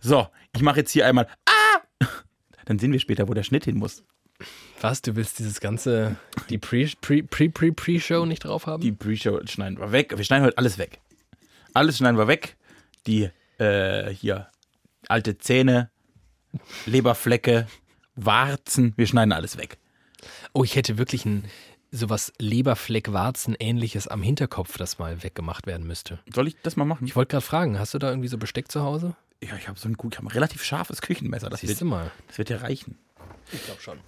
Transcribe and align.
So, 0.00 0.28
ich 0.54 0.62
mache 0.62 0.80
jetzt 0.80 0.92
hier 0.92 1.06
einmal. 1.06 1.26
Ah! 1.46 2.06
Dann 2.64 2.78
sehen 2.78 2.92
wir 2.92 3.00
später, 3.00 3.28
wo 3.28 3.34
der 3.34 3.42
Schnitt 3.42 3.64
hin 3.64 3.76
muss. 3.76 4.04
Was, 4.80 5.02
du 5.02 5.16
willst 5.16 5.38
dieses 5.38 5.60
ganze, 5.60 6.16
die 6.48 6.58
Pre-Show 6.58 6.96
Pre, 7.00 7.22
Pre, 7.22 7.48
Pre, 7.48 7.72
Pre 7.72 8.26
nicht 8.26 8.44
drauf 8.44 8.66
haben? 8.66 8.82
Die 8.82 8.92
Pre-Show 8.92 9.40
schneiden 9.46 9.78
wir 9.80 9.90
weg. 9.90 10.16
Wir 10.16 10.24
schneiden 10.24 10.44
heute 10.44 10.58
alles 10.58 10.78
weg. 10.78 11.00
Alles 11.74 11.98
schneiden 11.98 12.18
wir 12.18 12.28
weg. 12.28 12.56
Die, 13.06 13.30
äh, 13.58 14.10
hier, 14.10 14.48
alte 15.08 15.38
Zähne, 15.38 15.90
Leberflecke, 16.86 17.66
Warzen. 18.14 18.92
Wir 18.96 19.06
schneiden 19.06 19.32
alles 19.32 19.58
weg. 19.58 19.78
Oh, 20.52 20.62
ich 20.62 20.76
hätte 20.76 20.98
wirklich 20.98 21.24
ein 21.24 21.44
sowas 21.90 22.32
Leberfleck-Warzen-ähnliches 22.38 24.08
am 24.08 24.22
Hinterkopf, 24.22 24.76
das 24.76 24.98
mal 24.98 25.22
weggemacht 25.22 25.66
werden 25.66 25.86
müsste. 25.86 26.18
Soll 26.32 26.48
ich 26.48 26.56
das 26.62 26.76
mal 26.76 26.84
machen? 26.84 27.06
Ich 27.06 27.16
wollte 27.16 27.32
gerade 27.32 27.44
fragen, 27.44 27.78
hast 27.78 27.94
du 27.94 27.98
da 27.98 28.10
irgendwie 28.10 28.28
so 28.28 28.38
Besteck 28.38 28.70
zu 28.70 28.82
Hause? 28.82 29.16
Ja, 29.42 29.54
ich 29.56 29.68
habe 29.68 29.78
so 29.78 29.88
ein, 29.88 29.94
gut, 29.94 30.14
ich 30.14 30.18
hab 30.18 30.24
ein 30.24 30.32
relativ 30.32 30.64
scharfes 30.64 31.00
Küchenmesser. 31.00 31.48
Das 31.48 31.60
Siehst 31.60 31.80
wird, 31.80 31.90
mal. 31.90 32.10
das 32.26 32.38
wird 32.38 32.50
ja 32.50 32.58
reichen. 32.58 32.98
Ich 33.52 33.64
glaube 33.64 33.80
schon. 33.80 33.98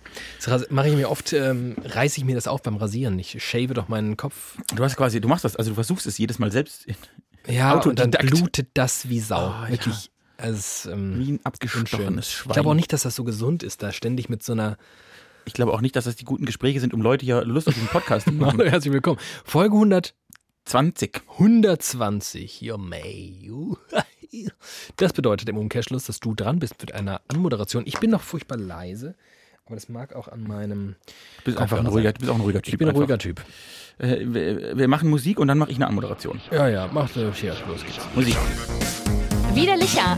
Das 0.45 0.71
mache 0.71 0.89
ich 0.89 0.97
mir 0.97 1.09
oft, 1.09 1.33
ähm, 1.33 1.77
reiße 1.83 2.19
ich 2.19 2.25
mir 2.25 2.35
das 2.35 2.47
auf 2.49 2.63
beim 2.63 2.77
Rasieren. 2.77 3.19
Ich 3.19 3.43
shave 3.43 3.73
doch 3.75 3.89
meinen 3.89 4.17
Kopf. 4.17 4.59
Du 4.75 4.83
hast 4.83 4.97
quasi, 4.97 5.21
du 5.21 5.29
machst 5.29 5.45
das, 5.45 5.57
also 5.57 5.71
du 5.71 5.75
versuchst 5.77 6.07
es 6.07 6.19
jedes 6.19 6.39
Mal 6.39 6.51
selbst. 6.53 6.85
In, 6.87 6.97
Ja, 7.47 7.79
und 7.81 7.99
dann 7.99 8.11
blutet 8.11 8.69
das 8.75 9.09
wie 9.09 9.21
Sau. 9.21 9.49
Oh, 9.49 9.65
ja. 9.65 9.71
Wirklich. 9.71 10.11
Es 10.37 10.59
ist, 10.59 10.87
ähm, 10.87 11.19
wie 11.19 11.33
ein 11.33 11.41
abgestochenes 11.45 12.31
Schwein. 12.31 12.49
Ich 12.49 12.53
glaube 12.55 12.71
auch 12.71 12.75
nicht, 12.75 12.93
dass 12.93 13.03
das 13.03 13.15
so 13.15 13.25
gesund 13.25 13.63
ist, 13.63 13.83
da 13.83 13.93
ständig 13.93 14.29
mit 14.29 14.43
so 14.43 14.53
einer. 14.53 14.79
Ich 15.45 15.53
glaube 15.53 15.73
auch 15.73 15.81
nicht, 15.81 15.97
dass 15.97 16.05
das 16.05 16.17
die 16.17 16.25
guten 16.25 16.45
Gespräche 16.45 16.81
sind, 16.81 16.93
um 16.95 17.03
Leute 17.03 17.25
hier 17.25 17.45
Lust 17.45 17.69
auf 17.69 17.75
diesen 17.75 17.89
Podcast 17.89 18.27
zu 18.27 18.33
machen. 18.33 18.59
Hallo, 18.59 18.71
herzlich 18.71 18.93
willkommen. 18.93 19.19
Folge 19.45 19.75
100, 19.75 20.15
20. 20.65 21.23
120. 21.39 22.61
Yo, 22.63 22.79
May. 22.79 23.51
Das 24.97 25.13
bedeutet 25.13 25.49
im 25.49 25.57
Umkehrschluss, 25.57 26.05
dass 26.05 26.21
du 26.21 26.35
dran 26.35 26.59
bist 26.59 26.75
mit 26.81 26.95
einer 26.95 27.21
Anmoderation. 27.29 27.85
Ich 27.87 27.99
bin 27.99 28.11
noch 28.11 28.23
furchtbar 28.23 28.57
leise, 28.59 29.15
aber 29.67 29.75
das 29.75 29.89
mag 29.89 30.15
auch 30.15 30.29
an 30.29 30.43
meinem. 30.43 30.97
Du 31.39 31.45
bist 31.45 31.59
einfach 31.59 31.79
ein 31.79 31.87
ruhiger, 31.87 32.13
du 32.13 32.21
bist 32.21 32.31
auch 32.31 32.37
ein 32.37 32.41
ruhiger 32.41 32.63
Typ. 32.63 32.75
Ich 32.75 32.79
bin 32.79 32.89
ein 32.89 32.91
einfach. 32.91 33.01
ruhiger 33.03 33.19
Typ. 33.19 33.41
Äh, 33.99 34.19
wir, 34.23 34.77
wir 34.79 34.89
machen 34.89 35.11
Musik 35.11 35.39
und 35.39 35.49
dann 35.49 35.59
mache 35.59 35.71
ich 35.71 35.77
eine 35.77 35.87
Anmoderation. 35.87 36.41
Ja, 36.51 36.69
ja, 36.69 36.89
mach 36.93 37.15
äh, 37.17 37.33
hier, 37.33 37.55
los 37.69 37.85
geht's. 37.85 37.99
Musik. 38.15 38.37
Widerlicher. 39.55 40.17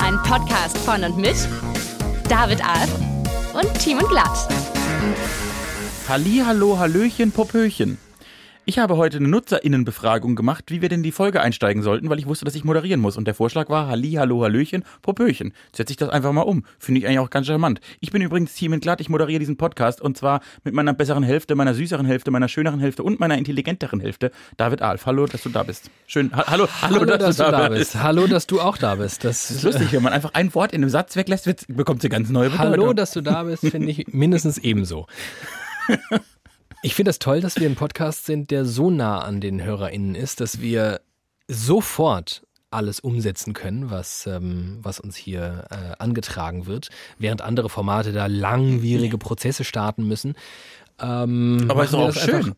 Ein 0.00 0.16
Podcast 0.24 0.76
von 0.78 1.02
und 1.02 1.16
mit 1.16 1.36
David 2.28 2.62
Alf 2.66 2.90
und 3.54 3.72
Timon 3.78 4.06
Glatt. 4.08 4.48
Halli, 6.08 6.42
hallo, 6.44 6.78
hallöchen, 6.78 7.32
Popöchen. 7.32 7.96
Ich 8.66 8.78
habe 8.78 8.96
heute 8.96 9.18
eine 9.18 9.28
Nutzerinnenbefragung 9.28 10.36
gemacht, 10.36 10.70
wie 10.70 10.80
wir 10.80 10.88
denn 10.88 11.02
die 11.02 11.12
Folge 11.12 11.42
einsteigen 11.42 11.82
sollten, 11.82 12.08
weil 12.08 12.18
ich 12.18 12.24
wusste, 12.24 12.46
dass 12.46 12.54
ich 12.54 12.64
moderieren 12.64 12.98
muss. 12.98 13.18
Und 13.18 13.26
der 13.26 13.34
Vorschlag 13.34 13.68
war 13.68 13.88
Halli, 13.88 14.12
hallo, 14.12 14.42
hallöchen, 14.42 14.84
Popöchen. 15.02 15.52
Setze 15.76 15.90
ich 15.92 15.98
das 15.98 16.08
einfach 16.08 16.32
mal 16.32 16.40
um. 16.40 16.64
Finde 16.78 17.00
ich 17.00 17.06
eigentlich 17.06 17.18
auch 17.18 17.28
ganz 17.28 17.46
charmant. 17.46 17.82
Ich 18.00 18.10
bin 18.10 18.22
übrigens 18.22 18.54
Team 18.54 18.80
Glatt, 18.80 19.02
ich 19.02 19.10
moderiere 19.10 19.38
diesen 19.38 19.58
Podcast 19.58 20.00
und 20.00 20.16
zwar 20.16 20.40
mit 20.62 20.72
meiner 20.72 20.94
besseren 20.94 21.22
Hälfte, 21.22 21.54
meiner 21.56 21.74
süßeren 21.74 22.06
Hälfte, 22.06 22.30
meiner 22.30 22.48
schöneren 22.48 22.80
Hälfte 22.80 23.02
und 23.02 23.20
meiner 23.20 23.36
intelligenteren 23.36 24.00
Hälfte, 24.00 24.30
David 24.56 24.80
Alf. 24.80 25.04
Hallo, 25.04 25.26
dass 25.26 25.42
du 25.42 25.50
da 25.50 25.62
bist. 25.62 25.90
Schön. 26.06 26.34
Ha 26.34 26.46
hallo, 26.46 26.66
hallo, 26.80 27.00
Hallo, 27.00 27.04
dass, 27.18 27.36
du 27.36 27.42
da 27.42 27.68
bist. 27.68 28.02
Hallo, 28.02 28.26
dass 28.26 28.46
du 28.46 28.62
auch 28.62 28.78
da 28.78 28.94
bist. 28.94 29.24
Das 29.24 29.48
Das 29.48 29.56
ist 29.58 29.62
lustig, 29.62 29.92
wenn 29.92 30.02
man 30.02 30.14
einfach 30.14 30.32
ein 30.32 30.54
Wort 30.54 30.72
in 30.72 30.82
einem 30.82 30.90
Satz 30.90 31.16
weglässt, 31.16 31.66
bekommt 31.68 32.00
sie 32.00 32.08
ganz 32.08 32.30
neue 32.30 32.48
Bedeutung. 32.48 32.72
Hallo, 32.72 32.92
dass 32.94 33.10
du 33.10 33.20
da 33.20 33.42
bist, 33.42 33.60
finde 33.68 33.90
ich 33.90 34.06
mindestens 34.08 34.56
ebenso. 34.56 35.06
Ich 36.86 36.94
finde 36.94 37.08
das 37.08 37.18
toll, 37.18 37.40
dass 37.40 37.56
wir 37.58 37.66
ein 37.66 37.76
Podcast 37.76 38.26
sind, 38.26 38.50
der 38.50 38.66
so 38.66 38.90
nah 38.90 39.20
an 39.20 39.40
den 39.40 39.62
HörerInnen 39.64 40.14
ist, 40.14 40.40
dass 40.42 40.60
wir 40.60 41.00
sofort 41.48 42.46
alles 42.70 43.00
umsetzen 43.00 43.54
können, 43.54 43.90
was, 43.90 44.26
ähm, 44.26 44.80
was 44.82 45.00
uns 45.00 45.16
hier 45.16 45.64
äh, 45.70 45.94
angetragen 45.98 46.66
wird, 46.66 46.90
während 47.18 47.40
andere 47.40 47.70
Formate 47.70 48.12
da 48.12 48.26
langwierige 48.26 49.16
Prozesse 49.16 49.64
starten 49.64 50.06
müssen. 50.06 50.34
Ähm, 51.00 51.64
Aber 51.68 51.84
ist 51.84 51.94
doch 51.94 52.00
auch 52.00 52.06
das 52.12 52.22
schön. 52.22 52.34
einfach- 52.34 52.52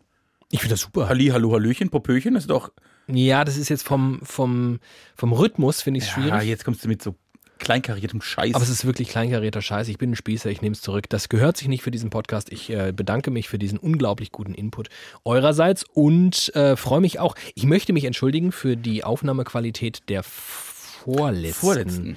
Ich 0.50 0.59
finde 0.61 0.73
das 0.75 0.81
super. 0.81 1.09
Halli, 1.09 1.27
hallo, 1.29 1.53
hallöchen, 1.53 1.91
Popöchen 1.91 2.34
ist 2.34 2.50
doch. 2.50 2.73
Ja, 3.09 3.45
das 3.45 3.56
ist 3.56 3.69
jetzt 3.69 3.84
vom, 3.84 4.19
vom, 4.25 4.81
vom 5.15 5.33
Rhythmus, 5.33 5.83
finde 5.83 5.99
ich 5.99 6.06
Ja, 6.09 6.12
schwierig. 6.15 6.43
jetzt 6.49 6.65
kommst 6.65 6.83
du 6.84 6.89
mit 6.89 7.00
so 7.00 7.15
kleinkariertem 7.59 8.21
Scheiß. 8.21 8.55
Aber 8.55 8.62
es 8.62 8.71
ist 8.71 8.84
wirklich 8.84 9.09
kleinkarierter 9.09 9.62
Scheiß. 9.62 9.89
Ich 9.89 9.99
bin 9.99 10.12
ein 10.12 10.17
Spießer, 10.17 10.50
ich 10.50 10.62
nehme 10.62 10.75
es 10.75 10.81
zurück. 10.81 11.09
Das 11.09 11.28
gehört 11.28 11.56
sich 11.56 11.69
nicht 11.69 11.83
für 11.83 11.91
diesen 11.91 12.11
Podcast. 12.11 12.53
Ich 12.53 12.71
äh, 12.71 12.93
bedanke 12.93 13.31
mich 13.31 13.49
für 13.49 13.59
diesen 13.59 13.78
unglaublich 13.78 14.33
guten 14.33 14.55
Input 14.55 14.89
eurerseits 15.25 15.84
und 15.84 16.55
äh, 16.55 16.77
freue 16.77 17.00
mich 17.00 17.19
auch. 17.19 17.34
Ich 17.55 17.65
möchte 17.65 17.93
mich 17.93 18.05
entschuldigen 18.05 18.53
für 18.53 18.77
die 18.77 19.05
Aufnahmequalität 19.05 20.09
der 20.09 20.22
vorletzten. 20.22 21.55
Vorletzten. 21.55 22.17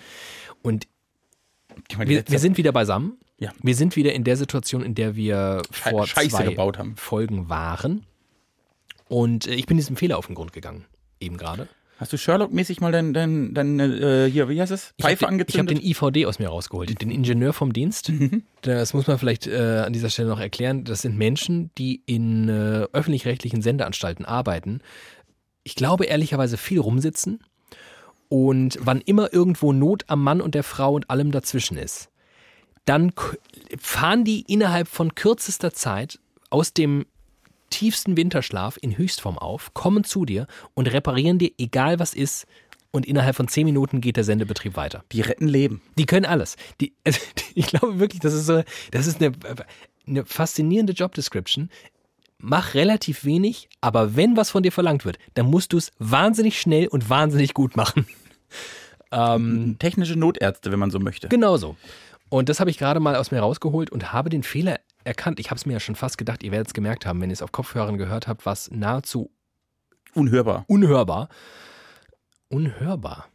Und 0.61 0.87
meine, 1.97 2.09
wir, 2.09 2.23
wir 2.27 2.39
sind 2.39 2.57
wieder 2.57 2.71
beisammen. 2.71 3.17
Ja. 3.37 3.51
Wir 3.63 3.75
sind 3.75 3.95
wieder 3.95 4.11
in 4.13 4.25
der 4.25 4.35
Situation, 4.35 4.83
in 4.83 4.95
der 4.95 5.15
wir 5.15 5.61
Sche- 5.71 5.91
vor 5.91 6.05
Scheiße 6.05 6.29
zwei 6.29 6.43
gebaut 6.43 6.77
haben. 6.77 6.97
Folgen 6.97 7.47
waren. 7.47 8.05
Und 9.07 9.47
äh, 9.47 9.53
ich 9.53 9.65
bin 9.65 9.77
diesem 9.77 9.95
Fehler 9.95 10.17
auf 10.17 10.27
den 10.27 10.35
Grund 10.35 10.51
gegangen. 10.51 10.85
Eben 11.21 11.37
gerade. 11.37 11.69
Hast 11.99 12.13
du 12.13 12.17
Sherlock-mäßig 12.17 12.79
mal 12.79 12.93
dein, 12.93 13.13
dein, 13.13 13.53
dein 13.53 13.77
äh, 13.77 14.29
hier, 14.31 14.47
wie 14.47 14.61
heißt 14.61 14.71
es? 14.71 14.93
Ich 14.95 15.03
habe 15.03 15.17
Pfeife 15.17 15.25
den, 15.25 15.25
ich 15.25 15.59
angezündet? 15.59 15.77
den 15.77 15.85
IVD 15.85 16.25
aus 16.27 16.39
mir 16.39 16.47
rausgeholt, 16.47 17.01
den 17.01 17.11
Ingenieur 17.11 17.51
vom 17.51 17.73
Dienst. 17.73 18.11
Das 18.61 18.93
muss 18.93 19.07
man 19.07 19.17
vielleicht 19.17 19.47
äh, 19.47 19.83
an 19.85 19.93
dieser 19.93 20.09
Stelle 20.09 20.27
noch 20.27 20.39
erklären. 20.39 20.83
Das 20.83 21.01
sind 21.01 21.17
Menschen, 21.17 21.71
die 21.77 22.01
in 22.05 22.49
äh, 22.49 22.87
öffentlich-rechtlichen 22.91 23.61
Sendeanstalten 23.61 24.25
arbeiten. 24.25 24.81
Ich 25.63 25.75
glaube 25.75 26.05
ehrlicherweise 26.05 26.57
viel 26.57 26.79
rumsitzen 26.79 27.41
und 28.27 28.77
wann 28.81 28.99
immer 29.01 29.33
irgendwo 29.33 29.71
Not 29.71 30.03
am 30.07 30.23
Mann 30.23 30.41
und 30.41 30.55
der 30.55 30.63
Frau 30.63 30.93
und 30.93 31.09
allem 31.09 31.31
dazwischen 31.31 31.77
ist, 31.77 32.09
dann 32.83 33.13
fahren 33.77 34.23
die 34.23 34.41
innerhalb 34.41 34.87
von 34.87 35.15
kürzester 35.15 35.73
Zeit 35.73 36.19
aus 36.49 36.73
dem 36.73 37.05
tiefsten 37.69 38.17
Winterschlaf 38.17 38.77
in 38.81 38.97
Höchstform 38.97 39.37
auf, 39.37 39.73
kommen 39.73 40.03
zu 40.03 40.25
dir 40.25 40.47
und 40.73 40.91
reparieren 40.91 41.39
dir, 41.39 41.51
egal 41.57 41.99
was 41.99 42.13
ist, 42.13 42.45
und 42.91 43.05
innerhalb 43.05 43.35
von 43.35 43.47
zehn 43.47 43.65
Minuten 43.65 44.01
geht 44.01 44.17
der 44.17 44.23
Sendebetrieb 44.23 44.75
weiter. 44.75 45.03
die 45.11 45.21
retten 45.21 45.47
Leben. 45.47 45.81
Die 45.97 46.05
können 46.05 46.25
alles. 46.25 46.55
Die, 46.81 46.93
also, 47.03 47.19
ich 47.53 47.67
glaube 47.67 47.99
wirklich, 47.99 48.19
das 48.19 48.33
ist 48.33 48.45
so, 48.45 48.63
das 48.91 49.07
ist 49.07 49.21
eine, 49.21 49.33
eine 50.07 50.25
faszinierende 50.25 50.93
Job 50.93 51.13
Description. 51.13 51.69
Mach 52.39 52.73
relativ 52.73 53.25
wenig, 53.25 53.67
aber 53.81 54.15
wenn 54.15 54.37
was 54.37 54.49
von 54.49 54.63
dir 54.63 54.71
verlangt 54.71 55.05
wird, 55.05 55.19
dann 55.33 55.47
musst 55.47 55.73
du 55.73 55.77
es 55.77 55.91
wahnsinnig 55.99 56.59
schnell 56.59 56.87
und 56.87 57.09
wahnsinnig 57.09 57.53
gut 57.53 57.75
machen. 57.75 58.05
Ähm, 59.11 59.77
Technische 59.79 60.15
Notärzte, 60.15 60.71
wenn 60.71 60.77
man 60.77 60.91
so 60.91 60.99
möchte. 60.99 61.29
Genau 61.29 61.57
so. 61.57 61.75
Und 62.29 62.47
das 62.47 62.59
habe 62.59 62.69
ich 62.69 62.77
gerade 62.77 62.99
mal 62.99 63.15
aus 63.15 63.31
mir 63.31 63.39
rausgeholt 63.39 63.89
und 63.89 64.13
habe 64.13 64.29
den 64.29 64.43
Fehler 64.43 64.79
erkannt. 65.09 65.39
Ich 65.41 65.47
habe 65.51 65.57
es 65.57 65.65
mir 65.65 65.73
ja 65.73 65.79
schon 65.81 65.95
fast 65.95 66.17
gedacht, 66.17 66.41
ihr 66.43 66.51
werdet 66.51 66.67
es 66.67 66.73
gemerkt 66.73 67.05
haben, 67.05 67.19
wenn 67.21 67.29
ihr 67.29 67.33
es 67.33 67.41
auf 67.41 67.51
Kopfhörern 67.51 67.97
gehört 67.97 68.27
habt, 68.29 68.45
was 68.45 68.71
nahezu 68.71 69.29
Unhörbar. 70.13 70.63
unhörbar. 70.67 71.27
Unhörbar. 72.49 73.27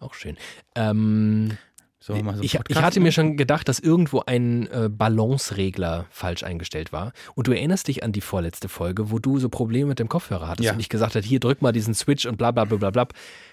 Auch 0.00 0.14
schön. 0.14 0.36
Ähm, 0.74 1.56
So, 2.00 2.14
so 2.14 2.42
ich, 2.42 2.58
ich 2.68 2.76
hatte 2.82 3.00
mir 3.00 3.12
schon 3.12 3.36
gedacht, 3.38 3.66
dass 3.68 3.78
irgendwo 3.78 4.22
ein 4.26 4.66
äh, 4.70 4.88
Balanceregler 4.90 6.04
falsch 6.10 6.42
eingestellt 6.42 6.92
war. 6.92 7.12
Und 7.34 7.46
du 7.46 7.52
erinnerst 7.52 7.88
dich 7.88 8.02
an 8.02 8.12
die 8.12 8.20
vorletzte 8.20 8.68
Folge, 8.68 9.10
wo 9.10 9.18
du 9.18 9.38
so 9.38 9.48
Probleme 9.48 9.88
mit 9.90 9.98
dem 10.00 10.08
Kopfhörer 10.08 10.48
hattest 10.48 10.66
Ja. 10.66 10.72
und 10.74 10.80
ich 10.80 10.88
gesagt 10.90 11.14
habe, 11.14 11.24
hier 11.26 11.40
drück 11.40 11.62
mal 11.62 11.72
diesen 11.72 11.94
Switch 11.94 12.26
und 12.26 12.36
bla 12.36 12.50
bla 12.50 12.64
bla 12.66 12.76
bla 12.76 12.90
bla. 12.90 13.06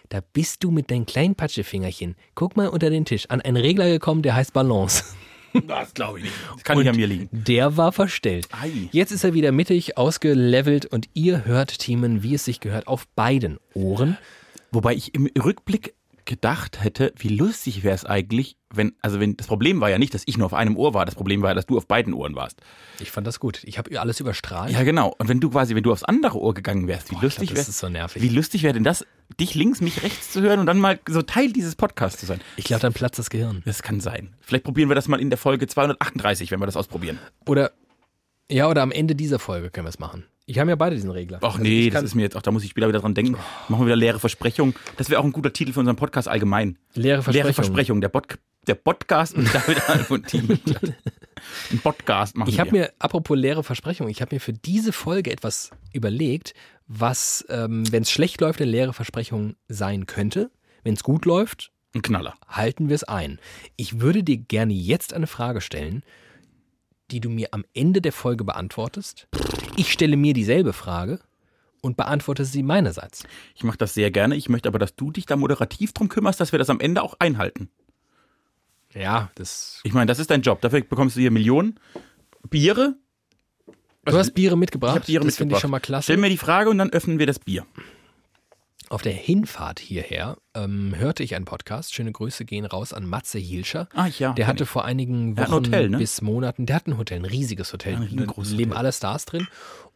Da 0.09 0.19
bist 0.33 0.63
du 0.63 0.71
mit 0.71 0.91
deinen 0.91 1.05
kleinen 1.05 1.35
Patschefingerchen, 1.35 2.15
guck 2.35 2.57
mal 2.57 2.67
unter 2.67 2.89
den 2.89 3.05
Tisch, 3.05 3.27
an 3.29 3.39
einen 3.39 3.55
Regler 3.55 3.87
gekommen, 3.87 4.21
der 4.23 4.35
heißt 4.35 4.51
Balance. 4.51 5.05
Das 5.67 5.93
glaube 5.93 6.19
ich 6.19 6.25
nicht. 6.25 6.35
Das 6.53 6.63
kann 6.63 6.77
nicht 6.77 6.89
an 6.89 6.95
mir 6.95 7.07
liegen. 7.07 7.29
Der 7.31 7.77
war 7.77 7.91
verstellt. 7.91 8.47
Ei. 8.51 8.89
Jetzt 8.91 9.11
ist 9.11 9.23
er 9.23 9.33
wieder 9.33 9.51
mittig, 9.51 9.97
ausgelevelt 9.97 10.85
und 10.85 11.09
ihr 11.13 11.45
hört 11.45 11.79
Themen, 11.79 12.23
wie 12.23 12.35
es 12.35 12.45
sich 12.45 12.59
gehört, 12.59 12.87
auf 12.87 13.07
beiden 13.09 13.59
Ohren. 13.73 14.17
Wobei 14.71 14.93
ich 14.95 15.13
im 15.13 15.29
Rückblick 15.37 15.93
gedacht 16.25 16.83
hätte, 16.83 17.13
wie 17.17 17.29
lustig 17.29 17.83
wäre 17.83 17.95
es 17.95 18.05
eigentlich, 18.05 18.57
wenn, 18.73 18.93
also 19.01 19.19
wenn, 19.19 19.37
das 19.37 19.47
Problem 19.47 19.81
war 19.81 19.89
ja 19.89 19.97
nicht, 19.97 20.13
dass 20.13 20.23
ich 20.25 20.37
nur 20.37 20.45
auf 20.45 20.53
einem 20.53 20.77
Ohr 20.77 20.93
war, 20.93 21.05
das 21.05 21.15
Problem 21.15 21.41
war 21.41 21.49
ja, 21.49 21.53
dass 21.53 21.65
du 21.65 21.77
auf 21.77 21.87
beiden 21.87 22.13
Ohren 22.13 22.35
warst. 22.35 22.61
Ich 22.99 23.11
fand 23.11 23.27
das 23.27 23.39
gut. 23.39 23.61
Ich 23.63 23.77
habe 23.77 23.99
alles 23.99 24.19
überstrahlt. 24.19 24.71
Ja, 24.71 24.83
genau. 24.83 25.13
Und 25.17 25.27
wenn 25.27 25.39
du 25.39 25.49
quasi, 25.49 25.75
wenn 25.75 25.83
du 25.83 25.91
aufs 25.91 26.03
andere 26.03 26.39
Ohr 26.39 26.53
gegangen 26.53 26.87
wärst, 26.87 27.11
wie 27.11 27.15
Boah, 27.15 27.23
lustig 27.23 27.55
wäre 27.55 27.63
so 27.63 27.89
nervig. 27.89 28.21
Wie 28.21 28.29
lustig 28.29 28.63
wäre 28.63 28.73
denn 28.73 28.83
das, 28.83 29.05
dich 29.39 29.55
links, 29.55 29.81
mich 29.81 30.03
rechts 30.03 30.31
zu 30.31 30.41
hören 30.41 30.59
und 30.59 30.65
dann 30.65 30.79
mal 30.79 30.99
so 31.07 31.21
Teil 31.21 31.51
dieses 31.51 31.75
Podcasts 31.75 32.19
zu 32.19 32.25
sein? 32.25 32.41
Ich 32.55 32.65
glaube, 32.65 32.81
dann 32.81 32.93
platzt 32.93 33.19
das 33.19 33.29
Gehirn. 33.29 33.61
Das 33.65 33.83
kann 33.83 33.99
sein. 33.99 34.35
Vielleicht 34.39 34.63
probieren 34.63 34.89
wir 34.89 34.95
das 34.95 35.07
mal 35.07 35.19
in 35.19 35.29
der 35.29 35.37
Folge 35.37 35.67
238, 35.67 36.51
wenn 36.51 36.59
wir 36.59 36.65
das 36.65 36.77
ausprobieren. 36.77 37.19
Oder 37.45 37.71
ja, 38.49 38.69
oder 38.69 38.81
am 38.81 38.91
Ende 38.91 39.15
dieser 39.15 39.39
Folge 39.39 39.69
können 39.69 39.85
wir 39.85 39.89
es 39.89 39.99
machen. 39.99 40.25
Ich 40.51 40.59
habe 40.59 40.69
ja 40.69 40.75
beide 40.75 40.97
diesen 40.97 41.11
Regler. 41.11 41.39
Ach 41.41 41.51
Also 41.51 41.63
nee, 41.63 41.89
das 41.89 42.03
ist 42.03 42.13
mir 42.13 42.23
jetzt 42.23 42.35
auch, 42.35 42.41
da 42.41 42.51
muss 42.51 42.65
ich 42.65 42.71
später 42.71 42.89
wieder 42.89 42.99
dran 42.99 43.13
denken. 43.13 43.37
Machen 43.69 43.83
wir 43.83 43.85
wieder 43.85 43.95
leere 43.95 44.19
Versprechung. 44.19 44.73
Das 44.97 45.09
wäre 45.09 45.21
auch 45.21 45.23
ein 45.23 45.31
guter 45.31 45.53
Titel 45.53 45.71
für 45.71 45.79
unseren 45.79 45.95
Podcast 45.95 46.27
allgemein. 46.27 46.77
leere 46.93 47.23
Versprechung. 47.23 47.43
Leere 47.45 47.53
Versprechung. 47.53 48.01
Der, 48.01 48.09
Pod, 48.09 48.37
der 48.67 48.75
Podcast 48.75 49.37
mit 49.37 49.53
David 49.55 49.89
Alf 49.89 50.11
und 50.11 50.27
Team. 50.27 50.59
Ein 51.71 51.79
Podcast 51.79 52.35
machen 52.35 52.49
Ich 52.49 52.59
habe 52.59 52.71
mir, 52.71 52.91
apropos 52.99 53.37
leere 53.37 53.63
Versprechung, 53.63 54.09
ich 54.09 54.21
habe 54.21 54.35
mir 54.35 54.41
für 54.41 54.51
diese 54.51 54.91
Folge 54.91 55.31
etwas 55.31 55.71
überlegt, 55.93 56.53
was, 56.85 57.45
ähm, 57.47 57.89
wenn 57.89 58.03
es 58.03 58.11
schlecht 58.11 58.41
läuft, 58.41 58.59
eine 58.61 58.69
leere 58.69 58.91
Versprechung 58.91 59.55
sein 59.69 60.05
könnte. 60.05 60.51
Wenn 60.83 60.95
es 60.95 61.03
gut 61.03 61.23
läuft, 61.23 61.71
Ein 61.95 62.01
Knaller. 62.01 62.35
halten 62.49 62.89
wir 62.89 62.95
es 62.95 63.05
ein. 63.05 63.39
Ich 63.77 64.01
würde 64.01 64.21
dir 64.21 64.35
gerne 64.37 64.73
jetzt 64.73 65.13
eine 65.13 65.27
Frage 65.27 65.61
stellen, 65.61 66.03
die 67.11 67.19
du 67.19 67.29
mir 67.29 67.49
am 67.51 67.65
Ende 67.73 68.01
der 68.01 68.13
Folge 68.13 68.43
beantwortest. 68.43 69.27
Ich 69.75 69.91
stelle 69.91 70.17
mir 70.17 70.33
dieselbe 70.33 70.73
Frage 70.73 71.19
und 71.81 71.97
beantworte 71.97 72.45
sie 72.45 72.63
meinerseits. 72.63 73.23
Ich 73.55 73.63
mache 73.63 73.77
das 73.77 73.93
sehr 73.93 74.11
gerne. 74.11 74.35
Ich 74.35 74.49
möchte 74.49 74.69
aber, 74.69 74.79
dass 74.79 74.95
du 74.95 75.11
dich 75.11 75.25
da 75.25 75.35
moderativ 75.35 75.93
drum 75.93 76.09
kümmerst, 76.09 76.39
dass 76.39 76.51
wir 76.51 76.59
das 76.59 76.69
am 76.69 76.79
Ende 76.79 77.01
auch 77.01 77.15
einhalten. 77.19 77.69
Ja, 78.93 79.31
das. 79.35 79.79
Ich 79.83 79.93
meine, 79.93 80.07
das 80.07 80.19
ist 80.19 80.29
dein 80.29 80.41
Job. 80.41 80.61
Dafür 80.61 80.81
bekommst 80.81 81.15
du 81.15 81.21
hier 81.21 81.31
Millionen 81.31 81.79
Biere. 82.49 82.95
Du 84.05 84.17
hast 84.17 84.33
Biere 84.33 84.57
mitgebracht. 84.57 84.93
Ich 84.93 85.01
habe 85.01 85.05
Biere 85.05 85.25
das 85.25 85.37
finde 85.37 85.53
ich 85.53 85.55
mitgebracht. 85.55 85.61
schon 85.61 85.71
mal 85.71 85.79
klasse. 85.79 86.03
Stell 86.05 86.17
mir 86.17 86.29
die 86.29 86.37
Frage 86.37 86.69
und 86.69 86.77
dann 86.77 86.89
öffnen 86.89 87.19
wir 87.19 87.27
das 87.27 87.39
Bier. 87.39 87.65
Auf 88.91 89.03
der 89.03 89.13
Hinfahrt 89.13 89.79
hierher 89.79 90.35
ähm, 90.53 90.93
hörte 90.97 91.23
ich 91.23 91.35
einen 91.35 91.45
Podcast. 91.45 91.93
Schöne 91.93 92.11
Grüße 92.11 92.43
gehen 92.43 92.65
raus 92.65 92.91
an 92.91 93.05
Matze 93.05 93.39
Hielscher. 93.39 93.87
Ah, 93.93 94.07
ja. 94.19 94.33
Der 94.33 94.47
hatte 94.47 94.65
ich. 94.65 94.69
vor 94.69 94.83
einigen 94.83 95.37
Wochen 95.37 95.49
Hotel, 95.49 95.87
ne? 95.87 95.97
bis 95.97 96.21
Monaten, 96.21 96.65
der 96.65 96.75
hat 96.75 96.87
ein 96.87 96.97
Hotel, 96.97 97.19
ein 97.19 97.25
riesiges 97.25 97.71
Hotel. 97.71 97.93
Ja, 97.93 97.99
ein 98.01 98.17
Da 98.17 98.33
leben 98.43 98.71
Hotel. 98.71 98.73
alle 98.73 98.91
Stars 98.91 99.23
drin. 99.23 99.47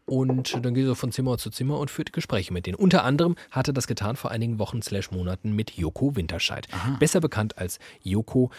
Und 0.06 0.64
dann 0.64 0.74
geht 0.74 0.88
er 0.88 0.96
von 0.96 1.12
Zimmer 1.12 1.38
zu 1.38 1.50
Zimmer 1.50 1.78
und 1.78 1.92
führt 1.92 2.14
Gespräche 2.14 2.54
mit 2.54 2.68
denen. 2.68 2.76
Unter 2.76 3.04
anderem 3.04 3.36
hat 3.52 3.68
er 3.68 3.74
das 3.74 3.86
getan 3.86 4.16
vor 4.16 4.32
einigen 4.32 4.60
Wochen 4.60 4.82
slash 4.82 5.12
Monaten 5.12 5.52
mit 5.52 5.72
Joko 5.72 6.16
Winterscheid. 6.16 6.66
Besser 6.98 7.20
bekannt 7.20 7.58
als 7.58 7.80
Joko 8.02 8.50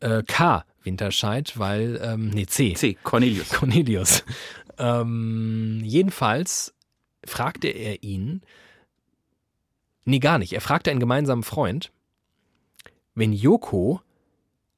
äh, 0.00 0.24
K. 0.24 0.64
Winterscheid, 0.82 1.56
weil, 1.56 2.00
ähm, 2.02 2.30
nee, 2.30 2.46
C. 2.46 2.74
C. 2.74 2.94
Cornelius. 3.00 3.48
Cornelius. 3.50 4.24
Ähm, 4.76 5.82
jedenfalls 5.84 6.74
fragte 7.24 7.68
er 7.68 8.02
ihn, 8.02 8.42
nee, 10.04 10.18
gar 10.18 10.38
nicht, 10.38 10.52
er 10.52 10.60
fragte 10.60 10.90
einen 10.90 11.00
gemeinsamen 11.00 11.42
Freund, 11.42 11.90
wenn 13.14 13.32
Joko 13.32 14.00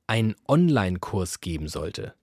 einen 0.06 0.34
Online-Kurs 0.46 1.40
geben 1.40 1.68
sollte, 1.68 2.14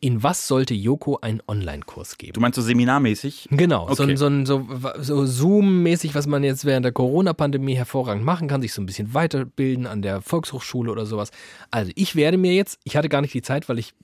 in 0.00 0.22
was 0.22 0.46
sollte 0.46 0.74
Joko 0.74 1.18
einen 1.22 1.42
Online-Kurs 1.48 2.18
geben? 2.18 2.34
Du 2.34 2.40
meinst 2.40 2.56
so 2.56 2.62
seminarmäßig? 2.62 3.48
Genau, 3.50 3.86
so, 3.94 4.02
Okay. 4.02 4.16
so, 4.16 4.26
ein- 4.26 4.44
so, 4.44 4.66
so 5.00 5.24
Zoom-mäßig, 5.24 6.14
was 6.14 6.26
man 6.26 6.44
jetzt 6.44 6.66
während 6.66 6.84
der 6.84 6.92
Corona-Pandemie 6.92 7.74
hervorragend 7.74 8.22
machen 8.24 8.46
kann, 8.46 8.60
sich 8.60 8.74
so 8.74 8.82
ein 8.82 8.86
bisschen 8.86 9.14
weiterbilden 9.14 9.86
an 9.86 10.02
der 10.02 10.20
Volkshochschule 10.20 10.92
oder 10.92 11.06
sowas. 11.06 11.30
Also 11.70 11.90
ich 11.94 12.14
werde 12.16 12.36
mir 12.36 12.52
jetzt, 12.52 12.78
ich 12.84 12.96
hatte 12.98 13.08
gar 13.08 13.22
nicht 13.22 13.32
die 13.32 13.40
Zeit, 13.42 13.68
weil 13.70 13.78
ich 13.78 13.94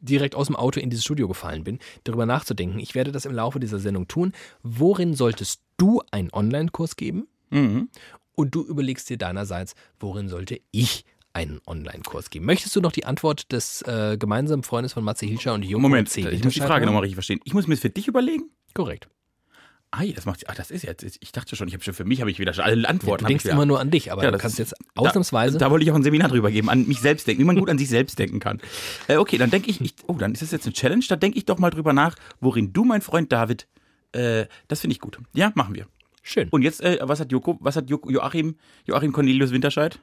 direkt 0.00 0.34
aus 0.34 0.46
dem 0.48 0.54
Auto 0.56 0.78
in 0.78 0.90
dieses 0.90 1.04
Studio 1.04 1.26
gefallen 1.26 1.64
bin, 1.64 1.78
darüber 2.04 2.26
nachzudenken. 2.26 2.78
Ich 2.78 2.94
werde 2.94 3.10
das 3.10 3.24
im 3.24 3.32
Laufe 3.32 3.58
dieser 3.58 3.78
Sendung 3.78 4.06
tun. 4.06 4.32
Worin 4.62 5.14
solltest 5.14 5.62
du 5.78 6.02
einen 6.12 6.30
Online-Kurs 6.32 6.96
geben? 6.96 7.26
Mhm. 7.50 7.88
Und 8.34 8.54
du 8.54 8.64
überlegst 8.64 9.08
dir 9.10 9.18
deinerseits, 9.18 9.74
worin 9.98 10.28
sollte 10.28 10.60
ich 10.70 11.04
einen 11.32 11.60
Online-Kurs 11.66 12.30
geben? 12.30 12.46
Möchtest 12.46 12.74
du 12.76 12.80
noch 12.80 12.92
die 12.92 13.04
Antwort 13.04 13.52
des 13.52 13.82
äh, 13.82 14.16
gemeinsamen 14.18 14.62
Freundes 14.62 14.92
von 14.92 15.04
Matze 15.04 15.26
Hilscher 15.26 15.54
und 15.54 15.64
Joko 15.64 15.82
Moment, 15.82 16.08
C. 16.08 16.28
ich 16.28 16.44
muss 16.44 16.54
die 16.54 16.60
Frage 16.60 16.86
nochmal 16.86 17.02
richtig 17.02 17.16
verstehen. 17.16 17.40
Ich 17.44 17.54
muss 17.54 17.66
mir 17.66 17.74
das 17.74 17.80
für 17.80 17.90
dich 17.90 18.08
überlegen? 18.08 18.50
Korrekt. 18.74 19.08
Ah, 19.90 20.04
das 20.14 20.26
macht, 20.26 20.48
ah, 20.50 20.54
das 20.54 20.70
ist 20.70 20.82
jetzt, 20.82 21.02
ich 21.02 21.32
dachte 21.32 21.56
schon, 21.56 21.66
ich 21.66 21.72
habe 21.74 21.82
schon 21.82 21.94
für 21.94 22.04
mich 22.04 22.20
habe 22.20 22.30
ich 22.30 22.38
wieder 22.38 22.52
schon 22.52 22.64
alle 22.64 22.86
Antworten. 22.86 23.20
Du 23.20 23.24
hab 23.24 23.30
ich 23.30 23.42
denkst 23.42 23.46
immer 23.46 23.64
nur 23.64 23.80
an 23.80 23.90
dich, 23.90 24.12
aber 24.12 24.22
Ja, 24.22 24.30
du 24.30 24.36
kannst 24.36 24.58
jetzt 24.58 24.74
ausnahmsweise. 24.94 25.56
Da, 25.56 25.66
da 25.66 25.70
wollte 25.70 25.84
ich 25.84 25.90
auch 25.90 25.94
ein 25.94 26.02
Seminar 26.02 26.28
drüber 26.28 26.50
geben, 26.50 26.68
an 26.68 26.86
mich 26.86 27.00
selbst 27.00 27.26
denken, 27.26 27.40
wie 27.42 27.46
man 27.46 27.56
gut 27.56 27.70
an 27.70 27.78
sich 27.78 27.88
selbst 27.88 28.18
denken 28.18 28.38
kann. 28.38 28.60
Äh, 29.06 29.16
okay, 29.16 29.38
dann 29.38 29.50
denke 29.50 29.70
ich, 29.70 29.80
ich, 29.80 29.94
oh, 30.06 30.12
dann 30.12 30.32
ist 30.32 30.42
das 30.42 30.50
jetzt 30.50 30.66
eine 30.66 30.74
Challenge, 30.74 31.04
da 31.08 31.16
denke 31.16 31.38
ich 31.38 31.46
doch 31.46 31.58
mal 31.58 31.70
drüber 31.70 31.94
nach, 31.94 32.16
worin 32.40 32.74
du, 32.74 32.84
mein 32.84 33.00
Freund 33.00 33.32
David, 33.32 33.66
äh, 34.12 34.44
das 34.68 34.80
finde 34.80 34.92
ich 34.92 35.00
gut. 35.00 35.18
Ja, 35.32 35.52
machen 35.54 35.74
wir. 35.74 35.86
Schön. 36.28 36.48
Und 36.50 36.60
jetzt, 36.60 36.82
äh, 36.82 36.98
was 37.00 37.20
hat 37.20 37.32
Joko, 37.32 37.56
was 37.60 37.74
hat 37.76 37.88
Joko, 37.88 38.10
Joachim, 38.10 38.56
Joachim 38.84 39.12
Cornelius 39.12 39.50
Winterscheid? 39.50 39.98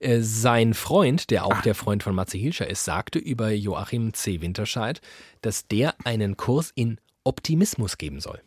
Äh, 0.00 0.20
sein 0.20 0.74
Freund, 0.74 1.30
der 1.30 1.42
Ah. 1.42 1.44
auch 1.46 1.60
der 1.62 1.76
Freund 1.76 2.02
von 2.02 2.16
Matze 2.16 2.36
Hilscher 2.36 2.68
ist, 2.68 2.84
sagte 2.84 3.20
über 3.20 3.50
Joachim 3.52 4.12
C. 4.12 4.40
Winterscheid, 4.40 5.00
dass 5.42 5.68
der 5.68 5.94
einen 6.04 6.36
Kurs 6.36 6.72
in 6.74 6.98
Optimismus 7.22 7.96
geben 7.96 8.18
soll. 8.20 8.42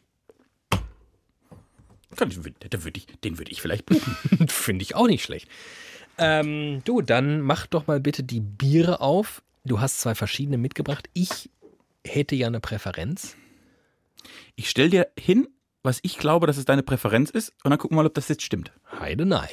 Kann 2.17 2.29
ich- 2.31 2.39
Da 2.69 2.83
würde 2.83 2.97
ich, 2.99 3.05
den 3.23 3.37
würde 3.37 3.51
ich 3.51 3.61
vielleicht 3.61 3.85
buchen. 3.85 4.15
Finde 4.49 4.83
ich 4.83 4.95
auch 4.95 5.07
nicht 5.07 5.23
schlecht. 5.23 5.47
Ähm, 6.17 6.81
du, 6.83 7.01
dann 7.01 7.39
mach 7.41 7.65
doch 7.67 7.87
mal 7.87 7.99
bitte 8.01 8.23
die 8.23 8.41
Biere 8.41 8.99
auf. 8.99 9.41
Du 9.63 9.79
hast 9.79 10.01
zwei 10.01 10.15
verschiedene 10.15 10.57
mitgebracht. 10.57 11.09
Ich 11.13 11.49
hätte 12.05 12.35
ja 12.35 12.47
eine 12.47 12.59
Präferenz. 12.59 13.37
Ich 14.55 14.69
stell 14.69 14.89
dir 14.89 15.07
hin, 15.17 15.47
was 15.83 15.99
ich 16.03 16.17
glaube, 16.17 16.47
dass 16.47 16.57
es 16.57 16.65
deine 16.65 16.83
Präferenz 16.83 17.29
ist, 17.29 17.53
und 17.63 17.71
dann 17.71 17.79
gucken 17.79 17.95
wir 17.95 18.03
mal, 18.03 18.07
ob 18.07 18.13
das 18.13 18.27
jetzt 18.27 18.43
stimmt. 18.43 18.71
Heidenei. 18.99 19.49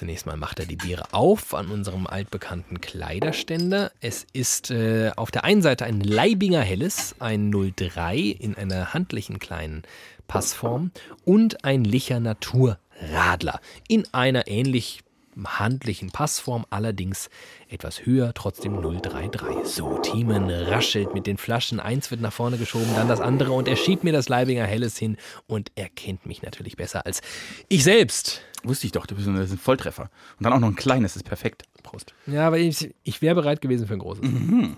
Zunächst 0.00 0.24
mal 0.24 0.38
macht 0.38 0.58
er 0.58 0.64
die 0.64 0.76
Biere 0.76 1.12
auf 1.12 1.52
an 1.52 1.68
unserem 1.68 2.06
altbekannten 2.06 2.80
Kleiderständer. 2.80 3.92
Es 4.00 4.26
ist 4.32 4.70
äh, 4.70 5.10
auf 5.14 5.30
der 5.30 5.44
einen 5.44 5.60
Seite 5.60 5.84
ein 5.84 6.00
Leibinger 6.00 6.62
Helles, 6.62 7.16
ein 7.18 7.52
03 7.52 8.16
in 8.16 8.54
einer 8.54 8.94
handlichen 8.94 9.38
kleinen 9.38 9.82
Passform 10.26 10.90
und 11.26 11.66
ein 11.66 11.84
Licher 11.84 12.18
Naturradler 12.18 13.60
in 13.88 14.06
einer 14.14 14.48
ähnlich 14.48 15.00
handlichen 15.44 16.10
Passform, 16.10 16.66
allerdings 16.70 17.30
etwas 17.68 18.04
höher, 18.04 18.32
trotzdem 18.34 18.80
033. 18.82 19.64
So, 19.64 19.98
Thiemen 19.98 20.50
raschelt 20.50 21.14
mit 21.14 21.26
den 21.26 21.36
Flaschen. 21.36 21.80
Eins 21.80 22.10
wird 22.10 22.20
nach 22.20 22.32
vorne 22.32 22.58
geschoben, 22.58 22.88
dann 22.94 23.08
das 23.08 23.20
andere 23.20 23.52
und 23.52 23.68
er 23.68 23.76
schiebt 23.76 24.04
mir 24.04 24.12
das 24.12 24.28
Leibinger 24.28 24.64
Helles 24.64 24.96
hin 24.98 25.16
und 25.46 25.70
er 25.74 25.88
kennt 25.88 26.26
mich 26.26 26.42
natürlich 26.42 26.76
besser 26.76 27.06
als 27.06 27.22
ich 27.68 27.84
selbst. 27.84 28.42
Wusste 28.62 28.86
ich 28.86 28.92
doch, 28.92 29.06
du 29.06 29.14
bist 29.14 29.26
ein, 29.26 29.58
Volltreffer. 29.58 30.10
Und 30.38 30.44
dann 30.44 30.52
auch 30.52 30.60
noch 30.60 30.68
ein 30.68 30.76
kleines, 30.76 31.16
ist 31.16 31.24
perfekt. 31.24 31.62
Prost. 31.82 32.14
Ja, 32.26 32.46
aber 32.46 32.58
ich, 32.58 32.94
ich 33.04 33.22
wäre 33.22 33.34
bereit 33.34 33.60
gewesen 33.62 33.86
für 33.86 33.94
ein 33.94 34.00
großes. 34.00 34.22
Mhm. 34.22 34.76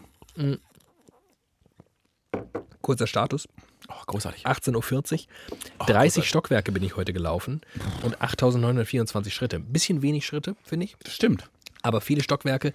Kurzer 2.81 3.07
Status. 3.07 3.49
Oh, 3.89 3.95
großartig. 4.07 4.47
18.40 4.47 5.13
Uhr. 5.13 5.59
Oh, 5.81 5.85
30 5.87 6.29
Stockwerke 6.29 6.73
bin 6.73 6.83
ich 6.83 6.97
heute 6.97 7.13
gelaufen 7.13 7.61
und 8.03 8.19
8.924 8.19 9.31
Schritte. 9.31 9.57
Ein 9.57 9.73
bisschen 9.73 10.03
wenig 10.03 10.27
Schritte, 10.27 10.57
finde 10.65 10.85
ich. 10.85 10.97
Das 11.03 11.13
stimmt. 11.15 11.49
Aber 11.83 12.01
viele 12.01 12.23
Stockwerke. 12.23 12.73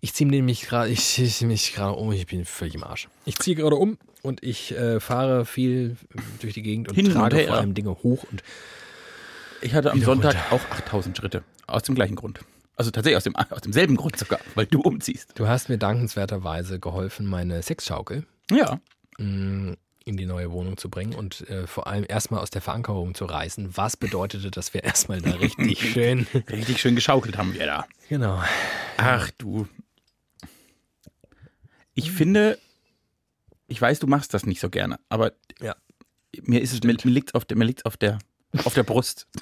Ich 0.00 0.14
ziehe 0.14 0.28
nämlich 0.28 0.62
gerade, 0.62 0.88
ich 0.90 1.04
ziehe 1.04 1.46
mich 1.46 1.74
gerade 1.74 1.92
um, 1.96 2.10
ich 2.12 2.26
bin 2.26 2.44
völlig 2.46 2.74
im 2.74 2.84
Arsch. 2.84 3.08
Ich 3.26 3.38
ziehe 3.38 3.54
gerade 3.56 3.76
um 3.76 3.98
und 4.22 4.42
ich 4.42 4.72
äh, 4.76 4.98
fahre 4.98 5.44
viel 5.44 5.96
durch 6.40 6.54
die 6.54 6.62
Gegend 6.62 6.88
und 6.88 6.94
Hin 6.94 7.06
und 7.08 7.12
trage 7.12 7.36
her. 7.36 7.48
vor 7.48 7.56
allem 7.58 7.74
Dinge 7.74 7.90
hoch 8.02 8.24
und 8.30 8.42
Ich 9.60 9.74
hatte 9.74 9.92
am 9.92 10.00
Sonntag 10.02 10.34
runter. 10.50 10.64
auch 10.72 10.76
8000 10.78 11.16
Schritte. 11.18 11.44
Aus 11.66 11.82
dem 11.82 11.94
gleichen 11.94 12.14
Grund. 12.16 12.40
Also 12.76 12.90
tatsächlich 12.90 13.16
aus, 13.16 13.24
dem, 13.24 13.36
aus 13.36 13.60
demselben 13.62 13.96
Grund 13.96 14.18
sogar, 14.18 14.38
weil 14.54 14.66
du 14.66 14.80
umziehst. 14.80 15.32
du 15.34 15.48
hast 15.48 15.68
mir 15.68 15.78
dankenswerterweise 15.78 16.78
geholfen, 16.80 17.26
meine 17.26 17.62
Sexschaukel 17.62 18.24
Ja. 18.50 18.80
mh, 19.18 19.76
in 20.06 20.16
die 20.16 20.24
neue 20.24 20.50
Wohnung 20.52 20.76
zu 20.76 20.88
bringen 20.88 21.14
und 21.14 21.42
äh, 21.50 21.66
vor 21.66 21.88
allem 21.88 22.06
erstmal 22.08 22.40
aus 22.40 22.50
der 22.50 22.62
Verankerung 22.62 23.14
zu 23.14 23.24
reißen. 23.26 23.76
Was 23.76 23.96
bedeutete, 23.96 24.50
dass 24.52 24.72
wir 24.72 24.82
erstmal 24.84 25.20
da 25.20 25.32
richtig 25.32 25.80
schön. 25.92 26.26
Richtig 26.48 26.80
schön 26.80 26.94
geschaukelt 26.94 27.36
haben 27.36 27.52
wir 27.54 27.66
da. 27.66 27.86
Genau. 28.08 28.40
Ach 28.96 29.30
du. 29.36 29.66
Ich 31.94 32.12
finde, 32.12 32.58
ich 33.66 33.80
weiß, 33.80 33.98
du 33.98 34.06
machst 34.06 34.32
das 34.32 34.46
nicht 34.46 34.60
so 34.60 34.70
gerne, 34.70 34.98
aber 35.08 35.32
Ja. 35.60 35.74
mir 36.42 36.62
ist 36.62 36.72
es, 36.72 36.82
mir, 36.84 36.96
mir 37.04 37.10
liegt's 37.10 37.34
auf 37.34 37.44
der, 37.44 37.56
mir 37.56 37.64
liegt's 37.64 37.84
auf 37.84 37.96
der, 37.96 38.18
auf 38.64 38.74
der 38.74 38.84
Brust. 38.84 39.26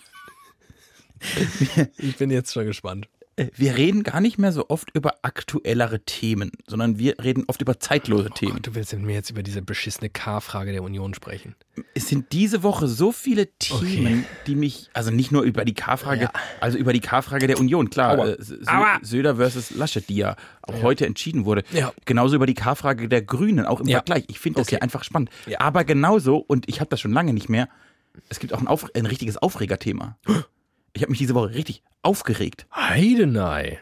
Ich 1.97 2.17
bin 2.19 2.31
jetzt 2.31 2.53
schon 2.53 2.67
gespannt. 2.67 3.09
Äh, 3.37 3.49
Wir 3.57 3.77
reden 3.77 4.03
gar 4.03 4.21
nicht 4.21 4.39
mehr 4.39 4.53
so 4.53 4.69
oft 4.69 4.91
über 4.95 5.15
aktuellere 5.23 6.01
Themen, 6.05 6.53
sondern 6.67 6.99
wir 6.99 7.17
reden 7.23 7.45
oft 7.49 7.61
über 7.63 7.81
zeitlose 7.81 8.29
Oh 8.31 8.35
Themen. 8.35 8.53
Gott, 8.55 8.67
du 8.69 8.75
willst 8.75 8.93
mit 8.93 9.03
mir 9.03 9.15
jetzt 9.15 9.31
über 9.31 9.43
diese 9.43 9.61
beschissene 9.63 10.09
K-Frage 10.11 10.73
der 10.73 10.83
Union 10.83 11.15
sprechen. 11.15 11.55
Es 11.95 12.09
sind 12.09 12.33
diese 12.33 12.63
Woche 12.63 12.87
so 12.87 13.11
viele 13.13 13.47
Themen, 13.59 14.25
die 14.47 14.55
mich, 14.55 14.89
also 14.93 15.11
nicht 15.11 15.33
nur 15.33 15.43
über 15.43 15.65
die 15.65 15.75
K-Frage, 15.75 16.23
Ja. 16.25 16.33
also 16.61 16.79
über 16.79 16.93
die 16.93 17.01
K-Frage 17.01 17.47
der 17.49 17.59
Union, 17.59 17.91
klar, 17.91 18.19
Aua. 18.19 18.29
äh, 18.29 18.37
Aua. 18.67 18.99
Söder 19.03 19.37
versus 19.37 19.71
Laschet, 19.71 20.09
die 20.09 20.17
ja 20.17 20.37
auch 20.63 20.83
heute 20.83 21.07
entschieden 21.07 21.45
wurde. 21.45 21.65
Ja. 21.73 21.93
Genauso 22.05 22.37
über 22.37 22.47
die 22.47 22.55
K-Frage 22.55 23.09
der 23.09 23.23
Grünen, 23.23 23.67
auch 23.67 23.81
im 23.81 23.89
Ja. 23.89 23.99
Vergleich. 23.99 24.25
Ich 24.29 24.39
finde 24.39 24.59
das 24.61 24.69
Okay. 24.69 24.77
ja 24.77 24.83
einfach 24.83 25.03
spannend. 25.05 25.31
Ja. 25.47 25.61
Aber 25.61 25.85
genauso, 25.85 26.37
und 26.37 26.69
ich 26.69 26.81
habe 26.81 26.91
das 26.91 27.01
schon 27.01 27.13
lange 27.13 27.33
nicht 27.33 27.49
mehr, 27.49 27.69
es 28.29 28.39
gibt 28.39 28.53
auch 28.53 28.61
ein, 28.65 28.69
ein 28.95 29.07
richtiges 29.07 29.37
Aufregerthema. 29.39 30.17
Ich 30.95 31.03
habe 31.03 31.11
mich 31.11 31.19
diese 31.19 31.35
Woche 31.35 31.55
richtig 31.55 31.83
aufgeregt. 32.03 32.67
Heidenei. 32.75 33.81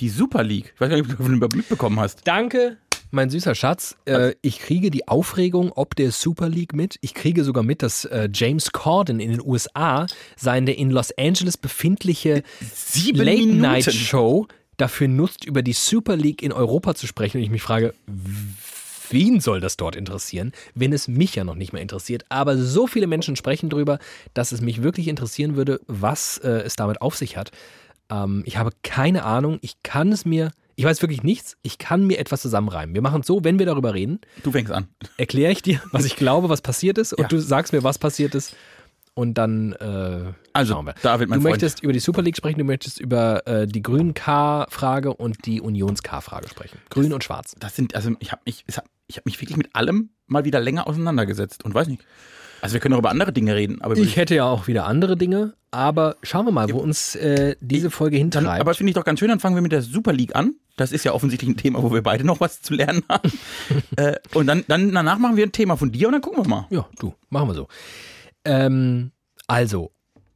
Die 0.00 0.08
Super 0.08 0.42
League. 0.42 0.72
Ich 0.74 0.80
weiß 0.80 0.88
gar 0.90 0.96
nicht, 0.96 1.10
ob 1.10 1.26
du 1.26 1.38
das 1.38 1.54
mitbekommen 1.54 1.98
hast. 1.98 2.26
Danke, 2.26 2.78
mein 3.10 3.30
süßer 3.30 3.54
Schatz. 3.54 3.96
Äh, 4.04 4.34
ich 4.42 4.58
kriege 4.58 4.90
die 4.90 5.08
Aufregung 5.08 5.72
ob 5.74 5.96
der 5.96 6.12
Super 6.12 6.48
League 6.48 6.74
mit. 6.74 6.98
Ich 7.00 7.14
kriege 7.14 7.44
sogar 7.44 7.62
mit, 7.62 7.82
dass 7.82 8.04
äh, 8.04 8.28
James 8.32 8.72
Corden 8.72 9.20
in 9.20 9.30
den 9.30 9.40
USA 9.40 10.06
seine 10.36 10.72
in 10.72 10.90
Los 10.90 11.16
Angeles 11.16 11.56
befindliche 11.56 12.42
Late-Night-Show 13.12 14.46
dafür 14.76 15.08
nutzt, 15.08 15.44
über 15.44 15.62
die 15.62 15.72
Super 15.72 16.16
League 16.16 16.42
in 16.42 16.52
Europa 16.52 16.94
zu 16.94 17.06
sprechen. 17.06 17.38
Und 17.38 17.44
ich 17.44 17.50
mich 17.50 17.62
frage, 17.62 17.94
wen 19.10 19.40
soll 19.40 19.60
das 19.60 19.76
dort 19.76 19.96
interessieren, 19.96 20.52
wenn 20.74 20.92
es 20.92 21.08
mich 21.08 21.34
ja 21.34 21.44
noch 21.44 21.54
nicht 21.54 21.72
mehr 21.72 21.82
interessiert? 21.82 22.24
Aber 22.28 22.56
so 22.56 22.86
viele 22.86 23.06
Menschen 23.06 23.36
sprechen 23.36 23.68
drüber, 23.70 23.98
dass 24.34 24.52
es 24.52 24.60
mich 24.60 24.82
wirklich 24.82 25.08
interessieren 25.08 25.56
würde, 25.56 25.80
was 25.86 26.38
äh, 26.38 26.48
es 26.64 26.76
damit 26.76 27.00
auf 27.02 27.16
sich 27.16 27.36
hat. 27.36 27.50
Ähm, 28.10 28.42
ich 28.46 28.56
habe 28.56 28.70
keine 28.82 29.24
Ahnung. 29.24 29.58
Ich 29.62 29.82
kann 29.82 30.10
es 30.12 30.24
mir, 30.24 30.50
ich 30.76 30.84
weiß 30.84 31.02
wirklich 31.02 31.22
nichts. 31.22 31.56
Ich 31.62 31.78
kann 31.78 32.06
mir 32.06 32.18
etwas 32.18 32.40
zusammenreimen. 32.42 32.94
Wir 32.94 33.02
machen 33.02 33.20
es 33.22 33.26
so, 33.26 33.44
wenn 33.44 33.58
wir 33.58 33.66
darüber 33.66 33.94
reden, 33.94 34.20
Du 34.42 34.52
fängst 34.52 34.72
an. 34.72 34.88
erkläre 35.16 35.52
ich 35.52 35.62
dir, 35.62 35.82
was 35.92 36.04
ich 36.04 36.16
glaube, 36.16 36.48
was 36.48 36.62
passiert 36.62 36.98
ist, 36.98 37.12
und 37.12 37.22
Ja. 37.22 37.28
du 37.28 37.38
sagst 37.38 37.72
mir, 37.72 37.82
was 37.82 37.98
passiert 37.98 38.34
ist. 38.34 38.54
Und 39.14 39.34
dann 39.34 39.72
äh, 39.72 40.32
Also, 40.52 40.74
schauen 40.74 40.86
wir. 40.86 40.94
David, 41.02 41.28
mein 41.28 41.40
du 41.40 41.42
Freund. 41.42 41.54
möchtest 41.54 41.82
über 41.82 41.92
die 41.92 41.98
Super 41.98 42.22
League 42.22 42.36
sprechen, 42.36 42.60
du 42.60 42.64
möchtest 42.64 43.00
über 43.00 43.44
äh, 43.48 43.66
die 43.66 43.82
Grün-K-Frage 43.82 45.12
und 45.14 45.44
die 45.44 45.60
Unions-K-Frage 45.60 46.48
sprechen. 46.48 46.78
Grün 46.90 47.12
und 47.12 47.24
Schwarz. 47.24 47.56
Das 47.58 47.74
sind, 47.74 47.94
also 47.96 48.12
ich 48.20 48.30
habe 48.32 48.42
mich, 48.46 48.62
es 48.68 48.76
hat- 48.76 48.84
ich 49.08 49.16
habe 49.16 49.24
mich 49.26 49.40
wirklich 49.40 49.56
mit 49.56 49.74
allem 49.74 50.10
mal 50.26 50.44
wieder 50.44 50.60
länger 50.60 50.86
auseinandergesetzt 50.86 51.64
und 51.64 51.74
weiß 51.74 51.88
nicht. 51.88 52.04
Also 52.60 52.74
wir 52.74 52.80
können 52.80 52.94
auch 52.94 52.98
über 52.98 53.10
andere 53.10 53.32
Dinge 53.32 53.54
reden, 53.54 53.80
aber 53.82 53.96
Ich 53.96 54.16
hätte 54.16 54.34
ja 54.34 54.44
auch 54.44 54.66
wieder 54.66 54.86
andere 54.86 55.16
Dinge, 55.16 55.54
aber 55.70 56.16
schauen 56.22 56.44
wir 56.44 56.52
mal, 56.52 56.70
wo 56.72 56.78
uns 56.78 57.14
äh, 57.14 57.56
diese 57.60 57.90
Folge 57.90 58.16
Dann, 58.16 58.30
hintreibt. 58.32 58.60
aber 58.60 58.74
finde 58.74 58.90
ich 58.90 58.94
doch 58.94 59.04
ganz 59.04 59.20
schön, 59.20 59.28
dann 59.28 59.40
fangen 59.40 59.54
wir 59.54 59.62
mit 59.62 59.72
der 59.72 59.82
Super 59.82 60.12
League 60.12 60.34
an. 60.34 60.54
Das 60.76 60.92
ist 60.92 61.04
ja 61.04 61.12
offensichtlich 61.12 61.50
ein 61.50 61.56
Thema, 61.56 61.82
wo 61.82 61.92
wir 61.92 62.02
beide 62.02 62.24
noch 62.24 62.40
was 62.40 62.62
zu 62.62 62.74
lernen 62.74 63.02
haben. 63.08 63.32
äh, 63.96 64.16
und 64.34 64.46
dann, 64.46 64.64
dann 64.68 64.92
danach 64.92 65.18
machen 65.18 65.36
wir 65.36 65.46
ein 65.46 65.52
Thema 65.52 65.76
von 65.76 65.92
dir 65.92 66.08
und 66.08 66.12
dann 66.12 66.22
gucken 66.22 66.44
wir 66.44 66.48
mal. 66.48 66.66
ja, 66.70 66.88
du, 66.98 67.14
machen 67.30 67.48
wir 67.48 67.54
so. 67.54 67.68
Ähm, 68.44 69.12
also, 69.46 69.92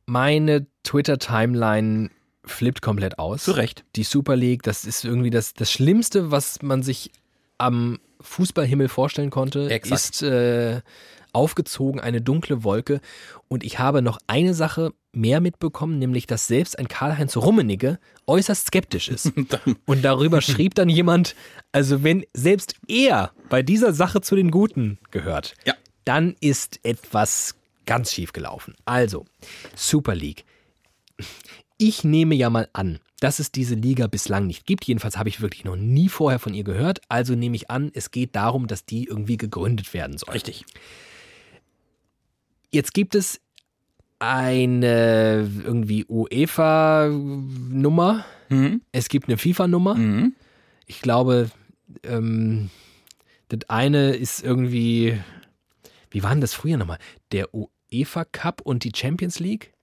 meine 0.07 0.67
Twitter-Timeline 0.85 2.11
flippt 2.45 2.83
komplett 2.83 3.19
aus. 3.19 3.45
Zu 3.45 3.53
Recht. 3.53 3.85
Die 3.97 4.05
Super 4.05 4.37
League, 4.37 4.63
das 4.63 4.85
ist 4.85 5.05
irgendwie 5.05 5.31
das, 5.31 5.55
das 5.55 5.71
Schlimmste, 5.71 6.31
was 6.31 6.63
man 6.63 6.83
sich 6.83 7.11
am 7.59 7.99
Fußballhimmel 8.23 8.89
vorstellen 8.89 9.31
konnte, 9.31 9.69
Exakt. 9.71 10.01
ist 10.01 10.23
äh, 10.23 10.81
aufgezogen, 11.33 12.01
eine 12.01 12.21
dunkle 12.21 12.63
Wolke. 12.65 13.01
Und 13.49 13.65
ich 13.65 13.79
habe 13.79 14.03
noch 14.03 14.19
eine 14.27 14.55
Sache 14.55 14.93
mehr 15.13 15.41
mitbekommen, 15.41 15.99
nämlich, 15.99 16.27
dass 16.27 16.47
selbst 16.47 16.79
ein 16.79 16.89
Karl-Heinz 16.89 17.37
Rummenigge 17.37 17.99
äußerst 18.27 18.67
skeptisch 18.69 19.09
ist. 19.09 19.33
Und 19.87 20.03
darüber 20.05 20.41
schrieb 20.41 20.75
dann 20.75 20.89
jemand, 20.89 21.35
also 21.73 22.03
wenn 22.03 22.25
selbst 22.35 22.75
er 22.89 23.33
bei 23.49 23.63
dieser 23.63 23.93
Sache 23.93 24.21
zu 24.21 24.37
den 24.37 24.51
Guten 24.51 24.99
gehört, 25.11 25.55
Ja. 25.67 25.75
dann 26.05 26.35
ist 26.41 26.81
etwas 26.83 27.55
ganz 27.85 28.13
schief 28.13 28.33
gelaufen. 28.33 28.75
Also, 28.85 29.25
Super 29.75 30.15
League. 30.15 30.45
Ich 31.79 32.05
nehme 32.05 32.35
ja 32.35 32.49
mal 32.49 32.69
an, 32.73 33.01
dass 33.23 33.39
es 33.39 33.53
diese 33.53 33.77
Liga 33.77 34.09
bislang 34.09 34.49
nicht 34.49 34.67
gibt. 34.67 34.85
Jedenfalls 34.85 35.17
habe 35.17 35.29
ich 35.29 35.41
wirklich 35.41 35.65
noch 35.65 35.77
nie 35.77 36.09
vorher 36.09 36.41
von 36.41 36.55
ihr 36.55 36.65
gehört. 36.65 37.01
Also 37.09 37.37
nehme 37.37 37.55
ich 37.55 37.71
an, 37.71 37.93
es 37.95 38.11
geht 38.11 38.35
darum, 38.35 38.67
dass 38.67 38.85
die 38.85 39.05
irgendwie 39.05 39.37
gegründet 39.37 39.95
werden 39.95 40.19
soll. 40.19 40.33
Richtig. 40.33 40.65
Jetzt 42.73 42.95
gibt 42.95 43.15
es 43.15 43.41
eine 44.19 45.49
irgendwie 45.65 46.05
UEFA-Nummer. 46.09 48.25
Mhm. 48.49 48.81
Es 48.91 49.09
gibt 49.09 49.29
eine 49.29 49.39
FIFA-Nummer. 49.39 49.95
Mhm. 49.95 50.35
Ich 50.87 51.01
glaube, 51.01 51.49
ähm, 52.03 52.71
das 53.51 53.61
eine 53.69 54.17
ist 54.17 54.43
irgendwie, 54.43 55.17
wie 56.11 56.25
war 56.25 56.31
denn 56.31 56.41
das 56.41 56.55
früher 56.55 56.77
nochmal? 56.77 56.99
Der 57.31 57.51
UEFA 57.55 58.25
Cup 58.25 58.63
und 58.63 58.83
die 58.83 58.91
Champions 58.97 59.39
League? 59.39 59.75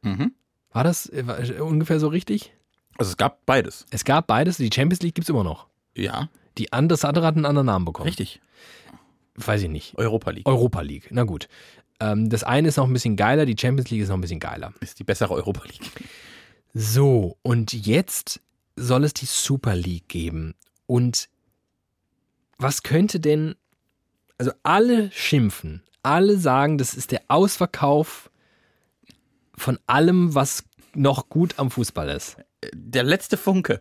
Mhm. 0.00 0.32
War 0.70 0.84
das 0.84 1.10
äh, 1.10 1.26
war 1.26 1.38
ungefähr 1.60 2.00
so 2.00 2.08
richtig? 2.08 2.55
Also 2.98 3.10
es 3.10 3.16
gab 3.16 3.44
beides. 3.46 3.86
Es 3.90 4.04
gab 4.04 4.26
beides. 4.26 4.56
Die 4.56 4.70
Champions 4.72 5.02
League 5.02 5.14
gibt 5.14 5.24
es 5.26 5.28
immer 5.28 5.44
noch. 5.44 5.66
Ja, 5.94 6.28
Die 6.58 6.72
andere, 6.72 6.96
das 6.98 7.04
andere 7.04 7.26
hat 7.26 7.36
einen 7.36 7.44
anderen 7.46 7.66
Namen 7.66 7.84
bekommen. 7.84 8.06
richtig. 8.08 8.40
Weiß 9.34 9.62
ich 9.62 9.68
nicht. 9.68 9.94
Europa 9.98 10.30
League 10.30 10.46
Europa 10.48 10.80
League. 10.80 11.08
Na 11.10 11.24
gut. 11.24 11.48
Ähm, 12.00 12.28
das 12.30 12.42
eine 12.44 12.68
ist 12.68 12.76
noch 12.76 12.86
ein 12.86 12.92
bisschen 12.92 13.16
geiler, 13.16 13.44
die 13.46 13.56
Champions 13.58 13.90
League 13.90 14.00
ist 14.02 14.08
noch 14.08 14.16
ein 14.16 14.20
bisschen 14.22 14.40
geiler. 14.40 14.72
ist 14.80 14.98
die 14.98 15.04
bessere 15.04 15.34
Europa 15.34 15.62
League. 15.64 15.90
So, 16.72 17.36
und 17.42 17.72
jetzt 17.72 18.40
soll 18.76 19.04
es 19.04 19.14
die 19.14 19.26
Super 19.26 19.74
League 19.76 20.08
geben. 20.08 20.54
Und 20.86 21.28
was 22.58 22.82
könnte 22.82 23.20
denn, 23.20 23.56
also 24.38 24.52
alle 24.62 25.10
schimpfen, 25.12 25.82
alle 26.02 26.38
sagen, 26.38 26.78
das 26.78 26.94
ist 26.94 27.10
der 27.12 27.22
Ausverkauf 27.28 28.30
von 29.54 29.78
allem, 29.86 30.34
was 30.34 30.64
noch 30.94 31.28
gut 31.28 31.58
am 31.58 31.70
Fußball 31.70 32.08
ist. 32.10 32.36
Der 32.74 33.02
letzte 33.02 33.36
Funke. 33.36 33.80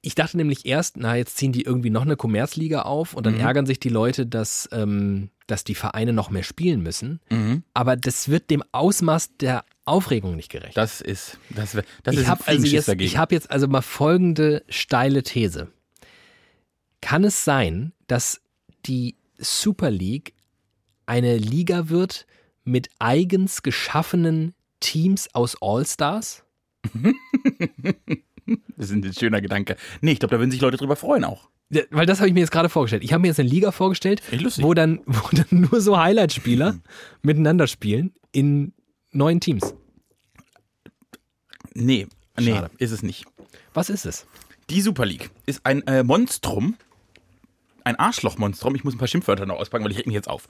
Ich 0.00 0.14
dachte 0.14 0.36
nämlich 0.36 0.66
erst, 0.66 0.96
na, 0.98 1.16
jetzt 1.16 1.36
ziehen 1.38 1.52
die 1.52 1.62
irgendwie 1.62 1.88
noch 1.90 2.02
eine 2.02 2.16
Kommerzliga 2.16 2.82
auf 2.82 3.14
und 3.14 3.24
dann 3.24 3.34
Mhm. 3.34 3.40
ärgern 3.40 3.66
sich 3.66 3.80
die 3.80 3.88
Leute, 3.88 4.26
dass, 4.26 4.68
ähm, 4.72 5.30
dass 5.46 5.64
die 5.64 5.74
Vereine 5.74 6.12
noch 6.12 6.28
mehr 6.28 6.42
spielen 6.42 6.82
müssen. 6.82 7.20
Mhm. 7.30 7.62
Aber 7.72 7.96
das 7.96 8.28
wird 8.28 8.50
dem 8.50 8.62
Ausmaß 8.72 9.36
der 9.38 9.64
Aufregung 9.86 10.36
nicht 10.36 10.50
gerecht. 10.50 10.76
Das 10.76 11.00
ist, 11.00 11.38
das, 11.50 11.72
das 12.02 12.14
ich 12.14 12.20
ist 12.20 12.26
habe 12.28 12.46
also 12.46 12.66
jetzt, 12.66 12.88
dagegen. 12.88 13.06
ich 13.06 13.16
habe 13.16 13.34
jetzt 13.34 13.50
also 13.50 13.66
mal 13.66 13.80
folgende 13.82 14.62
steile 14.68 15.22
These. 15.22 15.68
Kann 17.00 17.24
es 17.24 17.44
sein, 17.44 17.92
dass 18.06 18.42
die 18.86 19.16
Super 19.38 19.90
League 19.90 20.34
eine 21.06 21.36
Liga 21.38 21.88
wird 21.88 22.26
mit 22.64 22.88
eigens 22.98 23.62
geschaffenen 23.62 24.54
Teams 24.84 25.34
aus 25.34 25.56
All-Stars? 25.62 26.44
das 28.76 28.90
ist 28.90 28.92
ein 28.92 29.12
schöner 29.14 29.40
Gedanke. 29.40 29.76
Nee, 30.02 30.12
ich 30.12 30.18
glaube, 30.18 30.34
da 30.34 30.38
würden 30.38 30.50
sich 30.50 30.60
Leute 30.60 30.76
drüber 30.76 30.94
freuen 30.94 31.24
auch. 31.24 31.48
Ja, 31.70 31.82
Weil 31.90 32.04
das 32.04 32.18
habe 32.18 32.28
ich 32.28 32.34
mir 32.34 32.40
jetzt 32.40 32.50
gerade 32.50 32.68
vorgestellt. 32.68 33.02
Ich 33.02 33.12
habe 33.14 33.22
mir 33.22 33.28
jetzt 33.28 33.40
eine 33.40 33.48
Liga 33.48 33.72
vorgestellt, 33.72 34.22
wo 34.58 34.74
dann, 34.74 35.00
wo 35.06 35.28
dann 35.32 35.46
nur 35.50 35.80
so 35.80 35.98
Highlight-Spieler 35.98 36.78
miteinander 37.22 37.66
spielen 37.66 38.12
in 38.30 38.74
neuen 39.10 39.40
Teams. 39.40 39.74
Nee, 41.72 42.06
nee, 42.38 42.52
Schade. 42.52 42.70
ist 42.78 42.92
es 42.92 43.02
nicht. 43.02 43.24
Was 43.72 43.88
ist 43.88 44.04
es? 44.04 44.26
Die 44.70 44.82
Super 44.82 45.06
League 45.06 45.30
ist 45.46 45.64
ein 45.64 45.82
äh, 45.86 46.04
Monstrum, 46.04 46.76
ein 47.84 47.96
Arschlochmonstrum, 47.96 48.74
ich 48.74 48.84
muss 48.84 48.94
ein 48.94 48.98
paar 48.98 49.08
Schimpfwörter 49.08 49.46
noch 49.46 49.56
auspacken, 49.56 49.84
weil 49.84 49.92
ich 49.92 49.98
reg 49.98 50.06
mich 50.06 50.14
jetzt 50.14 50.28
auf, 50.28 50.48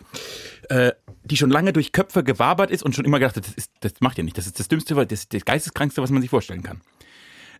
äh, 0.69 0.93
die 1.25 1.37
schon 1.37 1.51
lange 1.51 1.73
durch 1.73 1.93
Köpfe 1.93 2.25
gewabert 2.25 2.71
ist 2.71 2.83
und 2.83 2.95
schon 2.95 3.05
immer 3.05 3.19
gedacht 3.19 3.37
hat, 3.37 3.47
das, 3.47 3.55
ist, 3.55 3.73
das 3.81 3.95
macht 4.01 4.19
ihr 4.19 4.25
nicht, 4.25 4.39
das 4.39 4.47
ist 4.47 4.59
das 4.59 4.69
Dümmste, 4.69 4.95
das 5.07 5.29
das 5.29 5.45
Geisteskrankste, 5.45 6.01
was 6.01 6.11
man 6.11 6.23
sich 6.23 6.31
vorstellen 6.31 6.63
kann. 6.63 6.81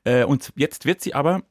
Äh, 0.05 0.25
und 0.25 0.53
jetzt 0.57 0.85
wird 0.87 1.01
sie 1.01 1.15
aber, 1.15 1.43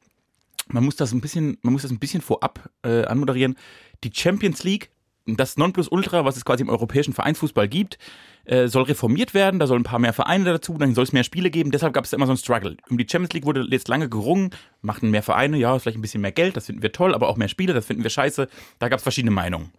man 0.68 0.84
muss 0.84 0.96
das 0.96 1.12
ein 1.12 1.22
bisschen, 1.22 1.58
man 1.62 1.74
muss 1.74 1.82
das 1.82 1.92
ein 1.92 2.00
bisschen 2.00 2.22
vorab 2.22 2.70
äh, 2.84 3.04
anmoderieren, 3.06 3.58
die 4.04 4.12
Champions 4.14 4.64
League, 4.64 4.90
das 5.26 5.58
Nonplusultra, 5.58 6.26
was 6.26 6.36
es 6.36 6.46
quasi 6.46 6.64
im 6.64 6.70
europäischen 6.70 7.14
Vereinsfußball 7.14 7.68
gibt, 7.68 7.98
äh, 8.46 8.68
soll 8.68 8.84
reformiert 8.84 9.34
werden, 9.34 9.60
da 9.60 9.68
sollen 9.68 9.82
ein 9.82 9.86
paar 9.86 10.00
mehr 10.00 10.14
Vereine 10.14 10.44
dazu, 10.46 10.78
dann 10.78 10.96
soll 10.96 11.06
es 11.06 11.14
mehr 11.14 11.24
Spiele 11.24 11.50
geben, 11.50 11.72
deshalb 11.72 11.94
gab 11.94 12.04
es 12.04 12.14
immer 12.14 12.26
so 12.26 12.34
einen 12.34 12.38
Struggle. 12.38 12.78
Um 12.90 12.98
die 12.98 13.08
Champions 13.10 13.34
League 13.34 13.46
wurde 13.46 13.66
jetzt 13.70 13.88
lange 13.88 14.10
gerungen, 14.10 14.52
machten 14.82 15.12
mehr 15.12 15.24
Vereine, 15.24 15.58
ja, 15.58 15.78
vielleicht 15.80 15.98
ein 15.98 16.02
bisschen 16.02 16.22
mehr 16.22 16.34
Geld, 16.34 16.58
das 16.58 16.66
finden 16.66 16.82
wir 16.82 16.92
toll, 16.92 17.16
aber 17.16 17.30
auch 17.30 17.38
mehr 17.38 17.48
Spiele, 17.48 17.74
das 17.74 17.86
finden 17.86 18.04
wir 18.04 18.10
scheiße, 18.10 18.50
da 18.80 18.90
gab 18.90 18.98
es 18.98 19.04
verschiedene 19.04 19.32
Meinungen. 19.32 19.72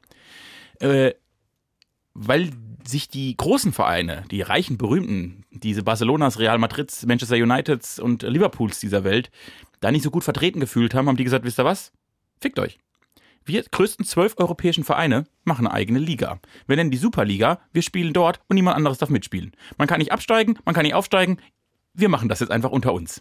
Äh, 0.80 1.12
weil 2.14 2.50
sich 2.86 3.08
die 3.08 3.36
großen 3.36 3.72
Vereine, 3.72 4.24
die 4.30 4.42
reichen, 4.42 4.78
berühmten, 4.78 5.44
diese 5.50 5.82
Barcelonas, 5.82 6.38
Real 6.38 6.58
Madrids, 6.58 7.04
Manchester 7.06 7.36
Uniteds 7.36 7.98
und 7.98 8.22
Liverpools 8.22 8.78
dieser 8.78 9.04
Welt, 9.04 9.30
da 9.80 9.90
nicht 9.90 10.02
so 10.02 10.10
gut 10.10 10.24
vertreten 10.24 10.60
gefühlt 10.60 10.94
haben, 10.94 11.08
haben 11.08 11.16
die 11.16 11.24
gesagt, 11.24 11.44
wisst 11.44 11.58
ihr 11.58 11.64
was? 11.64 11.92
Fickt 12.40 12.58
euch. 12.58 12.78
Wir 13.46 13.62
größten 13.62 14.06
zwölf 14.06 14.34
europäischen 14.38 14.84
Vereine 14.84 15.26
machen 15.44 15.66
eine 15.66 15.74
eigene 15.74 15.98
Liga. 15.98 16.40
Wir 16.66 16.76
nennen 16.76 16.90
die 16.90 16.96
Superliga, 16.96 17.60
wir 17.72 17.82
spielen 17.82 18.14
dort 18.14 18.40
und 18.48 18.54
niemand 18.54 18.76
anderes 18.76 18.96
darf 18.96 19.10
mitspielen. 19.10 19.52
Man 19.76 19.86
kann 19.86 19.98
nicht 19.98 20.12
absteigen, 20.12 20.58
man 20.64 20.74
kann 20.74 20.84
nicht 20.84 20.94
aufsteigen. 20.94 21.38
Wir 21.92 22.08
machen 22.08 22.30
das 22.30 22.40
jetzt 22.40 22.50
einfach 22.50 22.70
unter 22.70 22.94
uns. 22.94 23.20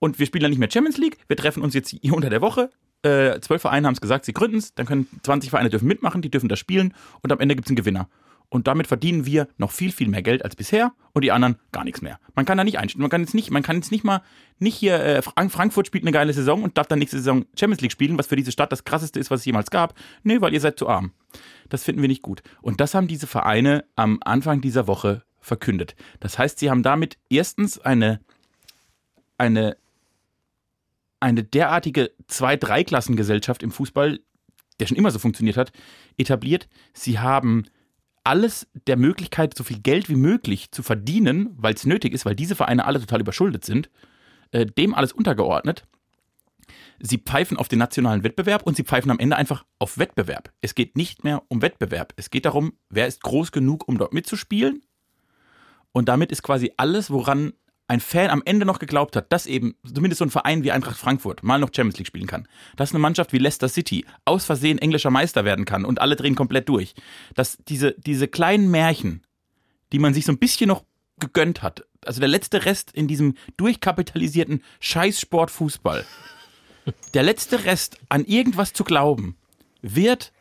Und 0.00 0.18
wir 0.18 0.26
spielen 0.26 0.42
dann 0.42 0.50
nicht 0.50 0.58
mehr 0.58 0.70
Champions 0.70 0.98
League, 0.98 1.16
wir 1.28 1.36
treffen 1.36 1.62
uns 1.62 1.72
jetzt 1.72 1.88
hier 1.88 2.12
unter 2.12 2.28
der 2.28 2.42
Woche. 2.42 2.70
Äh, 3.02 3.40
zwölf 3.40 3.62
Vereine 3.62 3.86
haben 3.86 3.94
es 3.94 4.02
gesagt, 4.02 4.26
sie 4.26 4.34
gründen 4.34 4.58
es, 4.58 4.74
dann 4.74 4.84
können 4.84 5.08
20 5.22 5.48
Vereine 5.50 5.70
dürfen 5.70 5.88
mitmachen, 5.88 6.20
die 6.20 6.30
dürfen 6.30 6.48
das 6.48 6.58
spielen 6.58 6.92
und 7.22 7.32
am 7.32 7.40
Ende 7.40 7.54
gibt 7.56 7.66
es 7.66 7.70
einen 7.70 7.76
Gewinner. 7.76 8.08
Und 8.50 8.66
damit 8.66 8.86
verdienen 8.86 9.26
wir 9.26 9.46
noch 9.58 9.70
viel, 9.72 9.92
viel 9.92 10.08
mehr 10.08 10.22
Geld 10.22 10.42
als 10.42 10.56
bisher 10.56 10.92
und 11.12 11.22
die 11.22 11.32
anderen 11.32 11.58
gar 11.70 11.84
nichts 11.84 12.00
mehr. 12.00 12.18
Man 12.34 12.46
kann 12.46 12.56
da 12.56 12.64
nicht 12.64 12.78
einstellen. 12.78 13.02
Man 13.02 13.10
kann 13.10 13.20
jetzt 13.20 13.34
nicht, 13.34 13.50
man 13.50 13.62
kann 13.62 13.76
jetzt 13.76 13.92
nicht 13.92 14.04
mal, 14.04 14.22
nicht 14.58 14.74
hier, 14.74 14.98
äh, 15.04 15.20
Frank- 15.20 15.52
Frankfurt 15.52 15.86
spielt 15.86 16.04
eine 16.04 16.12
geile 16.12 16.32
Saison 16.32 16.62
und 16.62 16.78
darf 16.78 16.86
dann 16.86 16.98
nächste 16.98 17.18
Saison 17.18 17.44
Champions 17.58 17.82
League 17.82 17.92
spielen, 17.92 18.16
was 18.16 18.26
für 18.26 18.36
diese 18.36 18.50
Stadt 18.52 18.72
das 18.72 18.84
krasseste 18.84 19.20
ist, 19.20 19.30
was 19.30 19.40
es 19.40 19.46
jemals 19.46 19.70
gab. 19.70 19.94
Nee, 20.22 20.40
weil 20.40 20.54
ihr 20.54 20.60
seid 20.60 20.78
zu 20.78 20.88
arm. 20.88 21.12
Das 21.68 21.84
finden 21.84 22.00
wir 22.00 22.08
nicht 22.08 22.22
gut. 22.22 22.42
Und 22.62 22.80
das 22.80 22.94
haben 22.94 23.06
diese 23.06 23.26
Vereine 23.26 23.84
am 23.96 24.18
Anfang 24.24 24.62
dieser 24.62 24.86
Woche 24.86 25.24
verkündet. 25.40 25.94
Das 26.20 26.38
heißt, 26.38 26.58
sie 26.58 26.70
haben 26.70 26.82
damit 26.82 27.18
erstens 27.28 27.78
eine, 27.78 28.20
eine, 29.36 29.76
eine 31.20 31.44
derartige 31.44 32.12
Zwei-Drei-Klassen-Gesellschaft 32.28 33.62
im 33.62 33.70
Fußball, 33.72 34.20
der 34.80 34.86
schon 34.86 34.96
immer 34.96 35.10
so 35.10 35.18
funktioniert 35.18 35.58
hat, 35.58 35.72
etabliert. 36.16 36.68
Sie 36.94 37.18
haben 37.18 37.66
alles 38.28 38.68
der 38.86 38.98
Möglichkeit, 38.98 39.56
so 39.56 39.64
viel 39.64 39.80
Geld 39.80 40.10
wie 40.10 40.14
möglich 40.14 40.70
zu 40.70 40.82
verdienen, 40.82 41.48
weil 41.56 41.72
es 41.72 41.86
nötig 41.86 42.12
ist, 42.12 42.26
weil 42.26 42.36
diese 42.36 42.54
Vereine 42.54 42.84
alle 42.84 43.00
total 43.00 43.22
überschuldet 43.22 43.64
sind, 43.64 43.88
äh, 44.50 44.66
dem 44.66 44.94
alles 44.94 45.12
untergeordnet. 45.12 45.84
Sie 47.00 47.16
pfeifen 47.16 47.56
auf 47.56 47.68
den 47.68 47.78
nationalen 47.78 48.24
Wettbewerb 48.24 48.64
und 48.64 48.76
sie 48.76 48.84
pfeifen 48.84 49.10
am 49.10 49.18
Ende 49.18 49.36
einfach 49.36 49.64
auf 49.78 49.96
Wettbewerb. 49.96 50.52
Es 50.60 50.74
geht 50.74 50.94
nicht 50.94 51.24
mehr 51.24 51.42
um 51.48 51.62
Wettbewerb. 51.62 52.12
Es 52.16 52.28
geht 52.28 52.44
darum, 52.44 52.74
wer 52.90 53.06
ist 53.06 53.22
groß 53.22 53.50
genug, 53.50 53.88
um 53.88 53.96
dort 53.96 54.12
mitzuspielen 54.12 54.82
Und 55.92 56.10
damit 56.10 56.30
ist 56.30 56.42
quasi 56.42 56.70
alles, 56.76 57.10
woran 57.10 57.54
ein 57.88 58.00
Fan 58.00 58.30
am 58.30 58.42
Ende 58.44 58.66
noch 58.66 58.78
geglaubt 58.78 59.16
hat, 59.16 59.32
dass 59.32 59.46
eben 59.46 59.74
zumindest 59.82 60.18
so 60.18 60.24
ein 60.24 60.30
Verein 60.30 60.62
wie 60.62 60.70
Eintracht 60.70 60.98
Frankfurt 60.98 61.42
mal 61.42 61.58
noch 61.58 61.70
Champions 61.74 61.98
League 61.98 62.06
spielen 62.06 62.26
kann, 62.26 62.46
dass 62.76 62.92
eine 62.92 62.98
Mannschaft 62.98 63.32
wie 63.32 63.38
Leicester 63.38 63.68
City 63.68 64.04
aus 64.26 64.44
Versehen 64.44 64.78
englischer 64.78 65.10
Meister 65.10 65.44
werden 65.44 65.64
kann 65.64 65.86
und 65.86 66.00
alle 66.00 66.14
drehen 66.14 66.34
komplett 66.34 66.68
durch, 66.68 66.94
dass 67.34 67.56
diese, 67.66 67.94
diese 67.98 68.28
kleinen 68.28 68.70
Märchen, 68.70 69.22
die 69.92 69.98
man 69.98 70.12
sich 70.12 70.26
so 70.26 70.32
ein 70.32 70.38
bisschen 70.38 70.68
noch 70.68 70.84
gegönnt 71.18 71.62
hat, 71.62 71.84
also 72.04 72.20
der 72.20 72.28
letzte 72.28 72.66
Rest 72.66 72.92
in 72.92 73.08
diesem 73.08 73.34
durchkapitalisierten 73.56 74.62
Scheißsport 74.80 75.50
Fußball, 75.50 76.04
der 77.14 77.22
letzte 77.22 77.64
Rest 77.64 77.98
an 78.10 78.24
irgendwas 78.26 78.74
zu 78.74 78.84
glauben, 78.84 79.36
wird 79.80 80.32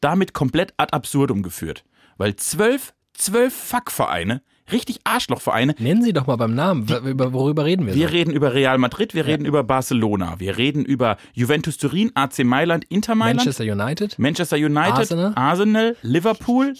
damit 0.00 0.34
komplett 0.34 0.74
ad 0.76 0.92
absurdum 0.92 1.42
geführt. 1.42 1.84
Weil 2.16 2.36
zwölf, 2.36 2.94
zwölf 3.14 3.54
Fuckvereine, 3.54 4.42
richtig 4.72 5.00
Arschlochvereine, 5.04 5.74
Nennen 5.78 6.02
Sie 6.02 6.12
doch 6.12 6.26
mal 6.26 6.36
beim 6.36 6.54
Namen. 6.54 6.86
Über, 6.88 7.32
worüber 7.32 7.64
reden 7.64 7.86
wir? 7.86 7.94
wir 7.94 8.08
so? 8.08 8.14
reden 8.14 8.32
über 8.32 8.54
Real 8.54 8.78
Madrid, 8.78 9.14
wir 9.14 9.26
reden 9.26 9.44
über 9.44 9.62
Barcelona, 9.64 10.34
wir 10.38 10.56
reden 10.56 10.84
über 10.84 11.16
Juventus 11.32 11.76
Turin, 11.76 12.10
AC 12.14 12.44
Mailand, 12.44 12.84
Inter 12.88 13.14
Mailand, 13.14 13.44
Manchester 13.44 13.64
United? 13.64 14.18
Manchester 14.18 14.56
United, 14.56 14.98
Arsenal. 14.98 15.32
Arsenal, 15.34 15.96
Liverpool. 16.02 16.74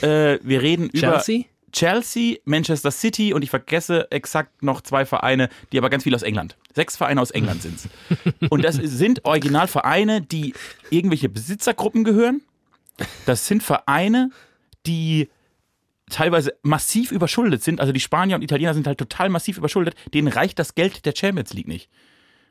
Äh, 0.00 0.38
wir 0.42 0.62
reden 0.62 0.88
über 0.90 1.20
Chelsea? 1.22 1.44
Chelsea, 1.72 2.36
Manchester 2.44 2.90
City 2.90 3.32
und 3.32 3.42
ich 3.42 3.50
vergesse 3.50 4.10
exakt 4.10 4.62
noch 4.62 4.82
zwei 4.82 5.06
Vereine, 5.06 5.48
die 5.72 5.78
aber 5.78 5.88
ganz 5.88 6.02
viel 6.04 6.14
aus 6.14 6.22
England. 6.22 6.56
Sechs 6.74 6.96
Vereine 6.96 7.20
aus 7.20 7.30
England 7.30 7.62
sind's. 7.62 7.88
Und 8.50 8.62
das 8.62 8.76
sind 8.76 9.24
Originalvereine, 9.24 10.20
die 10.20 10.54
irgendwelche 10.90 11.28
Besitzergruppen 11.28 12.04
gehören. 12.04 12.42
Das 13.26 13.46
sind 13.46 13.62
Vereine, 13.62 14.30
die 14.86 15.28
teilweise 16.10 16.54
massiv 16.62 17.12
überschuldet 17.12 17.62
sind. 17.62 17.80
Also 17.80 17.92
die 17.92 18.00
Spanier 18.00 18.36
und 18.36 18.42
Italiener 18.42 18.74
sind 18.74 18.86
halt 18.86 18.98
total 18.98 19.28
massiv 19.28 19.58
überschuldet. 19.58 19.94
Denen 20.12 20.28
reicht 20.28 20.58
das 20.58 20.74
Geld 20.74 21.04
der 21.06 21.14
Champions 21.16 21.52
League 21.52 21.68
nicht. 21.68 21.90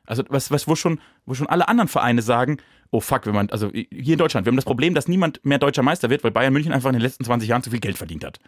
Also 0.05 0.23
was, 0.29 0.51
was 0.51 0.67
wo 0.67 0.75
schon, 0.75 0.99
wo 1.25 1.33
schon 1.33 1.47
alle 1.47 1.67
anderen 1.67 1.87
Vereine 1.87 2.21
sagen, 2.21 2.57
oh 2.89 2.99
fuck, 3.01 3.25
wenn 3.25 3.35
man, 3.35 3.49
also 3.49 3.69
hier 3.71 4.13
in 4.13 4.17
Deutschland, 4.17 4.45
wir 4.45 4.51
haben 4.51 4.57
das 4.57 4.65
Problem, 4.65 4.93
dass 4.93 5.07
niemand 5.07 5.45
mehr 5.45 5.59
deutscher 5.59 5.83
Meister 5.83 6.09
wird, 6.09 6.23
weil 6.23 6.31
Bayern 6.31 6.53
München 6.53 6.73
einfach 6.73 6.89
in 6.89 6.95
den 6.95 7.01
letzten 7.01 7.23
20 7.23 7.47
Jahren 7.47 7.63
zu 7.63 7.69
viel 7.69 7.79
Geld 7.79 7.97
verdient 7.97 8.23
hat. 8.23 8.39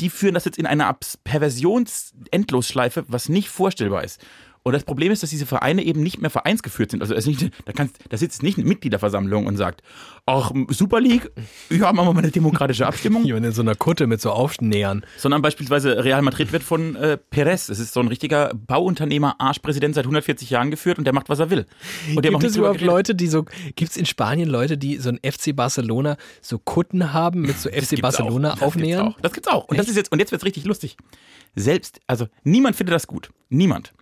Die 0.00 0.10
führen 0.10 0.34
das 0.34 0.44
jetzt 0.44 0.58
in 0.58 0.66
eine 0.66 0.86
Abs- 0.86 1.16
Perversions-Endlosschleife, 1.16 3.04
was 3.08 3.28
nicht 3.28 3.48
vorstellbar 3.48 4.04
ist. 4.04 4.24
Und 4.62 4.72
das 4.72 4.84
Problem 4.84 5.12
ist, 5.12 5.22
dass 5.22 5.30
diese 5.30 5.46
Vereine 5.46 5.82
eben 5.82 6.02
nicht 6.02 6.20
mehr 6.20 6.30
vereinsgeführt 6.30 6.90
sind. 6.90 7.00
Also 7.00 7.14
nicht, 7.14 7.50
da, 7.64 7.72
kannst, 7.72 7.98
da 8.08 8.16
sitzt 8.16 8.42
nicht 8.42 8.58
eine 8.58 8.66
Mitgliederversammlung 8.66 9.46
und 9.46 9.56
sagt, 9.56 9.82
ach, 10.26 10.52
Super 10.68 11.00
League, 11.00 11.30
ja, 11.70 11.92
machen 11.92 12.08
wir 12.08 12.14
mal 12.14 12.22
eine 12.22 12.30
demokratische 12.30 12.86
Abstimmung. 12.86 13.24
Jemand 13.26 13.46
in 13.46 13.52
so 13.52 13.62
einer 13.62 13.74
Kutte 13.74 14.06
mit 14.06 14.20
so 14.20 14.30
Aufnähern. 14.30 15.04
Sondern 15.16 15.42
beispielsweise 15.42 16.04
Real 16.04 16.22
Madrid 16.22 16.52
wird 16.52 16.62
von 16.62 16.96
äh, 16.96 17.16
Perez. 17.16 17.66
Das 17.66 17.78
ist 17.78 17.92
so 17.92 18.00
ein 18.00 18.08
richtiger 18.08 18.52
Bauunternehmer, 18.54 19.36
Arschpräsident 19.40 19.94
seit 19.94 20.04
140 20.04 20.50
Jahren 20.50 20.70
geführt 20.70 20.98
und 20.98 21.04
der 21.04 21.14
macht, 21.14 21.28
was 21.28 21.38
er 21.38 21.50
will. 21.50 21.66
Und 22.14 22.22
Gibt 22.22 22.44
es 22.44 22.56
überhaupt. 22.56 22.80
Leute, 22.80 23.14
die 23.14 23.26
so, 23.26 23.44
gibt 23.76 23.90
es 23.90 23.96
in 23.96 24.06
Spanien 24.06 24.48
Leute, 24.48 24.78
die 24.78 24.98
so 24.98 25.10
ein 25.10 25.18
FC 25.18 25.54
Barcelona 25.54 26.16
so 26.40 26.58
Kutten 26.58 27.12
haben 27.12 27.42
mit 27.42 27.58
so 27.58 27.70
Das 27.70 27.86
FC 27.86 28.00
Barcelona 28.00 28.52
auch. 28.52 28.54
Das 28.54 28.62
Aufnähern? 28.62 29.06
Gibt's 29.06 29.16
auch. 29.16 29.22
Das 29.22 29.32
gibt's 29.32 29.48
auch. 29.48 29.64
Und 29.68 29.78
das 29.78 29.88
ist 29.88 29.96
jetzt, 29.96 30.12
und 30.12 30.18
jetzt 30.18 30.32
wird's 30.32 30.44
richtig 30.44 30.64
lustig. 30.64 30.96
Selbst, 31.54 32.00
also 32.06 32.26
niemand 32.44 32.76
findet 32.76 32.94
das 32.94 33.06
gut. 33.06 33.30
Niemand. 33.48 33.92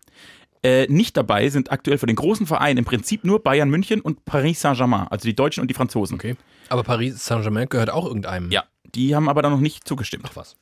Äh, 0.67 0.87
nicht 0.89 1.17
dabei 1.17 1.49
sind 1.49 1.71
aktuell 1.71 1.97
für 1.97 2.07
den 2.07 2.17
großen 2.17 2.45
Verein 2.45 2.77
im 2.77 2.85
Prinzip 2.85 3.23
nur 3.23 3.41
Bayern 3.41 3.71
München 3.71 4.01
und 4.01 4.25
Paris 4.25 4.61
Saint-Germain, 4.61 5.07
also 5.09 5.29
die 5.29 5.37
Deutschen 5.37 5.61
und 5.61 5.69
die 5.69 5.75
Franzosen. 5.75 6.17
Okay. 6.17 6.35
Aber 6.71 6.83
Paris 6.83 7.25
Saint-Germain 7.25 7.69
gehört 7.69 7.91
auch 7.91 8.05
irgendeinem. 8.05 8.51
Ja, 8.51 8.65
die 8.95 9.15
haben 9.15 9.29
aber 9.29 9.43
dann 9.43 9.53
noch 9.53 9.61
nicht 9.61 9.87
zugestimmt. 9.87 10.25
Ach 10.29 10.35
was. 10.35 10.57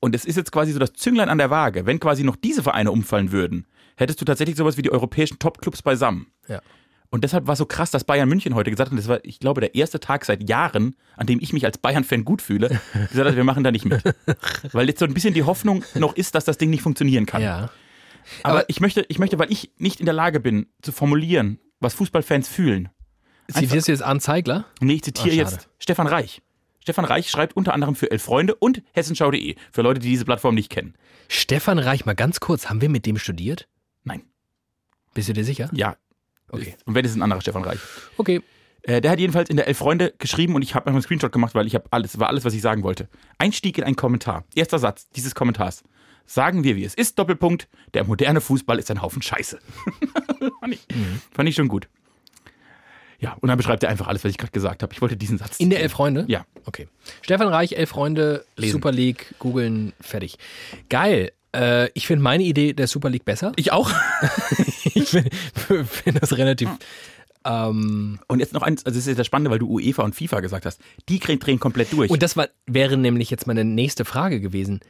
Und 0.00 0.14
es 0.14 0.24
ist 0.24 0.36
jetzt 0.36 0.50
quasi 0.50 0.72
so 0.72 0.78
das 0.78 0.94
Zünglein 0.94 1.28
an 1.28 1.36
der 1.36 1.50
Waage. 1.50 1.84
Wenn 1.84 2.00
quasi 2.00 2.24
noch 2.24 2.36
diese 2.36 2.62
Vereine 2.62 2.90
umfallen 2.90 3.32
würden, 3.32 3.66
hättest 3.96 4.20
du 4.22 4.24
tatsächlich 4.24 4.56
sowas 4.56 4.78
wie 4.78 4.82
die 4.82 4.90
europäischen 4.90 5.38
Topclubs 5.38 5.82
beisammen. 5.82 6.28
Ja. 6.48 6.62
Und 7.10 7.22
deshalb 7.22 7.46
war 7.46 7.56
so 7.56 7.66
krass, 7.66 7.90
dass 7.90 8.04
Bayern 8.04 8.28
München 8.30 8.54
heute 8.54 8.70
gesagt 8.70 8.90
hat, 8.90 8.98
das 8.98 9.08
war, 9.08 9.20
ich 9.24 9.40
glaube, 9.40 9.60
der 9.60 9.74
erste 9.74 10.00
Tag 10.00 10.24
seit 10.24 10.48
Jahren, 10.48 10.96
an 11.18 11.26
dem 11.26 11.38
ich 11.40 11.52
mich 11.52 11.66
als 11.66 11.78
Bayern-Fan 11.78 12.24
gut 12.24 12.40
fühle, 12.40 12.68
gesagt 13.10 13.28
hat, 13.28 13.36
wir 13.36 13.44
machen 13.44 13.62
da 13.62 13.70
nicht 13.70 13.84
mit. 13.84 14.02
Weil 14.72 14.88
jetzt 14.88 15.00
so 15.00 15.04
ein 15.04 15.12
bisschen 15.14 15.34
die 15.34 15.42
Hoffnung 15.42 15.84
noch 15.94 16.16
ist, 16.16 16.34
dass 16.34 16.44
das 16.44 16.58
Ding 16.58 16.70
nicht 16.70 16.82
funktionieren 16.82 17.26
kann. 17.26 17.42
Ja. 17.42 17.70
Aber, 18.42 18.60
Aber- 18.60 18.68
ich 18.68 18.80
möchte, 18.80 19.04
ich 19.08 19.18
möchte, 19.18 19.38
weil 19.38 19.50
ich 19.52 19.70
nicht 19.78 20.00
in 20.00 20.06
der 20.06 20.14
Lage 20.14 20.40
bin, 20.40 20.66
zu 20.82 20.92
formulieren, 20.92 21.58
was 21.80 21.94
Fußballfans 21.94 22.48
fühlen. 22.48 22.88
Zitierst 23.52 23.88
du 23.88 23.92
jetzt 23.92 24.02
Arndt 24.02 24.22
Zeigler? 24.22 24.64
Nee, 24.80 24.94
ich 24.94 25.02
zitiere 25.02 25.36
schade. 25.36 25.50
jetzt 25.56 25.68
Stefan 25.78 26.06
Reich. 26.06 26.40
Stefan 26.80 27.04
Reich 27.04 27.30
schreibt 27.30 27.56
unter 27.56 27.72
anderem 27.74 27.94
für 27.94 28.10
Elf 28.10 28.22
Freunde 28.22 28.54
und 28.54 28.82
hessenschau.de, 28.92 29.56
für 29.72 29.82
Leute, 29.82 30.00
die 30.00 30.08
diese 30.08 30.24
Plattform 30.24 30.54
nicht 30.54 30.70
kennen. 30.70 30.94
Stefan 31.28 31.78
Reich, 31.78 32.04
mal 32.04 32.14
ganz 32.14 32.40
kurz, 32.40 32.68
haben 32.68 32.80
wir 32.80 32.88
mit 32.90 33.06
dem 33.06 33.18
studiert? 33.18 33.68
Nein. 34.02 34.22
Bist 35.14 35.28
du 35.28 35.32
dir 35.32 35.44
sicher? 35.44 35.70
Ja. 35.72 35.96
Okay. 36.50 36.76
Und 36.84 36.94
wenn, 36.94 37.04
ist 37.04 37.14
ein 37.14 37.22
anderer 37.22 37.40
Stefan 37.40 37.64
Reich. 37.64 37.78
Okay. 38.16 38.42
Äh, 38.82 39.00
der 39.00 39.10
hat 39.12 39.18
jedenfalls 39.18 39.48
in 39.48 39.56
der 39.56 39.66
Elf 39.66 39.78
Freunde 39.78 40.12
geschrieben 40.18 40.54
und 40.54 40.62
ich 40.62 40.74
habe 40.74 40.88
noch 40.88 40.94
einen 40.94 41.02
Screenshot 41.02 41.32
gemacht, 41.32 41.54
weil 41.54 41.66
ich 41.66 41.74
habe 41.74 41.86
alles, 41.90 42.18
war 42.18 42.28
alles, 42.28 42.44
was 42.44 42.52
ich 42.52 42.60
sagen 42.60 42.82
wollte. 42.82 43.08
Einstieg 43.38 43.78
in 43.78 43.84
einen 43.84 43.96
Kommentar. 43.96 44.44
Erster 44.54 44.78
Satz 44.78 45.08
dieses 45.10 45.34
Kommentars. 45.34 45.82
Sagen 46.26 46.64
wir, 46.64 46.76
wie 46.76 46.84
es 46.84 46.94
ist, 46.94 47.18
Doppelpunkt, 47.18 47.68
der 47.92 48.04
moderne 48.04 48.40
Fußball 48.40 48.78
ist 48.78 48.90
ein 48.90 49.02
Haufen 49.02 49.22
Scheiße. 49.22 49.58
fand, 50.60 50.74
ich, 50.74 50.86
fand 51.32 51.48
ich 51.48 51.54
schon 51.54 51.68
gut. 51.68 51.88
Ja, 53.20 53.36
und 53.40 53.48
dann 53.48 53.56
beschreibt 53.56 53.82
er 53.82 53.88
einfach 53.90 54.06
alles, 54.08 54.24
was 54.24 54.30
ich 54.30 54.38
gerade 54.38 54.52
gesagt 54.52 54.82
habe. 54.82 54.92
Ich 54.92 55.00
wollte 55.00 55.16
diesen 55.16 55.38
Satz. 55.38 55.58
In 55.58 55.70
der 55.70 55.80
Elf 55.80 55.92
Freunde? 55.92 56.24
Ja. 56.28 56.44
Okay. 56.66 56.88
Stefan 57.22 57.48
Reich, 57.48 57.72
Elf 57.72 57.90
Freunde, 57.90 58.44
Lesen. 58.56 58.72
Super 58.72 58.92
League, 58.92 59.34
googeln, 59.38 59.92
fertig. 60.00 60.36
Geil. 60.88 61.32
Äh, 61.54 61.88
ich 61.94 62.06
finde 62.06 62.22
meine 62.22 62.42
Idee 62.42 62.72
der 62.72 62.86
Super 62.86 63.10
League 63.10 63.24
besser. 63.24 63.52
Ich 63.56 63.72
auch. 63.72 63.90
Ich 64.96 65.08
finde 65.08 65.30
find 65.86 66.22
das 66.22 66.36
relativ. 66.36 66.68
Ähm, 67.44 68.20
Und 68.28 68.38
jetzt 68.38 68.52
noch 68.52 68.62
eins, 68.62 68.86
also 68.86 68.98
das 68.98 69.06
ist 69.06 69.18
das 69.18 69.26
Spannende, 69.26 69.50
weil 69.50 69.58
du 69.58 69.68
UEFA 69.68 70.02
und 70.02 70.14
FIFA 70.14 70.40
gesagt 70.40 70.66
hast. 70.66 70.80
Die 71.08 71.18
drehen 71.18 71.58
komplett 71.58 71.92
durch. 71.92 72.10
und 72.10 72.22
das 72.22 72.36
war, 72.36 72.48
wäre 72.66 72.96
nämlich 72.96 73.30
jetzt 73.30 73.46
meine 73.46 73.64
nächste 73.64 74.04
Frage 74.04 74.40
gewesen. 74.40 74.80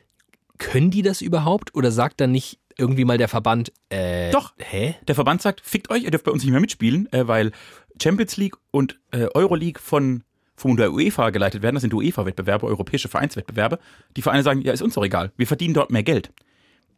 Können 0.58 0.90
die 0.90 1.02
das 1.02 1.20
überhaupt 1.20 1.74
oder 1.74 1.90
sagt 1.90 2.20
dann 2.20 2.32
nicht 2.32 2.60
irgendwie 2.76 3.04
mal 3.04 3.18
der 3.18 3.28
Verband, 3.28 3.72
äh, 3.88 4.30
Doch. 4.30 4.52
hä? 4.58 4.96
Der 5.06 5.14
Verband 5.14 5.42
sagt, 5.42 5.60
fickt 5.60 5.90
euch, 5.90 6.04
ihr 6.04 6.10
dürft 6.10 6.24
bei 6.24 6.32
uns 6.32 6.42
nicht 6.42 6.52
mehr 6.52 6.60
mitspielen, 6.60 7.12
äh, 7.12 7.26
weil 7.26 7.52
Champions 8.00 8.36
League 8.36 8.56
und 8.70 8.98
äh, 9.12 9.28
Euroleague 9.34 9.80
von, 9.80 10.24
von 10.56 10.76
der 10.76 10.92
UEFA 10.92 11.30
geleitet 11.30 11.62
werden. 11.62 11.76
Das 11.76 11.82
sind 11.82 11.94
UEFA-Wettbewerbe, 11.94 12.66
europäische 12.66 13.08
Vereinswettbewerbe. 13.08 13.78
Die 14.16 14.22
Vereine 14.22 14.42
sagen, 14.42 14.62
ja, 14.62 14.72
ist 14.72 14.82
uns 14.82 14.94
doch 14.94 15.04
egal. 15.04 15.32
Wir 15.36 15.46
verdienen 15.46 15.74
dort 15.74 15.90
mehr 15.90 16.02
Geld. 16.02 16.32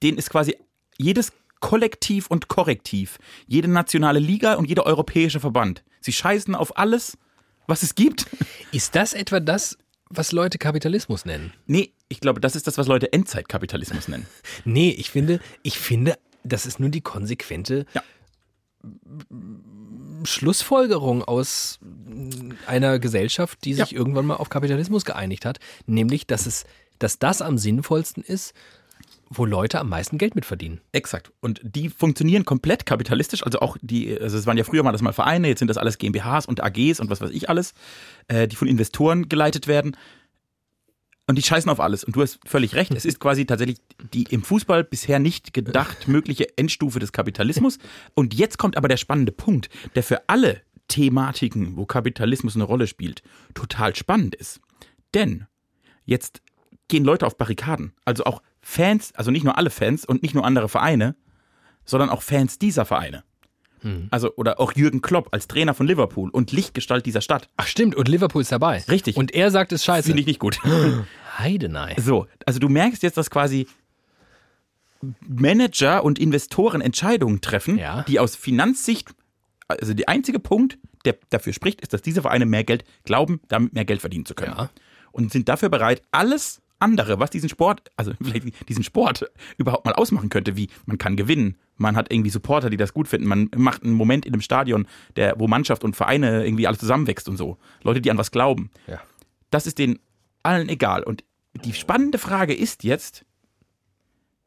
Denen 0.02 0.18
ist 0.18 0.30
quasi 0.30 0.56
jedes 0.98 1.32
Kollektiv 1.60 2.26
und 2.28 2.48
Korrektiv, 2.48 3.18
jede 3.46 3.68
nationale 3.68 4.18
Liga 4.18 4.54
und 4.54 4.66
jeder 4.66 4.84
europäische 4.84 5.40
Verband. 5.40 5.82
Sie 6.00 6.12
scheißen 6.12 6.54
auf 6.54 6.76
alles, 6.78 7.18
was 7.66 7.82
es 7.82 7.94
gibt. 7.94 8.26
Ist 8.72 8.94
das 8.94 9.14
etwa 9.14 9.40
das, 9.40 9.78
was 10.08 10.32
Leute 10.32 10.58
Kapitalismus 10.58 11.24
nennen? 11.24 11.52
Nee, 11.66 11.92
ich 12.08 12.20
glaube, 12.20 12.40
das 12.40 12.54
ist 12.56 12.66
das, 12.66 12.78
was 12.78 12.86
Leute 12.86 13.12
Endzeitkapitalismus 13.12 14.08
nennen. 14.08 14.26
Nee, 14.64 14.90
ich 14.90 15.10
finde, 15.10 15.40
ich 15.62 15.78
finde, 15.78 16.16
das 16.44 16.66
ist 16.66 16.78
nur 16.80 16.90
die 16.90 17.00
konsequente 17.00 17.86
Ja. 17.94 18.02
Schlussfolgerung 20.24 21.22
aus 21.24 21.78
einer 22.66 22.98
Gesellschaft, 22.98 23.64
die 23.64 23.74
sich 23.74 23.90
Ja. 23.92 23.98
irgendwann 23.98 24.26
mal 24.26 24.36
auf 24.36 24.48
Kapitalismus 24.48 25.04
geeinigt 25.04 25.44
hat, 25.44 25.58
nämlich, 25.86 26.26
dass 26.26 26.46
es, 26.46 26.64
dass 26.98 27.18
das 27.18 27.42
am 27.42 27.58
sinnvollsten 27.58 28.22
ist, 28.22 28.54
wo 29.28 29.44
Leute 29.44 29.80
am 29.80 29.88
meisten 29.88 30.18
Geld 30.18 30.34
mitverdienen. 30.34 30.80
Exakt. 30.92 31.32
Und 31.40 31.60
die 31.62 31.88
funktionieren 31.88 32.44
komplett 32.44 32.86
kapitalistisch. 32.86 33.44
Also 33.44 33.60
auch 33.60 33.76
die, 33.80 34.18
also 34.20 34.38
es 34.38 34.46
waren 34.46 34.56
ja 34.56 34.64
früher 34.64 34.82
mal 34.82 34.92
das 34.92 35.02
mal 35.02 35.12
Vereine, 35.12 35.48
jetzt 35.48 35.58
sind 35.58 35.68
das 35.68 35.78
alles 35.78 35.98
GmbHs 35.98 36.46
und 36.46 36.62
AGs 36.62 37.00
und 37.00 37.10
was 37.10 37.20
weiß 37.20 37.30
ich 37.30 37.48
alles, 37.48 37.74
äh, 38.28 38.46
die 38.46 38.56
von 38.56 38.68
Investoren 38.68 39.28
geleitet 39.28 39.66
werden. 39.66 39.96
Und 41.28 41.36
die 41.36 41.42
scheißen 41.42 41.68
auf 41.70 41.80
alles. 41.80 42.04
Und 42.04 42.14
du 42.14 42.22
hast 42.22 42.38
völlig 42.46 42.76
recht. 42.76 42.92
Es 42.92 43.04
ist 43.04 43.18
quasi 43.18 43.46
tatsächlich 43.46 43.78
die 44.12 44.24
im 44.30 44.44
Fußball 44.44 44.84
bisher 44.84 45.18
nicht 45.18 45.52
gedacht 45.52 46.06
mögliche 46.06 46.56
Endstufe 46.56 47.00
des 47.00 47.10
Kapitalismus. 47.10 47.78
Und 48.14 48.32
jetzt 48.32 48.58
kommt 48.58 48.76
aber 48.76 48.86
der 48.86 48.96
spannende 48.96 49.32
Punkt, 49.32 49.68
der 49.96 50.04
für 50.04 50.28
alle 50.28 50.62
Thematiken, 50.86 51.76
wo 51.76 51.84
Kapitalismus 51.84 52.54
eine 52.54 52.62
Rolle 52.62 52.86
spielt, 52.86 53.22
total 53.54 53.96
spannend 53.96 54.36
ist. 54.36 54.60
Denn 55.14 55.46
jetzt 56.04 56.42
gehen 56.86 57.04
Leute 57.04 57.26
auf 57.26 57.36
Barrikaden. 57.36 57.92
Also 58.04 58.24
auch 58.24 58.40
Fans, 58.68 59.14
also 59.14 59.30
nicht 59.30 59.44
nur 59.44 59.56
alle 59.56 59.70
Fans 59.70 60.04
und 60.04 60.22
nicht 60.24 60.34
nur 60.34 60.44
andere 60.44 60.68
Vereine, 60.68 61.14
sondern 61.84 62.10
auch 62.10 62.20
Fans 62.20 62.58
dieser 62.58 62.84
Vereine. 62.84 63.22
Also, 64.10 64.34
oder 64.34 64.58
auch 64.58 64.72
Jürgen 64.72 65.00
Klopp 65.00 65.28
als 65.30 65.46
Trainer 65.46 65.72
von 65.72 65.86
Liverpool 65.86 66.28
und 66.30 66.50
Lichtgestalt 66.50 67.06
dieser 67.06 67.20
Stadt. 67.20 67.48
Ach 67.56 67.68
stimmt, 67.68 67.94
und 67.94 68.08
Liverpool 68.08 68.42
ist 68.42 68.50
dabei. 68.50 68.82
Richtig. 68.88 69.16
Und 69.16 69.32
er 69.32 69.52
sagt 69.52 69.70
es 69.70 69.84
scheiße. 69.84 70.08
Finde 70.08 70.20
ich 70.22 70.26
nicht 70.26 70.40
gut. 70.40 70.58
Heidenei. 71.38 71.94
So, 71.96 72.26
also 72.46 72.58
du 72.58 72.68
merkst 72.68 73.04
jetzt, 73.04 73.16
dass 73.16 73.30
quasi 73.30 73.68
Manager 75.20 76.02
und 76.02 76.18
Investoren 76.18 76.80
Entscheidungen 76.80 77.40
treffen, 77.40 77.78
Ja. 77.78 78.02
die 78.08 78.18
aus 78.18 78.34
Finanzsicht, 78.34 79.10
also 79.68 79.94
der 79.94 80.08
einzige 80.08 80.40
Punkt, 80.40 80.78
der 81.04 81.16
dafür 81.30 81.52
spricht, 81.52 81.80
ist, 81.80 81.92
dass 81.92 82.02
diese 82.02 82.22
Vereine 82.22 82.46
mehr 82.46 82.64
Geld 82.64 82.82
glauben, 83.04 83.40
damit 83.46 83.72
mehr 83.74 83.84
Geld 83.84 84.00
verdienen 84.00 84.26
zu 84.26 84.34
können. 84.34 84.54
Ja. 84.56 84.70
Und 85.12 85.30
sind 85.30 85.48
dafür 85.48 85.68
bereit, 85.68 86.02
alles 86.10 86.60
andere, 86.78 87.18
was 87.18 87.30
diesen 87.30 87.48
Sport, 87.48 87.90
also 87.96 88.12
vielleicht 88.22 88.68
diesen 88.68 88.84
Sport 88.84 89.30
überhaupt 89.56 89.84
mal 89.84 89.94
ausmachen 89.94 90.28
könnte, 90.28 90.56
wie 90.56 90.68
man 90.84 90.98
kann 90.98 91.16
gewinnen, 91.16 91.56
man 91.76 91.96
hat 91.96 92.12
irgendwie 92.12 92.30
Supporter, 92.30 92.70
die 92.70 92.76
das 92.76 92.92
gut 92.92 93.08
finden, 93.08 93.26
man 93.26 93.50
macht 93.56 93.82
einen 93.82 93.92
Moment 93.92 94.26
in 94.26 94.32
einem 94.32 94.42
Stadion, 94.42 94.86
der, 95.16 95.38
wo 95.38 95.46
Mannschaft 95.46 95.84
und 95.84 95.96
Vereine 95.96 96.44
irgendwie 96.44 96.66
alles 96.66 96.78
zusammenwächst 96.78 97.28
und 97.28 97.36
so. 97.36 97.58
Leute, 97.82 98.00
die 98.00 98.10
an 98.10 98.18
was 98.18 98.30
glauben. 98.30 98.70
Ja. 98.86 99.00
Das 99.50 99.66
ist 99.66 99.78
denen 99.78 99.98
allen 100.42 100.68
egal. 100.68 101.02
Und 101.02 101.24
die 101.64 101.72
spannende 101.72 102.18
Frage 102.18 102.54
ist 102.54 102.84
jetzt, 102.84 103.24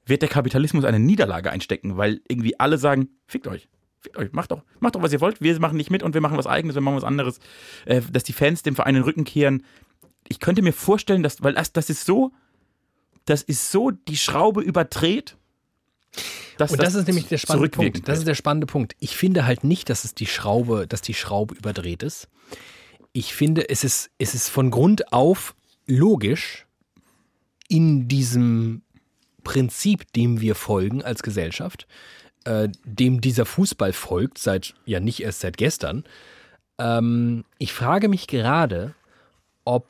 wird 0.06 0.22
der 0.22 0.30
Kapitalismus 0.30 0.86
eine 0.86 1.00
Niederlage 1.00 1.52
einstecken, 1.52 1.98
weil 1.98 2.22
irgendwie 2.28 2.60
alle 2.60 2.78
sagen, 2.78 3.10
fickt 3.28 3.48
euch. 3.48 3.70
Fickt 4.02 4.18
euch, 4.18 4.32
macht 4.32 4.52
doch, 4.52 4.64
macht 4.80 4.96
doch, 4.96 5.02
was 5.02 5.12
ihr 5.12 5.22
wollt. 5.22 5.42
Wir 5.42 5.60
machen 5.60 5.78
nicht 5.78 5.92
mit 5.92 6.04
und 6.04 6.14
wir 6.14 6.22
machen 6.22 6.38
was 6.38 6.48
eigenes, 6.48 6.76
wir 6.76 6.82
machen 6.82 6.96
was 6.96 7.04
anderes. 7.04 7.40
Äh, 7.86 8.02
dass 8.12 8.24
die 8.24 8.34
Fans 8.34 8.64
dem 8.64 8.76
Verein 8.76 8.96
den 8.96 9.04
Rücken 9.04 9.26
kehren. 9.26 9.64
Ich 10.28 10.40
könnte 10.40 10.62
mir 10.62 10.74
vorstellen, 10.74 11.24
dass, 11.24 11.42
weil 11.42 11.54
das, 11.54 11.74
das 11.74 11.90
ist 11.90 12.06
so, 12.06 12.32
das 13.26 13.42
ist 13.42 13.72
so 13.72 13.92
die 13.92 14.18
Schraube 14.18 14.62
überdreht. 14.62 15.38
dass 16.58 16.72
Und 16.72 16.82
das, 16.82 16.96
ist 16.96 17.08
nämlich 17.08 17.28
der 17.28 17.38
spannende 17.38 17.70
Punkt. 17.70 18.08
Das 18.08 18.20
ist 18.20 18.28
der 18.28 18.36
spannende 18.36 18.68
Punkt. 18.68 18.96
Ich 19.00 19.16
finde 19.16 19.46
halt 19.46 19.64
nicht, 19.64 19.90
dass 19.90 20.04
es 20.04 20.14
die 20.14 20.26
Schraube, 20.26 20.88
dass 20.88 21.02
die 21.02 21.14
Schraube 21.14 21.56
überdreht 21.56 22.04
ist. 22.04 22.28
Ich 23.12 23.34
finde, 23.34 23.70
es 23.70 23.84
ist, 23.84 24.12
es 24.18 24.34
ist 24.34 24.50
von 24.50 24.70
Grund 24.70 25.12
auf 25.14 25.56
logisch 25.88 26.68
in 27.68 28.08
diesem 28.08 28.84
Prinzip, 29.44 30.12
dem 30.14 30.42
wir 30.42 30.56
folgen 30.56 31.04
als 31.04 31.24
Gesellschaft, 31.24 31.88
äh, 32.46 32.70
dem 32.84 33.22
dieser 33.22 33.46
Fußball 33.46 33.94
folgt, 33.94 34.38
seit, 34.38 34.76
ja 34.86 35.00
nicht 35.00 35.22
erst 35.22 35.42
seit 35.42 35.58
gestern. 35.58 36.04
Ähm, 36.78 37.46
ich 37.58 37.74
frage 37.74 38.10
mich 38.10 38.28
gerade, 38.28 38.96
ob 39.66 39.88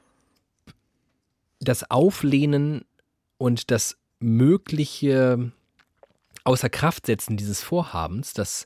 das 1.59 1.89
Auflehnen 1.89 2.85
und 3.37 3.71
das 3.71 3.97
mögliche 4.19 5.51
außer 6.43 6.69
Kraft 6.69 7.05
setzen 7.05 7.37
dieses 7.37 7.61
Vorhabens, 7.61 8.33
das 8.33 8.65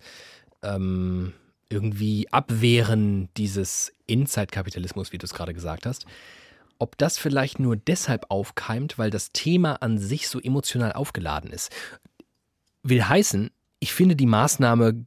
ähm, 0.61 1.33
irgendwie 1.69 2.31
Abwehren 2.31 3.29
dieses 3.35 3.91
Inside-Kapitalismus, 4.07 5.11
wie 5.11 5.17
du 5.17 5.25
es 5.25 5.33
gerade 5.33 5.53
gesagt 5.53 5.85
hast, 5.85 6.05
ob 6.79 6.97
das 6.97 7.17
vielleicht 7.17 7.59
nur 7.59 7.75
deshalb 7.75 8.25
aufkeimt, 8.29 8.97
weil 8.97 9.09
das 9.09 9.31
Thema 9.31 9.81
an 9.81 9.97
sich 9.97 10.27
so 10.27 10.39
emotional 10.39 10.93
aufgeladen 10.93 11.51
ist. 11.51 11.71
Will 12.83 13.03
heißen, 13.03 13.51
ich 13.79 13.93
finde 13.93 14.15
die 14.15 14.25
Maßnahme 14.25 15.05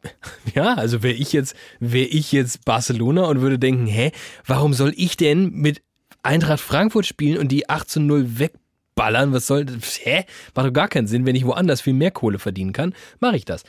ja, 0.54 0.74
also 0.74 1.02
wäre 1.02 1.14
ich 1.14 1.32
jetzt, 1.32 1.56
wäre 1.80 2.06
ich 2.06 2.30
jetzt 2.30 2.64
Barcelona 2.64 3.24
und 3.24 3.40
würde 3.40 3.58
denken, 3.58 3.86
hä, 3.86 4.12
warum 4.46 4.72
soll 4.72 4.92
ich 4.96 5.16
denn 5.16 5.50
mit 5.50 5.82
Eintracht 6.28 6.60
Frankfurt 6.60 7.06
spielen 7.06 7.38
und 7.38 7.48
die 7.48 7.68
8 7.68 7.88
zu 7.88 8.00
0 8.00 8.38
wegballern? 8.38 9.32
Was 9.32 9.46
soll 9.46 9.64
das? 9.64 9.98
Hä? 10.02 10.24
Macht 10.54 10.66
doch 10.66 10.72
gar 10.72 10.88
keinen 10.88 11.06
Sinn, 11.06 11.24
wenn 11.24 11.34
ich 11.34 11.46
woanders 11.46 11.80
viel 11.80 11.94
mehr 11.94 12.10
Kohle 12.10 12.38
verdienen 12.38 12.72
kann, 12.72 12.94
mache 13.18 13.36
ich 13.36 13.46
das. 13.46 13.64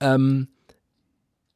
Ähm, 0.00 0.48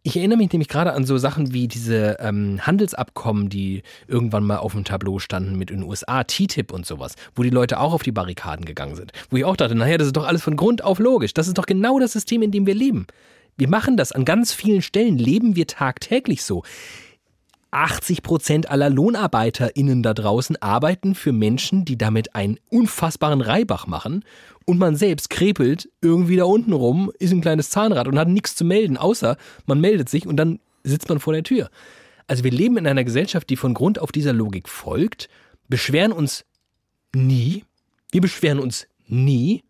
ich 0.03 0.17
erinnere 0.17 0.39
mich 0.39 0.51
nämlich 0.51 0.69
gerade 0.69 0.95
an 0.95 1.05
so 1.05 1.19
Sachen 1.19 1.53
wie 1.53 1.69
diese 1.69 2.17
ähm, 2.21 2.67
Handelsabkommen, 2.67 3.51
die 3.51 3.83
irgendwann 4.07 4.43
mal 4.43 4.57
auf 4.57 4.73
dem 4.73 4.85
Tableau 4.85 5.19
standen 5.19 5.59
mit 5.59 5.69
den 5.69 5.83
USA, 5.83 6.25
TTIP 6.25 6.73
und 6.73 6.87
sowas, 6.87 7.15
wo 7.35 7.43
die 7.43 7.51
Leute 7.51 7.79
auch 7.79 7.93
auf 7.93 8.03
die 8.03 8.13
Barrikaden 8.13 8.65
gegangen 8.65 8.97
sind. 8.97 9.13
Wo 9.29 9.37
ich 9.37 9.45
auch 9.45 9.57
dachte, 9.57 9.75
naja, 9.75 9.99
das 9.99 10.07
ist 10.07 10.17
doch 10.17 10.27
alles 10.27 10.43
von 10.43 10.57
Grund 10.57 10.83
auf 10.83 10.99
logisch. 10.99 11.35
Das 11.35 11.47
ist 11.47 11.59
doch 11.59 11.67
genau 11.67 11.99
das 11.99 12.13
System, 12.13 12.41
in 12.41 12.53
dem 12.53 12.67
wir 12.67 12.75
leben. 12.75 13.07
Wir 13.59 13.69
machen 13.69 13.99
das 13.99 14.13
an 14.13 14.25
ganz 14.25 14.55
vielen 14.55 14.81
Stellen, 14.81 15.19
leben 15.19 15.57
wir 15.57 15.67
tagtäglich 15.67 16.43
so. 16.43 16.63
80 17.71 18.23
Prozent 18.23 18.71
aller 18.71 18.91
LohnarbeiterInnen 18.91 20.03
da 20.03 20.15
draußen 20.15 20.61
arbeiten 20.63 21.15
für 21.15 21.33
Menschen, 21.33 21.85
die 21.85 21.99
damit 21.99 22.35
einen 22.35 22.59
unfassbaren 22.71 23.41
Reibach 23.41 23.87
machen. 23.87 24.25
Und 24.65 24.79
man 24.79 24.97
selbst 24.97 25.31
krepelt 25.31 25.89
irgendwie 26.01 26.37
da 26.37 26.45
unten 26.45 26.73
rum, 26.73 27.11
ist 27.19 27.33
ein 27.33 27.41
kleines 27.41 27.71
Zahnrad 27.71 28.09
und 28.09 28.19
hat 28.19 28.29
nichts 28.29 28.55
zu 28.55 28.65
melden, 28.65 28.97
außer 28.97 29.37
man 29.67 29.81
meldet 29.81 30.09
sich 30.09 30.27
und 30.27 30.37
dann 30.37 30.61
sitzt 30.83 31.09
man 31.09 31.21
vor 31.21 31.33
der 31.33 31.43
Tür. 31.43 31.71
Also 32.27 32.45
wir 32.45 32.51
leben 32.51 32.77
in 32.77 32.87
einer 32.87 33.05
Gesellschaft, 33.05 33.49
die 33.49 33.57
von 33.57 33.75
Grund 33.75 33.99
auf 33.99 34.13
dieser 34.13 34.33
Logik 34.33 34.69
folgt, 34.69 35.29
beschweren 35.69 36.13
uns 36.13 36.45
nie, 37.15 37.65
wir 38.13 38.21
beschweren 38.21 38.59
uns 38.59 38.87
nie, 39.07 39.65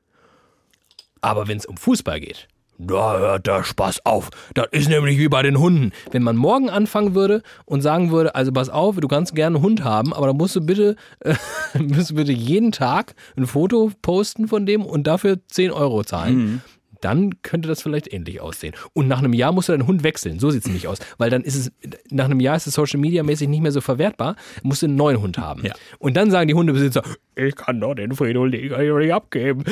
aber 1.21 1.49
wenn 1.49 1.59
es 1.59 1.67
um 1.67 1.77
Fußball 1.77 2.21
geht, 2.21 2.49
da 2.79 3.19
hört 3.19 3.47
der 3.47 3.65
Spaß 3.65 4.07
auf. 4.07 4.31
Das 4.55 4.67
ist 4.71 4.89
nämlich 4.89 5.19
wie 5.19 5.29
bei 5.29 5.43
den 5.43 5.59
Hunden. 5.59 5.93
Wenn 6.13 6.23
man 6.23 6.37
morgen 6.37 6.71
anfangen 6.71 7.15
würde 7.15 7.43
und 7.65 7.83
sagen 7.83 8.13
würde, 8.13 8.35
also 8.35 8.53
pass 8.53 8.69
auf, 8.69 8.97
du 8.97 9.09
kannst 9.09 9.35
gerne 9.35 9.57
einen 9.57 9.65
Hund 9.65 9.85
haben, 9.85 10.15
aber 10.15 10.29
dann 10.29 10.37
musst 10.37 10.57
du 10.57 10.61
bitte, 10.61 10.97
äh, 11.21 11.35
musst 11.79 12.11
du 12.11 12.15
bitte 12.15 12.33
jeden 12.33 12.73
Tag 12.73 13.15
ein 13.37 13.47
Foto 13.47 13.91
posten 14.01 14.49
von 14.49 14.65
dem 14.65 14.85
und 14.85 15.07
dafür 15.07 15.39
10 15.49 15.73
Euro 15.73 16.05
zahlen. 16.05 16.63
Dann 17.01 17.43
könnte 17.43 17.69
das 17.69 17.83
vielleicht 17.83 18.13
ähnlich 18.13 18.41
aussehen. 18.41 18.75
Und 18.93 19.07
nach 19.07 19.19
einem 19.19 19.33
Jahr 19.33 19.53
musst 19.53 19.69
du 19.69 19.73
deinen 19.73 19.87
Hund 19.87 20.03
wechseln. 20.03 20.41
So 20.41 20.51
sieht 20.51 20.63
es 20.63 20.67
nämlich 20.67 20.89
aus. 20.89 20.99
Weil 21.17 21.31
dann 21.31 21.43
ist 21.43 21.55
es, 21.55 21.73
nach 22.11 22.25
einem 22.25 22.41
Jahr 22.41 22.57
ist 22.57 22.67
es 22.67 22.75
Social 22.75 22.99
Media 22.99 23.23
mäßig 23.23 23.49
nicht 23.49 23.61
mehr 23.61 23.71
so 23.71 23.81
verwertbar. 23.81 24.35
Musst 24.63 24.83
du 24.83 24.87
einen 24.87 24.97
neuen 24.97 25.21
Hund 25.21 25.39
haben. 25.39 25.65
Ja. 25.65 25.75
Und 26.01 26.17
dann 26.17 26.33
sagen 26.33 26.49
die 26.49 26.55
Hundebesitzer, 26.55 27.05
ich 27.37 27.55
kann 27.55 27.81
doch 27.81 27.95
den 27.95 28.13
hier 28.13 28.95
nicht 28.99 29.15
abgeben. 29.15 29.63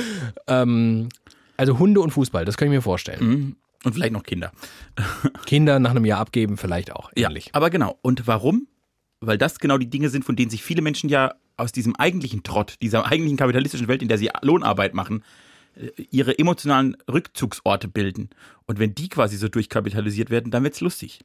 Ähm, 0.47 1.09
also 1.57 1.79
Hunde 1.79 2.01
und 2.01 2.11
Fußball, 2.11 2.45
das 2.45 2.57
kann 2.57 2.69
ich 2.69 2.75
mir 2.75 2.83
vorstellen. 2.83 3.27
Mhm. 3.27 3.57
Und 3.85 3.93
vielleicht 3.93 4.13
noch 4.13 4.25
Kinder. 4.25 4.53
Kinder 5.47 5.79
nach 5.79 5.91
einem 5.91 6.05
Jahr 6.05 6.21
abgeben, 6.21 6.57
vielleicht 6.57 6.93
auch. 6.93 7.11
Ähnlich. 7.15 7.47
Ja, 7.47 7.51
aber 7.55 7.71
genau. 7.71 7.99
Und 8.03 8.27
warum? 8.27 8.67
Weil 9.21 9.39
das 9.39 9.59
genau 9.59 9.79
die 9.79 9.89
Dinge 9.89 10.09
sind, 10.09 10.25
von 10.25 10.37
denen 10.37 10.51
sich 10.51 10.63
viele 10.63 10.83
Menschen 10.83 11.09
ja 11.09 11.35
aus 11.57 11.73
diesem 11.73 11.95
eigentlichen 11.97 12.43
Trott, 12.43 12.75
dieser 12.83 13.07
eigentlichen 13.07 13.37
kapitalistischen 13.37 13.89
Welt, 13.89 14.03
in 14.03 14.09
der 14.09 14.19
sie 14.19 14.31
Lohnarbeit 14.43 14.95
machen, 14.95 15.23
äh, 15.77 15.91
ihre 16.11 16.39
emotionalen 16.39 16.97
Rückzugsorte 17.11 17.89
bilden. 17.89 18.31
Und 18.67 18.79
wenn 18.79 18.95
die 18.95 19.09
quasi 19.09 19.37
so 19.37 19.49
durchkapitalisiert 19.49 20.31
werden, 20.31 20.51
dann 20.51 20.65
wird's 20.65 20.81
lustig. 20.81 21.21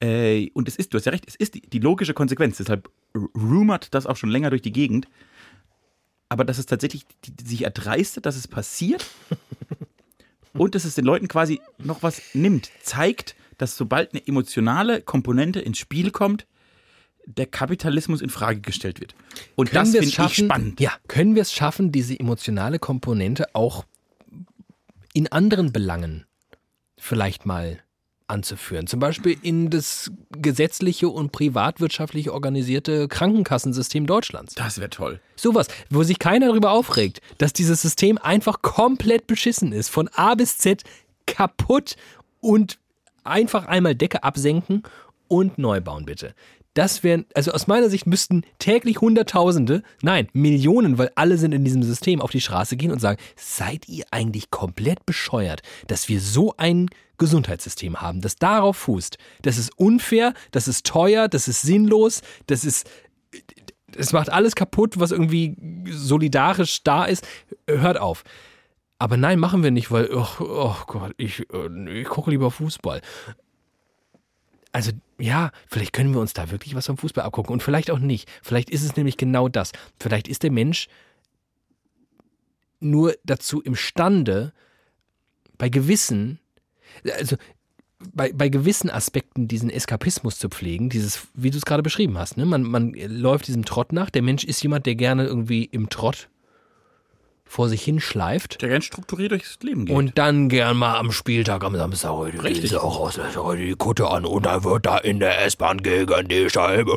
Äh, 0.00 0.50
und 0.54 0.68
es 0.68 0.76
ist, 0.76 0.92
du 0.92 0.98
hast 0.98 1.06
ja 1.06 1.12
recht, 1.12 1.24
es 1.26 1.34
ist 1.34 1.54
die, 1.54 1.62
die 1.62 1.80
logische 1.80 2.14
Konsequenz. 2.14 2.58
Deshalb 2.58 2.90
rumort 3.34 3.92
das 3.94 4.06
auch 4.06 4.16
schon 4.16 4.30
länger 4.30 4.50
durch 4.50 4.62
die 4.62 4.72
Gegend. 4.72 5.08
Aber 6.34 6.44
dass 6.44 6.58
es 6.58 6.66
tatsächlich 6.66 7.06
die, 7.24 7.30
die 7.30 7.46
sich 7.48 7.62
erdreistet, 7.62 8.26
dass 8.26 8.34
es 8.34 8.48
passiert 8.48 9.06
und 10.52 10.74
dass 10.74 10.84
es 10.84 10.96
den 10.96 11.04
Leuten 11.04 11.28
quasi 11.28 11.60
noch 11.78 12.02
was 12.02 12.20
nimmt, 12.34 12.72
zeigt, 12.82 13.36
dass 13.56 13.76
sobald 13.76 14.12
eine 14.12 14.26
emotionale 14.26 15.00
Komponente 15.00 15.60
ins 15.60 15.78
Spiel 15.78 16.10
kommt, 16.10 16.44
der 17.24 17.46
Kapitalismus 17.46 18.20
in 18.20 18.30
Frage 18.30 18.60
gestellt 18.60 19.00
wird. 19.00 19.14
Und 19.54 19.70
Können 19.70 19.92
das 19.92 20.04
finde 20.10 20.28
ich 20.28 20.34
spannend. 20.34 20.80
Ja, 20.80 20.90
können 21.06 21.36
wir 21.36 21.42
es 21.42 21.52
schaffen, 21.52 21.92
diese 21.92 22.18
emotionale 22.18 22.80
Komponente 22.80 23.54
auch 23.54 23.84
in 25.12 25.30
anderen 25.30 25.70
Belangen 25.70 26.26
vielleicht 26.98 27.46
mal 27.46 27.78
anzuführen? 28.26 28.86
Zum 28.86 29.00
Beispiel 29.00 29.36
in 29.42 29.70
das 29.70 30.10
gesetzliche 30.30 31.08
und 31.08 31.32
privatwirtschaftlich 31.32 32.30
organisierte 32.30 33.08
Krankenkassensystem 33.08 34.06
Deutschlands. 34.06 34.54
Das 34.54 34.78
wäre 34.78 34.90
toll. 34.90 35.20
Sowas, 35.36 35.68
wo 35.90 36.02
sich 36.02 36.18
keiner 36.18 36.48
darüber 36.48 36.72
aufregt, 36.72 37.20
dass 37.38 37.52
dieses 37.52 37.82
System 37.82 38.18
einfach 38.18 38.62
komplett 38.62 39.26
beschissen 39.26 39.72
ist, 39.72 39.88
von 39.88 40.08
A 40.14 40.34
bis 40.34 40.58
Z 40.58 40.82
kaputt 41.26 41.96
und 42.40 42.78
einfach 43.24 43.66
einmal 43.66 43.94
Decke 43.94 44.22
absenken 44.22 44.82
und 45.28 45.58
neu 45.58 45.80
bauen, 45.80 46.04
bitte. 46.04 46.34
Das 46.74 47.04
wären, 47.04 47.24
also 47.34 47.52
aus 47.52 47.68
meiner 47.68 47.88
Sicht 47.88 48.06
müssten 48.06 48.42
täglich 48.58 49.00
Hunderttausende, 49.00 49.84
nein, 50.02 50.28
Millionen, 50.32 50.98
weil 50.98 51.12
alle 51.14 51.38
sind 51.38 51.52
in 51.52 51.64
diesem 51.64 51.84
System, 51.84 52.20
auf 52.20 52.32
die 52.32 52.40
Straße 52.40 52.76
gehen 52.76 52.90
und 52.90 52.98
sagen, 52.98 53.20
seid 53.36 53.88
ihr 53.88 54.04
eigentlich 54.10 54.50
komplett 54.50 55.06
bescheuert, 55.06 55.62
dass 55.86 56.08
wir 56.08 56.20
so 56.20 56.54
ein 56.56 56.90
Gesundheitssystem 57.18 58.00
haben, 58.00 58.20
das 58.20 58.36
darauf 58.36 58.76
fußt. 58.76 59.18
Das 59.42 59.58
ist 59.58 59.78
unfair, 59.78 60.34
das 60.50 60.68
ist 60.68 60.86
teuer, 60.86 61.28
das 61.28 61.48
ist 61.48 61.62
sinnlos, 61.62 62.22
das 62.46 62.64
ist 62.64 62.88
es 63.96 64.12
macht 64.12 64.30
alles 64.30 64.54
kaputt, 64.54 64.98
was 64.98 65.12
irgendwie 65.12 65.56
solidarisch 65.88 66.82
da 66.82 67.04
ist. 67.04 67.26
Hört 67.68 67.98
auf. 67.98 68.24
Aber 68.98 69.16
nein, 69.16 69.38
machen 69.38 69.62
wir 69.62 69.70
nicht, 69.70 69.90
weil, 69.90 70.08
oh, 70.12 70.26
oh 70.40 70.76
Gott, 70.86 71.12
ich, 71.16 71.46
äh, 71.52 72.00
ich 72.00 72.08
gucke 72.08 72.30
lieber 72.30 72.50
Fußball. 72.50 73.02
Also 74.72 74.92
ja, 75.18 75.50
vielleicht 75.68 75.92
können 75.92 76.12
wir 76.12 76.20
uns 76.20 76.32
da 76.32 76.50
wirklich 76.50 76.74
was 76.74 76.86
vom 76.86 76.96
Fußball 76.96 77.24
abgucken 77.24 77.52
und 77.52 77.62
vielleicht 77.62 77.90
auch 77.90 77.98
nicht. 77.98 78.28
Vielleicht 78.42 78.70
ist 78.70 78.82
es 78.82 78.96
nämlich 78.96 79.16
genau 79.16 79.48
das. 79.48 79.72
Vielleicht 80.00 80.26
ist 80.26 80.42
der 80.42 80.50
Mensch 80.50 80.88
nur 82.80 83.14
dazu 83.24 83.62
imstande, 83.62 84.52
bei 85.56 85.68
gewissen, 85.68 86.40
also 87.16 87.36
bei, 88.12 88.32
bei 88.32 88.48
gewissen 88.48 88.90
Aspekten 88.90 89.48
diesen 89.48 89.70
Eskapismus 89.70 90.38
zu 90.38 90.48
pflegen, 90.48 90.88
dieses, 90.90 91.26
wie 91.34 91.50
du 91.50 91.58
es 91.58 91.64
gerade 91.64 91.82
beschrieben 91.82 92.18
hast, 92.18 92.36
ne? 92.36 92.44
man, 92.44 92.62
man 92.62 92.92
läuft 92.92 93.46
diesem 93.46 93.64
Trott 93.64 93.92
nach. 93.92 94.10
Der 94.10 94.22
Mensch 94.22 94.44
ist 94.44 94.62
jemand, 94.62 94.86
der 94.86 94.94
gerne 94.94 95.24
irgendwie 95.24 95.64
im 95.64 95.88
Trott 95.88 96.28
vor 97.46 97.68
sich 97.68 97.82
hinschleift. 97.82 98.62
Der 98.62 98.68
ganz 98.68 98.84
strukturiert 98.84 99.30
durchs 99.32 99.58
Leben 99.62 99.84
geht. 99.86 99.94
Und 99.94 100.18
dann 100.18 100.48
gern 100.48 100.76
mal 100.76 100.98
am 100.98 101.12
Spieltag 101.12 101.62
am 101.62 101.76
Samstag 101.76 102.10
heute 102.10 102.42
Richtig. 102.42 102.70
sie 102.70 102.82
auch 102.82 102.98
raus, 102.98 103.16
lässt 103.16 103.36
heute 103.36 103.64
die 103.64 103.74
Kutte 103.74 104.08
an 104.08 104.24
und 104.24 104.46
dann 104.46 104.64
wird 104.64 104.86
da 104.86 104.98
in 104.98 105.20
der 105.20 105.44
S-Bahn 105.44 105.78
gegen 105.78 106.28
die 106.28 106.48
Scheibe. 106.50 106.96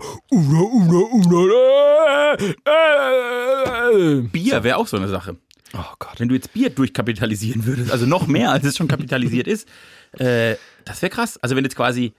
Bier 4.32 4.64
wäre 4.64 4.78
auch 4.78 4.88
so 4.88 4.98
eine 4.98 5.10
Sache. 5.10 5.38
Oh 5.74 5.94
Gott. 6.00 6.20
Wenn 6.20 6.30
du 6.30 6.36
jetzt 6.36 6.54
Bier 6.54 6.70
durchkapitalisieren 6.70 7.66
würdest, 7.66 7.92
also 7.92 8.06
noch 8.06 8.28
mehr, 8.28 8.52
als 8.52 8.66
es 8.66 8.78
schon 8.78 8.88
kapitalisiert 8.88 9.48
ist, 9.48 9.68
äh, 10.20 10.56
das 10.86 11.02
wäre 11.02 11.10
krass. 11.10 11.38
Also 11.38 11.56
wenn 11.56 11.64
jetzt 11.64 11.76
quasi, 11.76 12.14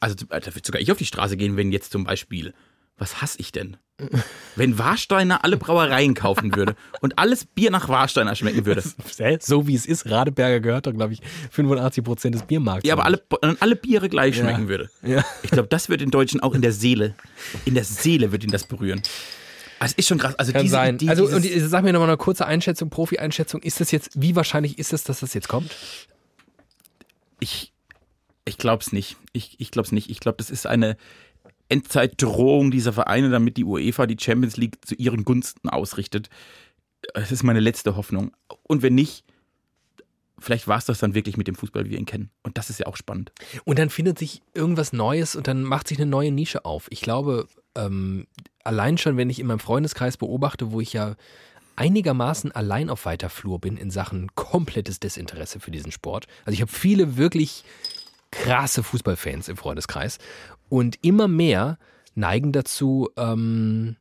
also 0.00 0.14
da 0.14 0.28
würde 0.46 0.60
sogar 0.64 0.80
ich 0.80 0.92
auf 0.92 0.98
die 0.98 1.06
Straße 1.06 1.36
gehen, 1.36 1.56
wenn 1.56 1.72
jetzt 1.72 1.92
zum 1.92 2.04
Beispiel, 2.04 2.52
was 2.98 3.22
hasse 3.22 3.38
ich 3.40 3.52
denn? 3.52 3.76
Wenn 4.56 4.78
Warsteiner 4.78 5.44
alle 5.44 5.56
Brauereien 5.56 6.14
kaufen 6.14 6.56
würde 6.56 6.74
und 7.02 7.18
alles 7.18 7.44
Bier 7.44 7.70
nach 7.70 7.88
Warsteiner 7.88 8.34
schmecken 8.34 8.66
würde. 8.66 8.82
So 9.40 9.66
wie 9.68 9.74
es 9.76 9.86
ist, 9.86 10.10
Radeberger 10.10 10.58
gehört 10.60 10.86
doch, 10.86 10.92
glaube 10.92 11.12
ich, 11.12 11.20
85 11.50 12.02
Prozent 12.02 12.34
des 12.34 12.42
Biermarkts. 12.42 12.86
Ja, 12.88 12.94
aber 12.94 13.04
alle, 13.04 13.22
alle 13.60 13.76
Biere 13.76 14.08
gleich 14.08 14.36
Ja. 14.36 14.42
schmecken 14.42 14.68
würde. 14.68 14.90
Ja. 15.02 15.24
Ich 15.42 15.50
glaube, 15.50 15.68
das 15.68 15.88
wird 15.88 16.00
den 16.00 16.10
Deutschen 16.10 16.40
auch 16.40 16.54
in 16.54 16.62
der 16.62 16.72
Seele, 16.72 17.14
in 17.64 17.74
der 17.74 17.84
Seele 17.84 18.32
wird 18.32 18.42
ihn 18.44 18.50
das 18.50 18.64
berühren. 18.64 19.02
Also 19.82 19.94
es 19.94 19.98
ist 19.98 20.08
schon 20.08 20.18
krass. 20.18 20.34
Also 20.36 20.52
Kann 20.52 20.62
diese 20.62 20.72
sein. 20.72 20.94
Idee, 20.94 21.08
also, 21.08 21.26
und 21.26 21.42
sag 21.42 21.82
mir 21.82 21.92
nochmal 21.92 22.08
eine 22.08 22.16
kurze 22.16 22.46
Einschätzung, 22.46 22.88
Profi-Einschätzung. 22.88 23.62
Ist 23.62 23.80
das 23.80 23.90
jetzt, 23.90 24.10
wie 24.14 24.36
wahrscheinlich 24.36 24.78
ist 24.78 24.92
es, 24.92 25.04
dass 25.04 25.20
das 25.20 25.34
jetzt 25.34 25.48
kommt? 25.48 25.70
ich, 27.42 27.72
ich 28.44 28.56
glaube 28.56 28.82
es 28.82 28.92
nicht. 28.92 29.16
Ich, 29.32 29.56
ich 29.58 29.70
glaube 29.70 29.86
es 29.86 29.92
nicht. 29.92 30.08
Ich 30.10 30.20
glaube, 30.20 30.36
das 30.38 30.50
ist 30.50 30.66
eine 30.66 30.96
Endzeitdrohung 31.68 32.70
dieser 32.70 32.92
Vereine, 32.92 33.30
damit 33.30 33.56
die 33.56 33.64
UEFA 33.64 34.06
die 34.06 34.16
Champions 34.18 34.56
League 34.56 34.78
zu 34.86 34.94
ihren 34.94 35.24
Gunsten 35.24 35.68
ausrichtet. 35.68 36.28
Das 37.14 37.32
ist 37.32 37.42
meine 37.42 37.60
letzte 37.60 37.96
Hoffnung. 37.96 38.32
Und 38.62 38.82
wenn 38.82 38.94
nicht, 38.94 39.24
vielleicht 40.38 40.68
war 40.68 40.78
es 40.78 40.84
das 40.84 41.00
dann 41.00 41.14
wirklich 41.14 41.36
mit 41.36 41.48
dem 41.48 41.56
Fußball, 41.56 41.84
wie 41.84 41.90
wir 41.90 41.98
ihn 41.98 42.06
kennen. 42.06 42.30
Und 42.44 42.58
das 42.58 42.70
ist 42.70 42.78
ja 42.78 42.86
auch 42.86 42.96
spannend. 42.96 43.32
Und 43.64 43.78
dann 43.78 43.90
findet 43.90 44.18
sich 44.18 44.40
irgendwas 44.54 44.92
Neues 44.92 45.34
und 45.34 45.48
dann 45.48 45.64
macht 45.64 45.88
sich 45.88 45.98
eine 45.98 46.08
neue 46.08 46.30
Nische 46.30 46.64
auf. 46.64 46.86
Ich 46.90 47.00
glaube, 47.00 47.48
ähm, 47.74 48.26
allein 48.64 48.98
schon, 48.98 49.16
wenn 49.16 49.30
ich 49.30 49.38
in 49.38 49.46
meinem 49.46 49.58
Freundeskreis 49.58 50.16
beobachte, 50.16 50.72
wo 50.72 50.80
ich 50.80 50.92
ja 50.92 51.16
einigermaßen 51.76 52.52
allein 52.52 52.90
auf 52.90 53.06
weiter 53.06 53.30
Flur 53.30 53.58
bin 53.58 53.76
in 53.76 53.90
Sachen 53.90 54.34
komplettes 54.34 55.00
Desinteresse 55.00 55.60
für 55.60 55.70
diesen 55.70 55.92
Sport. 55.92 56.26
Also 56.44 56.54
ich 56.54 56.60
habe 56.60 56.70
viele 56.70 57.16
wirklich 57.16 57.64
krasse 58.30 58.82
Fußballfans 58.82 59.48
im 59.48 59.56
Freundeskreis 59.56 60.18
und 60.68 60.98
immer 61.02 61.28
mehr 61.28 61.78
neigen 62.14 62.52
dazu, 62.52 63.10
ähm, 63.16 63.96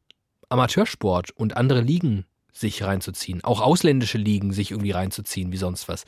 Amateursport 0.50 1.32
und 1.32 1.56
andere 1.56 1.82
Ligen 1.82 2.26
sich 2.52 2.84
reinzuziehen, 2.84 3.43
auch 3.43 3.62
ausländische 3.62 4.17
Ligen 4.17 4.52
sich 4.52 4.71
irgendwie 4.71 4.91
reinzuziehen, 4.91 5.52
wie 5.52 5.58
sonst 5.58 5.88
was. 5.88 6.04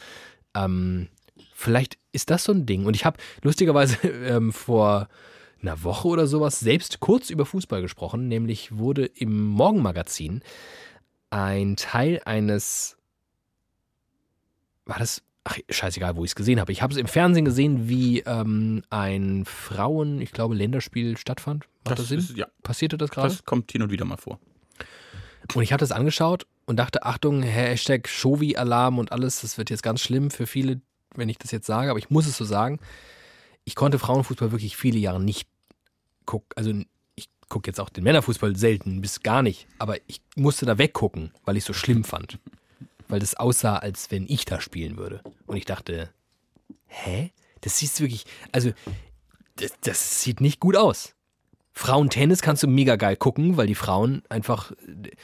Ähm, 0.53 1.07
vielleicht 1.53 1.97
ist 2.11 2.29
das 2.29 2.43
so 2.43 2.51
ein 2.51 2.65
Ding. 2.65 2.85
Und 2.85 2.95
ich 2.95 3.05
habe 3.05 3.17
lustigerweise 3.41 3.97
ähm, 4.07 4.51
vor 4.51 5.07
einer 5.63 5.83
Woche 5.83 6.07
oder 6.07 6.27
sowas 6.27 6.59
selbst 6.59 6.99
kurz 6.99 7.29
über 7.29 7.45
Fußball 7.45 7.81
gesprochen, 7.81 8.27
nämlich 8.27 8.77
wurde 8.77 9.05
im 9.05 9.47
Morgenmagazin 9.47 10.41
ein 11.29 11.75
Teil 11.75 12.21
eines, 12.25 12.97
war 14.85 14.99
das, 14.99 15.23
ach 15.43 15.57
scheißegal, 15.69 16.15
wo 16.15 16.23
ich 16.23 16.31
es 16.31 16.35
gesehen 16.35 16.59
habe. 16.59 16.71
Ich 16.71 16.81
habe 16.81 16.93
es 16.93 16.99
im 16.99 17.07
Fernsehen 17.07 17.45
gesehen, 17.45 17.89
wie 17.89 18.19
ähm, 18.19 18.83
ein 18.89 19.45
Frauen, 19.45 20.21
ich 20.21 20.31
glaube, 20.31 20.53
Länderspiel 20.53 21.17
stattfand. 21.17 21.67
Macht 21.85 21.99
das, 21.99 22.09
Sinn? 22.09 22.19
ist, 22.19 22.37
ja, 22.37 22.47
Passierte 22.61 22.97
das 22.97 23.09
gerade? 23.09 23.29
das 23.29 23.43
kommt 23.45 23.71
hin 23.71 23.81
und 23.81 23.89
wieder 23.89 24.05
mal 24.05 24.17
vor. 24.17 24.39
Und 25.55 25.63
ich 25.63 25.73
habe 25.73 25.79
das 25.79 25.91
angeschaut 25.91 26.45
und 26.65 26.77
dachte, 26.77 27.03
Achtung, 27.03 27.41
Hashtag 27.41 28.07
Shovi-Alarm 28.07 28.97
und 28.97 29.11
alles, 29.11 29.41
das 29.41 29.57
wird 29.57 29.69
jetzt 29.69 29.83
ganz 29.83 30.01
schlimm 30.01 30.31
für 30.31 30.47
viele, 30.47 30.81
wenn 31.15 31.29
ich 31.29 31.37
das 31.37 31.51
jetzt 31.51 31.67
sage, 31.67 31.89
aber 31.89 31.99
ich 31.99 32.09
muss 32.09 32.27
es 32.27 32.37
so 32.37 32.45
sagen. 32.45 32.79
Ich 33.65 33.75
konnte 33.75 33.99
Frauenfußball 33.99 34.51
wirklich 34.51 34.77
viele 34.77 34.99
Jahre 34.99 35.21
nicht 35.21 35.47
gucken. 36.25 36.49
Also 36.55 36.73
ich 37.15 37.29
gucke 37.49 37.69
jetzt 37.69 37.79
auch 37.79 37.89
den 37.89 38.03
Männerfußball 38.03 38.55
selten, 38.55 39.01
bis 39.01 39.21
gar 39.21 39.41
nicht. 39.41 39.67
Aber 39.79 39.97
ich 40.07 40.21
musste 40.35 40.65
da 40.65 40.77
weggucken, 40.77 41.31
weil 41.45 41.57
ich 41.57 41.63
es 41.63 41.67
so 41.67 41.73
schlimm 41.73 42.03
fand. 42.03 42.39
Weil 43.07 43.19
das 43.19 43.35
aussah, 43.35 43.77
als 43.77 44.11
wenn 44.11 44.25
ich 44.27 44.45
da 44.45 44.61
spielen 44.61 44.97
würde. 44.97 45.21
Und 45.45 45.57
ich 45.57 45.65
dachte, 45.65 46.09
hä? 46.87 47.31
Das 47.61 47.77
sieht 47.77 47.97
wirklich, 48.01 48.25
also 48.51 48.71
das, 49.55 49.73
das 49.81 50.21
sieht 50.21 50.41
nicht 50.41 50.59
gut 50.59 50.75
aus. 50.75 51.15
Frauentennis 51.73 52.41
kannst 52.41 52.63
du 52.63 52.67
mega 52.67 52.95
geil 52.97 53.15
gucken, 53.15 53.57
weil 53.57 53.67
die 53.67 53.75
Frauen 53.75 54.21
einfach, 54.29 54.71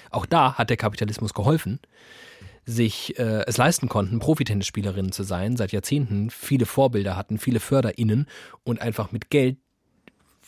auch 0.10 0.26
da 0.26 0.56
hat 0.56 0.70
der 0.70 0.78
Kapitalismus 0.78 1.34
geholfen, 1.34 1.80
sich 2.66 3.18
äh, 3.20 3.44
es 3.46 3.58
leisten 3.58 3.88
konnten, 3.88 4.20
Profitennisspielerinnen 4.20 5.12
zu 5.12 5.24
sein, 5.24 5.58
seit 5.58 5.72
Jahrzehnten 5.72 6.30
viele 6.30 6.66
Vorbilder 6.66 7.16
hatten, 7.16 7.38
viele 7.38 7.60
FörderInnen 7.60 8.28
und 8.64 8.82
einfach 8.82 9.12
mit 9.12 9.30
Geld 9.30 9.58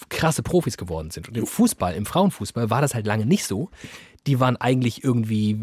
krasse 0.10 0.44
Profis 0.44 0.78
geworden 0.78 1.12
sind. 1.12 1.28
Und 1.28 1.38
im 1.38 1.46
Fußball, 1.46 1.96
im 1.96 2.06
Frauenfußball 2.06 2.70
war 2.70 2.82
das 2.82 2.94
halt 2.94 3.06
lange 3.06 3.26
nicht 3.26 3.46
so. 3.46 3.70
Die 4.28 4.40
waren 4.40 4.58
eigentlich 4.58 5.04
irgendwie 5.04 5.62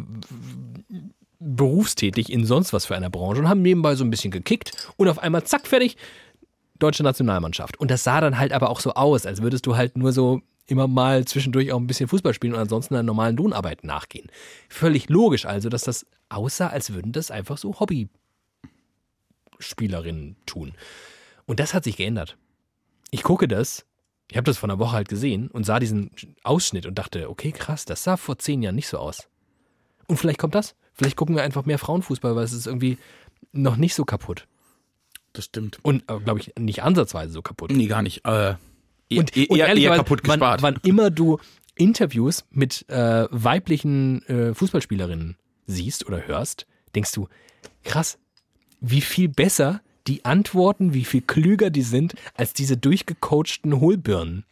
berufstätig 1.41 2.33
in 2.33 2.45
sonst 2.45 2.73
was 2.73 2.87
für 2.87 2.97
einer 2.97 3.11
Branche 3.11 3.41
und 3.41 3.49
haben 3.49 3.63
nebenbei 3.63 3.95
so 3.95 4.05
ein 4.05 4.11
bisschen 4.11 4.33
gekickt 4.33 4.73
und 4.97 5.09
auf 5.09 5.21
einmal 5.21 5.45
zack, 5.45 5.69
fertig, 5.69 5.97
deutsche 6.79 7.03
Nationalmannschaft. 7.03 7.79
Und 7.79 7.91
das 7.91 8.05
sah 8.05 8.21
dann 8.21 8.39
halt 8.39 8.53
aber 8.53 8.71
auch 8.71 8.81
so 8.81 8.95
aus, 8.95 9.27
als 9.27 9.43
würdest 9.43 9.67
du 9.67 9.77
halt 9.77 9.97
nur 9.97 10.13
so 10.13 10.41
immer 10.67 10.87
mal 10.87 11.25
zwischendurch 11.25 11.73
auch 11.73 11.79
ein 11.79 11.87
bisschen 11.87 12.09
Fußball 12.09 12.35
spielen 12.35 12.55
und 12.55 12.61
ansonsten 12.61 12.95
einer 12.95 13.03
normalen 13.03 13.37
Lohnarbeit 13.37 13.85
nachgehen. 13.85 14.29
Völlig 14.69 15.09
logisch 15.09 15.47
also, 15.47 15.69
dass 15.69 15.83
das 15.83 16.07
aussah, 16.29 16.69
als 16.69 16.93
würden 16.93 17.13
das 17.13 17.31
einfach 17.31 17.57
so 17.57 17.81
Hobbyspielerinnen 17.81 20.37
tun. 20.45 20.75
Und 21.47 21.61
das 21.61 21.73
hat 21.73 21.85
sich 21.85 21.97
geändert. 21.97 22.37
Ich 23.11 23.23
gucke 23.23 23.49
das, 23.49 23.87
ich 24.31 24.37
habe 24.37 24.45
das 24.45 24.59
vor 24.59 24.69
einer 24.69 24.79
Woche 24.79 24.93
halt 24.93 25.09
gesehen 25.09 25.49
und 25.49 25.65
sah 25.65 25.79
diesen 25.79 26.11
Ausschnitt 26.43 26.87
und 26.87 26.99
dachte, 26.99 27.31
okay, 27.31 27.53
krass, 27.53 27.85
das 27.85 28.05
sah 28.05 28.17
vor 28.17 28.39
zehn 28.39 28.63
Jahren 28.63 28.75
nicht 28.75 28.89
so 28.89 28.99
aus. 28.99 29.29
Und 30.07 30.19
vielleicht 30.19 30.39
kommt 30.39 30.55
das. 30.55 30.75
Vielleicht 30.95 31.17
gucken 31.17 31.37
wir 31.37 31.43
einfach 31.43 31.65
mehr 31.65 31.79
Frauenfußball, 31.79 32.37
weil 32.37 32.45
es 32.45 32.53
ist 32.53 32.67
irgendwie 32.67 32.99
noch 33.53 33.77
nicht 33.77 33.95
so 33.95 34.05
kaputt. 34.05 34.47
Das 35.33 35.47
stimmt. 35.47 35.79
Und, 35.83 36.07
glaube 36.07 36.41
ich, 36.41 36.53
nicht 36.59 36.83
ansatzweise 36.83 37.33
so 37.33 37.43
kaputt. 37.43 37.71
Nee, 37.71 37.87
gar 37.87 38.03
nicht. 38.03 38.25
Äh, 38.27 38.31
eher, 38.31 38.59
Und, 39.21 39.37
eher, 39.37 39.51
und 39.51 39.59
eher 39.59 39.69
ehrlicherweise, 39.69 39.99
kaputt 39.99 40.21
wann, 40.25 40.41
gespart. 40.41 40.63
wann 40.63 40.79
immer 40.83 41.11
du 41.11 41.39
Interviews 41.77 42.45
mit 42.51 42.89
äh, 42.89 43.29
weiblichen 43.31 44.27
äh, 44.27 44.55
Fußballspielerinnen 44.55 45.37
siehst 45.67 46.07
oder 46.07 46.27
hörst, 46.27 46.67
denkst 46.95 47.13
du, 47.13 47.29
krass, 47.85 48.19
wie 48.81 49.01
viel 49.01 49.29
besser 49.29 49.81
die 50.09 50.25
antworten, 50.25 50.95
wie 50.95 51.05
viel 51.05 51.21
klüger 51.21 51.71
die 51.71 51.83
sind, 51.83 52.15
als 52.35 52.53
diese 52.53 52.77
durchgecoachten 52.77 53.81
Hohlbirnen. 53.81 54.45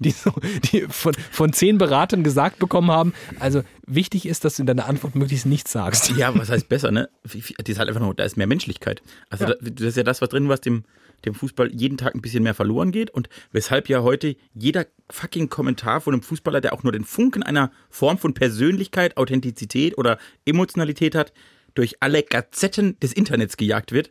Die, 0.00 0.10
so, 0.10 0.32
die 0.72 0.82
von, 0.88 1.14
von 1.30 1.52
zehn 1.52 1.78
Beratern 1.78 2.24
gesagt 2.24 2.58
bekommen 2.58 2.90
haben. 2.90 3.14
Also 3.38 3.62
wichtig 3.86 4.26
ist, 4.26 4.44
dass 4.44 4.56
du 4.56 4.62
in 4.62 4.66
deiner 4.66 4.86
Antwort 4.86 5.14
möglichst 5.14 5.46
nichts 5.46 5.70
sagst. 5.70 6.10
Ja, 6.16 6.36
was 6.36 6.50
heißt 6.50 6.68
besser, 6.68 6.90
ne? 6.90 7.08
Das 7.22 7.34
ist 7.68 7.78
halt 7.78 7.88
einfach 7.88 8.00
nur, 8.00 8.12
da 8.12 8.24
ist 8.24 8.36
mehr 8.36 8.48
Menschlichkeit. 8.48 9.02
Also 9.30 9.44
Ja. 9.44 9.54
da, 9.54 9.70
das 9.70 9.86
ist 9.86 9.96
ja 9.96 10.02
das, 10.02 10.20
was 10.20 10.28
drin, 10.30 10.48
was 10.48 10.60
dem, 10.60 10.82
dem 11.24 11.34
Fußball 11.34 11.70
jeden 11.72 11.96
Tag 11.96 12.14
ein 12.16 12.20
bisschen 12.20 12.42
mehr 12.42 12.54
verloren 12.54 12.90
geht 12.90 13.10
und 13.10 13.28
weshalb 13.52 13.88
ja 13.88 14.02
heute 14.02 14.36
jeder 14.52 14.86
fucking 15.10 15.48
Kommentar 15.48 16.00
von 16.00 16.12
einem 16.12 16.22
Fußballer, 16.22 16.60
der 16.60 16.72
auch 16.72 16.82
nur 16.82 16.92
den 16.92 17.04
Funken 17.04 17.44
einer 17.44 17.70
Form 17.88 18.18
von 18.18 18.34
Persönlichkeit, 18.34 19.16
Authentizität 19.16 19.96
oder 19.96 20.18
Emotionalität 20.44 21.14
hat, 21.14 21.32
durch 21.74 22.02
alle 22.02 22.24
Gazetten 22.24 22.98
des 22.98 23.12
Internets 23.12 23.56
gejagt 23.56 23.92
wird 23.92 24.10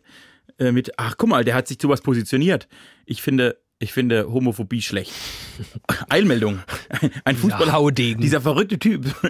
äh, 0.60 0.72
mit, 0.72 0.98
ach 0.98 1.16
guck 1.18 1.30
mal, 1.30 1.44
der 1.44 1.56
hat 1.56 1.68
sich 1.68 1.80
zu 1.80 1.90
was 1.90 2.02
positioniert. 2.02 2.68
Ich 3.06 3.22
finde, 3.22 3.58
ich 3.80 3.92
finde 3.92 4.32
Homophobie 4.32 4.82
schlecht. 4.82 5.12
Eilmeldung. 6.10 6.60
Ein 7.26 7.36
Fußballer, 7.36 7.74
Haudegen. 7.74 8.22
dieser 8.22 8.42
verrückte 8.42 8.80
Typ. 8.80 9.14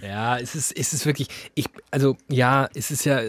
Ja, 0.00 0.38
es 0.38 0.54
ist, 0.54 0.70
es 0.76 0.92
ist 0.92 1.06
wirklich, 1.06 1.26
ich, 1.54 1.66
also 1.90 2.16
ja, 2.28 2.68
es 2.74 2.92
ist 2.92 3.04
ja, 3.04 3.20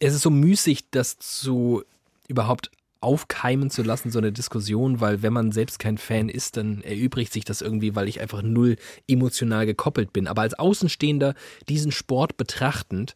es 0.00 0.14
ist 0.14 0.22
so 0.22 0.30
müßig, 0.30 0.90
das 0.90 1.18
zu 1.18 1.82
überhaupt 2.26 2.70
aufkeimen 3.04 3.70
zu 3.70 3.82
lassen, 3.82 4.10
so 4.10 4.18
eine 4.18 4.32
Diskussion, 4.32 5.00
weil 5.00 5.22
wenn 5.22 5.34
man 5.34 5.52
selbst 5.52 5.78
kein 5.78 5.98
Fan 5.98 6.30
ist, 6.30 6.56
dann 6.56 6.80
erübrigt 6.80 7.34
sich 7.34 7.44
das 7.44 7.60
irgendwie, 7.60 7.94
weil 7.94 8.08
ich 8.08 8.20
einfach 8.20 8.40
null 8.40 8.76
emotional 9.06 9.66
gekoppelt 9.66 10.12
bin. 10.14 10.26
Aber 10.26 10.42
als 10.42 10.54
Außenstehender 10.54 11.34
diesen 11.68 11.92
Sport 11.92 12.38
betrachtend, 12.38 13.14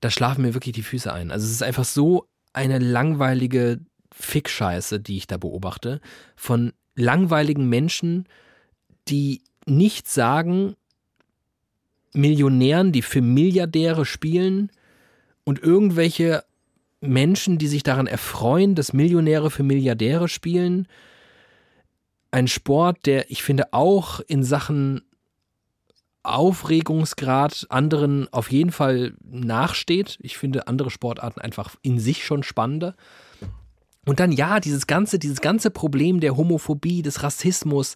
da 0.00 0.10
schlafen 0.10 0.42
mir 0.42 0.54
wirklich 0.54 0.74
die 0.74 0.82
Füße 0.82 1.12
ein. 1.12 1.30
Also 1.30 1.46
es 1.46 1.52
ist 1.52 1.62
einfach 1.62 1.84
so 1.84 2.26
eine 2.52 2.78
langweilige 2.78 3.80
Fickscheiße, 4.12 5.00
die 5.00 5.18
ich 5.18 5.26
da 5.26 5.36
beobachte, 5.36 6.00
von 6.36 6.72
langweiligen 6.94 7.68
Menschen, 7.68 8.26
die 9.08 9.42
nichts 9.66 10.14
sagen, 10.14 10.74
Millionären, 12.12 12.92
die 12.92 13.02
für 13.02 13.22
Milliardäre 13.22 14.04
spielen 14.04 14.70
und 15.44 15.62
irgendwelche 15.62 16.44
Menschen, 17.00 17.58
die 17.58 17.68
sich 17.68 17.82
daran 17.82 18.06
erfreuen, 18.06 18.74
dass 18.74 18.92
Millionäre 18.92 19.50
für 19.50 19.62
Milliardäre 19.62 20.28
spielen. 20.28 20.88
Ein 22.30 22.48
Sport, 22.48 23.06
der 23.06 23.30
ich 23.30 23.42
finde 23.42 23.72
auch 23.72 24.20
in 24.26 24.42
Sachen 24.42 25.02
Aufregungsgrad 26.22 27.66
anderen 27.70 28.28
auf 28.32 28.50
jeden 28.50 28.72
Fall 28.72 29.14
nachsteht. 29.24 30.18
Ich 30.20 30.36
finde 30.36 30.66
andere 30.68 30.90
Sportarten 30.90 31.40
einfach 31.40 31.74
in 31.82 31.98
sich 31.98 32.24
schon 32.24 32.42
spannender. 32.42 32.94
Und 34.06 34.20
dann 34.20 34.32
ja, 34.32 34.60
dieses 34.60 34.86
ganze, 34.86 35.18
dieses 35.18 35.40
ganze 35.40 35.70
Problem 35.70 36.20
der 36.20 36.36
Homophobie, 36.36 37.02
des 37.02 37.22
Rassismus, 37.22 37.94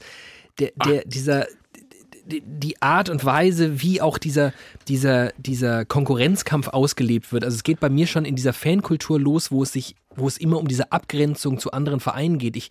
der, 0.59 0.73
der, 0.87 1.05
dieser, 1.05 1.47
die- 2.27 2.81
Art 2.81 3.09
und 3.09 3.25
Weise, 3.25 3.83
wie 3.83 4.01
auch 4.01 4.19
dieser, 4.19 4.53
dieser, 4.89 5.33
dieser 5.39 5.85
Konkurrenzkampf 5.85 6.69
ausgelebt 6.69 7.33
wird. 7.33 7.45
Also 7.45 7.57
es 7.57 7.63
geht 7.63 7.81
bei 7.81 7.89
mir 7.89 8.07
schon 8.07 8.25
in 8.25 8.37
dieser 8.37 8.53
Fankultur 8.53 9.19
los, 9.19 9.51
wo 9.51 9.63
es 9.63 9.73
sich, 9.73 9.97
wo 10.15 10.29
es 10.29 10.39
immer 10.39 10.59
um 10.59 10.69
diese 10.69 10.93
Abgrenzung 10.93 11.59
zu 11.59 11.73
anderen 11.73 12.01
Vereinen 12.01 12.39
geht. 12.39 12.57
Ich 12.57 12.69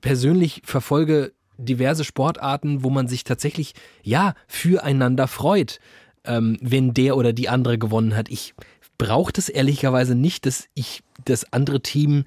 persönlich 0.00 0.62
verfolge 0.64 1.32
diverse 1.58 2.04
Sportarten, 2.04 2.82
wo 2.82 2.90
man 2.90 3.08
sich 3.08 3.24
tatsächlich 3.24 3.74
ja 4.02 4.34
füreinander 4.46 5.28
freut, 5.28 5.80
ähm, 6.24 6.58
wenn 6.60 6.94
der 6.94 7.16
oder 7.16 7.32
die 7.32 7.48
andere 7.48 7.78
gewonnen 7.78 8.14
hat. 8.14 8.28
Ich 8.28 8.54
brauche 8.98 9.32
das 9.32 9.48
ehrlicherweise 9.48 10.14
nicht, 10.14 10.46
dass 10.46 10.68
ich 10.74 11.02
das 11.24 11.52
andere 11.52 11.80
Team 11.80 12.24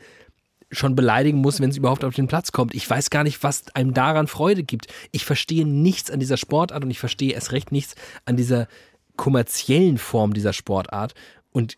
schon 0.72 0.96
beleidigen 0.96 1.40
muss, 1.40 1.60
wenn 1.60 1.72
es 1.72 1.78
überhaupt 1.78 2.04
auf 2.04 2.14
den 2.14 2.28
Platz 2.28 2.52
kommt. 2.52 2.76
Ich 2.76 2.88
weiß 2.88 3.10
gar 3.10 3.24
nicht, 3.24 3.42
was 3.42 3.64
einem 3.74 3.94
daran 3.94 4.28
Freude 4.28 4.64
gibt. 4.64 4.88
Ich 5.12 5.26
verstehe 5.26 5.66
nichts 5.66 6.12
an 6.12 6.20
dieser 6.20 6.38
Sportart 6.38 6.84
und 6.84 6.92
ich 6.92 7.00
verstehe 7.00 7.34
erst 7.34 7.52
recht 7.52 7.72
nichts 7.72 7.96
an 8.26 8.38
dieser 8.38 8.68
kommerziellen 9.16 9.98
Form 9.98 10.34
dieser 10.34 10.54
Sportart 10.54 11.14
und 11.52 11.78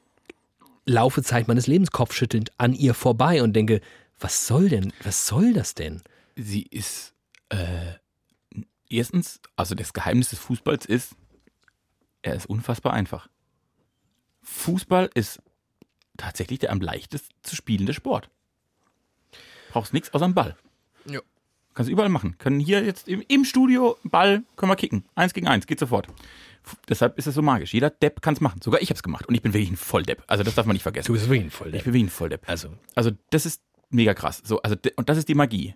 laufe 0.86 1.24
Zeit 1.24 1.48
meines 1.48 1.68
Lebens 1.68 1.92
kopfschüttelnd 1.92 2.52
an 2.58 2.74
ihr 2.74 2.94
vorbei 2.94 3.42
und 3.42 3.54
denke, 3.54 3.82
was 4.20 4.46
soll 4.46 4.70
denn, 4.70 4.94
was 5.04 5.26
soll 5.26 5.54
das 5.54 5.74
denn? 5.74 6.02
Sie 6.36 6.64
ist 6.64 7.11
äh, 7.52 7.94
erstens, 8.90 9.42
also 9.56 9.76
das 9.76 9.94
Geheimnis 9.94 10.30
des 10.30 10.40
Fußballs 10.40 10.86
ist, 10.86 11.16
er 12.22 12.36
ist 12.36 12.46
unfassbar 12.46 12.94
einfach. 12.94 13.28
Fußball 14.44 15.10
ist 15.14 15.42
tatsächlich 16.18 16.60
der 16.60 16.72
am 16.72 16.82
leichtesten 16.82 17.34
zu 17.44 17.56
spielende 17.56 17.94
Sport. 17.94 18.30
Brauchst 19.72 19.94
nichts 19.94 20.14
außer 20.14 20.26
einen 20.26 20.34
Ball. 20.34 20.56
Ja. 21.06 21.20
Kannst 21.74 21.88
du 21.88 21.94
überall 21.94 22.10
machen. 22.10 22.38
Können 22.38 22.60
hier 22.60 22.84
jetzt 22.84 23.08
im, 23.08 23.24
im 23.28 23.46
Studio 23.46 23.98
Ball, 24.04 24.44
können 24.56 24.72
wir 24.72 24.76
kicken. 24.76 25.06
Eins 25.16 25.34
gegen 25.34 25.48
eins, 25.48 25.68
geht 25.68 25.80
sofort. 25.80 26.08
F 26.64 26.76
deshalb 26.90 27.18
ist 27.18 27.28
es 27.28 27.36
so 27.36 27.42
magisch. 27.42 27.74
Jeder 27.74 27.90
Depp 27.90 28.22
kann 28.22 28.34
es 28.34 28.42
machen. 28.42 28.62
Sogar 28.62 28.82
ich 28.82 28.90
habe 28.90 28.96
es 28.96 29.04
gemacht. 29.04 29.28
Und 29.28 29.36
ich 29.36 29.42
bin 29.42 29.54
wirklich 29.54 29.72
ein 29.72 29.78
Volldepp. 29.78 30.24
Also 30.28 30.44
das 30.44 30.56
darf 30.56 30.66
man 30.66 30.74
nicht 30.74 30.84
vergessen. 30.84 31.12
bist 31.14 31.28
wirklich 31.28 31.44
ein 31.44 31.52
voll. 31.52 31.74
Ich 31.74 31.84
bin 31.84 31.94
wirklich 31.94 32.04
ein 32.04 32.10
Volldepp. 32.10 32.48
Also, 32.48 32.70
Also 32.94 33.12
das 33.30 33.46
ist 33.46 33.64
mega 33.90 34.14
krass. 34.14 34.42
So, 34.44 34.62
also 34.62 34.76
und 34.96 35.10
das 35.10 35.18
ist 35.18 35.30
die 35.30 35.36
Magie. 35.36 35.76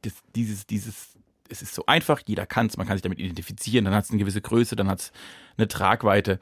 Das, 0.00 0.14
dieses, 0.34 0.66
dieses, 0.66 1.16
es 1.48 1.62
ist 1.62 1.74
so 1.74 1.84
einfach, 1.86 2.20
jeder 2.26 2.46
kann 2.46 2.66
es, 2.66 2.76
man 2.76 2.86
kann 2.86 2.96
sich 2.96 3.02
damit 3.02 3.18
identifizieren, 3.18 3.84
dann 3.84 3.94
hat 3.94 4.04
es 4.04 4.10
eine 4.10 4.18
gewisse 4.18 4.40
Größe, 4.40 4.76
dann 4.76 4.88
hat 4.88 5.00
es 5.00 5.12
eine 5.56 5.68
Tragweite. 5.68 6.40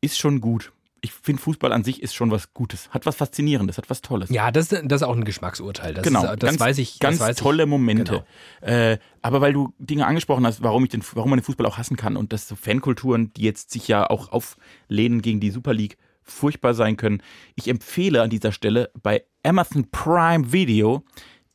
Ist 0.00 0.18
schon 0.18 0.40
gut. 0.40 0.72
Ich 1.00 1.12
finde, 1.12 1.40
Fußball 1.40 1.72
an 1.72 1.84
sich 1.84 2.02
ist 2.02 2.14
schon 2.14 2.32
was 2.32 2.52
Gutes. 2.54 2.90
Hat 2.90 3.06
was 3.06 3.14
Faszinierendes, 3.14 3.78
hat 3.78 3.88
was 3.88 4.02
Tolles. 4.02 4.30
ja, 4.30 4.50
das, 4.50 4.68
das 4.68 4.82
ist 4.82 5.02
auch 5.04 5.14
ein 5.14 5.24
Geschmacksurteil. 5.24 5.94
Das, 5.94 6.02
genau, 6.02 6.24
ist, 6.24 6.42
das 6.42 6.50
ganz, 6.50 6.60
weiß 6.60 6.78
ich. 6.78 6.98
Ganz 6.98 7.20
weiß 7.20 7.36
ich. 7.36 7.42
tolle 7.42 7.66
Momente. 7.66 8.24
Genau. 8.60 8.72
Äh, 8.72 8.98
aber 9.22 9.40
weil 9.40 9.52
du 9.52 9.72
Dinge 9.78 10.06
angesprochen 10.06 10.44
hast, 10.44 10.62
warum 10.62 10.82
ich 10.82 10.90
den, 10.90 11.04
warum 11.14 11.30
man 11.30 11.38
den 11.38 11.44
Fußball 11.44 11.66
auch 11.66 11.78
hassen 11.78 11.96
kann 11.96 12.16
und 12.16 12.32
dass 12.32 12.48
so 12.48 12.56
Fankulturen, 12.56 13.32
die 13.34 13.42
jetzt 13.42 13.70
sich 13.70 13.86
ja 13.86 14.10
auch 14.10 14.32
auflehnen 14.32 15.22
gegen 15.22 15.38
die 15.38 15.50
Super 15.50 15.72
League, 15.72 15.98
furchtbar 16.24 16.74
sein 16.74 16.96
können. 16.96 17.22
Ich 17.54 17.68
empfehle 17.68 18.22
an 18.22 18.30
dieser 18.30 18.52
Stelle 18.52 18.90
bei 19.02 19.24
Amazon 19.44 19.90
Prime 19.90 20.52
Video 20.52 21.04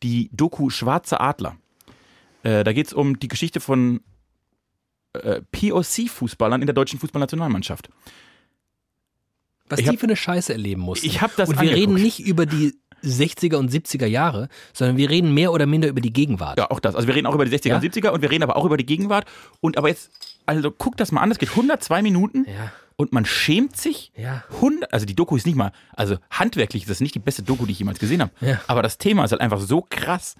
die 0.03 0.29
Doku 0.33 0.69
Schwarze 0.69 1.19
Adler. 1.19 1.55
Äh, 2.43 2.63
da 2.63 2.73
geht 2.73 2.87
es 2.87 2.93
um 2.93 3.17
die 3.19 3.27
Geschichte 3.29 3.59
von 3.59 4.01
äh, 5.13 5.41
POC-Fußballern 5.51 6.61
in 6.61 6.67
der 6.67 6.73
deutschen 6.73 6.99
Fußballnationalmannschaft. 6.99 7.89
Was 9.69 9.79
Ich 9.79 9.85
die 9.85 9.91
hab- 9.91 9.99
für 9.99 10.07
eine 10.07 10.15
Scheiße 10.15 10.51
erleben 10.53 10.81
mussten. 10.81 11.05
Ich 11.05 11.21
hab 11.21 11.35
das 11.35 11.49
Und 11.49 11.55
wir 11.55 11.61
angeguckt. 11.69 11.81
reden 11.81 11.93
nicht 12.03 12.19
über 12.19 12.45
die 12.45 12.75
60er 13.03 13.55
und 13.57 13.71
70er 13.71 14.05
Jahre, 14.05 14.47
sondern 14.73 14.97
wir 14.97 15.09
reden 15.09 15.33
mehr 15.33 15.51
oder 15.51 15.65
minder 15.65 15.87
über 15.89 16.01
die 16.01 16.13
Gegenwart. 16.13 16.57
Ja, 16.57 16.69
auch 16.71 16.79
das. 16.79 16.95
Also 16.95 17.07
wir 17.07 17.15
reden 17.15 17.27
auch 17.27 17.35
über 17.35 17.45
die 17.45 17.51
60er 17.51 17.69
Ja? 17.69 17.75
und 17.77 17.83
70er 17.83 18.09
und 18.09 18.21
wir 18.21 18.29
reden 18.31 18.43
aber 18.43 18.55
auch 18.55 18.65
über 18.65 18.77
die 18.77 18.85
Gegenwart. 18.85 19.25
Und 19.61 19.77
aber 19.77 19.89
jetzt, 19.89 20.09
also 20.45 20.71
guck 20.71 20.97
das 20.97 21.11
mal 21.11 21.21
an, 21.21 21.29
das 21.29 21.37
geht 21.37 21.49
102 21.49 22.01
Minuten 22.01 22.45
Ja. 22.47 22.71
Und 23.03 23.13
man 23.13 23.25
schämt 23.25 23.77
sich. 23.77 24.11
Ja. 24.15 24.43
100, 24.55 24.91
also 24.91 25.05
die 25.05 25.15
Doku 25.15 25.35
ist 25.35 25.45
nicht 25.45 25.55
mal, 25.55 25.71
also 25.93 26.17
handwerklich 26.31 26.83
ist 26.83 26.89
das 26.89 26.99
nicht 26.99 27.13
die 27.15 27.19
beste 27.19 27.43
Doku, 27.43 27.65
die 27.65 27.73
ich 27.73 27.79
jemals 27.79 27.99
gesehen 27.99 28.21
habe. 28.21 28.31
Ja. 28.41 28.61
Aber 28.67 28.81
das 28.81 28.97
Thema 28.97 29.23
ist 29.25 29.31
halt 29.31 29.41
einfach 29.41 29.59
so 29.59 29.85
krass, 29.87 30.35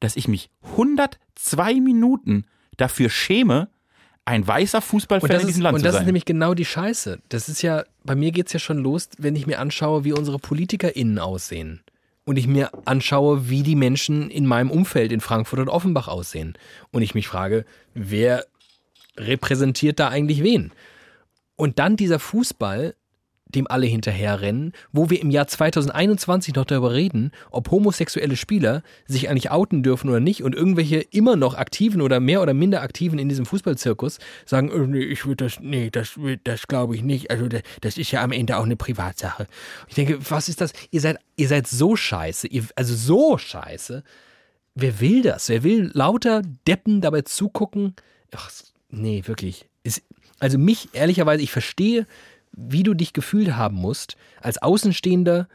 dass 0.00 0.16
ich 0.16 0.28
mich 0.28 0.50
102 0.72 1.74
Minuten 1.80 2.44
dafür 2.76 3.10
schäme, 3.10 3.68
ein 4.24 4.46
weißer 4.46 4.82
Fußballfan 4.82 5.30
Und 5.30 5.34
das, 5.34 5.42
in 5.42 5.48
diesem 5.48 5.62
Land 5.62 5.74
und 5.74 5.80
zu 5.80 5.84
das 5.84 5.94
sein. 5.94 6.02
ist 6.02 6.06
nämlich 6.06 6.24
genau 6.24 6.54
die 6.54 6.64
Scheiße. 6.64 7.20
Das 7.28 7.48
ist 7.48 7.62
ja, 7.62 7.84
bei 8.04 8.14
mir 8.14 8.32
geht 8.32 8.46
es 8.46 8.52
ja 8.52 8.58
schon 8.58 8.78
los, 8.78 9.08
wenn 9.18 9.36
ich 9.36 9.46
mir 9.46 9.60
anschaue, 9.60 10.04
wie 10.04 10.12
unsere 10.12 10.38
PolitikerInnen 10.38 11.18
aussehen. 11.18 11.80
Und 12.24 12.36
ich 12.36 12.48
mir 12.48 12.70
anschaue, 12.86 13.48
wie 13.48 13.62
die 13.62 13.76
Menschen 13.76 14.30
in 14.30 14.46
meinem 14.46 14.70
Umfeld 14.70 15.12
in 15.12 15.20
Frankfurt 15.20 15.60
und 15.60 15.68
Offenbach 15.68 16.08
aussehen. 16.08 16.58
Und 16.90 17.02
ich 17.02 17.14
mich 17.14 17.28
frage, 17.28 17.64
wer 17.94 18.44
repräsentiert 19.16 20.00
da 20.00 20.08
eigentlich 20.08 20.42
wen? 20.42 20.72
Und 21.56 21.78
dann 21.78 21.96
dieser 21.96 22.18
Fußball, 22.18 22.94
dem 23.48 23.66
alle 23.68 23.86
hinterherrennen, 23.86 24.72
wo 24.92 25.08
wir 25.08 25.20
im 25.20 25.30
Jahr 25.30 25.46
2021 25.46 26.54
noch 26.54 26.64
darüber 26.64 26.92
reden, 26.92 27.30
ob 27.50 27.70
homosexuelle 27.70 28.36
Spieler 28.36 28.82
sich 29.06 29.28
eigentlich 29.28 29.50
outen 29.50 29.82
dürfen 29.82 30.10
oder 30.10 30.20
nicht 30.20 30.42
und 30.42 30.54
irgendwelche 30.54 30.96
immer 30.96 31.36
noch 31.36 31.54
aktiven 31.54 32.02
oder 32.02 32.18
mehr 32.18 32.42
oder 32.42 32.54
minder 32.54 32.82
aktiven 32.82 33.18
in 33.18 33.28
diesem 33.28 33.46
Fußballzirkus 33.46 34.18
sagen, 34.44 34.70
äh, 34.70 34.86
nee, 34.86 35.04
ich 35.04 35.26
würde 35.26 35.44
das, 35.44 35.60
nee, 35.60 35.90
das, 35.90 36.18
das 36.42 36.66
glaube 36.66 36.96
ich 36.96 37.02
nicht. 37.02 37.30
Also 37.30 37.46
das, 37.46 37.62
das 37.80 37.98
ist 37.98 38.10
ja 38.10 38.22
am 38.22 38.32
Ende 38.32 38.56
auch 38.56 38.64
eine 38.64 38.76
Privatsache. 38.76 39.46
Ich 39.88 39.94
denke, 39.94 40.18
was 40.28 40.48
ist 40.48 40.60
das? 40.60 40.72
Ihr 40.90 41.00
seid, 41.00 41.18
ihr 41.36 41.48
seid 41.48 41.68
so 41.68 41.94
scheiße, 41.94 42.48
ihr, 42.48 42.64
also 42.74 42.94
so 42.94 43.38
scheiße. 43.38 44.02
Wer 44.74 45.00
will 45.00 45.22
das? 45.22 45.48
Wer 45.48 45.62
will 45.62 45.90
lauter 45.94 46.42
Deppen 46.66 47.00
dabei 47.00 47.22
zugucken? 47.22 47.94
Ach, 48.34 48.50
nee, 48.90 49.22
wirklich. 49.24 49.66
Ist, 49.84 50.02
also 50.38 50.58
mich, 50.58 50.90
ehrlicherweise, 50.92 51.42
ich 51.42 51.50
verstehe, 51.50 52.06
wie 52.52 52.82
du 52.82 52.94
dich 52.94 53.12
gefühlt 53.12 53.56
haben 53.56 53.76
musst. 53.76 54.16
Als 54.40 54.58
Außenstehender 54.58 55.48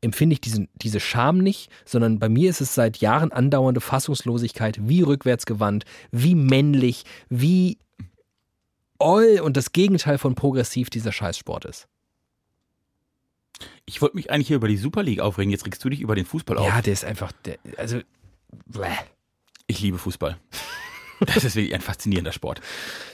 empfinde 0.00 0.34
ich 0.34 0.40
diesen, 0.40 0.68
diese 0.74 1.00
Scham 1.00 1.38
nicht, 1.38 1.70
sondern 1.84 2.18
bei 2.18 2.28
mir 2.28 2.50
ist 2.50 2.60
es 2.60 2.74
seit 2.74 2.98
Jahren 2.98 3.32
andauernde 3.32 3.80
Fassungslosigkeit, 3.80 4.88
wie 4.88 5.02
rückwärtsgewandt, 5.02 5.84
wie 6.10 6.34
männlich, 6.34 7.04
wie 7.28 7.78
oll 8.98 9.40
und 9.42 9.56
das 9.56 9.72
Gegenteil 9.72 10.18
von 10.18 10.34
progressiv 10.34 10.90
dieser 10.90 11.12
Scheißsport 11.12 11.64
ist. 11.64 11.88
ich 13.86 14.00
wollte 14.00 14.16
mich 14.16 14.30
eigentlich 14.30 14.48
hier 14.48 14.56
über 14.56 14.68
die 14.68 14.76
Super 14.76 15.02
League 15.02 15.20
aufregen, 15.20 15.50
jetzt 15.50 15.66
regst 15.66 15.84
du 15.84 15.90
dich 15.90 16.00
über 16.00 16.14
den 16.14 16.24
Fußball 16.24 16.56
auf. 16.56 16.66
Ja, 16.66 16.80
der 16.80 16.92
ist 16.92 17.04
einfach, 17.04 17.32
der, 17.44 17.58
also, 17.76 18.00
bleh. 18.66 18.88
Ich 19.66 19.80
liebe 19.80 19.98
Fußball. 19.98 20.38
Das 21.26 21.44
ist 21.44 21.54
wirklich 21.54 21.74
ein 21.74 21.80
faszinierender 21.80 22.32
Sport. 22.32 22.60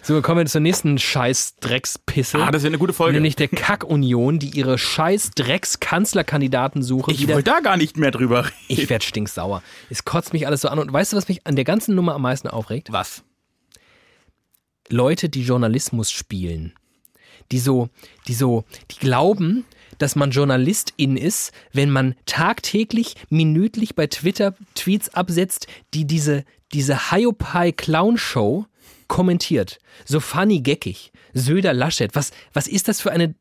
So, 0.03 0.21
kommen 0.23 0.39
wir 0.39 0.47
zur 0.47 0.61
nächsten 0.61 0.99
Scheiß-Dreckspisse. 0.99 2.39
Ah, 2.39 2.51
das 2.51 2.63
wäre 2.63 2.71
eine 2.71 2.79
gute 2.79 2.93
Folge. 2.93 3.15
Nämlich 3.15 3.37
der 3.37 3.49
Kack-Union, 3.49 4.39
die 4.39 4.51
ihre 4.51 4.77
Scheiß-Drecks-Kanzlerkandidaten 4.79 6.83
suchen. 6.83 7.13
ich 7.13 7.27
wollte 7.29 7.51
da 7.51 7.61
gar 7.61 7.77
nicht 7.77 7.97
mehr 7.97 8.13
drüber 8.13 8.47
reden. 8.47 8.55
Ich 8.69 8.89
werd 8.89 9.03
stinksauer. 9.05 9.63
Es 9.91 10.05
kotzt 10.05 10.33
mich 10.33 10.47
alles 10.47 10.61
so 10.61 10.69
an. 10.69 10.79
Und 10.79 10.93
weißt 10.93 11.13
du, 11.13 11.17
was 11.17 11.27
mich 11.29 11.47
an 11.47 11.57
der 11.57 11.65
ganzen 11.65 11.95
Nummer 11.95 12.15
am 12.15 12.23
meisten 12.23 12.49
aufregt? 12.49 12.93
Was? 12.93 13.25
Leute, 14.89 15.29
die 15.29 15.43
Journalismus 15.43 16.13
spielen. 16.13 16.75
Die 17.53 17.59
so, 17.59 17.91
die 18.29 18.35
so, 18.35 18.65
die 18.91 18.99
glauben, 18.99 19.65
dass 19.99 20.17
man 20.17 20.31
Journalistin 20.31 21.17
ist, 21.17 21.53
wenn 21.73 21.91
man 21.91 22.15
tagtäglich, 22.27 23.15
minütlich 23.31 23.95
bei 23.95 24.07
Twitter 24.07 24.55
Tweets 24.75 25.15
absetzt, 25.15 25.67
die 25.95 26.07
diese, 26.07 26.45
diese 26.73 27.11
Hiopai-Clown-Show 27.11 28.67
kommentiert. 29.09 29.79
So 30.05 30.21
funny 30.21 30.61
geckig. 30.61 31.13
Söder 31.33 31.75
Laschet. 31.75 32.15
Was, 32.15 32.31
was 32.53 32.67
ist 32.67 32.89
das 32.89 33.01
für 33.01 33.13
eine 33.13 33.35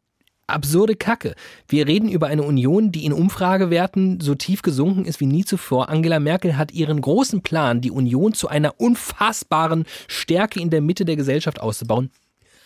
absurde 0.48 0.96
Kacke? 0.96 1.36
Wir 1.68 1.88
reden 1.88 2.10
über 2.10 2.28
eine 2.28 2.44
Union, 2.44 2.92
die 2.92 3.06
in 3.06 3.14
Umfragewerten 3.14 4.20
so 4.22 4.36
tief 4.36 4.62
gesunken 4.62 5.06
ist 5.06 5.20
wie 5.20 5.26
nie 5.26 5.46
zuvor. 5.46 5.90
Angela 5.90 6.20
Merkel 6.20 6.58
hat 6.58 6.72
ihren 6.72 7.02
großen 7.02 7.42
Plan, 7.42 7.82
die 7.82 7.92
Union 7.92 8.34
zu 8.34 8.48
einer 8.48 8.80
unfassbaren 8.80 9.86
Stärke 10.08 10.60
in 10.60 10.70
der 10.70 10.82
Mitte 10.82 11.06
der 11.06 11.16
Gesellschaft 11.16 11.60
auszubauen, 11.62 12.12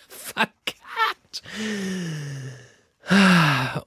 verkackt. 0.08 1.44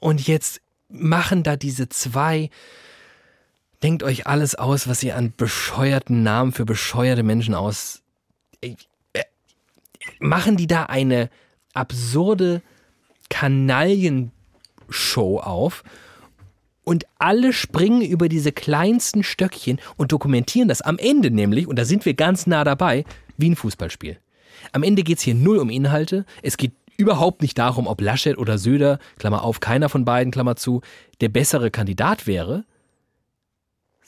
Und 0.01 0.27
jetzt 0.27 0.61
machen 0.89 1.43
da 1.43 1.57
diese 1.57 1.89
zwei. 1.89 2.51
Denkt 3.83 4.03
euch 4.03 4.27
alles 4.27 4.55
aus, 4.55 4.87
was 4.87 5.03
ihr 5.03 5.17
an 5.17 5.33
bescheuerten 5.37 6.23
Namen 6.23 6.53
für 6.53 6.65
bescheuerte 6.65 7.23
Menschen 7.23 7.55
aus. 7.55 8.03
Äh, 8.61 8.77
äh, 9.13 9.25
Machen 10.21 10.57
die 10.57 10.67
da 10.69 10.85
eine 10.85 11.31
absurde 11.75 12.63
Kanaillenshow 13.29 14.31
auf 15.41 15.83
und 16.85 17.07
alle 17.19 17.53
springen 17.53 18.03
über 18.03 18.29
diese 18.29 18.53
kleinsten 18.53 19.25
Stöckchen 19.25 19.81
und 19.97 20.13
dokumentieren 20.13 20.69
das 20.69 20.83
am 20.83 20.99
Ende 20.99 21.31
nämlich, 21.31 21.67
und 21.67 21.77
da 21.77 21.85
sind 21.85 22.05
wir 22.05 22.15
ganz 22.15 22.47
nah 22.47 22.65
dabei, 22.65 23.05
wie 23.37 23.51
ein 23.51 23.57
Fußballspiel. 23.57 24.19
Am 24.73 24.83
Ende 24.83 25.03
geht 25.03 25.19
es 25.19 25.25
hier 25.25 25.35
null 25.35 25.59
um 25.59 25.71
Inhalte. 25.71 26.25
Es 26.43 26.57
geht 26.57 26.73
überhaupt 26.97 27.43
nicht 27.43 27.59
darum, 27.59 27.87
ob 27.87 28.01
Laschet 28.01 28.39
oder 28.39 28.59
Söder, 28.59 28.99
Klammer 29.19 29.43
auf, 29.43 29.61
keiner 29.61 29.89
von 29.89 30.05
beiden, 30.05 30.31
Klammer 30.31 30.57
zu, 30.57 30.83
der 31.21 31.31
bessere 31.31 31.71
Kandidat 31.71 32.27
wäre, 32.27 32.65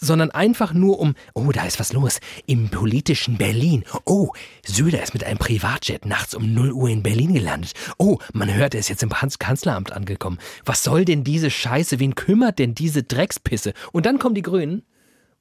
sondern 0.05 0.31
einfach 0.31 0.73
nur 0.73 1.01
um, 1.01 1.15
oh, 1.35 1.51
da 1.53 1.65
ist 1.65 1.81
was 1.81 1.93
los 1.93 2.21
im 2.47 2.69
politischen 2.69 3.39
Berlin. 3.39 3.85
Oh, 4.05 4.33
Söder 4.65 5.03
ist 5.03 5.15
mit 5.15 5.25
einem 5.25 5.39
Privatjet 5.39 6.07
nachts 6.07 6.35
um 6.35 6.53
0 6.55 6.73
Uhr 6.73 6.89
in 6.89 7.03
Berlin 7.03 7.35
gelandet. 7.35 7.73
Oh, 7.99 8.19
man 8.33 8.53
hört, 8.53 8.75
er 8.75 8.81
ist 8.81 8.89
jetzt 8.89 9.03
im 9.03 9.11
Kanzleramt 9.11 9.93
angekommen. 9.93 10.39
Was 10.65 10.83
soll 10.83 11.05
denn 11.05 11.25
diese 11.25 11.51
Scheiße? 11.51 11.99
Wen 11.99 12.15
kümmert 12.15 12.59
denn 12.59 12.75
diese 12.75 13.03
Dreckspisse? 13.03 13.73
Und 13.93 14.07
dann 14.07 14.19
kommen 14.19 14.35
die 14.35 14.43
Grünen 14.43 14.83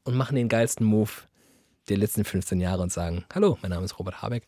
und 0.03 0.15
machen 0.15 0.35
den 0.35 0.49
geilsten 0.49 0.85
Move 0.85 1.11
der 1.89 1.97
letzten 1.97 2.23
15 2.23 2.61
Jahre 2.61 2.81
und 2.81 2.91
sagen, 2.91 3.25
hallo, 3.33 3.57
mein 3.61 3.71
Name 3.71 3.85
ist 3.85 3.99
Robert 3.99 4.21
Habeck. 4.21 4.45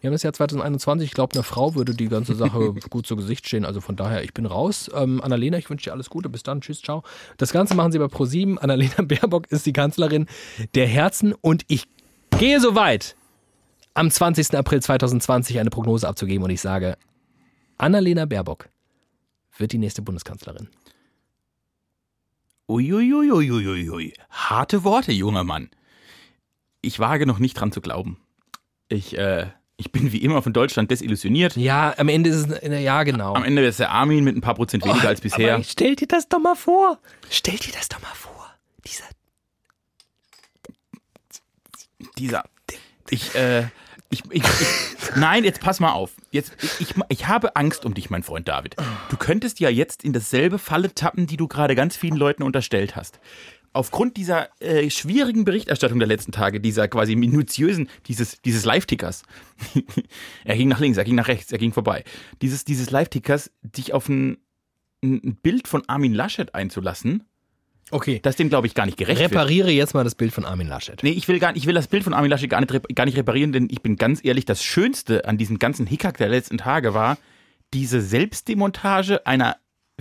Wir 0.00 0.08
haben 0.08 0.14
das 0.14 0.22
Jahr 0.22 0.32
2021. 0.32 1.08
Ich 1.08 1.14
glaube, 1.14 1.34
einer 1.34 1.42
Frau 1.42 1.74
würde 1.74 1.94
die 1.94 2.08
ganze 2.08 2.34
Sache 2.34 2.72
gut 2.90 3.06
zu 3.06 3.16
Gesicht 3.16 3.46
stehen. 3.46 3.64
Also 3.64 3.80
von 3.80 3.96
daher, 3.96 4.22
ich 4.24 4.34
bin 4.34 4.46
raus. 4.46 4.90
Ähm, 4.94 5.22
Annalena, 5.22 5.58
ich 5.58 5.70
wünsche 5.70 5.84
dir 5.84 5.92
alles 5.92 6.10
Gute. 6.10 6.28
Bis 6.28 6.42
dann. 6.42 6.60
Tschüss, 6.60 6.82
ciao. 6.82 7.02
Das 7.36 7.52
Ganze 7.52 7.74
machen 7.74 7.92
sie 7.92 7.98
bei 7.98 8.08
ProSieben. 8.08 8.58
Annalena 8.58 8.96
Baerbock 9.02 9.50
ist 9.50 9.66
die 9.66 9.72
Kanzlerin 9.72 10.26
der 10.74 10.86
Herzen. 10.86 11.32
Und 11.32 11.64
ich 11.68 11.84
gehe 12.38 12.60
so 12.60 12.74
weit, 12.74 13.16
am 13.94 14.10
20. 14.10 14.56
April 14.56 14.82
2020 14.82 15.58
eine 15.60 15.70
Prognose 15.70 16.08
abzugeben. 16.08 16.44
Und 16.44 16.50
ich 16.50 16.60
sage, 16.60 16.96
Annalena 17.78 18.26
Baerbock 18.26 18.68
wird 19.56 19.72
die 19.72 19.78
nächste 19.78 20.02
Bundeskanzlerin. 20.02 20.68
Uiuiuiuiuiui. 22.68 24.14
Harte 24.30 24.84
Worte, 24.84 25.12
junger 25.12 25.44
Mann. 25.44 25.70
Ich 26.80 26.98
wage 26.98 27.26
noch 27.26 27.38
nicht 27.38 27.54
dran 27.54 27.72
zu 27.72 27.80
glauben. 27.80 28.18
Ich, 28.88 29.16
äh, 29.16 29.48
ich 29.76 29.90
bin 29.90 30.12
wie 30.12 30.18
immer 30.18 30.40
von 30.42 30.52
Deutschland 30.52 30.90
desillusioniert. 30.90 31.56
Ja, 31.56 31.94
am 31.98 32.08
Ende 32.08 32.30
ist 32.30 32.48
es, 32.48 32.82
ja, 32.82 33.02
genau. 33.02 33.34
Am 33.34 33.44
Ende 33.44 33.64
ist 33.66 33.80
der 33.80 33.90
Armin 33.90 34.22
mit 34.22 34.36
ein 34.36 34.40
paar 34.40 34.54
Prozent 34.54 34.84
weniger 34.84 35.06
Oh, 35.06 35.08
als 35.08 35.20
bisher. 35.20 35.62
Stell 35.64 35.96
dir 35.96 36.06
das 36.06 36.28
doch 36.28 36.38
mal 36.38 36.54
vor. 36.54 36.98
Stell 37.28 37.56
dir 37.56 37.72
das 37.72 37.88
doch 37.88 38.00
mal 38.00 38.14
vor. 38.14 38.54
Dieser 38.86 39.04
Dieser. 42.18 42.44
Ich, 43.10 43.34
äh, 43.34 43.64
ich, 44.10 44.22
ich, 44.30 44.42
ich, 44.44 45.16
nein, 45.16 45.44
jetzt 45.44 45.60
pass 45.60 45.80
mal 45.80 45.92
auf. 45.92 46.12
Jetzt, 46.30 46.52
ich, 46.62 46.80
ich, 46.80 46.94
ich 47.08 47.26
habe 47.26 47.56
Angst 47.56 47.84
um 47.84 47.94
dich, 47.94 48.10
mein 48.10 48.22
Freund 48.22 48.46
David. 48.48 48.76
Du 49.10 49.16
könntest 49.16 49.60
ja 49.60 49.68
jetzt 49.68 50.04
in 50.04 50.12
dasselbe 50.12 50.58
Falle 50.58 50.94
tappen, 50.94 51.26
die 51.26 51.36
du 51.36 51.48
gerade 51.48 51.74
ganz 51.74 51.96
vielen 51.96 52.16
Leuten 52.16 52.42
unterstellt 52.42 52.94
hast. 52.96 53.18
Aufgrund 53.74 54.16
dieser 54.16 54.48
äh, 54.60 54.88
schwierigen 54.88 55.44
Berichterstattung 55.44 55.98
der 55.98 56.08
letzten 56.08 56.32
Tage, 56.32 56.60
dieser 56.60 56.88
quasi 56.88 57.16
minutiösen, 57.16 57.88
dieses, 58.06 58.40
dieses 58.40 58.64
Live-Tickers. 58.64 59.22
er 60.44 60.56
ging 60.56 60.68
nach 60.68 60.80
links, 60.80 60.96
er 60.96 61.04
ging 61.04 61.16
nach 61.16 61.28
rechts, 61.28 61.52
er 61.52 61.58
ging 61.58 61.72
vorbei. 61.72 62.04
Dieses, 62.40 62.64
dieses 62.64 62.90
Live-Tickers, 62.90 63.50
dich 63.62 63.92
auf 63.92 64.08
ein, 64.08 64.38
ein 65.02 65.36
Bild 65.42 65.68
von 65.68 65.82
Armin 65.88 66.14
Laschet 66.14 66.54
einzulassen, 66.54 67.24
Okay. 67.90 68.20
das 68.22 68.36
dem, 68.36 68.48
glaube 68.48 68.66
ich, 68.66 68.74
gar 68.74 68.86
nicht 68.86 68.96
gerecht 68.96 69.20
wird. 69.20 69.30
Repariere 69.30 69.70
jetzt 69.70 69.92
mal 69.92 70.04
das 70.04 70.14
Bild 70.14 70.32
von 70.32 70.44
Armin 70.44 70.68
Laschet. 70.68 71.02
Nee, 71.02 71.10
ich 71.10 71.28
will, 71.28 71.38
gar, 71.38 71.54
ich 71.54 71.66
will 71.66 71.74
das 71.74 71.88
Bild 71.88 72.02
von 72.02 72.14
Armin 72.14 72.30
Laschet 72.30 72.48
gar 72.48 72.60
nicht, 72.60 72.72
gar 72.94 73.04
nicht 73.04 73.16
reparieren, 73.16 73.52
denn 73.52 73.68
ich 73.70 73.82
bin 73.82 73.96
ganz 73.96 74.24
ehrlich, 74.24 74.46
das 74.46 74.62
Schönste 74.64 75.26
an 75.26 75.36
diesem 75.36 75.58
ganzen 75.58 75.86
Hickhack 75.86 76.16
der 76.16 76.28
letzten 76.28 76.58
Tage 76.58 76.94
war 76.94 77.18
diese 77.74 78.00
Selbstdemontage 78.00 79.26
einer 79.26 79.56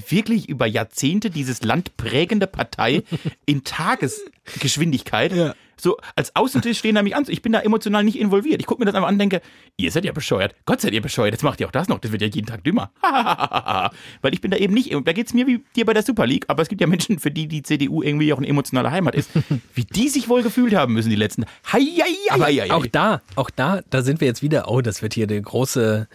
wirklich 0.08 0.50
über 0.50 0.66
Jahrzehnte 0.66 1.30
dieses 1.30 1.64
Land 1.64 1.98
prägende 1.98 2.48
Partei 2.48 3.04
in 3.46 3.64
Tagesgeschwindigkeit. 3.64 5.34
Ja. 5.34 5.56
So 5.76 5.98
als 6.16 6.36
Außentisch 6.36 6.80
stehen 6.80 6.96
da 6.96 7.04
mich 7.04 7.16
an. 7.16 7.26
Ich 7.28 7.42
bin 7.42 7.52
da 7.52 7.60
emotional 7.60 8.04
nicht 8.04 8.18
involviert. 8.18 8.62
Ich 8.62 8.68
gucke 8.68 8.80
mir 8.80 8.86
das 8.86 8.96
einfach 8.96 9.08
an 9.08 9.16
und 9.16 9.20
denke, 9.20 9.42
ihr 9.76 9.92
seid 9.92 10.06
ja 10.06 10.12
bescheuert. 10.12 10.56
Gott 10.66 10.80
seid 10.82 10.94
ihr 10.94 11.02
bescheuert. 11.02 11.34
Jetzt 11.34 11.44
macht 11.44 11.60
ihr 11.60 11.68
auch 11.68 11.72
das 11.72 11.90
noch. 11.90 12.00
Das 12.00 12.12
wird 12.12 12.22
ja 12.22 12.28
jeden 12.28 12.48
Tag 12.48 12.64
dümmer. 12.64 12.92
Weil 14.22 14.34
ich 14.34 14.40
bin 14.40 14.52
da 14.52 14.58
eben 14.58 14.74
nicht. 14.74 14.94
Da 15.04 15.14
geht's 15.14 15.34
mir 15.34 15.46
wie 15.46 15.64
dir 15.76 15.86
bei 15.86 15.94
der 15.94 16.04
Super 16.04 16.26
League. 16.26 16.46
Aber 16.48 16.62
es 16.62 16.70
gibt 16.70 16.80
ja 16.80 16.88
Menschen, 16.88 17.20
für 17.20 17.32
die 17.32 17.48
die 17.48 17.64
CDU 17.64 18.02
irgendwie 18.02 18.32
auch 18.34 18.38
eine 18.38 18.48
emotionale 18.48 18.92
Heimat 18.92 19.16
ist. 19.16 19.30
Wie 19.74 19.84
die 19.84 20.10
sich 20.10 20.30
wohl 20.30 20.44
gefühlt 20.44 20.74
haben 20.74 20.94
müssen, 20.94 21.10
die 21.10 21.16
letzten. 21.16 21.46
Hei, 21.72 21.82
hei, 21.82 22.40
hei, 22.40 22.64
Aber 22.64 22.76
auch 22.76 22.86
da, 22.86 23.22
auch 23.36 23.50
da, 23.50 23.82
da 23.90 24.04
sind 24.04 24.22
wir 24.22 24.28
jetzt 24.28 24.42
wieder, 24.42 24.70
oh, 24.70 24.82
das 24.82 25.02
wird 25.02 25.14
hier 25.14 25.28
die 25.28 25.42
große, 25.42 26.08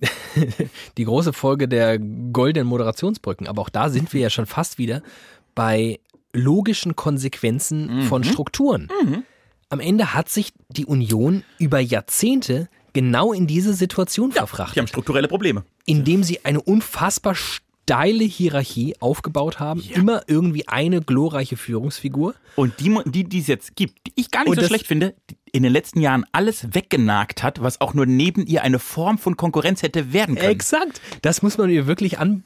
die 0.98 1.04
große 1.04 1.32
Folge 1.32 1.68
der 1.68 1.98
goldenen 1.98 2.68
Moderationsbrücken. 2.68 3.46
Aber 3.46 3.62
auch 3.62 3.68
da 3.68 3.88
sind 3.88 4.12
wir 4.12 4.20
ja 4.20 4.30
schon 4.30 4.46
fast 4.46 4.78
wieder 4.78 5.02
bei 5.54 6.00
logischen 6.32 6.96
Konsequenzen 6.96 8.02
von 8.02 8.22
Strukturen. 8.24 8.88
Am 9.68 9.80
Ende 9.80 10.14
hat 10.14 10.28
sich 10.28 10.52
die 10.68 10.84
Union 10.84 11.42
über 11.58 11.80
Jahrzehnte 11.80 12.68
genau 12.92 13.32
in 13.32 13.46
diese 13.46 13.74
Situation 13.74 14.30
Die 14.30 14.38
haben 14.38 14.46
verfrachtet, 14.46 14.88
strukturelle 14.88 15.28
Probleme. 15.28 15.64
indem 15.86 16.22
sie 16.22 16.44
eine 16.44 16.60
unfassbar 16.60 17.34
steile 17.86 18.24
Hierarchie 18.24 18.96
aufgebaut 18.98 19.60
haben, 19.60 19.80
immer 19.94 20.22
irgendwie 20.26 20.66
eine 20.66 21.02
glorreiche 21.02 21.56
Führungsfigur. 21.56 22.34
Und 22.56 22.80
die, 22.80 22.98
die, 23.04 23.22
die 23.22 23.38
es 23.38 23.46
jetzt 23.46 23.76
gibt, 23.76 24.08
die 24.08 24.12
ich 24.16 24.32
gar 24.32 24.40
nicht 24.40 24.50
Und 24.50 24.60
so 24.60 24.66
schlecht 24.66 24.88
finde, 24.88 25.14
die 25.30 25.36
in 25.52 25.62
den 25.62 25.72
letzten 25.72 26.00
Jahren 26.00 26.24
alles 26.32 26.74
weggenagt 26.74 27.44
hat, 27.44 27.62
was 27.62 27.80
auch 27.80 27.94
nur 27.94 28.04
neben 28.04 28.44
ihr 28.44 28.64
eine 28.64 28.80
Form 28.80 29.18
von 29.18 29.36
Konkurrenz 29.36 29.84
hätte 29.84 30.12
werden 30.12 30.34
können. 30.34 30.50
Exakt. 30.50 31.00
Das 31.22 31.42
muss 31.42 31.58
man 31.58 31.70
ihr 31.70 31.86
wirklich 31.86 32.18
an. 32.18 32.42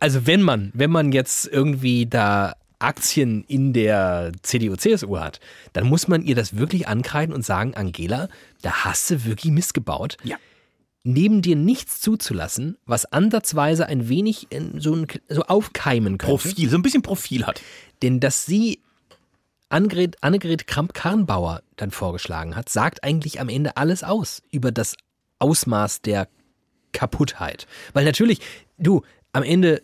Also 0.00 0.26
wenn 0.26 0.42
man, 0.42 0.72
wenn 0.74 0.90
man 0.90 1.12
jetzt 1.12 1.46
irgendwie 1.46 2.06
da 2.06 2.54
Aktien 2.80 3.44
in 3.46 3.72
der 3.72 4.32
CDU, 4.42 4.74
CSU 4.74 5.20
hat, 5.20 5.38
dann 5.72 5.86
muss 5.86 6.08
man 6.08 6.22
ihr 6.22 6.34
das 6.34 6.56
wirklich 6.56 6.88
ankreiden 6.88 7.32
und 7.32 7.44
sagen, 7.44 7.74
Angela, 7.74 8.28
da 8.62 8.84
hast 8.84 9.08
du 9.10 9.24
wirklich 9.24 9.52
Mist 9.52 9.72
gebaut. 9.72 10.16
Ja. 10.24 10.36
Neben 11.02 11.40
dir 11.40 11.56
nichts 11.56 12.00
zuzulassen, 12.00 12.76
was 12.84 13.06
ansatzweise 13.06 13.86
ein 13.86 14.08
wenig 14.08 14.48
so, 14.76 14.94
ein, 14.94 15.06
so 15.28 15.42
aufkeimen 15.42 16.18
könnte. 16.18 16.36
Profil, 16.36 16.68
so 16.68 16.76
ein 16.76 16.82
bisschen 16.82 17.02
Profil 17.02 17.46
hat. 17.46 17.62
Denn 18.02 18.20
dass 18.20 18.44
sie 18.44 18.80
Annegret, 19.70 20.16
Annegret 20.20 20.66
Kramp-Karrenbauer 20.66 21.62
dann 21.76 21.90
vorgeschlagen 21.90 22.56
hat, 22.56 22.68
sagt 22.68 23.02
eigentlich 23.04 23.40
am 23.40 23.48
Ende 23.48 23.76
alles 23.76 24.02
aus 24.02 24.42
über 24.50 24.72
das 24.72 24.96
Ausmaß 25.38 26.02
der 26.02 26.28
Kaputtheit. 26.92 27.66
Weil 27.92 28.04
natürlich, 28.04 28.40
du, 28.78 29.02
am 29.32 29.42
Ende 29.42 29.82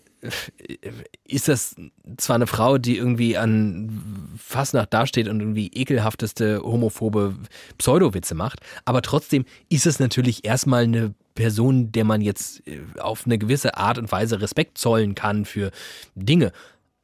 ist 1.25 1.49
das 1.49 1.77
zwar 2.17 2.37
eine 2.37 2.47
Frau, 2.47 2.79
die 2.79 2.97
irgendwie 2.97 3.37
an 3.37 4.33
Fastnacht 4.39 4.93
dasteht 4.93 5.29
und 5.29 5.41
irgendwie 5.41 5.69
ekelhafteste 5.69 6.61
homophobe 6.63 7.37
Pseudowitze 7.79 8.35
macht, 8.35 8.61
aber 8.85 9.03
trotzdem 9.03 9.45
ist 9.69 9.87
es 9.87 9.99
natürlich 9.99 10.45
erstmal 10.45 10.85
eine 10.85 11.15
Person, 11.35 11.93
der 11.93 12.05
man 12.05 12.21
jetzt 12.21 12.67
äh, 12.67 12.81
auf 12.99 13.27
eine 13.27 13.39
gewisse 13.39 13.77
Art 13.77 13.99
und 13.99 14.11
Weise 14.11 14.41
Respekt 14.41 14.79
zollen 14.79 15.15
kann 15.15 15.45
für 15.45 15.71
Dinge. 16.17 16.51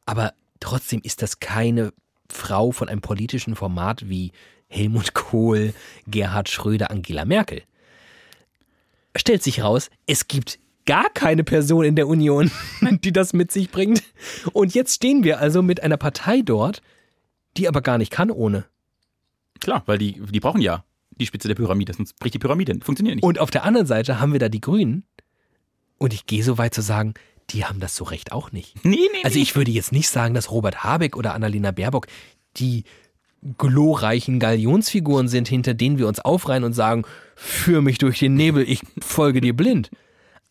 Aber 0.07 0.33
trotzdem 0.59 1.01
ist 1.05 1.23
das 1.23 1.39
keine 1.39 1.93
Frau 2.29 2.73
von 2.73 2.89
einem 2.89 3.03
politischen 3.03 3.55
Format 3.55 4.09
wie 4.09 4.33
Helmut 4.67 5.15
Kohl, 5.15 5.75
Gerhard 6.09 6.49
Schröder, 6.49 6.91
Angela 6.91 7.25
Merkel. 7.25 7.63
Stellt 9.15 9.43
sich 9.43 9.63
raus, 9.63 9.91
es 10.07 10.27
gibt 10.27 10.59
gar 10.87 11.09
keine 11.11 11.45
Person 11.45 11.85
in 11.85 11.97
der 11.97 12.09
Union, 12.09 12.51
die 13.05 13.13
das 13.13 13.33
mit 13.33 13.53
sich 13.53 13.71
bringt. 13.71 14.03
Und 14.53 14.75
jetzt 14.75 14.95
stehen 14.95 15.25
wir 15.25 15.39
also 15.39 15.63
mit 15.63 15.83
einer 15.83 15.97
Partei 15.97 16.43
dort, 16.43 16.83
die 17.57 17.69
aber 17.69 17.81
gar 17.83 17.99
nicht 17.99 18.11
kann 18.11 18.31
ohne. 18.31 18.65
Klar, 19.61 19.83
weil 19.87 19.99
die, 19.99 20.21
die 20.21 20.41
brauchen 20.41 20.61
ja 20.61 20.85
die 21.11 21.27
Spitze 21.27 21.49
der 21.49 21.55
Pyramide, 21.55 21.93
sonst 21.93 22.19
bricht 22.19 22.35
die 22.35 22.39
Pyramide. 22.39 22.79
Funktioniert 22.83 23.17
nicht. 23.17 23.25
Und 23.25 23.39
auf 23.39 23.51
der 23.51 23.65
anderen 23.65 23.87
Seite 23.87 24.21
haben 24.21 24.33
wir 24.33 24.41
da 24.41 24.49
die 24.49 24.61
Grünen. 24.61 25.05
Und 25.99 26.13
ich 26.15 26.27
gehe 26.27 26.43
so 26.43 26.59
weit 26.59 26.75
zu 26.75 26.83
sagen, 26.83 27.15
die 27.51 27.65
haben 27.65 27.81
das 27.81 27.95
so 27.95 28.05
recht 28.05 28.33
auch 28.33 28.51
nicht. 28.51 28.85
nee, 28.85 28.97
nee, 29.13 29.21
Also 29.23 29.37
nee. 29.37 29.43
ich 29.43 29.55
würde 29.55 29.71
jetzt 29.71 29.93
nicht 29.93 30.09
sagen, 30.09 30.35
dass 30.35 30.51
Robert 30.51 30.83
Habeck 30.83 31.17
oder 31.17 31.35
Annalena 31.35 31.71
Baerbock 31.71 32.07
die 32.57 32.85
glorreichen 33.59 34.39
Galionsfiguren 34.39 35.29
sind, 35.29 35.49
hinter 35.49 35.75
denen 35.75 35.99
wir 35.99 36.07
uns 36.09 36.21
aufreihen 36.21 36.65
und 36.65 36.73
sagen, 36.73 37.05
führ 37.35 37.83
mich 37.83 37.99
durch 37.99 38.19
den 38.21 38.35
Nebel, 38.35 38.69
ich 38.69 38.83
folge 39.01 39.41
dir 39.41 39.55
blind. 39.55 39.91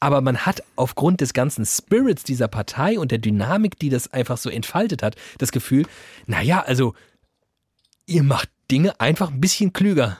Aber 0.01 0.19
man 0.21 0.39
hat 0.39 0.63
aufgrund 0.75 1.21
des 1.21 1.31
ganzen 1.31 1.65
Spirits 1.65 2.23
dieser 2.23 2.47
Partei 2.47 2.99
und 2.99 3.11
der 3.11 3.19
Dynamik, 3.19 3.77
die 3.79 3.89
das 3.89 4.11
einfach 4.11 4.37
so 4.37 4.49
entfaltet 4.49 5.03
hat, 5.03 5.15
das 5.37 5.51
Gefühl, 5.51 5.85
naja, 6.25 6.61
also 6.61 6.95
ihr 8.07 8.23
macht 8.23 8.49
Dinge 8.71 8.99
einfach 8.99 9.29
ein 9.29 9.39
bisschen 9.39 9.73
klüger. 9.73 10.17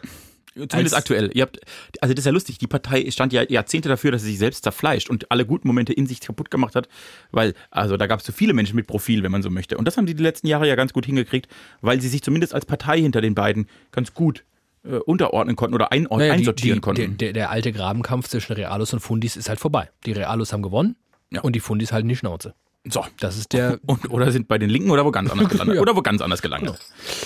Zumindest 0.54 0.96
aktuell. 0.96 1.32
Ihr 1.34 1.44
habt, 1.44 1.60
also 2.00 2.14
das 2.14 2.22
ist 2.22 2.26
ja 2.26 2.32
lustig. 2.32 2.58
Die 2.58 2.68
Partei 2.68 3.10
stand 3.10 3.34
ja 3.34 3.42
Jahrzehnte 3.42 3.90
dafür, 3.90 4.12
dass 4.12 4.22
sie 4.22 4.32
sich 4.32 4.40
selbst 4.40 4.64
zerfleischt 4.64 5.10
und 5.10 5.32
alle 5.32 5.46
guten 5.46 5.68
Momente 5.68 5.94
in 5.94 6.06
sich 6.06 6.20
kaputt 6.20 6.52
gemacht 6.52 6.76
hat, 6.76 6.88
weil, 7.32 7.56
also 7.72 7.98
da 7.98 8.06
gab 8.06 8.20
es 8.20 8.26
so 8.26 8.34
viele 8.34 8.54
Menschen 8.54 8.76
mit 8.76 8.86
Profil, 8.86 9.24
wenn 9.24 9.32
man 9.32 9.42
so 9.42 9.50
möchte. 9.50 9.78
Und 9.78 9.86
das 9.86 9.98
haben 9.98 10.08
sie 10.08 10.14
die 10.14 10.24
letzten 10.24 10.48
Jahre 10.48 10.68
ja 10.68 10.76
ganz 10.76 10.94
gut 10.94 11.06
hingekriegt, 11.06 11.48
weil 11.80 12.02
sie 12.02 12.10
sich 12.10 12.22
zumindest 12.22 12.54
als 12.54 12.66
Partei 12.66 13.00
hinter 13.00 13.22
den 13.22 13.34
beiden 13.34 13.68
ganz 13.92 14.14
gut 14.14 14.44
äh, 14.84 14.96
unterordnen 14.98 15.56
konnten 15.56 15.76
oder 15.76 15.92
einord 15.92 16.20
Naja, 16.20 16.34
die- 16.34 16.40
einsortieren 16.40 16.78
die, 16.78 16.82
konnten. 16.82 17.18
Der, 17.18 17.34
der, 17.34 17.50
alte 17.50 17.72
Grabenkampf 17.72 18.28
zwischen 18.28 18.54
Realos 18.54 18.94
und 18.94 19.00
Fundis 19.00 19.36
ist 19.38 19.50
halt 19.50 19.60
vorbei. 19.60 19.90
Die 20.06 20.12
Realos 20.12 20.54
haben 20.54 20.62
gewonnen 20.64 20.96
Ja. 21.32 21.42
und 21.42 21.56
die 21.56 21.60
Fundis 21.60 21.92
halten 21.92 22.08
die 22.10 22.16
Schnauze. 22.16 22.54
so. 22.88 23.06
Das 23.20 23.38
ist 23.38 23.54
der. 23.54 23.80
Und, 23.86 24.10
oder 24.10 24.32
sind 24.32 24.48
bei 24.48 24.58
den 24.58 24.70
Linken 24.70 24.90
oder 24.92 25.06
wo 25.06 25.12
ganz 25.12 25.30
anders 25.32 25.50
gelandet. 25.50 25.76
Ja. 25.76 25.82
Oder 25.82 25.96
wo 25.96 26.02
ganz 26.02 26.22
anders 26.22 26.42
gelandet. 26.42 26.80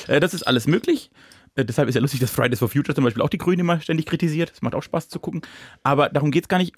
Äh, 0.08 0.20
das 0.20 0.34
ist 0.34 0.43
alles 0.43 0.68
möglich. 0.68 1.12
Äh, 1.56 1.64
deshalb 1.64 1.88
ist 1.88 1.95
ja 1.95 2.01
lustig, 2.01 2.20
dass 2.20 2.30
Fridays 2.32 2.60
for 2.60 2.68
Future 2.68 2.93
zum 2.93 3.06
Beispiel 3.06 3.22
auch 3.24 3.30
die 3.30 3.38
Grünen 3.38 3.62
immer 3.62 3.80
ständig 3.80 4.06
kritisiert. 4.06 4.51
Das 4.51 4.62
macht 4.62 4.76
auch 4.76 4.84
Spaß 4.84 5.08
zu 5.08 5.20
gucken. 5.20 5.41
Aber 5.84 6.10
darum 6.10 6.32
geht's 6.32 6.49
gar 6.49 6.58
nicht. 6.58 6.74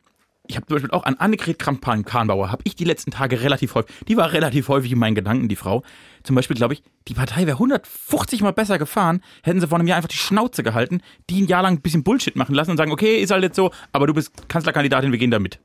Ich 0.48 0.56
habe 0.56 0.66
zum 0.66 0.76
Beispiel 0.76 0.92
auch 0.92 1.04
an 1.04 1.16
Annegret 1.16 1.60
Kramp-Karrenbauer, 1.60 2.52
habe 2.52 2.62
ich 2.66 2.76
die 2.76 2.84
letzten 2.84 3.12
Tage 3.12 3.42
relativ 3.42 3.76
häufig, 3.76 3.94
die 4.08 4.18
war 4.18 4.32
relativ 4.32 4.70
häufig 4.70 4.92
in 4.92 5.00
meinen 5.00 5.16
Gedanken, 5.16 5.48
die 5.48 5.56
Frau. 5.56 5.84
Zum 6.24 6.36
Beispiel 6.36 6.56
glaube 6.56 6.74
ich, 6.74 6.84
die 7.08 7.14
Partei 7.14 7.46
wäre 7.46 7.56
150 7.56 8.42
Mal 8.42 8.52
besser 8.54 8.78
gefahren, 8.78 9.22
hätten 9.44 9.60
sie 9.60 9.68
vor 9.68 9.78
einem 9.78 9.88
Jahr 9.88 9.98
einfach 9.98 10.10
die 10.10 10.18
Schnauze 10.18 10.64
gehalten, 10.64 11.02
die 11.30 11.42
ein 11.42 11.48
Jahr 11.48 11.64
lang 11.64 11.76
ein 11.76 11.82
bisschen 11.82 12.04
Bullshit 12.04 12.36
machen 12.36 12.56
lassen 12.56 12.72
und 12.72 12.78
sagen, 12.78 12.92
okay, 12.92 13.18
ist 13.18 13.32
halt 13.32 13.44
jetzt 13.44 13.56
so, 13.56 13.72
aber 13.92 14.08
du 14.08 14.14
bist 14.14 14.48
Kanzlerkandidatin, 14.48 15.12
wir 15.12 15.20
gehen 15.20 15.32
da 15.32 15.40
mit. 15.40 15.60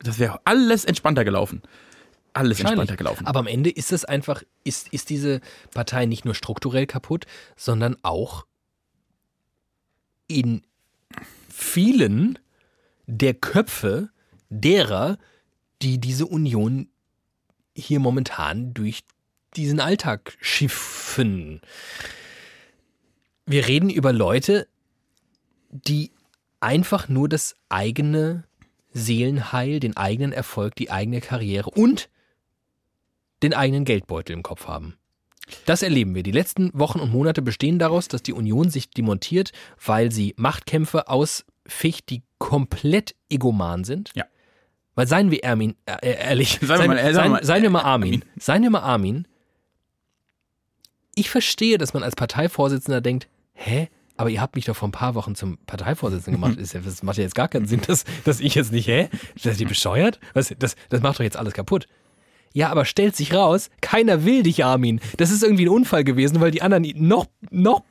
Das 0.00 0.18
wäre 0.18 0.40
alles 0.44 0.84
entspannter 0.84 1.24
gelaufen. 1.24 1.62
Alles 2.34 2.60
entspannter 2.60 2.96
gelaufen. 2.96 3.26
Aber 3.26 3.38
am 3.38 3.46
Ende 3.46 3.70
ist 3.70 3.92
es 3.92 4.04
einfach, 4.04 4.42
ist, 4.64 4.88
ist 4.88 5.08
diese 5.08 5.40
Partei 5.72 6.04
nicht 6.06 6.24
nur 6.24 6.34
strukturell 6.34 6.86
kaputt, 6.86 7.26
sondern 7.56 7.96
auch 8.02 8.44
in 10.26 10.62
vielen 11.48 12.38
der 13.06 13.34
Köpfe 13.34 14.10
derer, 14.48 15.18
die 15.82 15.98
diese 15.98 16.26
Union 16.26 16.88
hier 17.76 18.00
momentan 18.00 18.74
durch 18.74 19.04
diesen 19.56 19.80
Alltag 19.80 20.36
schiffen. 20.40 21.60
Wir 23.46 23.66
reden 23.66 23.90
über 23.90 24.12
Leute, 24.12 24.66
die 25.70 26.12
einfach 26.60 27.08
nur 27.08 27.28
das 27.28 27.56
eigene 27.68 28.44
Seelenheil, 28.92 29.80
den 29.80 29.96
eigenen 29.96 30.32
Erfolg, 30.32 30.76
die 30.76 30.90
eigene 30.90 31.20
Karriere 31.20 31.70
und 31.70 32.08
den 33.42 33.52
eigenen 33.52 33.84
Geldbeutel 33.84 34.32
im 34.32 34.42
Kopf 34.42 34.66
haben. 34.66 34.96
Das 35.66 35.82
erleben 35.82 36.14
wir. 36.14 36.22
Die 36.22 36.30
letzten 36.30 36.70
Wochen 36.72 37.00
und 37.00 37.12
Monate 37.12 37.42
bestehen 37.42 37.78
daraus, 37.78 38.08
dass 38.08 38.22
die 38.22 38.32
Union 38.32 38.70
sich 38.70 38.90
demontiert, 38.90 39.52
weil 39.84 40.10
sie 40.10 40.34
Machtkämpfe 40.38 41.08
ausficht, 41.66 42.10
die 42.10 42.22
komplett 42.38 43.14
egoman 43.30 43.84
sind. 43.84 44.10
Ja. 44.14 44.24
Weil 44.94 45.08
seien 45.08 45.30
wir 45.30 45.44
Armin, 45.44 45.74
äh, 45.86 46.14
ehrlich, 46.14 46.58
Seien 46.62 46.80
wir 46.80 46.86
mal- 46.88 46.98
äh, 46.98 47.12
seien 47.14 47.38
seien, 47.42 47.62
wir 47.62 47.70
mal 47.70 47.80
äh, 47.80 47.84
Armin. 47.84 48.14
Armin. 48.14 48.24
Seien 48.38 48.62
wir 48.62 48.70
mal 48.70 48.80
Armin. 48.80 49.26
Ich 51.14 51.30
verstehe, 51.30 51.78
dass 51.78 51.94
man 51.94 52.02
als 52.02 52.16
Parteivorsitzender 52.16 53.00
denkt, 53.00 53.28
hä? 53.54 53.88
Aber 54.16 54.30
ihr 54.30 54.40
habt 54.40 54.54
mich 54.54 54.64
doch 54.66 54.76
vor 54.76 54.86
ein 54.88 54.92
paar 54.92 55.16
Wochen 55.16 55.34
zum 55.34 55.58
Parteivorsitzenden 55.66 56.40
gemacht. 56.40 56.58
Ist 56.60 56.74
ja, 56.74 56.80
das 56.80 57.02
macht 57.02 57.16
ja 57.16 57.24
jetzt 57.24 57.34
gar 57.34 57.48
keinen 57.48 57.66
Sinn, 57.66 57.80
dass, 57.86 58.04
dass 58.24 58.38
ich 58.40 58.54
jetzt 58.54 58.70
nicht, 58.72 58.86
hä? 58.86 59.08
Seid 59.36 59.60
ihr 59.60 59.66
bescheuert? 59.68 60.20
Was, 60.34 60.54
das, 60.58 60.76
das 60.88 61.00
macht 61.02 61.18
doch 61.18 61.24
jetzt 61.24 61.36
alles 61.36 61.54
kaputt. 61.54 61.86
Ja, 62.52 62.68
aber 62.70 62.84
stellt 62.84 63.16
sich 63.16 63.34
raus, 63.34 63.68
keiner 63.80 64.24
will 64.24 64.44
dich, 64.44 64.64
Armin. 64.64 65.00
Das 65.16 65.32
ist 65.32 65.42
irgendwie 65.42 65.64
ein 65.66 65.70
Unfall 65.70 66.04
gewesen, 66.04 66.40
weil 66.40 66.52
die 66.52 66.62
anderen 66.62 66.84
noch, 66.96 67.26
noch 67.50 67.82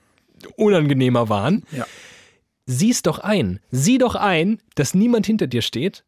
unangenehmer 0.55 1.27
waren. 1.27 1.63
Ja. 1.71 1.85
Sieh's 2.65 3.01
doch 3.01 3.19
ein. 3.19 3.59
Sieh 3.71 3.97
doch 3.97 4.15
ein, 4.15 4.59
dass 4.75 4.93
niemand 4.93 5.25
hinter 5.25 5.47
dir 5.47 5.61
steht 5.61 6.03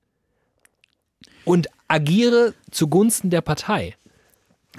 und 1.44 1.68
agiere 1.88 2.54
zugunsten 2.72 3.30
der 3.30 3.42
Partei. 3.42 3.96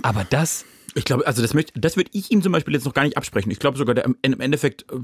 Aber 0.03 0.25
das, 0.25 0.65
Ich 0.95 1.05
glaube, 1.05 1.27
also 1.27 1.43
das, 1.43 1.53
möchte, 1.55 1.79
das 1.79 1.97
würde 1.97 2.11
ich 2.15 2.31
ihm 2.31 2.43
zum 2.43 2.53
Beispiel 2.53 2.75
jetzt 2.75 2.85
noch 2.85 2.95
gar 2.95 3.05
nicht 3.05 3.17
absprechen. 3.19 3.51
Ich 3.51 3.59
glaube 3.59 3.77
sogar, 3.79 3.95
der 3.95 4.05
im 4.23 4.41
Endeffekt 4.41 4.87
äh, 4.91 4.97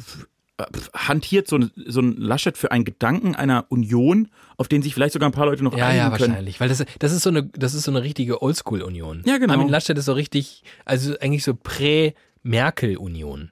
äh, 0.59 0.65
hantiert 0.95 1.49
so 1.49 1.57
ein, 1.57 1.71
so 1.87 2.01
ein 2.01 2.17
Laschet 2.17 2.57
für 2.57 2.73
einen 2.73 2.85
Gedanken 2.85 3.35
einer 3.35 3.67
Union, 3.69 4.29
auf 4.57 4.69
den 4.69 4.83
sich 4.83 4.95
vielleicht 4.95 5.13
sogar 5.13 5.29
ein 5.29 5.33
paar 5.33 5.47
Leute 5.47 5.63
noch 5.65 5.77
ja, 5.77 5.87
einigen 5.87 5.99
ja, 6.05 6.11
können. 6.17 6.31
wahrscheinlich. 6.31 6.61
Weil 6.61 6.69
das, 6.71 6.85
das 6.99 7.13
ist 7.13 7.23
so 7.23 7.31
eine, 7.31 7.45
das 7.45 7.75
ist 7.75 7.85
so 7.85 7.91
eine 7.91 8.03
richtige 8.03 8.41
Oldschool-Union. 8.43 9.23
Ja, 9.27 9.37
genau. 9.39 9.53
Armin 9.53 9.69
Laschet 9.69 9.97
ist 9.97 10.07
so 10.07 10.15
richtig, 10.15 10.63
also 10.87 11.15
eigentlich 11.21 11.45
so 11.45 11.55
Prä-Merkel-Union. 11.55 13.51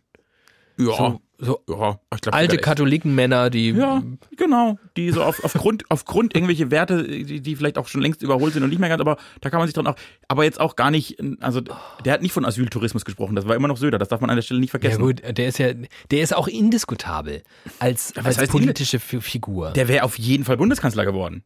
Ja, 0.78 0.96
So, 0.96 1.20
so 1.40 1.60
ja, 1.68 1.98
ich 2.14 2.20
glaub, 2.20 2.34
alte 2.34 2.58
Katholikenmänner, 2.58 3.48
die 3.50 3.70
Ja, 3.70 4.02
genau. 4.36 4.78
Die 4.96 5.10
so 5.10 5.22
auf, 5.22 5.42
aufgrund, 5.42 5.84
aufgrund 5.88 6.34
irgendwelche 6.34 6.70
Werte, 6.70 7.02
die, 7.04 7.40
die 7.40 7.56
vielleicht 7.56 7.78
auch 7.78 7.88
schon 7.88 8.00
längst 8.02 8.22
überholt 8.22 8.52
sind 8.52 8.62
und 8.62 8.68
nicht 8.70 8.78
mehr 8.78 8.88
ganz, 8.88 9.00
aber 9.00 9.16
da 9.40 9.48
kann 9.50 9.58
man 9.58 9.66
sich 9.66 9.74
dran 9.74 9.86
auch, 9.86 9.96
aber 10.28 10.44
jetzt 10.44 10.60
auch 10.60 10.76
gar 10.76 10.90
nicht, 10.90 11.16
also 11.40 11.60
der 12.04 12.12
hat 12.12 12.22
nicht 12.22 12.32
von 12.32 12.44
Asyltourismus 12.44 13.04
gesprochen, 13.04 13.36
das 13.36 13.48
war 13.48 13.56
immer 13.56 13.68
noch 13.68 13.76
Söder, 13.78 13.98
das 13.98 14.08
darf 14.08 14.20
man 14.20 14.28
an 14.30 14.36
der 14.36 14.42
Stelle 14.42 14.60
nicht 14.60 14.68
Ja 14.72 14.78
vergessen. 14.80 15.00
gut, 15.02 15.22
der 15.24 15.48
ist 15.48 15.58
ja, 15.58 15.72
der 16.10 16.20
ist 16.22 16.36
auch 16.36 16.46
indiskutabel 16.48 17.42
als, 17.78 18.14
als 18.16 18.38
heißt 18.38 18.50
politische 18.52 19.00
Fi- 19.00 19.20
Figur. 19.20 19.70
Der 19.72 19.88
wäre 19.88 20.04
auf 20.04 20.18
jeden 20.18 20.44
Fall 20.44 20.56
Bundeskanzler 20.58 21.04
geworden. 21.04 21.42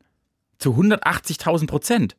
Zu 0.59 0.71
180.000 0.73 1.67
Prozent. 1.67 2.17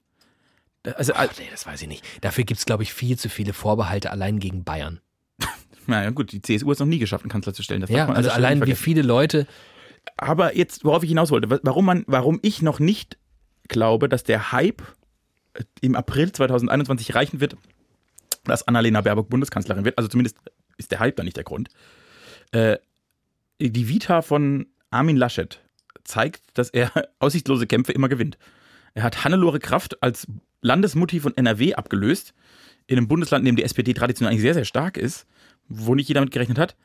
Also, 0.84 1.14
Ach, 1.16 1.28
nee, 1.40 1.46
das 1.52 1.66
weiß 1.66 1.82
ich 1.82 1.88
nicht. 1.88 2.06
Dafür 2.22 2.44
gibt's 2.44 2.66
glaube 2.66 2.84
ich, 2.84 2.94
viel 2.94 3.18
zu 3.18 3.28
viele 3.28 3.54
Vorbehalte 3.54 4.12
allein 4.12 4.40
gegen 4.40 4.64
Bayern. 4.64 5.00
Naja, 5.88 6.10
gut, 6.12 6.32
die 6.32 6.42
CSU 6.42 6.68
hat 6.68 6.74
es 6.74 6.80
noch 6.80 6.86
nie 6.88 7.00
geschafft, 7.00 7.24
einen 7.24 7.32
Kanzler 7.32 7.54
zu 7.54 7.64
stellen. 7.64 7.82
Das 7.82 7.90
Ja, 7.90 8.08
also 8.18 8.30
allein 8.30 8.60
wie 8.66 8.76
viele 8.76 9.02
Leute, 9.02 9.48
Aber 10.18 10.56
jetzt, 10.56 10.86
worauf 10.86 11.04
ich 11.04 11.10
hinaus 11.10 11.32
wollte, 11.32 11.50
wa- 11.50 11.60
warum 11.64 11.86
man, 11.86 12.04
warum 12.08 12.40
ich 12.44 12.62
noch 12.62 12.80
nicht 12.80 13.18
glaube, 13.68 14.08
dass 14.10 14.24
der 14.24 14.52
Hype 14.52 14.82
äh, 15.56 15.64
im 15.82 15.96
April 15.96 16.32
2021 16.32 17.16
reichen 17.16 17.40
wird, 17.42 17.58
dass 18.44 18.68
Annalena 18.68 19.02
Baerbock 19.02 19.30
Bundeskanzlerin 19.30 19.84
wird. 19.86 19.98
Also 19.98 20.08
zumindest 20.08 20.38
ist 20.78 20.92
der 20.92 21.00
Hype 21.00 21.16
da 21.16 21.24
nicht 21.24 21.38
der 21.38 21.44
Grund. 21.44 21.70
Äh, 22.52 22.78
die 23.60 23.88
Vita 23.90 24.22
von 24.22 24.68
Armin 24.92 25.18
Laschet 25.18 25.60
zeigt, 26.04 26.44
dass 26.54 26.70
er 26.70 26.92
aussichtslose 27.20 27.66
Kämpfe 27.66 27.92
immer 27.92 28.10
gewinnt. 28.10 28.38
Er 28.94 29.04
hat 29.04 29.24
Hannelore 29.26 29.60
Kraft 29.60 30.02
als 30.04 30.28
Landesmutti 30.62 31.20
von 31.20 31.36
NRW 31.36 31.74
abgelöst, 31.76 32.34
in 32.88 32.98
einem 32.98 33.08
Bundesland, 33.08 33.42
in 33.42 33.48
dem 33.48 33.56
die 33.56 33.64
SPD 33.64 33.94
traditionell 33.96 34.32
eigentlich 34.32 34.42
sehr, 34.44 34.54
sehr 34.54 34.66
stark 34.66 34.98
ist, 34.98 35.26
wo 35.68 35.96
nicht 35.96 36.08
jeder 36.08 36.22
mit 36.22 36.32
gerechnet 36.32 36.58
hat. 36.60 36.76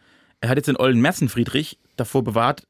Er 0.40 0.48
hat 0.48 0.56
jetzt 0.56 0.66
den 0.68 0.76
Ollen 0.76 1.00
Merzenfriedrich 1.00 1.78
davor 1.96 2.24
bewahrt, 2.24 2.66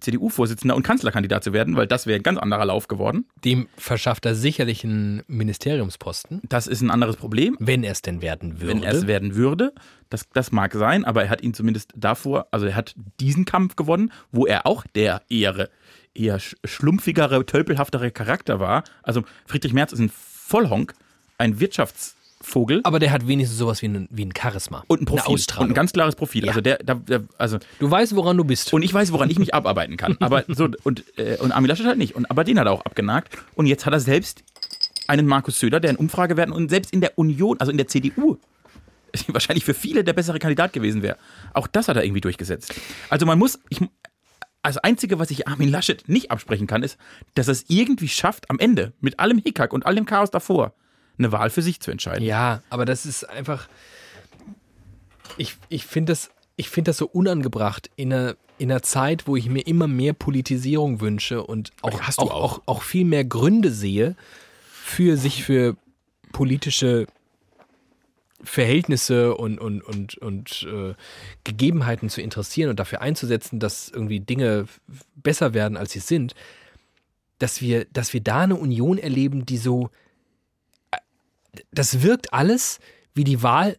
CDU-Vorsitzender 0.00 0.76
und 0.76 0.84
Kanzlerkandidat 0.84 1.42
zu 1.42 1.52
werden, 1.52 1.74
weil 1.74 1.88
das 1.88 2.06
wäre 2.06 2.20
ein 2.20 2.22
ganz 2.22 2.38
anderer 2.38 2.64
Lauf 2.66 2.86
geworden. 2.86 3.26
dem 3.44 3.66
verschafft 3.76 4.24
er 4.26 4.36
sicherlich 4.36 4.84
einen 4.84 5.24
Ministeriumsposten, 5.26 6.40
Das 6.48 6.68
ist 6.68 6.80
ein 6.82 6.90
anderes 6.92 7.16
Problem. 7.16 7.56
wenn 7.58 7.82
er 7.82 7.90
es 7.92 8.02
denn 8.02 8.22
werden 8.22 8.60
würde. 8.60 8.74
wenn 8.74 8.82
er 8.84 8.92
es 8.92 9.06
werden 9.08 9.34
würde. 9.34 9.72
Das, 10.08 10.28
das 10.32 10.52
mag 10.52 10.72
sein, 10.74 11.04
aber 11.04 11.24
er 11.24 11.30
hat 11.30 11.42
ihn 11.42 11.52
zumindest 11.52 11.92
davor, 11.96 12.46
also 12.52 12.66
er 12.66 12.76
hat 12.76 12.94
diesen 13.20 13.44
Kampf 13.44 13.74
gewonnen, 13.74 14.12
wo 14.30 14.46
er 14.46 14.66
auch 14.66 14.84
der 14.94 15.22
eher, 15.28 15.68
eher 16.14 16.38
sch- 16.40 16.54
schlumpfigere, 16.64 17.44
tölpelhaftere 17.44 18.12
Charakter 18.12 18.60
war. 18.60 18.84
Also 19.02 19.24
Friedrich 19.46 19.72
Merz 19.72 19.92
ist 19.92 19.98
ein 19.98 20.10
Vollhonk, 20.14 20.94
ein 21.38 21.58
Wirtschaftsvogel 22.48 22.80
Aber 22.84 22.98
der 22.98 23.12
hat 23.12 23.26
wenigstens 23.26 23.58
sowas 23.58 23.82
wie 23.82 23.88
ein, 23.88 24.08
wie 24.10 24.24
ein 24.24 24.32
Charisma. 24.36 24.84
und 24.88 25.02
ein 25.02 25.04
Profil. 25.04 25.38
Und 25.58 25.70
ein 25.70 25.74
ganz 25.74 25.92
klares 25.92 26.16
Profil. 26.16 26.44
Ja. 26.44 26.50
Also 26.50 26.60
der, 26.60 26.78
der, 26.78 26.96
der 26.96 27.24
also 27.36 27.58
du 27.78 27.90
weißt, 27.90 28.16
woran 28.16 28.36
du 28.36 28.44
bist. 28.44 28.72
und 28.72 28.82
ich 28.82 28.92
weiß, 28.92 29.12
woran 29.12 29.30
ich 29.30 29.38
mich 29.38 29.54
abarbeiten 29.58 29.96
kann. 29.96 30.16
Aber 30.20 30.44
so, 30.48 30.68
und, 30.84 31.04
äh, 31.18 31.36
und 31.38 31.52
Armin 31.52 31.68
Laschet 31.68 31.86
halt 31.86 31.98
nicht. 31.98 32.14
Und, 32.14 32.30
aber 32.30 32.44
den 32.44 32.58
hat 32.58 32.66
er 32.66 32.72
auch 32.72 32.84
abgenagt. 32.84 33.36
Und 33.54 33.66
jetzt 33.66 33.86
hat 33.86 33.92
er 33.92 34.00
selbst 34.00 34.42
einen 35.06 35.26
Markus 35.26 35.58
Söder, 35.58 35.80
der 35.80 35.90
in 35.90 35.96
Umfragewerten 35.96 36.52
und 36.52 36.68
selbst 36.68 36.92
in 36.92 37.00
der 37.00 37.18
Union, 37.18 37.58
also 37.60 37.70
in 37.70 37.78
der 37.78 37.88
CDU, 37.88 38.38
wahrscheinlich 39.28 39.64
für 39.64 39.74
viele 39.74 40.04
der 40.04 40.12
bessere 40.12 40.38
Kandidat 40.38 40.72
gewesen 40.72 41.02
wäre. 41.02 41.16
Auch 41.54 41.66
das 41.66 41.88
hat 41.88 41.96
er 41.96 42.04
irgendwie 42.04 42.20
durchgesetzt. 42.20 42.74
Also 43.08 43.24
man 43.24 43.38
muss, 43.38 43.58
ich, 43.70 43.80
also 44.62 44.80
Einzige, 44.82 45.18
was 45.18 45.30
ich 45.30 45.48
Armin 45.48 45.70
Laschet 45.70 46.08
nicht 46.08 46.30
absprechen 46.30 46.66
kann, 46.66 46.82
ist, 46.82 46.98
dass 47.34 47.48
er 47.48 47.52
es 47.52 47.64
irgendwie 47.68 48.08
schafft, 48.08 48.50
am 48.50 48.58
Ende, 48.58 48.92
mit 49.00 49.18
allem 49.18 49.38
Hickhack 49.38 49.72
und 49.72 49.86
all 49.86 49.94
dem 49.94 50.04
Chaos 50.04 50.30
davor, 50.30 50.74
eine 51.18 51.32
Wahl 51.32 51.50
für 51.50 51.62
sich 51.62 51.80
zu 51.80 51.90
entscheiden. 51.90 52.24
Ja, 52.24 52.62
aber 52.70 52.84
das 52.84 53.06
ist 53.06 53.24
einfach. 53.28 53.68
Ich, 55.36 55.56
ich 55.68 55.84
finde 55.86 56.12
das, 56.12 56.30
ich 56.56 56.68
find 56.68 56.88
das 56.88 56.96
so 56.96 57.06
unangebracht 57.06 57.90
in 57.96 58.12
einer, 58.12 58.36
in 58.58 58.70
einer 58.70 58.82
Zeit, 58.82 59.26
wo 59.26 59.36
ich 59.36 59.48
mir 59.48 59.66
immer 59.66 59.86
mehr 59.86 60.12
Politisierung 60.12 61.00
wünsche 61.00 61.44
und 61.44 61.72
auch, 61.82 62.00
auch, 62.00 62.18
auch. 62.18 62.30
auch, 62.30 62.62
auch 62.66 62.82
viel 62.82 63.04
mehr 63.04 63.24
Gründe 63.24 63.70
sehe, 63.70 64.16
für 64.88 65.16
sich 65.16 65.44
für 65.44 65.76
politische 66.32 67.06
Verhältnisse 68.42 69.34
und, 69.34 69.58
und, 69.58 69.82
und, 69.82 70.16
und 70.18 70.66
äh, 70.70 70.94
Gegebenheiten 71.44 72.08
zu 72.08 72.22
interessieren 72.22 72.70
und 72.70 72.78
dafür 72.78 73.00
einzusetzen, 73.00 73.58
dass 73.58 73.88
irgendwie 73.88 74.20
Dinge 74.20 74.66
besser 75.16 75.54
werden, 75.54 75.76
als 75.76 75.92
sie 75.92 75.98
sind, 75.98 76.34
dass 77.38 77.60
wir, 77.60 77.84
dass 77.86 78.12
wir 78.12 78.20
da 78.20 78.42
eine 78.42 78.56
Union 78.56 78.98
erleben, 78.98 79.44
die 79.44 79.58
so 79.58 79.90
das 81.70 82.02
wirkt 82.02 82.32
alles 82.32 82.78
wie 83.14 83.24
die 83.24 83.42
Wahl 83.42 83.76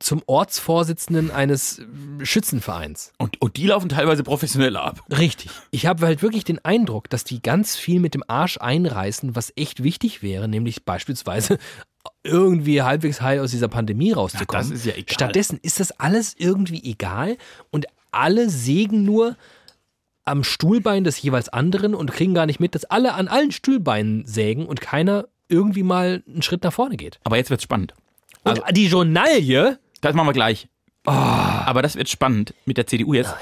zum 0.00 0.22
Ortsvorsitzenden 0.26 1.30
eines 1.30 1.80
Schützenvereins. 2.22 3.12
Und, 3.18 3.40
und 3.40 3.56
die 3.56 3.68
laufen 3.68 3.88
teilweise 3.88 4.22
professioneller 4.22 4.82
ab. 4.82 5.00
Richtig. 5.10 5.50
Ich 5.70 5.86
habe 5.86 6.04
halt 6.04 6.20
wirklich 6.20 6.44
den 6.44 6.62
Eindruck, 6.64 7.08
dass 7.08 7.24
die 7.24 7.40
ganz 7.40 7.76
viel 7.76 8.00
mit 8.00 8.14
dem 8.14 8.24
Arsch 8.26 8.58
einreißen, 8.58 9.36
was 9.36 9.52
echt 9.56 9.82
wichtig 9.82 10.22
wäre, 10.22 10.48
nämlich 10.48 10.84
beispielsweise 10.84 11.58
irgendwie 12.22 12.82
halbwegs 12.82 13.20
heil 13.20 13.40
aus 13.40 13.50
dieser 13.50 13.68
Pandemie 13.68 14.12
rauszukommen. 14.12 14.66
Ja, 14.66 14.70
das 14.70 14.78
ist 14.80 14.86
ja 14.86 14.94
egal. 14.94 15.14
Stattdessen 15.14 15.58
ist 15.62 15.80
das 15.80 15.92
alles 15.92 16.34
irgendwie 16.36 16.82
egal 16.84 17.36
und 17.70 17.86
alle 18.10 18.50
sägen 18.50 19.04
nur 19.04 19.36
am 20.24 20.42
Stuhlbein 20.42 21.04
des 21.04 21.20
jeweils 21.20 21.48
anderen 21.48 21.94
und 21.94 22.10
kriegen 22.12 22.34
gar 22.34 22.46
nicht 22.46 22.60
mit, 22.60 22.74
dass 22.74 22.84
alle 22.84 23.14
an 23.14 23.28
allen 23.28 23.52
Stuhlbeinen 23.52 24.26
sägen 24.26 24.66
und 24.66 24.80
keiner 24.80 25.26
irgendwie 25.54 25.82
mal 25.82 26.22
einen 26.28 26.42
Schritt 26.42 26.62
nach 26.62 26.72
vorne 26.72 26.96
geht. 26.96 27.18
Aber 27.24 27.36
jetzt 27.36 27.50
wird's 27.50 27.62
spannend. 27.62 27.94
Und 28.42 28.62
die 28.72 28.86
Journalie 28.86 29.78
Das 30.00 30.14
machen 30.14 30.28
wir 30.28 30.32
gleich. 30.32 30.68
Aber 31.06 31.82
das 31.82 31.96
wird 31.96 32.08
spannend 32.08 32.54
mit 32.64 32.78
der 32.78 32.86
CDU 32.86 33.12
jetzt. 33.12 33.34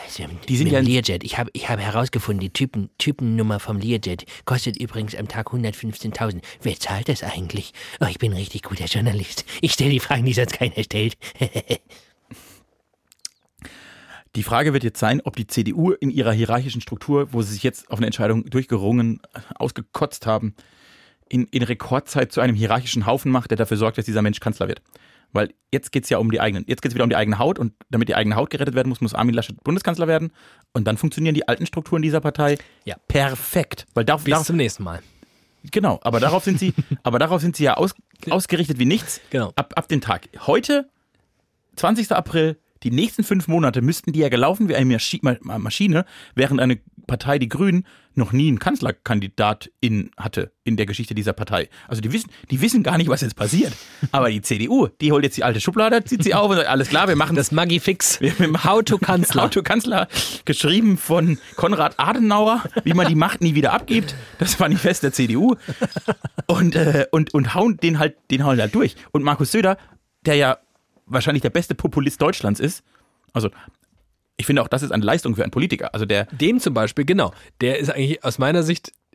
Die 0.48 0.56
sind 0.56 0.64
mit 0.64 0.72
ja 0.72 0.80
dem 0.80 0.86
Learjet. 0.86 1.22
Ich 1.22 1.38
habe 1.38 1.50
ich 1.52 1.68
hab 1.68 1.78
herausgefunden, 1.78 2.40
die 2.40 2.50
Typen, 2.50 2.90
Typennummer 2.98 3.60
vom 3.60 3.78
Learjet 3.78 4.24
kostet 4.44 4.76
übrigens 4.76 5.14
am 5.14 5.28
Tag 5.28 5.48
115.000. 5.48 6.40
Wer 6.60 6.76
zahlt 6.80 7.08
das 7.08 7.22
eigentlich? 7.22 7.72
Oh, 8.00 8.06
ich 8.10 8.18
bin 8.18 8.32
richtig 8.32 8.62
guter 8.62 8.86
Journalist. 8.86 9.44
Ich 9.60 9.72
stelle 9.72 9.90
die 9.90 10.00
Fragen, 10.00 10.24
die 10.24 10.32
sonst 10.32 10.54
keiner 10.54 10.82
stellt. 10.82 11.16
Die 14.34 14.42
Frage 14.42 14.72
wird 14.72 14.82
jetzt 14.82 14.98
sein, 14.98 15.20
ob 15.24 15.36
die 15.36 15.46
CDU 15.46 15.90
in 15.90 16.08
ihrer 16.08 16.32
hierarchischen 16.32 16.80
Struktur, 16.80 17.34
wo 17.34 17.42
sie 17.42 17.52
sich 17.52 17.62
jetzt 17.62 17.90
auf 17.90 17.98
eine 17.98 18.06
Entscheidung 18.06 18.48
durchgerungen, 18.48 19.20
ausgekotzt 19.56 20.24
haben, 20.24 20.54
in, 21.32 21.46
in 21.46 21.62
Rekordzeit 21.62 22.30
zu 22.30 22.40
einem 22.40 22.54
hierarchischen 22.54 23.06
Haufen 23.06 23.32
macht, 23.32 23.50
der 23.50 23.56
dafür 23.56 23.76
sorgt, 23.78 23.96
dass 23.98 24.04
dieser 24.04 24.22
Mensch 24.22 24.38
Kanzler 24.40 24.68
wird. 24.68 24.82
Weil 25.32 25.54
jetzt 25.72 25.92
geht's 25.92 26.10
ja 26.10 26.18
um 26.18 26.30
die 26.30 26.40
eigenen, 26.40 26.64
jetzt 26.68 26.82
geht's 26.82 26.94
wieder 26.94 27.04
um 27.04 27.10
die 27.10 27.16
eigene 27.16 27.38
Haut 27.38 27.58
und 27.58 27.72
damit 27.88 28.08
die 28.10 28.14
eigene 28.14 28.36
Haut 28.36 28.50
gerettet 28.50 28.74
werden 28.74 28.90
muss, 28.90 29.00
muss 29.00 29.14
Armin 29.14 29.34
Laschet 29.34 29.56
Bundeskanzler 29.64 30.06
werden 30.06 30.30
und 30.74 30.84
dann 30.86 30.98
funktionieren 30.98 31.34
die 31.34 31.48
alten 31.48 31.64
Strukturen 31.64 32.02
dieser 32.02 32.20
Partei 32.20 32.58
Ja. 32.84 32.96
perfekt. 33.08 33.86
Weil 33.94 34.04
darauf, 34.04 34.24
Bis 34.24 34.32
darauf, 34.32 34.46
zum 34.46 34.56
nächsten 34.56 34.82
Mal. 34.84 35.00
genau, 35.70 35.98
aber 36.02 36.20
darauf 36.20 36.44
sind 36.44 36.58
sie, 36.58 36.74
aber 37.02 37.18
darauf 37.18 37.40
sind 37.40 37.56
sie 37.56 37.64
ja 37.64 37.74
aus, 37.78 37.94
ausgerichtet 38.28 38.78
wie 38.78 38.84
nichts. 38.84 39.22
Genau. 39.30 39.52
Ab, 39.56 39.72
ab 39.74 39.88
dem 39.88 40.02
Tag. 40.02 40.28
Heute, 40.46 40.90
20. 41.76 42.12
April, 42.12 42.58
die 42.82 42.90
nächsten 42.90 43.24
fünf 43.24 43.48
Monate 43.48 43.82
müssten 43.82 44.12
die 44.12 44.20
ja 44.20 44.28
gelaufen 44.28 44.68
wie 44.68 44.74
eine 44.76 44.86
Maschi 44.86 45.20
Ma- 45.22 45.36
Ma- 45.40 45.58
Maschine, 45.58 46.04
während 46.34 46.60
eine 46.60 46.78
Partei, 47.06 47.38
die 47.38 47.48
Grünen, 47.48 47.84
noch 48.14 48.32
nie 48.32 48.48
einen 48.48 48.58
Kanzlerkandidatin 48.58 50.10
hatte 50.16 50.52
in 50.64 50.76
der 50.76 50.86
Geschichte 50.86 51.14
dieser 51.14 51.32
Partei. 51.32 51.68
Also 51.88 52.00
die 52.00 52.12
wissen, 52.12 52.30
die 52.50 52.60
wissen 52.60 52.82
gar 52.82 52.98
nicht, 52.98 53.08
was 53.08 53.20
jetzt 53.22 53.36
passiert. 53.36 53.72
Aber 54.12 54.30
die 54.30 54.40
CDU, 54.42 54.88
die 55.00 55.12
holt 55.12 55.24
jetzt 55.24 55.36
die 55.36 55.44
alte 55.44 55.60
Schublade, 55.60 56.04
zieht 56.04 56.22
sie 56.22 56.34
auf 56.34 56.50
und 56.50 56.56
sagt, 56.56 56.68
alles 56.68 56.88
klar, 56.88 57.08
wir 57.08 57.16
machen 57.16 57.36
Das 57.36 57.50
haben 57.50 58.64
How 58.64 58.82
to 58.84 58.98
Kanzler. 58.98 59.42
How 59.44 59.50
to 59.50 59.62
Kanzler, 59.62 60.08
geschrieben 60.44 60.96
von 60.98 61.38
Konrad 61.56 61.94
Adenauer, 61.98 62.62
wie 62.84 62.94
man 62.94 63.08
die 63.08 63.14
Macht 63.14 63.40
nie 63.40 63.54
wieder 63.54 63.72
abgibt. 63.72 64.14
Das 64.38 64.58
Manifest 64.58 65.02
der 65.02 65.12
CDU. 65.12 65.56
Und, 66.46 66.76
äh, 66.76 67.06
und, 67.10 67.34
und 67.34 67.54
hauen 67.54 67.76
den 67.78 67.98
halt, 67.98 68.16
den 68.30 68.44
hauen 68.44 68.60
halt 68.60 68.74
durch. 68.74 68.96
Und 69.12 69.22
Markus 69.22 69.52
Söder, 69.52 69.76
der 70.26 70.34
ja 70.36 70.58
wahrscheinlich 71.12 71.42
der 71.42 71.50
beste 71.50 71.74
Populist 71.74 72.20
Deutschlands 72.20 72.60
ist, 72.60 72.82
also 73.32 73.50
ich 74.36 74.46
finde 74.46 74.62
auch, 74.62 74.68
das 74.68 74.82
ist 74.82 74.90
eine 74.90 75.04
Leistung 75.04 75.36
für 75.36 75.42
einen 75.42 75.50
Politiker. 75.50 75.94
Also 75.94 76.04
der, 76.06 76.26
Dem 76.26 76.58
zum 76.58 76.74
Beispiel, 76.74 77.04
genau. 77.04 77.32
Der 77.60 77.78
ist 77.78 77.90
eigentlich 77.90 78.24
aus 78.24 78.38
meiner 78.38 78.62
Sicht, 78.62 78.92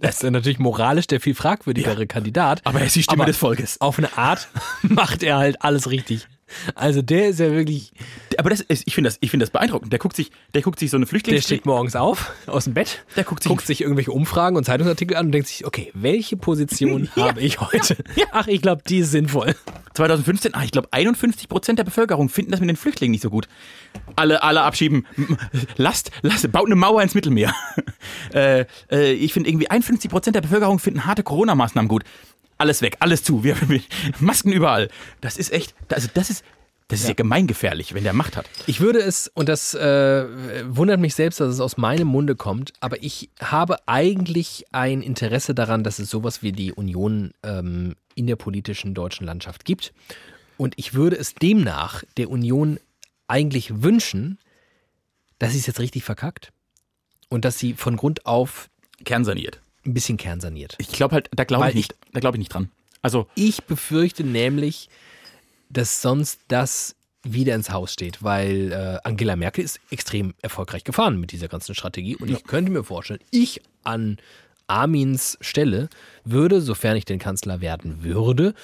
das 0.00 0.16
ist 0.16 0.22
ja 0.22 0.30
natürlich 0.30 0.58
moralisch 0.58 1.06
der 1.06 1.20
viel 1.20 1.34
fragwürdigere 1.34 2.06
Kandidat. 2.06 2.60
aber 2.64 2.80
er 2.80 2.86
ist 2.86 2.96
die 2.96 3.02
Stimme 3.02 3.24
des 3.24 3.36
Volkes. 3.36 3.80
Auf 3.80 3.98
eine 3.98 4.16
Art 4.16 4.48
macht 4.82 5.22
er 5.22 5.38
halt 5.38 5.62
alles 5.62 5.90
richtig. 5.90 6.28
Also 6.74 7.02
der 7.02 7.28
ist 7.28 7.40
ja 7.40 7.50
wirklich, 7.52 7.92
Aber 8.38 8.50
das 8.50 8.60
ist, 8.60 8.82
ich 8.86 8.94
finde 8.94 9.08
das, 9.08 9.18
ich 9.20 9.30
finde 9.30 9.44
das 9.44 9.50
beeindruckend. 9.50 9.92
Der 9.92 9.98
guckt 9.98 10.16
sich, 10.16 10.30
der 10.54 10.62
guckt 10.62 10.78
sich 10.78 10.90
so 10.90 10.96
eine 10.96 11.04
der 11.04 11.10
Flüchtlings... 11.10 11.44
steht 11.44 11.66
morgens 11.66 11.96
auf 11.96 12.32
aus 12.46 12.64
dem 12.64 12.74
Bett, 12.74 13.04
Der 13.16 13.24
guckt 13.24 13.42
sich- 13.42 13.50
guckt 13.50 13.66
sich 13.66 13.80
irgendwelche 13.80 14.12
Umfragen 14.12 14.56
und 14.56 14.64
Zeitungsartikel 14.64 15.16
an 15.16 15.26
und 15.26 15.32
denkt 15.32 15.48
sich, 15.48 15.66
okay, 15.66 15.90
welche 15.94 16.36
Position 16.36 17.08
habe 17.16 17.40
ich 17.40 17.60
heute? 17.60 17.96
Ach, 18.32 18.46
ich 18.46 18.62
glaube, 18.62 18.82
die 18.88 18.98
ist 18.98 19.10
sinnvoll. 19.10 19.54
2015, 19.94 20.54
ah, 20.54 20.62
ich 20.64 20.70
glaube 20.70 20.88
51 20.92 21.48
Prozent 21.48 21.78
der 21.78 21.84
Bevölkerung 21.84 22.28
finden 22.28 22.52
das 22.52 22.60
mit 22.60 22.68
den 22.68 22.76
Flüchtlingen 22.76 23.10
nicht 23.12 23.22
so 23.22 23.30
gut. 23.30 23.48
Alle, 24.16 24.42
alle 24.42 24.62
abschieben. 24.62 25.06
Lasst, 25.76 26.10
lasst, 26.22 26.50
baut 26.52 26.66
eine 26.66 26.76
Mauer 26.76 27.02
ins 27.02 27.14
Mittelmeer. 27.14 27.52
äh, 28.34 28.64
äh, 28.90 29.12
ich 29.12 29.32
finde 29.32 29.50
irgendwie 29.50 29.68
51 29.68 30.10
Prozent 30.10 30.36
der 30.36 30.40
Bevölkerung 30.42 30.78
finden 30.78 31.06
harte 31.06 31.22
Corona-Maßnahmen 31.22 31.88
gut. 31.88 32.04
Alles 32.60 32.82
weg, 32.82 32.98
alles 33.00 33.22
zu. 33.22 33.42
Wir, 33.42 33.56
wir, 33.70 33.80
Masken 34.20 34.52
überall. 34.52 34.90
Das 35.22 35.38
ist 35.38 35.50
echt, 35.50 35.74
also 35.88 36.08
das 36.12 36.28
ist, 36.28 36.44
das 36.88 37.00
ist 37.00 37.08
ja. 37.08 37.14
gemeingefährlich, 37.14 37.94
wenn 37.94 38.04
der 38.04 38.12
Macht 38.12 38.36
hat. 38.36 38.50
Ich 38.66 38.80
würde 38.80 38.98
es, 38.98 39.28
und 39.28 39.48
das 39.48 39.72
äh, 39.72 40.26
wundert 40.66 41.00
mich 41.00 41.14
selbst, 41.14 41.40
dass 41.40 41.54
es 41.54 41.60
aus 41.60 41.78
meinem 41.78 42.08
Munde 42.08 42.36
kommt, 42.36 42.74
aber 42.80 43.02
ich 43.02 43.30
habe 43.40 43.78
eigentlich 43.88 44.66
ein 44.72 45.00
Interesse 45.00 45.54
daran, 45.54 45.84
dass 45.84 45.98
es 46.00 46.10
sowas 46.10 46.42
wie 46.42 46.52
die 46.52 46.70
Union 46.70 47.32
ähm, 47.42 47.96
in 48.14 48.26
der 48.26 48.36
politischen 48.36 48.92
deutschen 48.92 49.24
Landschaft 49.24 49.64
gibt. 49.64 49.94
Und 50.58 50.74
ich 50.76 50.92
würde 50.92 51.16
es 51.16 51.34
demnach 51.34 52.04
der 52.18 52.28
Union 52.28 52.78
eigentlich 53.26 53.82
wünschen, 53.82 54.38
dass 55.38 55.52
sie 55.52 55.60
es 55.60 55.66
jetzt 55.66 55.80
richtig 55.80 56.04
verkackt 56.04 56.52
und 57.30 57.46
dass 57.46 57.58
sie 57.58 57.72
von 57.72 57.96
Grund 57.96 58.26
auf 58.26 58.68
Kernsaniert. 59.06 59.62
Ein 59.86 59.94
bisschen 59.94 60.16
kernsaniert. 60.16 60.74
Ich 60.78 60.88
glaube 60.92 61.14
halt, 61.14 61.28
da 61.34 61.44
glaube 61.44 61.68
ich 61.68 61.74
nicht, 61.74 61.94
da 62.12 62.20
glaube 62.20 62.36
ich 62.36 62.40
nicht 62.40 62.52
dran. 62.54 62.70
Also, 63.02 63.26
Ich 63.34 63.64
befürchte 63.64 64.24
nämlich, 64.24 64.88
dass 65.70 66.02
sonst 66.02 66.40
das 66.48 66.94
wieder 67.22 67.54
ins 67.54 67.70
Haus 67.70 67.92
steht, 67.92 68.22
weil 68.22 68.72
äh, 68.72 68.98
Angela 69.08 69.36
Merkel 69.36 69.64
ist 69.64 69.80
extrem 69.90 70.34
erfolgreich 70.42 70.84
gefahren 70.84 71.18
mit 71.20 71.32
dieser 71.32 71.48
ganzen 71.48 71.74
Strategie 71.74 72.16
und 72.16 72.30
ich 72.30 72.44
könnte 72.44 72.70
mir 72.72 72.82
vorstellen, 72.84 73.20
ich 73.30 73.60
an 73.84 74.18
Armins 74.66 75.36
Stelle 75.40 75.88
würde, 76.24 76.60
sofern 76.60 76.96
ich 76.96 77.04
den 77.04 77.18
Kanzler 77.18 77.60
werden 77.60 78.02
würde, 78.04 78.54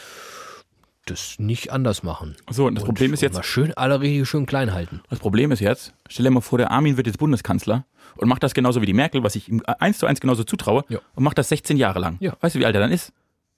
das 1.04 1.38
nicht 1.38 1.70
anders 1.70 2.02
machen. 2.02 2.36
So, 2.50 2.66
und 2.66 2.74
das 2.74 2.84
Problem 2.84 3.12
ist 3.14 3.20
jetzt- 3.22 3.34
Mal 3.34 3.42
schön 3.42 3.72
alle 3.74 4.00
richtig 4.00 4.28
schön 4.28 4.44
klein 4.46 4.72
halten. 4.72 5.00
Das 5.10 5.18
Problem 5.20 5.52
ist 5.52 5.60
jetzt, 5.60 5.92
stell 6.08 6.24
dir 6.24 6.30
mal 6.30 6.40
vor, 6.40 6.58
der 6.58 6.70
Armin 6.70 6.96
wird 6.96 7.06
jetzt 7.06 7.18
Bundeskanzler 7.18 7.84
und 8.16 8.28
macht 8.28 8.42
das 8.42 8.54
genauso 8.54 8.82
wie 8.82 8.86
die 8.86 8.92
Merkel, 8.94 9.22
was 9.22 9.34
ich 9.36 9.48
ihm 9.48 9.62
eins 9.66 9.98
zu 9.98 10.06
eins 10.06 10.20
genauso 10.20 10.44
zutraue, 10.44 10.84
Ja. 10.88 10.98
und 11.14 11.24
macht 11.24 11.38
das 11.38 11.48
16 11.48 11.76
Jahre 11.76 11.98
lang. 11.98 12.16
Ja. 12.20 12.34
Weißt 12.40 12.54
du, 12.54 12.58
wie 12.60 12.66
alt 12.66 12.74
er 12.74 12.80
dann 12.80 12.92
ist? 12.92 13.12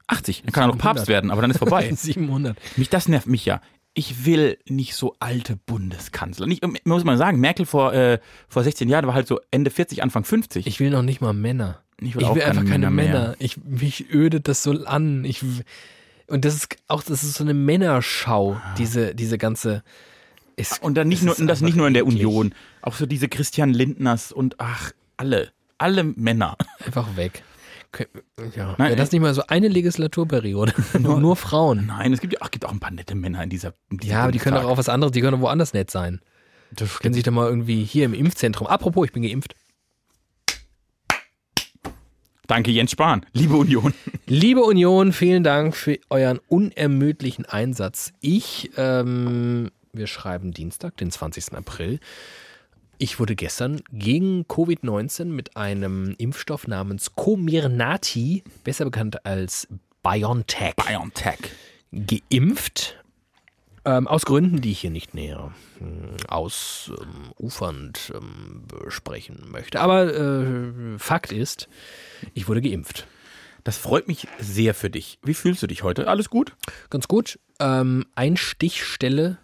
80. 0.07 0.43
Dann 0.43 0.53
kann 0.53 0.65
er 0.65 0.67
noch 0.69 0.75
700. 0.75 0.95
Papst 0.97 1.09
werden, 1.09 1.31
aber 1.31 1.43
dann 1.43 1.51
ist 1.51 1.59
vorbei. 1.59 1.91
700. 1.95 2.57
mich, 2.77 2.89
das 2.89 3.09
nervt 3.09 3.27
mich 3.27 3.45
ja. 3.45 3.61
Ich 3.95 4.25
will 4.27 4.59
nicht 4.69 4.95
so 4.95 5.17
alte 5.19 5.57
Bundeskanzler. 5.57 6.47
Nicht, 6.47 6.65
muss 6.87 7.05
man 7.05 7.19
sagen, 7.19 7.41
Merkel 7.41 7.67
vor, 7.67 7.93
äh, 7.93 8.19
vor 8.49 8.63
16 8.63 8.89
Jahren 8.89 9.07
war 9.07 9.15
halt 9.15 9.27
so 9.27 9.41
Ende 9.51 9.71
40, 9.71 10.03
Anfang 10.03 10.25
50. 10.25 10.67
Ich 10.67 10.79
will 10.79 10.91
noch 10.91 11.03
nicht 11.03 11.21
mal 11.21 11.33
Männer. 11.33 11.81
Ich 12.01 12.09
Ich 12.11 12.15
will 12.15 12.21
will, 12.23 12.27
auch 12.29 12.35
keine 12.35 12.45
einfach 12.47 12.65
keine 12.65 12.91
Männer 12.91 13.13
Männer. 13.21 13.37
Ich, 13.41 13.57
mich 13.65 14.13
ödet 14.13 14.47
das 14.47 14.63
so 14.63 14.71
an. 14.85 15.25
Ich, 15.25 15.43
und 16.29 16.45
das 16.45 16.55
ist 16.55 16.77
auch, 16.87 17.03
das 17.03 17.25
ist 17.25 17.35
so 17.35 17.43
eine 17.45 17.55
Männerschau, 17.55 18.61
diese, 18.77 19.15
diese 19.15 19.37
ganze. 19.39 19.83
Ist, 20.59 20.83
und 20.83 20.95
dann 20.97 21.09
nicht 21.09 21.23
es 21.25 21.39
nur, 21.39 21.47
das 21.47 21.61
nicht 21.61 21.77
nur 21.77 21.87
in 21.87 21.95
der 21.95 22.03
eklig. 22.03 22.27
Union. 22.27 22.55
Auch 22.83 22.95
so 22.95 23.07
diese 23.07 23.29
Christian 23.29 23.73
Lindners 23.73 24.33
und 24.33 24.57
ach, 24.59 24.93
alle. 25.17 25.53
Alle 25.79 26.03
Männer. 26.03 26.57
Einfach 26.85 27.17
weg. 27.17 27.45
Ja. 28.55 28.75
Nein, 28.77 28.89
Wäre 28.89 28.97
das 28.97 29.13
nicht 29.13 29.21
mal 29.21 29.33
so 29.33 29.43
eine 29.49 29.69
Legislaturperiode? 29.69 30.75
nur, 30.99 31.21
nur 31.21 31.37
Frauen. 31.37 31.87
Nein, 31.87 32.13
es 32.13 32.21
gibt 32.21 32.35
ja 32.35 32.41
ach, 32.43 32.51
gibt 32.51 32.67
auch 32.67 32.73
ein 32.73 32.81
paar 32.81 32.91
nette 32.91 33.15
Männer 33.15 33.43
in 33.43 33.51
dieser. 33.51 33.75
In 33.91 33.99
Ja, 34.03 34.25
aber 34.25 34.33
die 34.33 34.39
können 34.39 34.57
doch 34.57 34.69
auch 34.69 34.77
was 34.77 34.89
anderes, 34.89 35.13
die 35.13 35.21
können 35.21 35.33
doch 35.33 35.41
woanders 35.41 35.73
nett 35.73 35.91
sein. 35.91 36.21
Das 36.73 36.99
Können 36.99 37.15
sich 37.15 37.23
doch 37.23 37.33
mal 37.33 37.49
irgendwie 37.49 37.85
hier 37.85 38.05
im 38.05 38.13
Impfzentrum. 38.13 38.67
Apropos, 38.67 39.07
ich 39.07 39.13
bin 39.13 39.23
geimpft. 39.23 39.55
Danke, 42.47 42.71
Jens 42.71 42.93
Spahn. 42.93 43.25
Liebe 43.33 43.57
Union. 43.57 43.93
Liebe 44.27 44.63
Union, 44.63 45.13
vielen 45.13 45.45
Dank 45.45 45.77
für 45.77 45.99
euren 46.09 46.41
unermüdlichen 46.49 47.45
Einsatz. 47.45 48.13
Ich, 48.21 48.71
ähm, 48.77 49.71
wir 49.93 50.07
schreiben 50.07 50.53
Dienstag, 50.53 50.97
den 50.97 51.11
20. 51.11 51.55
April. 51.55 52.01
Ich 52.99 53.21
wurde 53.21 53.37
gestern 53.37 53.81
gegen 53.93 54.43
Covid-19 54.43 55.27
mit 55.27 55.57
einem 55.57 56.15
Impfstoff 56.19 56.67
namens 56.67 57.15
Comirnaty, 57.15 58.43
besser 58.65 58.85
bekannt 58.85 59.25
als 59.25 59.69
BioNTech, 60.03 60.75
BioNTech. 60.75 61.39
geimpft. 61.93 62.97
Ähm, 63.85 64.09
aus 64.09 64.25
Gründen, 64.25 64.61
die 64.61 64.73
ich 64.73 64.81
hier 64.81 64.91
nicht 64.91 65.15
näher 65.15 65.53
hm, 65.79 66.17
ausufernd 66.27 68.13
ähm, 68.15 68.65
besprechen 68.67 69.45
möchte. 69.51 69.81
Aber 69.81 70.13
äh, 70.13 70.99
Fakt 70.99 71.33
ist, 71.33 71.69
ich 72.35 72.49
wurde 72.49 72.61
geimpft. 72.61 73.07
Das 73.65 73.77
freut 73.77 74.09
mich 74.09 74.27
sehr 74.41 74.75
für 74.75 74.91
dich. 74.91 75.19
Wie 75.23 75.35
fühlst 75.35 75.63
du 75.63 75.67
dich 75.67 75.83
heute? 75.83 76.09
Alles 76.09 76.31
gut? 76.31 76.57
Ganz 76.91 77.07
gut. 77.07 77.39
Ähm, 77.61 78.07
Einstichstelle, 78.15 79.39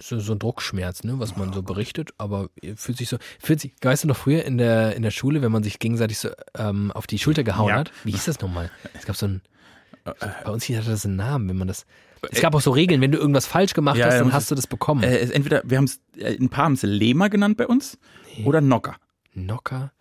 so, 0.00 0.18
so 0.20 0.32
ein 0.32 0.38
Druckschmerz, 0.38 1.04
ne, 1.04 1.18
was 1.18 1.36
man 1.36 1.52
so 1.52 1.62
berichtet, 1.62 2.10
aber 2.18 2.48
fühlt 2.76 2.98
sich 2.98 3.08
so, 3.08 3.18
fühlt 3.40 3.60
sich, 3.60 3.72
weißt 3.82 4.04
du 4.04 4.08
noch 4.08 4.16
früher 4.16 4.44
in 4.44 4.58
der, 4.58 4.94
in 4.96 5.02
der 5.02 5.10
Schule, 5.10 5.42
wenn 5.42 5.52
man 5.52 5.62
sich 5.62 5.78
gegenseitig 5.78 6.18
so 6.18 6.30
ähm, 6.56 6.90
auf 6.92 7.06
die 7.06 7.18
Schulter 7.18 7.44
gehauen 7.44 7.68
Ja. 7.68 7.76
hat? 7.76 7.90
Wie 8.04 8.12
hieß 8.12 8.24
das 8.26 8.40
nochmal? 8.40 8.70
Es 8.94 9.04
gab 9.06 9.16
so 9.16 9.26
ein, 9.26 9.42
bei 10.44 10.50
uns 10.50 10.64
hier 10.64 10.78
hatte 10.78 10.90
das 10.90 11.04
einen 11.04 11.16
Namen, 11.16 11.48
wenn 11.48 11.56
man 11.56 11.68
das, 11.68 11.84
es 12.30 12.40
gab 12.40 12.54
auch 12.54 12.60
so 12.60 12.70
Regeln, 12.70 13.00
wenn 13.00 13.12
du 13.12 13.18
irgendwas 13.18 13.46
falsch 13.46 13.74
gemacht 13.74 13.96
Ja, 13.98 14.06
hast, 14.06 14.20
dann 14.20 14.32
hast 14.32 14.50
du 14.50 14.54
das 14.54 14.66
bekommen. 14.66 15.02
Äh, 15.02 15.18
entweder, 15.32 15.62
wir 15.64 15.76
haben 15.78 15.84
es, 15.84 16.00
äh, 16.16 16.36
ein 16.36 16.48
paar 16.48 16.64
haben 16.64 16.72
es 16.74 16.82
Lema 16.82 17.28
genannt 17.28 17.56
bei 17.56 17.66
uns 17.66 17.98
oder 18.44 18.60
Nocker. 18.60 18.96
Nocker? 19.34 19.92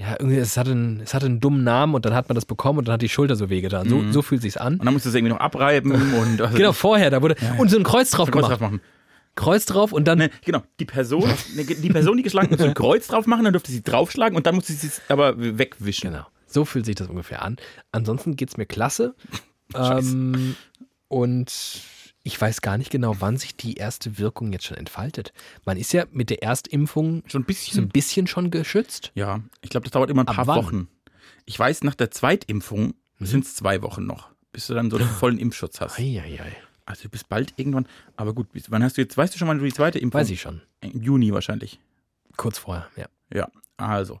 Ja, 0.00 0.12
irgendwie, 0.18 0.36
es 0.36 0.56
hatte, 0.56 0.70
einen, 0.70 1.00
es 1.00 1.12
hatte 1.12 1.26
einen 1.26 1.40
dummen 1.40 1.64
Namen 1.64 1.94
und 1.94 2.04
dann 2.06 2.14
hat 2.14 2.28
man 2.28 2.36
das 2.36 2.44
bekommen 2.44 2.78
und 2.78 2.86
dann 2.86 2.94
hat 2.94 3.02
die 3.02 3.08
Schulter 3.08 3.34
so 3.34 3.50
wehgetan. 3.50 3.88
So, 3.88 4.00
so 4.12 4.22
fühlt 4.22 4.42
sich's 4.42 4.56
an. 4.56 4.74
Und 4.74 4.84
dann 4.86 4.94
musst 4.94 5.04
du 5.06 5.08
es 5.08 5.14
irgendwie 5.16 5.32
noch 5.32 5.40
abreiben 5.40 5.90
und 6.14 6.40
also, 6.40 6.56
Genau, 6.56 6.72
vorher, 6.72 7.10
da 7.10 7.20
wurde, 7.20 7.34
und 7.58 7.68
so 7.68 7.76
ein 7.76 7.82
Kreuz 7.82 8.10
drauf 8.10 8.30
Kreuz 8.30 8.42
gemacht. 8.44 8.52
drauf 8.52 8.60
machen. 8.60 8.80
Kreuz 9.34 9.66
drauf 9.66 9.92
und 9.92 10.06
dann, 10.06 10.18
Ne, 10.18 10.30
genau, 10.44 10.62
die 10.78 10.84
Person, 10.84 11.28
ne, 11.56 11.64
die 11.64 11.88
Person, 11.90 12.16
die 12.16 12.22
geschlagen 12.22 12.46
hat, 12.46 12.52
musste 12.52 12.68
ein 12.68 12.74
Kreuz 12.74 13.08
drauf 13.08 13.26
machen, 13.26 13.42
dann 13.44 13.52
durfte 13.52 13.72
sie 13.72 13.82
draufschlagen 13.82 14.36
und 14.36 14.46
dann 14.46 14.54
musste 14.54 14.72
sie 14.72 14.86
es 14.86 15.02
aber 15.08 15.34
wegwischen. 15.36 16.12
Genau. 16.12 16.26
So 16.46 16.64
fühlt 16.64 16.86
sich 16.86 16.94
das 16.94 17.08
ungefähr 17.08 17.42
an. 17.42 17.56
Ansonsten 17.92 18.36
geht's 18.36 18.56
mir 18.56 18.66
klasse. 18.66 19.14
Ähm, 19.74 20.56
und 21.08 21.52
Ich 22.28 22.38
weiß 22.38 22.60
gar 22.60 22.76
nicht 22.76 22.90
genau, 22.90 23.16
wann 23.20 23.38
sich 23.38 23.56
die 23.56 23.76
erste 23.76 24.18
Wirkung 24.18 24.52
jetzt 24.52 24.66
schon 24.66 24.76
entfaltet. 24.76 25.32
Man 25.64 25.78
ist 25.78 25.94
ja 25.94 26.04
mit 26.12 26.28
der 26.28 26.42
Erstimpfung 26.42 27.22
Schon 27.26 27.40
ein 27.40 27.44
so 27.44 27.46
bisschen. 27.46 27.84
ein 27.84 27.88
bisschen 27.88 28.26
schon 28.26 28.50
geschützt. 28.50 29.12
Ja, 29.14 29.40
ich 29.62 29.70
glaube, 29.70 29.84
das 29.84 29.92
dauert 29.92 30.10
immer 30.10 30.20
ein 30.20 30.26
paar? 30.26 30.46
Wochen. 30.46 30.88
Ich 31.46 31.58
weiß, 31.58 31.84
nach 31.84 31.94
der 31.94 32.10
Zweitimpfung 32.10 32.92
Mhm. 33.18 33.24
sind 33.26 33.44
es 33.46 33.54
zwei 33.56 33.80
Wochen 33.80 34.04
noch, 34.04 34.28
bis 34.52 34.66
du 34.66 34.74
dann 34.74 34.90
so 34.90 34.98
den 34.98 35.08
vollen 35.20 35.38
Impfschutz 35.38 35.80
hast. 35.80 35.98
Eieiei. 35.98 36.52
Also 36.84 37.04
du 37.04 37.08
bist 37.08 37.30
bald 37.30 37.54
irgendwann. 37.56 37.86
Aber 38.16 38.34
gut, 38.34 38.52
bis, 38.52 38.70
wann 38.70 38.82
hast 38.84 38.98
du 38.98 39.00
jetzt, 39.00 39.16
weißt 39.16 39.34
du 39.34 39.38
schon, 39.38 39.48
wann 39.48 39.58
du 39.58 39.64
die 39.64 39.72
zweite 39.72 39.98
Impfung? 39.98 40.20
Weiß 40.20 40.28
ich 40.28 40.42
schon. 40.42 40.60
Im 40.82 41.00
Juni 41.02 41.32
wahrscheinlich. 41.32 41.80
Kurz 42.36 42.58
vorher, 42.58 42.88
ja. 42.96 43.06
Ja, 43.32 43.48
also. 43.78 44.20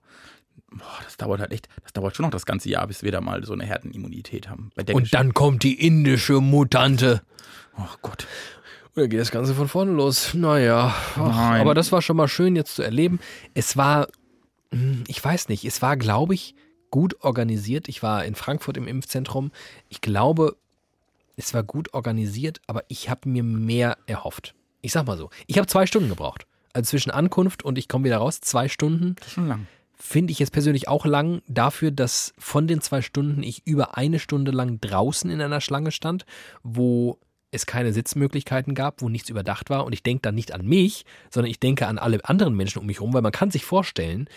Boah, 0.70 0.98
das 1.04 1.18
dauert 1.18 1.40
halt 1.40 1.52
echt, 1.52 1.68
das 1.82 1.92
dauert 1.92 2.16
schon 2.16 2.24
noch 2.24 2.30
das 2.30 2.46
ganze 2.46 2.70
Jahr, 2.70 2.86
bis 2.86 3.02
wir 3.02 3.12
da 3.12 3.20
mal 3.20 3.44
so 3.44 3.52
eine 3.52 3.64
Herdenimmunität 3.66 4.48
haben. 4.48 4.70
Und 4.92 5.12
dann 5.12 5.34
kommt 5.34 5.62
die 5.62 5.74
indische 5.86 6.40
Mutante. 6.40 7.20
Oh 7.78 7.96
Gott. 8.02 8.26
Und 8.94 9.02
dann 9.02 9.10
geht 9.10 9.20
das 9.20 9.30
Ganze 9.30 9.54
von 9.54 9.68
vorne 9.68 9.92
los. 9.92 10.34
Naja, 10.34 10.94
ach, 11.16 11.60
aber 11.60 11.74
das 11.74 11.92
war 11.92 12.02
schon 12.02 12.16
mal 12.16 12.28
schön 12.28 12.56
jetzt 12.56 12.74
zu 12.74 12.82
erleben. 12.82 13.20
Es 13.54 13.76
war, 13.76 14.08
hm, 14.72 15.04
ich 15.06 15.22
weiß 15.24 15.48
nicht, 15.48 15.64
es 15.64 15.80
war, 15.82 15.96
glaube 15.96 16.34
ich, 16.34 16.54
gut 16.90 17.22
organisiert. 17.22 17.88
Ich 17.88 18.02
war 18.02 18.24
in 18.24 18.34
Frankfurt 18.34 18.76
im 18.76 18.88
Impfzentrum. 18.88 19.52
Ich 19.88 20.00
glaube, 20.00 20.56
es 21.36 21.54
war 21.54 21.62
gut 21.62 21.94
organisiert, 21.94 22.60
aber 22.66 22.82
ich 22.88 23.08
habe 23.08 23.28
mir 23.28 23.44
mehr 23.44 23.96
erhofft. 24.06 24.54
Ich 24.80 24.92
sag 24.92 25.06
mal 25.06 25.16
so, 25.16 25.30
ich 25.46 25.58
habe 25.58 25.68
zwei 25.68 25.86
Stunden 25.86 26.08
gebraucht. 26.08 26.46
Also 26.72 26.90
zwischen 26.90 27.10
Ankunft 27.10 27.62
und 27.62 27.78
ich 27.78 27.88
komme 27.88 28.04
wieder 28.04 28.18
raus, 28.18 28.40
zwei 28.40 28.68
Stunden. 28.68 29.14
Das 29.16 29.28
ist 29.28 29.34
schon 29.34 29.48
lang. 29.48 29.66
Finde 29.94 30.30
ich 30.30 30.38
jetzt 30.38 30.52
persönlich 30.52 30.86
auch 30.88 31.06
lang 31.06 31.42
dafür, 31.48 31.90
dass 31.90 32.32
von 32.38 32.68
den 32.68 32.80
zwei 32.80 33.02
Stunden 33.02 33.42
ich 33.42 33.66
über 33.66 33.96
eine 33.96 34.18
Stunde 34.18 34.52
lang 34.52 34.80
draußen 34.80 35.28
in 35.30 35.40
einer 35.40 35.60
Schlange 35.60 35.90
stand, 35.90 36.24
wo 36.62 37.18
es 37.50 37.66
keine 37.66 37.92
Sitzmöglichkeiten 37.92 38.74
gab, 38.74 39.00
wo 39.02 39.08
nichts 39.08 39.30
überdacht 39.30 39.70
war. 39.70 39.84
Und 39.84 39.92
ich 39.92 40.02
denke 40.02 40.22
dann 40.22 40.34
nicht 40.34 40.52
an 40.52 40.66
mich, 40.66 41.04
sondern 41.30 41.50
ich 41.50 41.60
denke 41.60 41.86
an 41.86 41.98
alle 41.98 42.24
anderen 42.24 42.54
Menschen 42.54 42.80
um 42.80 42.86
mich 42.86 42.98
herum, 42.98 43.14
weil 43.14 43.22
man 43.22 43.32
kann 43.32 43.50
sich 43.50 43.64
vorstellen, 43.64 44.28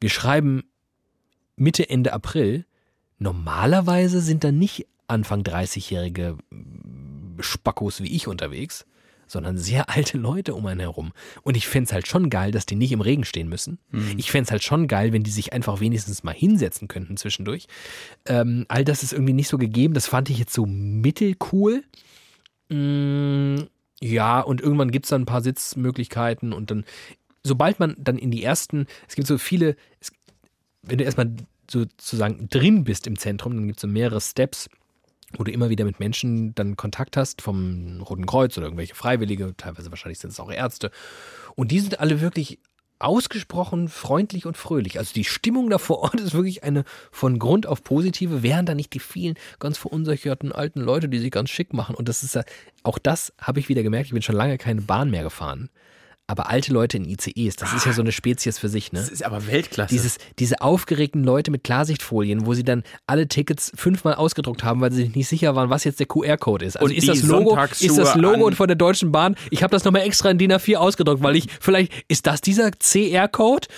wir 0.00 0.10
schreiben 0.10 0.64
Mitte, 1.56 1.88
Ende 1.88 2.12
April. 2.12 2.64
Normalerweise 3.18 4.20
sind 4.20 4.44
da 4.44 4.52
nicht 4.52 4.86
Anfang 5.06 5.42
30-jährige 5.42 6.36
Spackos 7.40 8.02
wie 8.02 8.14
ich 8.14 8.28
unterwegs, 8.28 8.84
sondern 9.26 9.58
sehr 9.58 9.90
alte 9.90 10.18
Leute 10.18 10.54
um 10.54 10.66
einen 10.66 10.80
herum. 10.80 11.12
Und 11.42 11.56
ich 11.56 11.68
fänd's 11.68 11.92
halt 11.92 12.06
schon 12.08 12.30
geil, 12.30 12.50
dass 12.50 12.66
die 12.66 12.76
nicht 12.76 12.92
im 12.92 13.00
Regen 13.00 13.24
stehen 13.24 13.48
müssen. 13.48 13.78
Ich 14.16 14.30
fänd's 14.30 14.50
halt 14.50 14.64
schon 14.64 14.88
geil, 14.88 15.12
wenn 15.12 15.22
die 15.22 15.30
sich 15.30 15.52
einfach 15.52 15.80
wenigstens 15.80 16.24
mal 16.24 16.34
hinsetzen 16.34 16.88
könnten 16.88 17.16
zwischendurch. 17.16 17.66
Ähm, 18.26 18.64
all 18.68 18.84
das 18.84 19.02
ist 19.02 19.12
irgendwie 19.12 19.34
nicht 19.34 19.48
so 19.48 19.58
gegeben. 19.58 19.94
Das 19.94 20.06
fand 20.06 20.30
ich 20.30 20.38
jetzt 20.38 20.54
so 20.54 20.66
mittelcool. 20.66 21.84
Mm, 22.68 23.62
ja, 24.00 24.40
und 24.40 24.60
irgendwann 24.60 24.90
gibt's 24.90 25.08
dann 25.08 25.22
ein 25.22 25.26
paar 25.26 25.42
Sitzmöglichkeiten 25.42 26.52
und 26.52 26.70
dann, 26.70 26.84
sobald 27.42 27.80
man 27.80 27.96
dann 27.98 28.18
in 28.18 28.30
die 28.30 28.44
ersten, 28.44 28.86
es 29.08 29.14
gibt 29.14 29.26
so 29.26 29.38
viele, 29.38 29.76
es, 30.00 30.12
wenn 30.82 30.98
du 30.98 31.04
erstmal 31.04 31.34
sozusagen 31.70 32.48
drin 32.48 32.84
bist 32.84 33.06
im 33.06 33.18
Zentrum, 33.18 33.54
dann 33.54 33.66
gibt's 33.66 33.82
so 33.82 33.88
mehrere 33.88 34.20
Steps 34.20 34.68
wo 35.36 35.44
du 35.44 35.52
immer 35.52 35.68
wieder 35.68 35.84
mit 35.84 36.00
Menschen 36.00 36.54
dann 36.54 36.76
Kontakt 36.76 37.16
hast, 37.16 37.42
vom 37.42 38.00
Roten 38.00 38.26
Kreuz 38.26 38.56
oder 38.56 38.66
irgendwelche 38.66 38.94
Freiwillige, 38.94 39.54
teilweise 39.56 39.90
wahrscheinlich 39.90 40.18
sind 40.18 40.30
es 40.30 40.40
auch 40.40 40.50
Ärzte. 40.50 40.90
Und 41.54 41.70
die 41.70 41.80
sind 41.80 42.00
alle 42.00 42.20
wirklich 42.20 42.58
ausgesprochen 42.98 43.88
freundlich 43.88 44.46
und 44.46 44.56
fröhlich. 44.56 44.98
Also 44.98 45.12
die 45.14 45.24
Stimmung 45.24 45.70
da 45.70 45.78
vor 45.78 46.00
Ort 46.00 46.14
ist 46.20 46.34
wirklich 46.34 46.64
eine 46.64 46.84
von 47.10 47.38
Grund 47.38 47.66
auf 47.66 47.84
positive, 47.84 48.42
während 48.42 48.68
da 48.68 48.74
nicht 48.74 48.92
die 48.94 49.00
vielen 49.00 49.36
ganz 49.58 49.78
verunsicherten 49.78 50.52
alten 50.52 50.80
Leute, 50.80 51.08
die 51.08 51.18
sich 51.18 51.30
ganz 51.30 51.50
schick 51.50 51.72
machen. 51.72 51.94
Und 51.94 52.08
das 52.08 52.22
ist 52.22 52.34
ja, 52.34 52.42
auch 52.82 52.98
das 52.98 53.32
habe 53.40 53.60
ich 53.60 53.68
wieder 53.68 53.82
gemerkt, 53.82 54.06
ich 54.06 54.12
bin 54.12 54.22
schon 54.22 54.36
lange 54.36 54.58
keine 54.58 54.82
Bahn 54.82 55.10
mehr 55.10 55.22
gefahren. 55.22 55.70
Aber 56.30 56.50
alte 56.50 56.74
Leute 56.74 56.98
in 56.98 57.06
ICEs, 57.06 57.56
das 57.56 57.72
ist 57.72 57.86
ja 57.86 57.94
so 57.94 58.02
eine 58.02 58.12
Spezies 58.12 58.58
für 58.58 58.68
sich, 58.68 58.92
ne? 58.92 59.00
Das 59.00 59.08
ist 59.08 59.24
aber 59.24 59.46
Weltklasse. 59.46 59.94
Dieses, 59.94 60.18
diese 60.38 60.60
aufgeregten 60.60 61.24
Leute 61.24 61.50
mit 61.50 61.64
Klarsichtfolien, 61.64 62.44
wo 62.44 62.52
sie 62.52 62.64
dann 62.64 62.82
alle 63.06 63.28
Tickets 63.28 63.72
fünfmal 63.74 64.14
ausgedruckt 64.14 64.62
haben, 64.62 64.82
weil 64.82 64.92
sie 64.92 65.04
sich 65.04 65.14
nicht 65.14 65.26
sicher 65.26 65.56
waren, 65.56 65.70
was 65.70 65.84
jetzt 65.84 66.00
der 66.00 66.06
QR-Code 66.06 66.66
ist. 66.66 66.76
Also 66.76 66.84
Und 66.84 66.92
ist 66.94 67.08
das 67.08 67.22
Logo, 67.22 67.58
ist 67.58 67.96
das 67.96 68.14
Logo 68.14 68.50
von 68.50 68.68
der 68.68 68.76
Deutschen 68.76 69.10
Bahn? 69.10 69.36
Ich 69.50 69.62
habe 69.62 69.70
das 69.70 69.84
nochmal 69.84 70.02
extra 70.02 70.30
in 70.30 70.36
DIN 70.36 70.52
A4 70.52 70.76
ausgedruckt, 70.76 71.22
weil 71.22 71.36
ich 71.36 71.46
vielleicht, 71.60 71.92
ist 72.08 72.26
das 72.26 72.42
dieser 72.42 72.72
CR-Code? 72.72 73.68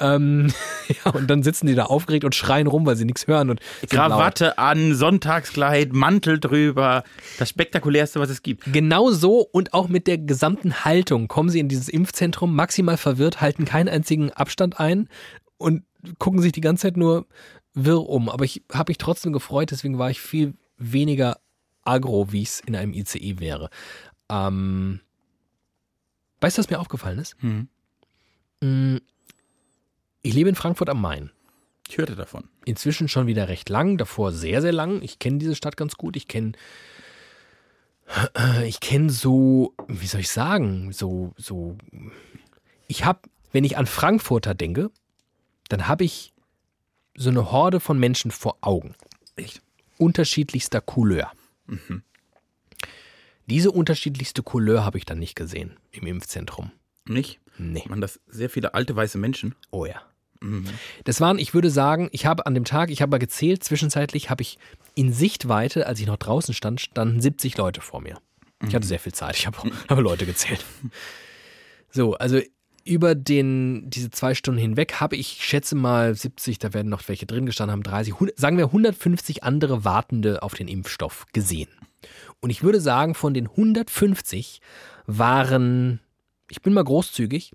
Ähm, 0.00 0.52
ja, 1.04 1.12
und 1.12 1.28
dann 1.28 1.42
sitzen 1.42 1.66
die 1.66 1.74
da 1.74 1.84
aufgeregt 1.84 2.24
und 2.24 2.34
schreien 2.34 2.66
rum, 2.66 2.86
weil 2.86 2.96
sie 2.96 3.04
nichts 3.04 3.26
hören 3.26 3.50
und. 3.50 3.60
Krawatte 3.88 4.58
an, 4.58 4.94
Sonntagskleid, 4.94 5.92
Mantel 5.92 6.40
drüber. 6.40 7.04
Das 7.38 7.48
spektakulärste, 7.48 8.20
was 8.20 8.30
es 8.30 8.42
gibt. 8.42 8.72
Genau 8.72 9.10
so 9.10 9.40
und 9.40 9.74
auch 9.74 9.88
mit 9.88 10.06
der 10.06 10.18
gesamten 10.18 10.84
Haltung 10.84 11.28
kommen 11.28 11.50
sie 11.50 11.60
in 11.60 11.68
dieses 11.68 11.88
Impfzentrum 11.88 12.54
maximal 12.54 12.96
verwirrt, 12.96 13.40
halten 13.40 13.64
keinen 13.64 13.88
einzigen 13.88 14.32
Abstand 14.32 14.80
ein 14.80 15.08
und 15.56 15.84
gucken 16.18 16.40
sich 16.40 16.52
die 16.52 16.60
ganze 16.60 16.82
Zeit 16.82 16.96
nur 16.96 17.26
wirr 17.74 18.08
um. 18.08 18.28
Aber 18.28 18.44
ich 18.44 18.64
habe 18.72 18.90
mich 18.90 18.98
trotzdem 18.98 19.32
gefreut, 19.32 19.70
deswegen 19.70 19.98
war 19.98 20.10
ich 20.10 20.20
viel 20.20 20.54
weniger 20.76 21.38
agro, 21.82 22.32
wie 22.32 22.42
ich 22.42 22.48
es 22.48 22.60
in 22.60 22.76
einem 22.76 22.92
ICE 22.92 23.40
wäre. 23.40 23.70
Ähm, 24.28 25.00
weißt 26.40 26.58
du, 26.58 26.60
was 26.60 26.70
mir 26.70 26.78
aufgefallen 26.78 27.18
ist? 27.18 27.36
Hm. 27.40 27.68
Ich 30.22 30.34
lebe 30.34 30.48
in 30.48 30.54
Frankfurt 30.54 30.90
am 30.90 31.00
Main. 31.00 31.30
Ich 31.88 31.96
hörte 31.96 32.16
davon. 32.16 32.48
Inzwischen 32.64 33.08
schon 33.08 33.26
wieder 33.26 33.48
recht 33.48 33.68
lang, 33.68 33.96
davor 33.96 34.32
sehr, 34.32 34.60
sehr 34.60 34.72
lang. 34.72 35.00
Ich 35.02 35.18
kenne 35.18 35.38
diese 35.38 35.54
Stadt 35.54 35.76
ganz 35.76 35.96
gut. 35.96 36.16
Ich 36.16 36.28
kenne 36.28 36.52
ich 38.64 38.80
kenne 38.80 39.10
so, 39.10 39.74
wie 39.86 40.06
soll 40.06 40.20
ich 40.20 40.30
sagen, 40.30 40.92
so, 40.92 41.34
so, 41.36 41.76
ich 42.86 43.04
habe, 43.04 43.20
wenn 43.52 43.64
ich 43.64 43.76
an 43.76 43.86
Frankfurter 43.86 44.54
denke, 44.54 44.90
dann 45.68 45.88
habe 45.88 46.04
ich 46.04 46.32
so 47.16 47.28
eine 47.28 47.52
Horde 47.52 47.80
von 47.80 47.98
Menschen 47.98 48.30
vor 48.30 48.56
Augen. 48.62 48.94
Echt? 49.36 49.60
Unterschiedlichster 49.98 50.80
Couleur. 50.80 51.30
Diese 53.46 53.70
unterschiedlichste 53.70 54.42
Couleur 54.42 54.84
habe 54.84 54.98
ich 54.98 55.04
dann 55.04 55.18
nicht 55.18 55.34
gesehen 55.34 55.76
im 55.90 56.06
Impfzentrum. 56.06 56.70
Nicht? 57.06 57.40
Nee. 57.58 57.84
Man 57.88 58.00
das 58.00 58.20
sehr 58.26 58.50
viele 58.50 58.74
alte 58.74 58.94
weiße 58.94 59.18
Menschen. 59.18 59.54
Oh 59.70 59.84
ja. 59.84 60.00
Das 61.04 61.20
waren, 61.20 61.38
ich 61.38 61.52
würde 61.52 61.70
sagen, 61.70 62.08
ich 62.12 62.26
habe 62.26 62.46
an 62.46 62.54
dem 62.54 62.64
Tag, 62.64 62.90
ich 62.90 63.02
habe 63.02 63.10
mal 63.10 63.18
gezählt, 63.18 63.64
zwischenzeitlich 63.64 64.30
habe 64.30 64.42
ich 64.42 64.58
in 64.94 65.12
Sichtweite, 65.12 65.86
als 65.86 66.00
ich 66.00 66.06
noch 66.06 66.16
draußen 66.16 66.54
stand, 66.54 66.80
standen 66.80 67.20
70 67.20 67.56
Leute 67.56 67.80
vor 67.80 68.00
mir. 68.00 68.18
Ich 68.66 68.74
hatte 68.74 68.86
sehr 68.86 68.98
viel 68.98 69.12
Zeit, 69.12 69.36
ich 69.36 69.46
habe, 69.46 69.58
habe 69.88 70.00
Leute 70.00 70.26
gezählt. 70.26 70.64
So, 71.90 72.14
also 72.14 72.40
über 72.84 73.14
den, 73.14 73.90
diese 73.90 74.10
zwei 74.10 74.34
Stunden 74.34 74.60
hinweg 74.60 74.94
habe 74.94 75.16
ich, 75.16 75.38
ich 75.38 75.44
schätze 75.44 75.74
mal 75.74 76.14
70, 76.14 76.58
da 76.58 76.72
werden 76.72 76.88
noch 76.88 77.06
welche 77.08 77.26
drin 77.26 77.46
gestanden 77.46 77.72
haben, 77.72 77.82
30, 77.82 78.14
100, 78.14 78.38
sagen 78.38 78.56
wir 78.56 78.66
150 78.66 79.44
andere 79.44 79.84
Wartende 79.84 80.42
auf 80.42 80.54
den 80.54 80.68
Impfstoff 80.68 81.26
gesehen. 81.32 81.68
Und 82.40 82.50
ich 82.50 82.62
würde 82.62 82.80
sagen, 82.80 83.14
von 83.14 83.34
den 83.34 83.48
150 83.48 84.60
waren, 85.06 86.00
ich 86.50 86.62
bin 86.62 86.72
mal 86.74 86.84
großzügig, 86.84 87.52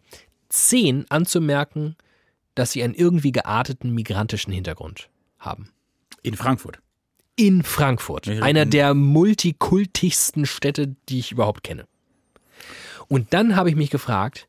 10 0.49 1.05
anzumerken, 1.09 1.95
dass 2.55 2.71
sie 2.71 2.83
einen 2.83 2.93
irgendwie 2.93 3.31
gearteten 3.31 3.91
migrantischen 3.93 4.53
Hintergrund 4.53 5.09
haben. 5.39 5.69
In 6.21 6.35
Frankfurt. 6.35 6.79
In 7.35 7.63
Frankfurt, 7.63 8.27
einer 8.27 8.61
in- 8.63 8.69
der 8.69 8.93
multikultigsten 8.93 10.45
Städte, 10.45 10.95
die 11.09 11.19
ich 11.19 11.31
überhaupt 11.31 11.63
kenne. 11.63 11.85
Und 13.07 13.33
dann 13.33 13.55
habe 13.55 13.69
ich 13.69 13.75
mich 13.75 13.89
gefragt, 13.89 14.47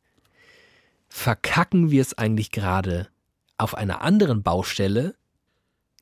verkacken 1.08 1.90
wir 1.90 2.02
es 2.02 2.16
eigentlich 2.18 2.50
gerade 2.50 3.08
auf 3.56 3.74
einer 3.74 4.02
anderen 4.02 4.42
Baustelle 4.42 5.14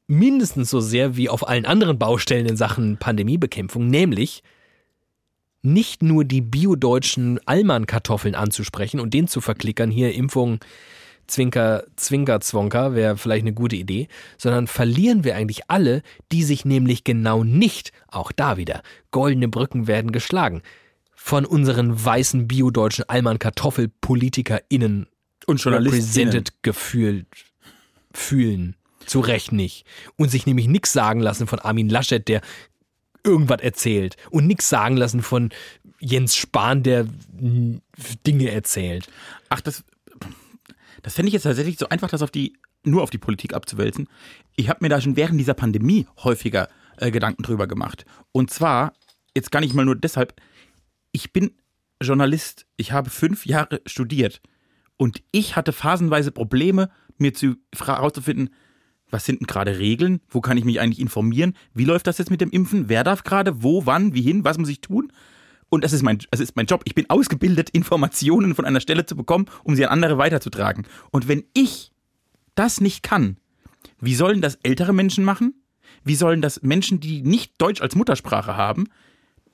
mindestens 0.07 0.71
so 0.71 0.81
sehr 0.81 1.17
wie 1.17 1.29
auf 1.29 1.47
allen 1.49 1.65
anderen 1.67 1.99
Baustellen 1.99 2.47
in 2.47 2.57
Sachen 2.57 2.97
Pandemiebekämpfung, 2.99 3.87
nämlich 3.87 4.43
nicht 5.63 6.03
nur 6.03 6.25
die 6.25 6.41
biodeutschen 6.41 7.41
Allmann-Kartoffeln 7.47 8.35
anzusprechen 8.35 9.01
und 9.01 9.15
den 9.15 9.29
zu 9.29 9.41
verklickern, 9.41 9.91
hier 9.91 10.15
Impfung, 10.15 10.59
Zwinker, 11.29 11.85
Zwinker, 11.97 12.41
Zwonker, 12.41 12.95
wäre 12.95 13.17
vielleicht 13.17 13.45
eine 13.45 13.55
gute 13.55 13.77
Idee, 13.77 14.09
sondern 14.37 14.67
verlieren 14.67 15.23
wir 15.25 15.37
eigentlich 15.37 15.63
alle, 15.71 16.03
die 16.33 16.43
sich 16.43 16.65
nämlich 16.65 17.05
genau 17.05 17.45
nicht, 17.45 17.93
auch 18.09 18.33
da 18.33 18.57
wieder, 18.57 18.83
goldene 19.13 19.47
Brücken 19.49 19.87
werden 19.87 20.11
geschlagen, 20.13 20.63
von 21.15 21.45
unseren 21.45 22.05
weißen 22.05 22.49
biodeutschen 22.49 23.09
Allmann-KartoffelpolitikerInnen 23.09 25.07
Und 25.47 25.65
represented 25.65 26.63
gefühlt 26.63 27.27
fühlen. 28.13 28.75
Zu 29.07 29.21
Recht 29.21 29.53
nicht. 29.53 29.87
Und 30.17 30.31
sich 30.31 30.47
nämlich 30.47 30.69
nichts 30.69 30.93
sagen 30.93 31.21
lassen 31.21 31.47
von 31.47 31.59
Armin 31.59 31.89
Laschet, 31.89 32.27
der 32.29 32.41
irgendwas 33.25 33.61
erzählt. 33.61 34.17
Und 34.31 34.47
nichts 34.47 34.69
sagen 34.69 34.97
lassen 34.97 35.23
von 35.23 35.51
Jens 36.01 36.37
Spahn, 36.37 36.83
der 36.83 37.07
Dinge 38.27 38.51
erzählt. 38.51 39.09
Ach, 39.49 39.61
das, 39.61 39.85
das 41.03 41.15
fände 41.15 41.29
ich 41.29 41.35
jetzt 41.35 41.45
tatsächlich 41.45 41.79
so 41.79 41.89
einfach, 41.89 42.09
das 42.09 42.23
auf 42.23 42.31
die, 42.31 42.55
nur 42.85 43.03
auf 43.03 43.11
die 43.11 43.19
Politik 43.19 43.55
abzuwälzen. 43.55 44.09
Ich 44.57 44.69
habe 44.69 44.81
mir 44.83 44.89
da 44.89 45.01
schon 45.01 45.17
während 45.17 45.39
dieser 45.39 45.55
Pandemie 45.55 46.07
häufiger 46.23 46.69
äh, 46.97 47.11
Gedanken 47.11 47.43
drüber 47.43 47.67
gemacht. 47.67 48.05
Und 48.33 48.51
zwar, 48.51 48.93
jetzt 49.37 49.53
gar 49.53 49.61
nicht 49.61 49.75
mal 49.75 49.85
nur 49.85 49.97
deshalb, 49.97 50.35
ich 51.13 51.33
bin 51.33 51.53
Journalist, 52.03 52.67
ich 52.77 52.93
habe 52.93 53.11
fünf 53.11 53.47
Jahre 53.47 53.81
studiert 53.87 54.41
und 54.97 55.23
ich 55.31 55.57
hatte 55.57 55.73
phasenweise 55.73 56.33
Probleme, 56.33 56.91
mir 57.19 57.35
zu 57.35 57.57
herauszufinden, 57.77 58.51
was 59.13 59.27
sind 59.27 59.41
denn 59.41 59.47
gerade 59.47 59.79
Regeln, 59.79 60.21
wo 60.29 60.41
kann 60.41 60.57
ich 60.57 60.65
mich 60.65 60.81
eigentlich 60.81 60.99
informieren, 60.99 61.55
wie 61.75 61.85
läuft 61.85 62.07
das 62.07 62.19
jetzt 62.19 62.31
mit 62.31 62.41
dem 62.41 62.51
Impfen, 62.51 62.89
wer 62.89 63.05
darf 63.05 63.23
gerade, 63.23 63.63
wo, 63.63 63.87
wann, 63.87 64.15
wie 64.15 64.23
hin, 64.23 64.45
was 64.45 64.59
muss 64.59 64.71
ich 64.71 64.81
tun? 64.81 65.13
Und 65.69 65.85
das 65.85 65.93
ist 65.93 66.03
mein, 66.03 66.19
das 66.31 66.41
ist 66.41 66.57
mein 66.57 66.67
Job. 66.67 66.83
Ich 66.85 66.95
bin 66.95 67.09
ausgebildet, 67.09 67.71
Informationen 67.73 68.55
von 68.55 68.65
einer 68.65 68.81
Stelle 68.81 69.07
zu 69.07 69.15
bekommen, 69.15 69.47
um 69.65 69.77
sie 69.77 69.87
an 69.87 69.93
andere 69.93 70.19
weiterzutragen. 70.19 70.87
Und 71.11 71.29
wenn 71.29 71.45
ich 71.55 71.93
das 72.55 72.81
nicht 72.81 73.03
kann, 73.03 73.37
wie 74.01 74.15
sollen 74.15 74.41
das 74.41 74.57
ältere 74.63 74.93
Menschen 74.93 75.25
machen? 75.25 75.55
Wie 76.05 76.15
sollen 76.15 76.43
das 76.43 76.63
Menschen, 76.63 76.99
die 76.99 77.23
nicht 77.23 77.61
Deutsch 77.61 77.83
als 77.83 77.95
Muttersprache 77.95 78.57
haben? 78.57 78.89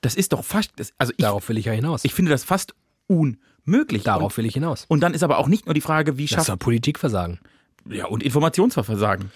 Das 0.01 0.15
ist 0.15 0.33
doch 0.33 0.45
fast, 0.45 0.73
das, 0.77 0.93
also 0.99 1.13
ich, 1.17 1.25
Darauf 1.25 1.49
will 1.49 1.59
ich 1.59 1.67
ja 1.67 1.73
hinaus. 1.73 2.05
ich 2.05 2.15
finde 2.15 2.31
das 2.31 2.45
fast 2.45 2.75
unmöglich. 3.09 4.05
Darauf 4.05 4.37
will 4.37 4.47
ich 4.47 4.55
hinaus. 4.55 4.83
Und, 4.83 4.97
und 4.97 5.01
dann 5.01 5.15
ist 5.15 5.25
aber 5.25 5.39
auch 5.39 5.49
nicht 5.49 5.67
nur 5.67 5.75
die 5.75 5.81
Frage, 5.81 6.17
wie 6.17 6.27
Das 6.27 6.31
schafft, 6.31 6.49
war 6.49 6.57
Politikversagen. 6.57 7.41
Ja, 7.91 8.07
und 8.07 8.23
Informationsversagen. 8.23 9.31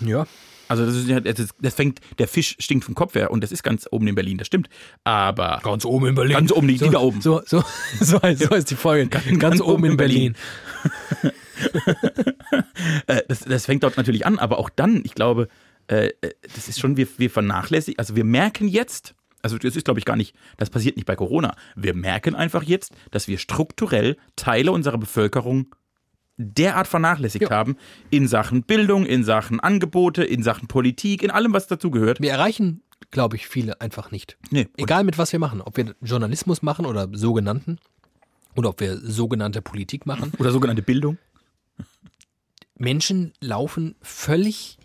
Ja. 0.00 0.26
Also 0.68 0.86
das, 0.86 0.94
ist, 1.38 1.54
das, 1.60 1.74
fängt, 1.74 2.00
der 2.18 2.26
Fisch 2.28 2.56
stinkt 2.58 2.84
vom 2.86 2.94
Kopf 2.94 3.14
her 3.14 3.30
und 3.30 3.42
das 3.42 3.52
ist 3.52 3.62
ganz 3.62 3.86
oben 3.90 4.08
in 4.08 4.14
Berlin, 4.14 4.38
das 4.38 4.46
stimmt. 4.46 4.70
Aber 5.04 5.60
Ganz 5.62 5.84
oben 5.84 6.06
in 6.06 6.14
Berlin. 6.14 6.32
Ganz 6.34 6.50
oben, 6.52 6.66
die- 6.68 6.74
die 6.78 6.84
so, 6.86 6.90
da 6.90 6.98
oben. 7.00 7.20
So, 7.20 7.42
so, 7.44 7.62
so, 8.00 8.22
heißt, 8.22 8.42
so 8.42 8.50
heißt 8.50 8.70
die 8.70 8.76
Folge. 8.76 9.08
Ganz, 9.38 9.60
oben 9.60 9.84
in 9.84 9.96
Berlin. 9.98 10.34
äh, 13.06 13.22
das, 13.28 13.40
das 13.40 13.66
fängt 13.66 13.82
dort 13.82 13.96
natürlich 13.96 14.24
an, 14.24 14.38
aber 14.38 14.58
auch 14.58 14.70
dann, 14.70 15.02
ich 15.04 15.14
glaube, 15.14 15.48
äh, 15.88 16.06
äh, 16.22 16.30
das 16.54 16.68
ist 16.68 16.80
schon, 16.80 16.96
wir, 16.96 17.06
wir 17.18 17.30
vernachlässigen, 17.30 17.98
also 17.98 18.16
wir 18.16 18.24
merken 18.24 18.66
jetzt, 18.66 19.14
also 19.42 19.58
das 19.58 19.76
ist, 19.76 19.84
glaube 19.84 19.98
ich, 20.00 20.06
gar 20.06 20.16
nicht, 20.16 20.34
das 20.56 20.70
passiert 20.70 20.96
nicht 20.96 21.06
bei 21.06 21.16
Corona. 21.16 21.54
Wir 21.76 21.94
merken 21.94 22.34
einfach 22.34 22.62
jetzt, 22.62 22.92
dass 23.10 23.28
wir 23.28 23.38
strukturell 23.38 24.16
Teile 24.36 24.72
unserer 24.72 24.98
Bevölkerung 24.98 25.66
derart 26.36 26.86
vernachlässigt 26.88 27.42
Ja. 27.44 27.50
haben 27.50 27.76
in 28.10 28.26
Sachen 28.28 28.62
Bildung, 28.62 29.06
in 29.06 29.24
Sachen 29.24 29.60
Angebote, 29.60 30.24
in 30.24 30.42
Sachen 30.42 30.68
Politik, 30.68 31.22
in 31.22 31.30
allem, 31.30 31.52
was 31.52 31.66
dazugehört. 31.66 32.20
Wir 32.20 32.30
erreichen, 32.32 32.82
glaube 33.10 33.36
ich, 33.36 33.46
viele 33.46 33.80
einfach 33.80 34.10
nicht. 34.10 34.36
Nee, 34.50 34.68
Egal 34.76 35.04
mit 35.04 35.18
was 35.18 35.32
wir 35.32 35.38
machen. 35.38 35.60
Ob 35.60 35.76
wir 35.76 35.94
Journalismus 36.00 36.62
machen 36.62 36.86
oder 36.86 37.08
sogenannten. 37.12 37.78
Oder 38.56 38.70
ob 38.70 38.80
wir 38.80 38.98
sogenannte 38.98 39.62
Politik 39.62 40.06
machen. 40.06 40.32
Oder 40.38 40.50
sogenannte 40.52 40.82
Bildung. 40.82 41.18
Menschen 42.76 43.32
laufen 43.40 43.94
völlig. 44.02 44.78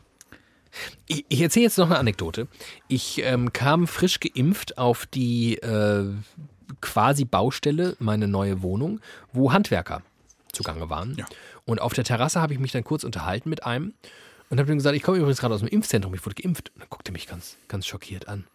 Ich, 1.07 1.25
ich 1.29 1.41
erzähle 1.41 1.65
jetzt 1.65 1.77
noch 1.77 1.87
eine 1.89 1.97
Anekdote. 1.97 2.47
Ich 2.87 3.21
ähm, 3.23 3.51
kam 3.51 3.87
frisch 3.87 4.19
geimpft 4.19 4.77
auf 4.77 5.05
die 5.05 5.55
äh, 5.57 6.05
quasi 6.81 7.25
Baustelle, 7.25 7.95
meine 7.99 8.27
neue 8.27 8.61
Wohnung, 8.61 8.99
wo 9.33 9.51
Handwerker 9.53 10.01
zugange 10.57 10.89
waren. 10.89 11.15
Ja. 11.15 11.25
Und 11.65 11.81
auf 11.81 11.93
der 11.93 12.03
Terrasse 12.03 12.41
habe 12.41 12.53
ich 12.53 12.59
mich 12.59 12.71
dann 12.71 12.83
kurz 12.83 13.03
unterhalten 13.03 13.49
mit 13.49 13.65
einem 13.65 13.93
und 14.49 14.59
habe 14.59 14.71
ihm 14.71 14.77
gesagt, 14.77 14.95
ich 14.95 15.03
komme 15.03 15.17
übrigens 15.17 15.39
gerade 15.39 15.53
aus 15.53 15.61
dem 15.61 15.69
Impfzentrum, 15.69 16.13
ich 16.13 16.25
wurde 16.25 16.35
geimpft. 16.35 16.71
Und 16.73 16.81
dann 16.81 16.89
guckte 16.89 17.11
er 17.11 17.13
mich 17.13 17.27
ganz, 17.27 17.57
ganz 17.67 17.85
schockiert 17.85 18.27
an. 18.27 18.45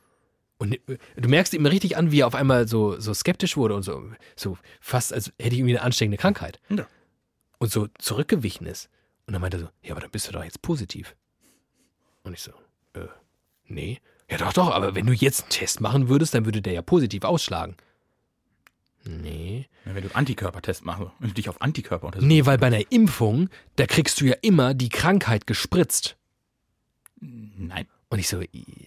Und 0.59 0.75
äh, 0.89 0.99
du 1.17 1.29
merkst 1.29 1.55
ihm 1.55 1.67
richtig 1.67 1.97
an, 1.97 2.13
wie 2.13 2.21
er 2.21 2.27
auf 2.27 2.35
einmal 2.35 2.69
so, 2.69 2.99
so 2.99 3.13
skeptisch 3.13 3.57
wurde 3.57 3.75
und 3.75 3.83
so, 3.83 4.05
so 4.37 4.57
fast, 4.81 5.13
als 5.13 5.33
hätte 5.39 5.55
ich 5.55 5.59
irgendwie 5.59 5.77
eine 5.77 5.85
ansteckende 5.85 6.17
Krankheit. 6.19 6.61
Ja. 6.69 6.87
Und 7.59 7.71
so 7.71 7.89
zurückgewichen 7.99 8.67
ist. 8.67 8.89
Und 9.27 9.35
dann 9.35 9.43
meinte 9.43 9.59
er 9.59 9.61
so, 9.61 9.69
ja, 9.83 9.93
aber 9.93 10.01
dann 10.01 10.11
bist 10.11 10.29
du 10.29 10.33
doch 10.33 10.45
jetzt 10.45 10.63
positiv. 10.63 11.15
Und 12.23 12.35
ich 12.35 12.43
so, 12.43 12.53
äh, 12.95 13.09
nee. 13.67 14.01
Ja, 14.31 14.39
doch, 14.39 14.53
doch, 14.53 14.71
aber 14.71 14.95
wenn 14.95 15.07
du 15.07 15.13
jetzt 15.13 15.43
einen 15.43 15.51
Test 15.51 15.81
machen 15.81 16.09
würdest, 16.09 16.35
dann 16.35 16.45
würde 16.45 16.63
der 16.63 16.73
ja 16.73 16.83
positiv 16.83 17.25
ausschlagen. 17.25 17.77
Nee. 19.05 19.67
Ja, 19.85 19.95
Wenn 19.95 20.05
du 20.05 20.15
Antikörpertest 20.15 20.85
machst, 20.85 21.03
du 21.21 21.29
dich 21.29 21.49
auf 21.49 21.61
Antikörper 21.61 22.07
untersuchst. 22.07 22.29
Nee, 22.29 22.47
weil 22.47 22.59
bei 22.59 22.69
einer 22.69 22.93
Impfung, 22.93 23.49
da 23.77 23.87
kriegst 23.87 24.21
du 24.21 24.27
ja 24.27 24.35
immer 24.43 24.75
die 24.75 24.89
Krankheit 24.89 25.47
gespritzt. 25.47 26.17
Nein. 27.21 27.87
Und 28.13 28.19
ich 28.19 28.29
so, 28.29 28.43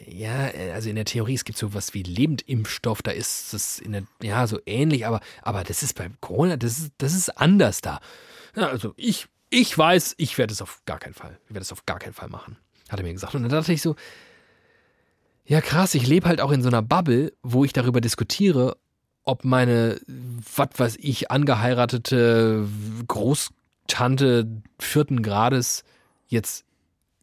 ja, 0.07 0.51
also 0.73 0.87
in 0.87 0.95
der 0.95 1.05
Theorie, 1.05 1.33
es 1.33 1.45
gibt 1.45 1.57
sowas 1.57 1.95
wie 1.95 2.03
Lebendimpfstoff, 2.03 3.01
da 3.01 3.09
ist 3.09 3.55
es 3.55 3.79
in 3.79 3.93
der, 3.93 4.03
ja, 4.21 4.45
so 4.45 4.59
ähnlich, 4.67 5.07
aber, 5.07 5.19
aber 5.41 5.63
das 5.63 5.81
ist 5.81 5.95
bei 5.95 6.11
Corona, 6.21 6.57
das 6.57 6.77
ist, 6.77 6.91
das 6.99 7.15
ist 7.15 7.29
anders 7.29 7.81
da. 7.81 8.01
Ja, 8.55 8.67
also 8.67 8.93
ich, 8.97 9.27
ich 9.49 9.75
weiß, 9.75 10.13
ich 10.19 10.37
werde 10.37 10.53
es 10.53 10.61
auf 10.61 10.81
gar 10.85 10.99
keinen 10.99 11.15
Fall, 11.15 11.39
ich 11.47 11.55
werde 11.55 11.63
es 11.63 11.71
auf 11.71 11.87
gar 11.87 11.97
keinen 11.97 12.13
Fall 12.13 12.29
machen, 12.29 12.57
hat 12.87 12.99
er 12.99 13.03
mir 13.03 13.13
gesagt. 13.13 13.33
Und 13.33 13.41
dann 13.41 13.49
dachte 13.49 13.73
ich 13.73 13.81
so, 13.81 13.95
ja 15.43 15.59
krass, 15.59 15.95
ich 15.95 16.05
lebe 16.05 16.27
halt 16.27 16.39
auch 16.39 16.51
in 16.51 16.61
so 16.61 16.69
einer 16.69 16.83
Bubble, 16.83 17.33
wo 17.41 17.65
ich 17.65 17.73
darüber 17.73 18.01
diskutiere, 18.01 18.77
ob 19.25 19.43
meine, 19.43 19.99
was 20.07 20.69
weiß 20.77 20.97
ich, 21.01 21.31
angeheiratete 21.31 22.67
Großtante 23.07 24.47
vierten 24.79 25.23
Grades 25.23 25.83
jetzt 26.27 26.65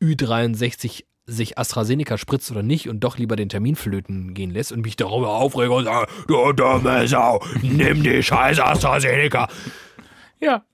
Ü63 0.01 1.05
sich 1.25 1.57
AstraZeneca 1.57 2.19
spritzt 2.19 2.51
oder 2.51 2.65
nicht 2.65 2.89
und 2.89 3.01
doch 3.01 3.17
lieber 3.17 3.37
den 3.37 3.49
Termin 3.49 3.77
flöten 3.77 4.35
gehen 4.35 4.51
lässt 4.51 4.73
und 4.73 4.83
mich 4.83 4.97
darüber 4.97 5.31
aufrege 5.31 5.73
und 5.73 5.85
sage, 5.85 6.11
du 6.27 6.53
dumme 6.53 7.07
Sau, 7.07 7.41
nimm 7.63 8.03
die 8.03 8.23
scheiß 8.23 8.59
AstraZeneca. 8.59 9.49
Ja. 10.41 10.65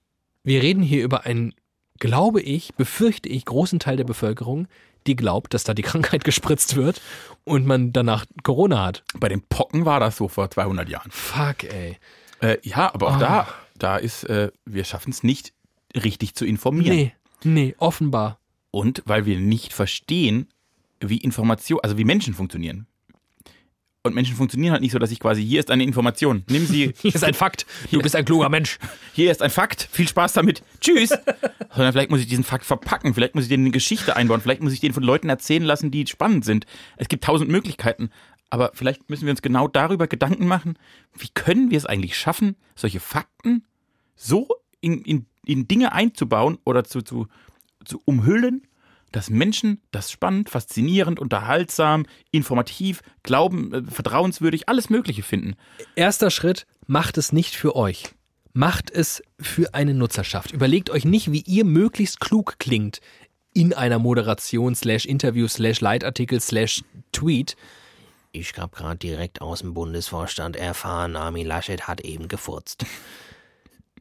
Wir 0.44 0.62
reden 0.62 0.82
hier 0.82 1.04
über 1.04 1.26
einen, 1.26 1.52
glaube 1.98 2.40
ich, 2.40 2.74
befürchte 2.74 3.28
ich, 3.28 3.44
großen 3.44 3.78
Teil 3.78 3.98
der 3.98 4.04
Bevölkerung, 4.04 4.66
die 5.08 5.16
glaubt, 5.16 5.54
dass 5.54 5.64
da 5.64 5.74
die 5.74 5.82
Krankheit 5.90 6.22
gespritzt 6.24 6.76
wird 6.76 7.00
und 7.44 7.66
man 7.66 7.92
danach 7.92 8.26
Corona 8.44 8.84
hat. 8.84 9.02
Bei 9.18 9.28
den 9.28 9.42
Pocken 9.42 9.84
war 9.84 9.98
das 10.00 10.16
so 10.16 10.28
vor 10.28 10.50
200 10.50 10.88
Jahren. 10.88 11.10
Fuck, 11.10 11.64
ey. 11.64 11.96
Äh, 12.40 12.58
ja, 12.62 12.94
aber 12.94 13.08
auch 13.08 13.16
Ah. 13.16 13.18
da, 13.18 13.48
da 13.76 13.96
ist, 13.96 14.24
äh, 14.24 14.52
wir 14.64 14.84
schaffen 14.84 15.10
es 15.10 15.22
nicht 15.24 15.52
richtig 15.96 16.34
zu 16.34 16.44
informieren. 16.44 16.94
Nee, 16.94 17.12
nee, 17.42 17.74
offenbar. 17.78 18.38
Und 18.70 19.02
weil 19.06 19.24
wir 19.26 19.38
nicht 19.40 19.72
verstehen, 19.72 20.48
wie 21.00 21.16
Information, 21.18 21.80
also 21.82 21.96
wie 21.98 22.04
Menschen 22.04 22.34
funktionieren. 22.34 22.86
Und 24.04 24.14
Menschen 24.14 24.36
funktionieren 24.36 24.72
halt 24.72 24.80
nicht 24.80 24.92
so, 24.92 24.98
dass 24.98 25.10
ich 25.10 25.18
quasi, 25.18 25.44
hier 25.44 25.58
ist 25.58 25.70
eine 25.70 25.82
Information, 25.82 26.44
nimm 26.48 26.66
sie, 26.66 26.94
Hier 27.02 27.14
ist 27.14 27.24
ein 27.24 27.34
Fakt. 27.34 27.66
Du 27.90 28.00
bist 28.00 28.14
ein 28.14 28.24
kluger 28.24 28.48
Mensch. 28.48 28.78
hier 29.12 29.30
ist 29.30 29.42
ein 29.42 29.50
Fakt, 29.50 29.88
viel 29.90 30.06
Spaß 30.06 30.34
damit, 30.34 30.62
tschüss. 30.80 31.10
Sondern 31.74 31.92
vielleicht 31.92 32.10
muss 32.10 32.20
ich 32.20 32.28
diesen 32.28 32.44
Fakt 32.44 32.64
verpacken, 32.64 33.12
vielleicht 33.12 33.34
muss 33.34 33.44
ich 33.44 33.48
den 33.48 33.60
in 33.60 33.66
eine 33.66 33.72
Geschichte 33.72 34.14
einbauen, 34.14 34.40
vielleicht 34.40 34.62
muss 34.62 34.72
ich 34.72 34.80
den 34.80 34.92
von 34.92 35.02
Leuten 35.02 35.28
erzählen 35.28 35.64
lassen, 35.64 35.90
die 35.90 36.06
spannend 36.06 36.44
sind. 36.44 36.64
Es 36.96 37.08
gibt 37.08 37.24
tausend 37.24 37.50
Möglichkeiten, 37.50 38.10
aber 38.50 38.70
vielleicht 38.72 39.10
müssen 39.10 39.26
wir 39.26 39.32
uns 39.32 39.42
genau 39.42 39.66
darüber 39.66 40.06
Gedanken 40.06 40.46
machen, 40.46 40.78
wie 41.16 41.28
können 41.34 41.70
wir 41.70 41.78
es 41.78 41.86
eigentlich 41.86 42.16
schaffen, 42.16 42.56
solche 42.76 43.00
Fakten 43.00 43.64
so 44.14 44.48
in, 44.80 45.02
in, 45.02 45.26
in 45.44 45.66
Dinge 45.66 45.92
einzubauen 45.92 46.58
oder 46.64 46.84
zu, 46.84 47.02
zu, 47.02 47.26
zu 47.84 48.00
umhüllen, 48.04 48.62
dass 49.12 49.30
Menschen 49.30 49.80
das 49.90 50.10
spannend, 50.10 50.50
faszinierend, 50.50 51.18
unterhaltsam, 51.18 52.06
informativ, 52.30 53.02
glauben, 53.22 53.72
äh, 53.72 53.82
vertrauenswürdig, 53.90 54.68
alles 54.68 54.90
Mögliche 54.90 55.22
finden. 55.22 55.54
Erster 55.96 56.30
Schritt, 56.30 56.66
macht 56.86 57.18
es 57.18 57.32
nicht 57.32 57.54
für 57.54 57.76
euch. 57.76 58.14
Macht 58.52 58.90
es 58.90 59.22
für 59.38 59.74
eine 59.74 59.94
Nutzerschaft. 59.94 60.52
Überlegt 60.52 60.90
euch 60.90 61.04
nicht, 61.04 61.30
wie 61.32 61.42
ihr 61.42 61.64
möglichst 61.64 62.20
klug 62.20 62.58
klingt 62.58 63.00
in 63.54 63.72
einer 63.72 63.98
Moderation 63.98 64.74
slash 64.74 65.04
Interview 65.04 65.48
slash 65.48 65.80
Leitartikel 65.80 66.40
slash 66.40 66.82
Tweet. 67.12 67.56
Ich 68.32 68.52
hab 68.56 68.74
gerade 68.74 68.98
direkt 68.98 69.40
aus 69.40 69.60
dem 69.60 69.74
Bundesvorstand 69.74 70.56
erfahren, 70.56 71.16
Armin 71.16 71.46
Laschet 71.46 71.88
hat 71.88 72.00
eben 72.02 72.28
gefurzt. 72.28 72.84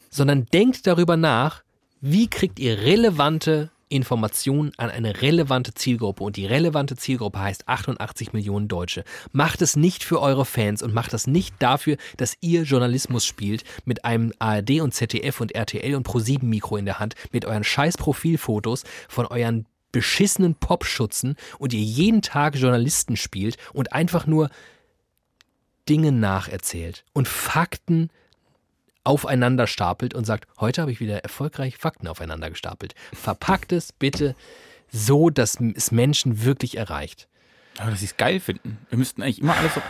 sondern 0.09 0.45
denkt 0.47 0.87
darüber 0.87 1.17
nach, 1.17 1.63
wie 2.01 2.27
kriegt 2.27 2.59
ihr 2.59 2.79
relevante 2.79 3.71
Informationen 3.89 4.71
an 4.77 4.89
eine 4.89 5.21
relevante 5.21 5.73
Zielgruppe. 5.73 6.23
Und 6.23 6.35
die 6.35 6.45
relevante 6.45 6.95
Zielgruppe 6.95 7.39
heißt 7.39 7.67
88 7.67 8.33
Millionen 8.33 8.67
Deutsche. 8.67 9.03
Macht 9.31 9.61
es 9.61 9.75
nicht 9.75 10.03
für 10.03 10.21
eure 10.21 10.45
Fans 10.45 10.83
und 10.83 10.93
macht 10.93 11.13
es 11.13 11.27
nicht 11.27 11.55
dafür, 11.59 11.97
dass 12.17 12.37
ihr 12.41 12.63
Journalismus 12.63 13.25
spielt 13.25 13.63
mit 13.85 14.05
einem 14.05 14.33
ARD 14.39 14.81
und 14.81 14.93
ZDF 14.93 15.39
und 15.41 15.55
RTL 15.55 15.95
und 15.95 16.07
Pro7 16.07 16.43
Mikro 16.43 16.77
in 16.77 16.85
der 16.85 16.99
Hand, 16.99 17.15
mit 17.31 17.45
euren 17.45 17.63
scheiß 17.63 17.97
Profilfotos 17.97 18.83
von 19.07 19.25
euren 19.25 19.65
beschissenen 19.91 20.55
Popschutzen 20.55 21.35
und 21.59 21.73
ihr 21.73 21.81
jeden 21.81 22.21
Tag 22.21 22.55
Journalisten 22.55 23.15
spielt 23.15 23.57
und 23.73 23.93
einfach 23.93 24.27
nur 24.27 24.49
Dinge 25.87 26.11
nacherzählt 26.11 27.05
und 27.13 27.27
Fakten 27.27 28.09
aufeinander 29.07 29.65
stapelt 29.67 30.13
und 30.13 30.25
sagt, 30.25 30.47
heute 30.59 30.81
habe 30.81 30.91
ich 30.91 30.99
wieder 30.99 31.19
erfolgreich 31.23 31.77
Fakten 31.77 32.07
aufeinander 32.07 32.49
gestapelt. 32.49 32.93
Verpackt 33.13 33.71
es 33.71 33.93
bitte 33.93 34.35
so, 34.91 35.29
dass 35.29 35.57
es 35.75 35.91
Menschen 35.91 36.43
wirklich 36.43 36.77
erreicht. 36.77 37.27
Aber 37.79 37.91
dass 37.91 37.99
sie 37.99 38.05
es 38.07 38.17
geil 38.17 38.39
finden. 38.39 38.77
Wir 38.89 38.97
müssten 38.97 39.21
eigentlich 39.23 39.41
immer 39.41 39.55
alles 39.55 39.73
so. 39.75 39.81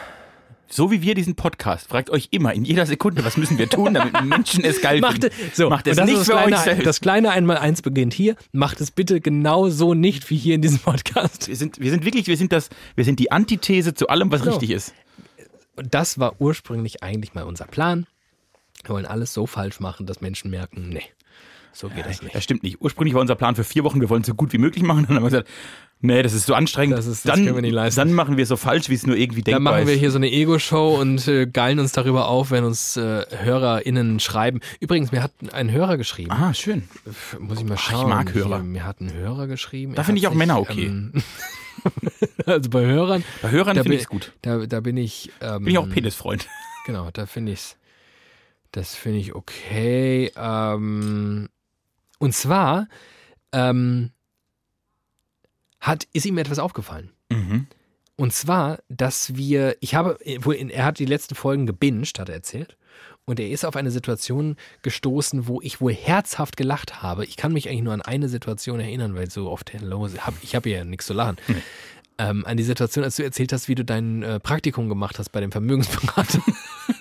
So 0.69 0.91
wie 0.91 1.01
wir 1.01 1.15
diesen 1.15 1.35
Podcast. 1.35 1.87
Fragt 1.87 2.09
euch 2.09 2.27
immer 2.31 2.53
in 2.53 2.65
jeder 2.65 2.85
Sekunde, 2.85 3.23
was 3.23 3.37
müssen 3.37 3.57
wir 3.57 3.69
tun, 3.69 3.93
damit 3.93 4.21
Menschen 4.25 4.65
es 4.65 4.81
geil 4.81 4.99
Macht 4.99 5.21
finden. 5.23 5.51
so, 5.53 5.69
Macht 5.69 5.87
es 5.87 5.97
nicht 5.97 6.17
für 6.17 6.31
kleine, 6.33 6.57
euch 6.57 6.61
selbst. 6.61 6.85
Das 6.85 6.99
kleine 6.99 7.29
Einmal-Eins 7.31 7.81
beginnt 7.81 8.13
hier. 8.13 8.35
Macht 8.51 8.81
es 8.81 8.91
bitte 8.91 9.21
genau 9.21 9.69
so 9.69 9.93
nicht 9.93 10.29
wie 10.29 10.35
hier 10.35 10.55
in 10.55 10.61
diesem 10.61 10.79
Podcast. 10.79 11.47
wir 11.47 11.55
sind, 11.55 11.79
wir 11.79 11.89
sind 11.89 12.03
wirklich, 12.03 12.27
wir 12.27 12.35
sind 12.35 12.51
das, 12.51 12.69
wir 12.95 13.05
sind 13.05 13.19
die 13.19 13.31
Antithese 13.31 13.93
zu 13.93 14.09
allem, 14.09 14.29
was 14.29 14.41
Genau. 14.41 14.51
richtig 14.55 14.71
ist. 14.71 14.93
das 15.77 16.19
war 16.19 16.35
ursprünglich 16.39 17.01
eigentlich 17.01 17.33
mal 17.33 17.43
unser 17.45 17.65
Plan. 17.65 18.05
Wir 18.83 18.89
wollen 18.95 19.05
alles 19.05 19.33
so 19.33 19.45
falsch 19.47 19.79
machen, 19.79 20.05
dass 20.05 20.21
Menschen 20.21 20.49
merken, 20.51 20.89
nee, 20.89 21.03
so 21.73 21.89
geht 21.89 22.05
das 22.05 22.21
nicht. 22.21 22.33
Das 22.35 22.43
stimmt 22.43 22.63
nicht. 22.63 22.81
Ursprünglich 22.81 23.13
war 23.13 23.21
unser 23.21 23.35
Plan 23.35 23.55
für 23.55 23.63
vier 23.63 23.83
Wochen, 23.83 23.99
wir 24.01 24.09
wollen 24.09 24.21
es 24.21 24.27
so 24.27 24.33
gut 24.33 24.53
wie 24.53 24.57
möglich 24.57 24.83
machen. 24.83 24.99
Und 24.99 25.07
dann 25.09 25.17
haben 25.17 25.23
wir 25.23 25.29
gesagt, 25.29 25.47
nee, 25.99 26.21
das 26.23 26.33
ist 26.33 26.45
so 26.45 26.53
anstrengend. 26.53 26.97
Das 26.97 27.05
ist- 27.05 27.25
das 27.25 27.35
dann, 27.35 27.43
können 27.43 27.55
wir 27.55 27.61
nicht 27.61 27.73
leisten. 27.73 27.99
dann 27.99 28.13
machen 28.13 28.37
wir 28.37 28.43
es 28.43 28.49
so 28.49 28.55
falsch, 28.57 28.89
wie 28.89 28.93
es 28.95 29.05
nur 29.05 29.15
irgendwie 29.17 29.41
Dann 29.41 29.55
denkbar 29.55 29.73
machen 29.75 29.87
wir 29.87 29.93
ist. 29.95 29.99
hier 29.99 30.11
so 30.11 30.17
eine 30.17 30.31
Ego-Show 30.31 30.95
und 30.99 31.27
äh, 31.27 31.45
geilen 31.47 31.79
uns 31.79 31.91
darüber 31.91 32.27
auf, 32.29 32.49
wenn 32.51 32.63
uns 32.63 32.97
äh, 32.97 33.25
HörerInnen 33.43 34.19
schreiben. 34.19 34.61
Übrigens, 34.79 35.11
mir 35.11 35.21
hat 35.21 35.33
ein 35.51 35.71
Hörer 35.71 35.97
geschrieben. 35.97 36.31
Ah, 36.31 36.53
schön. 36.53 36.87
Muss 37.39 37.59
ich 37.59 37.65
mal 37.65 37.75
ich 37.75 37.81
schauen. 37.81 38.09
mag 38.09 38.33
Hörer. 38.33 38.55
Hier, 38.57 38.63
mir 38.63 38.85
hat 38.85 39.01
ein 39.01 39.13
Hörer 39.13 39.47
geschrieben. 39.47 39.93
Da 39.95 40.03
finde 40.03 40.19
ich 40.19 40.27
auch 40.27 40.31
sich, 40.31 40.37
Männer 40.39 40.59
okay. 40.59 40.85
Ähm, 40.85 41.13
also 42.45 42.69
bei 42.69 42.85
Hörern, 42.85 43.23
Bei 43.41 43.51
Hörern 43.51 43.75
da 43.75 43.83
finde 43.83 43.89
bin, 43.89 43.97
ich 43.97 44.03
es 44.03 44.09
gut. 44.09 44.33
da, 44.41 44.65
da 44.65 44.79
bin 44.79 44.97
ich. 44.97 45.31
Ähm, 45.41 45.59
Bin 45.65 45.73
ich 45.73 45.77
auch 45.77 45.89
Penisfreund. 45.89 46.47
Genau, 46.85 47.09
da 47.11 47.25
finde 47.25 47.51
ich 47.51 47.75
Das 48.71 48.95
finde 48.95 49.19
ich 49.19 49.35
okay. 49.35 50.31
Ähm, 50.35 51.49
und 52.19 52.33
zwar 52.33 52.87
ähm, 53.51 54.11
hat, 55.79 56.07
ist 56.13 56.25
ihm 56.25 56.37
etwas 56.37 56.59
aufgefallen. 56.59 57.11
Mhm. 57.29 57.67
Und 58.15 58.33
zwar, 58.33 58.79
dass 58.89 59.35
wir, 59.35 59.77
ich 59.79 59.93
habe, 59.93 60.17
er 60.23 60.85
hat 60.85 60.99
die 60.99 61.05
letzten 61.05 61.35
Folgen 61.35 61.67
gebinged, 61.67 62.19
hat 62.19 62.29
er 62.29 62.35
erzählt. 62.35 62.75
Und 63.25 63.39
er 63.39 63.49
ist 63.49 63.65
auf 63.65 63.75
eine 63.75 63.91
Situation 63.91 64.55
gestoßen, 64.81 65.47
wo 65.47 65.61
ich 65.61 65.81
wohl 65.81 65.93
herzhaft 65.93 66.57
gelacht 66.57 67.03
habe. 67.03 67.25
Ich 67.25 67.35
kann 67.35 67.53
mich 67.53 67.69
eigentlich 67.69 67.83
nur 67.83 67.93
an 67.93 68.01
eine 68.01 68.29
Situation 68.29 68.79
erinnern, 68.79 69.15
weil 69.15 69.29
so 69.29 69.51
oft 69.51 69.73
Hello, 69.73 70.07
hab, 70.19 70.33
ich 70.41 70.55
habe 70.55 70.69
ja 70.69 70.83
nichts 70.83 71.05
zu 71.05 71.13
lachen. 71.13 71.37
Ähm, 72.17 72.45
an 72.45 72.57
die 72.57 72.63
Situation, 72.63 73.03
als 73.03 73.17
du 73.17 73.23
erzählt 73.23 73.53
hast, 73.53 73.67
wie 73.67 73.75
du 73.75 73.85
dein 73.85 74.23
äh, 74.23 74.39
Praktikum 74.39 74.89
gemacht 74.89 75.19
hast 75.19 75.29
bei 75.29 75.41
dem 75.41 75.51
Vermögensberater 75.51 76.41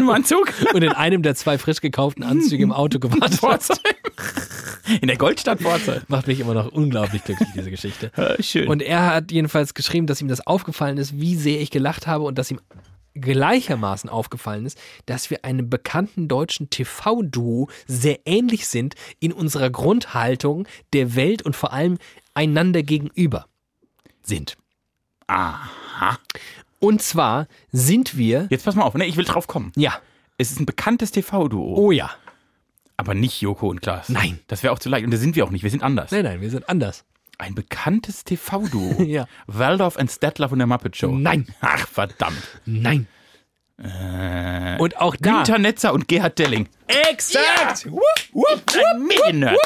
Im 0.07 0.15
Anzug? 0.15 0.53
und 0.73 0.83
in 0.83 0.93
einem 0.93 1.23
der 1.23 1.35
zwei 1.35 1.59
frisch 1.59 1.81
gekauften 1.81 2.23
Anzüge 2.23 2.63
im 2.63 2.73
Auto 2.73 2.99
gewartet 2.99 3.41
hast. 3.43 3.81
In 5.01 5.09
der 5.09 5.17
Goldstadt 5.17 5.61
Pforzheim. 5.61 6.03
Macht 6.07 6.29
mich 6.29 6.39
immer 6.39 6.55
noch 6.55 6.71
unglaublich 6.71 7.25
glücklich, 7.25 7.49
diese 7.55 7.71
Geschichte. 7.71 8.13
Schön. 8.41 8.69
Und 8.69 8.83
er 8.83 9.07
hat 9.07 9.33
jedenfalls 9.33 9.75
geschrieben, 9.75 10.07
dass 10.07 10.21
ihm 10.21 10.29
das 10.29 10.47
aufgefallen 10.47 10.97
ist, 10.97 11.19
wie 11.19 11.35
sehr 11.35 11.61
ich 11.61 11.71
gelacht 11.71 12.07
habe 12.07 12.25
und 12.25 12.39
dass 12.39 12.51
ihm 12.53 12.61
gleichermaßen 13.15 14.09
aufgefallen 14.09 14.67
ist, 14.67 14.79
dass 15.07 15.31
wir 15.31 15.45
einem 15.45 15.69
bekannten 15.69 16.29
deutschen 16.29 16.71
TV-Duo 16.71 17.69
sehr 17.87 18.21
ähnlich 18.27 18.69
sind 18.69 18.95
in 19.19 19.33
unserer 19.33 19.71
Grundhaltung 19.71 20.69
der 20.93 21.17
Welt 21.17 21.43
und 21.43 21.57
vor 21.57 21.73
allem 21.73 21.99
einander 22.35 22.83
gegenüber 22.83 23.47
sind. 24.23 24.57
Aha. 25.27 26.19
Und 26.79 27.03
zwar 27.03 27.47
sind 27.73 28.17
wir, 28.17 28.47
Jetzt 28.51 28.65
pass 28.65 28.75
mal 28.75 28.83
auf, 28.85 28.95
ne? 28.95 29.07
ich 29.07 29.17
will 29.17 29.25
drauf 29.25 29.47
kommen. 29.47 29.73
ja, 29.77 29.95
Es 30.39 30.51
ist 30.51 30.61
ein 30.61 30.67
bekanntes 30.67 31.11
TV-Duo, 31.11 31.75
oh 31.77 31.91
ja, 31.91 32.11
aber 32.99 33.15
nicht 33.15 33.41
Joko 33.41 33.69
und 33.69 33.83
Klaas. 33.83 34.09
Nein. 34.09 34.39
Das 34.47 34.63
wäre 34.63 34.73
auch 34.73 34.79
zu 34.79 34.89
leicht. 34.89 35.05
Und 35.05 35.11
da 35.11 35.19
sind 35.19 35.37
wir 35.37 35.45
auch 35.45 35.51
nicht. 35.51 35.63
Wir 35.63 35.71
sind 35.71 35.83
anders. 35.83 36.11
nein, 36.13 36.25
nein, 36.25 36.41
wir 36.41 36.51
sind 36.51 36.69
anders. 36.69 37.05
Ein 37.39 37.55
bekanntes 37.55 38.25
TV-Duo. 38.25 39.03
Ja. 39.05 39.27
Waldorf 39.47 39.97
und 39.97 40.11
Statler 40.11 40.49
von 40.49 40.59
der 40.59 40.67
Muppet 40.67 40.97
Show. 40.97 41.09
Nein. 41.13 41.47
Ach, 41.61 41.87
verdammt. 41.87 42.43
Nein. 42.65 43.07
Äh, 43.79 44.79
Und 44.79 44.97
auch 44.97 45.15
da, 45.17 45.37
Günther 45.45 45.59
Netzer 45.59 45.93
und 45.93 46.09
Gerhard 46.09 46.39
Delling. 46.39 46.69
Exakt! 46.87 47.87
Ein 47.87 49.03
Mediennerd. 49.07 49.59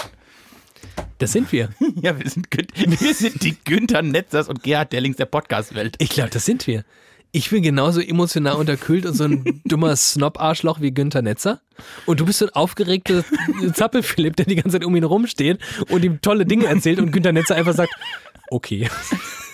Das 1.18 1.32
sind 1.32 1.50
wir. 1.52 1.70
Ja, 2.02 2.18
wir 2.18 2.28
sind, 2.30 2.50
Gün- 2.50 2.66
wir 3.00 3.14
sind 3.14 3.42
die 3.42 3.56
Günther 3.64 4.02
Netzers 4.02 4.48
und 4.48 4.62
Gerhard 4.62 4.92
Dellings 4.92 5.16
der 5.16 5.26
Podcast-Welt. 5.26 5.96
Ich 5.98 6.10
glaube, 6.10 6.30
das 6.30 6.44
sind 6.44 6.66
wir. 6.66 6.84
Ich 7.32 7.50
bin 7.50 7.62
genauso 7.62 8.00
emotional 8.00 8.56
unterkühlt 8.56 9.06
und 9.06 9.14
so 9.14 9.24
ein 9.24 9.60
dummer 9.64 9.94
Snob-Arschloch 9.94 10.80
wie 10.80 10.92
Günther 10.92 11.22
Netzer. 11.22 11.60
Und 12.06 12.20
du 12.20 12.24
bist 12.26 12.38
so 12.40 12.46
ein 12.46 12.54
aufgeregter 12.54 13.24
Zappelphilipp, 13.74 14.34
der 14.36 14.46
die 14.46 14.56
ganze 14.56 14.70
Zeit 14.72 14.84
um 14.84 14.96
ihn 14.96 15.04
rumsteht 15.04 15.58
und 15.90 16.04
ihm 16.04 16.20
tolle 16.20 16.44
Dinge 16.46 16.66
erzählt 16.66 16.98
und 16.98 17.12
Günther 17.12 17.32
Netzer 17.32 17.54
einfach 17.54 17.74
sagt, 17.74 17.92
okay. 18.50 18.88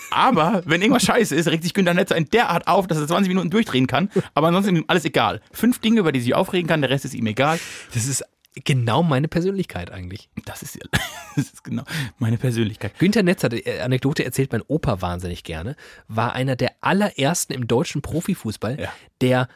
Aber 0.09 0.63
wenn 0.65 0.81
irgendwas 0.81 1.03
scheiße 1.03 1.35
ist, 1.35 1.47
regt 1.49 1.63
sich 1.63 1.73
Günther 1.73 1.93
Netzer 1.93 2.15
in 2.15 2.25
der 2.29 2.49
Art 2.49 2.67
auf, 2.67 2.87
dass 2.87 2.97
er 2.97 3.07
20 3.07 3.27
Minuten 3.27 3.49
durchdrehen 3.49 3.85
kann. 3.87 4.09
Aber 4.33 4.47
ansonsten 4.47 4.73
ist 4.75 4.81
ihm 4.81 4.85
alles 4.87 5.05
egal. 5.05 5.41
Fünf 5.51 5.79
Dinge, 5.79 5.99
über 5.99 6.11
die 6.11 6.21
sich 6.21 6.33
aufregen 6.33 6.67
kann, 6.67 6.81
der 6.81 6.89
Rest 6.89 7.05
ist 7.05 7.13
ihm 7.13 7.27
egal. 7.27 7.59
Das 7.93 8.05
ist 8.07 8.23
genau 8.63 9.03
meine 9.03 9.27
Persönlichkeit 9.27 9.91
eigentlich. 9.91 10.29
Das 10.45 10.61
ist, 10.63 10.79
das 11.35 11.45
ist 11.45 11.63
genau 11.63 11.83
meine 12.17 12.37
Persönlichkeit. 12.37 12.97
Günther 12.99 13.23
Netzer, 13.23 13.49
die 13.49 13.65
äh, 13.65 13.81
Anekdote 13.81 14.23
erzählt 14.25 14.51
mein 14.51 14.61
Opa 14.67 15.01
wahnsinnig 15.01 15.43
gerne, 15.43 15.75
war 16.07 16.33
einer 16.33 16.55
der 16.55 16.71
allerersten 16.81 17.53
im 17.53 17.67
deutschen 17.67 18.01
Profifußball, 18.01 18.79
Ja. 18.79 18.93
der 19.21 19.47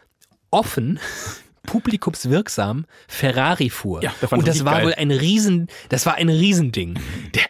offen 0.51 0.99
publikumswirksam 1.63 2.85
Ferrari 3.07 3.69
fuhr. 3.69 4.03
Ja, 4.03 4.13
und 4.31 4.47
das 4.47 4.65
war 4.65 4.75
geil. 4.77 4.85
wohl 4.85 4.93
ein 4.95 5.11
Riesen, 5.11 5.67
das 5.89 6.05
war 6.05 6.15
ein 6.15 6.29
Riesending. 6.29 6.99
Der, 7.35 7.43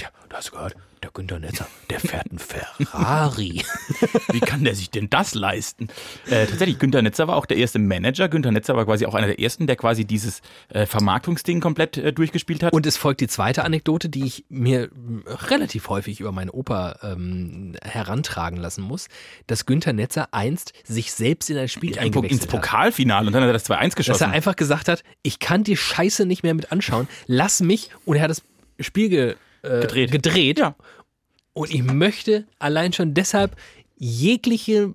der, 0.00 0.10
du 0.28 0.36
hast 0.36 0.52
gehört, 0.52 0.76
der 1.02 1.10
Günther 1.10 1.40
Netzer, 1.40 1.66
der 1.90 1.98
fährt 1.98 2.30
einen 2.30 2.38
Ferrari. 2.38 3.62
Wie 4.32 4.38
kann 4.40 4.62
der 4.62 4.74
sich 4.76 4.88
denn 4.90 5.10
das 5.10 5.34
leisten? 5.34 5.88
Äh, 6.26 6.46
tatsächlich, 6.46 6.78
Günther 6.78 7.02
Netzer 7.02 7.26
war 7.26 7.36
auch 7.36 7.46
der 7.46 7.56
erste 7.56 7.80
Manager. 7.80 8.28
Günther 8.28 8.52
Netzer 8.52 8.76
war 8.76 8.84
quasi 8.84 9.06
auch 9.06 9.14
einer 9.14 9.26
der 9.26 9.40
ersten, 9.40 9.66
der 9.66 9.74
quasi 9.74 10.04
dieses 10.04 10.42
äh, 10.68 10.86
Vermarktungsding 10.86 11.60
komplett 11.60 11.96
äh, 11.96 12.12
durchgespielt 12.12 12.62
hat. 12.62 12.72
Und 12.72 12.86
es 12.86 12.96
folgt 12.96 13.20
die 13.20 13.26
zweite 13.26 13.64
Anekdote, 13.64 14.08
die 14.08 14.24
ich 14.24 14.44
mir 14.48 14.90
m, 14.92 15.24
relativ 15.26 15.88
häufig 15.88 16.20
über 16.20 16.30
meinen 16.30 16.50
Opa 16.50 17.00
ähm, 17.02 17.74
herantragen 17.82 18.58
lassen 18.58 18.82
muss, 18.82 19.08
dass 19.48 19.66
Günther 19.66 19.92
Netzer 19.92 20.28
einst 20.32 20.72
sich 20.84 21.12
selbst 21.12 21.50
in 21.50 21.58
ein 21.58 21.68
Spiel 21.68 21.90
ins 21.90 21.98
eingewechselt 21.98 22.42
hat. 22.42 22.50
Pokalfinale 22.50 23.26
und 23.26 23.32
dann 23.32 23.42
hat 23.42 23.50
er 23.50 23.54
das 23.54 23.68
2-1 23.68 23.82
Dass 23.82 23.94
geschossen. 23.96 24.24
er 24.24 24.30
einfach 24.30 24.54
gesagt 24.54 24.88
hat, 24.88 25.02
ich 25.22 25.40
kann 25.40 25.64
die 25.64 25.76
Scheiße 25.76 26.26
nicht 26.26 26.44
mehr 26.44 26.54
mit 26.54 26.70
anschauen, 26.70 27.08
lass 27.26 27.60
mich, 27.60 27.90
und 28.04 28.16
er 28.16 28.22
hat 28.22 28.30
das 28.30 28.42
Spiel 28.78 29.08
ge, 29.08 29.34
äh, 29.62 29.80
Gedreht. 29.80 30.12
gedreht. 30.12 30.58
Ja. 30.58 30.74
Und 31.54 31.72
ich 31.72 31.82
möchte 31.82 32.46
allein 32.58 32.92
schon 32.92 33.14
deshalb 33.14 33.56
jegliche 33.96 34.94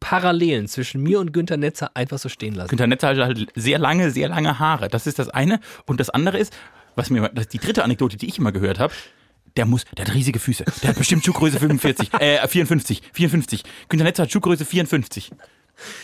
Parallelen 0.00 0.68
zwischen 0.68 1.02
mir 1.02 1.20
und 1.20 1.32
Günther 1.32 1.56
Netzer 1.56 1.90
einfach 1.94 2.18
so 2.18 2.28
stehen 2.28 2.54
lassen. 2.54 2.68
Günther 2.68 2.86
Netzer 2.86 3.08
hatte 3.08 3.24
halt 3.24 3.46
sehr 3.54 3.78
lange, 3.78 4.10
sehr 4.10 4.28
lange 4.28 4.58
Haare. 4.58 4.88
Das 4.88 5.06
ist 5.06 5.18
das 5.18 5.28
eine. 5.28 5.60
Und 5.86 6.00
das 6.00 6.10
andere 6.10 6.38
ist, 6.38 6.52
was 6.94 7.10
mir, 7.10 7.28
das 7.28 7.46
ist 7.46 7.52
die 7.52 7.58
dritte 7.58 7.84
Anekdote, 7.84 8.16
die 8.16 8.26
ich 8.26 8.38
immer 8.38 8.52
gehört 8.52 8.78
habe. 8.78 8.92
Der 9.56 9.64
muss, 9.64 9.84
der 9.96 10.04
hat 10.06 10.14
riesige 10.14 10.38
Füße. 10.38 10.64
Der 10.82 10.90
hat 10.90 10.98
bestimmt 10.98 11.24
Schuhgröße 11.24 11.58
45, 11.58 12.12
äh, 12.14 12.46
54, 12.46 13.02
54. 13.12 13.62
Günther 13.88 14.04
Netzer 14.04 14.24
hat 14.24 14.32
Schuhgröße 14.32 14.64
54. 14.64 15.30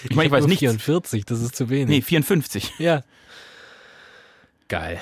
Ich 0.04 0.16
meine, 0.16 0.26
ich 0.26 0.32
weiß 0.32 0.46
nicht. 0.46 0.60
44, 0.60 1.24
das 1.24 1.40
ist 1.40 1.56
zu 1.56 1.68
wenig. 1.70 1.88
Nee, 1.88 2.02
54. 2.02 2.72
Ja. 2.78 3.02
Geil. 4.68 5.00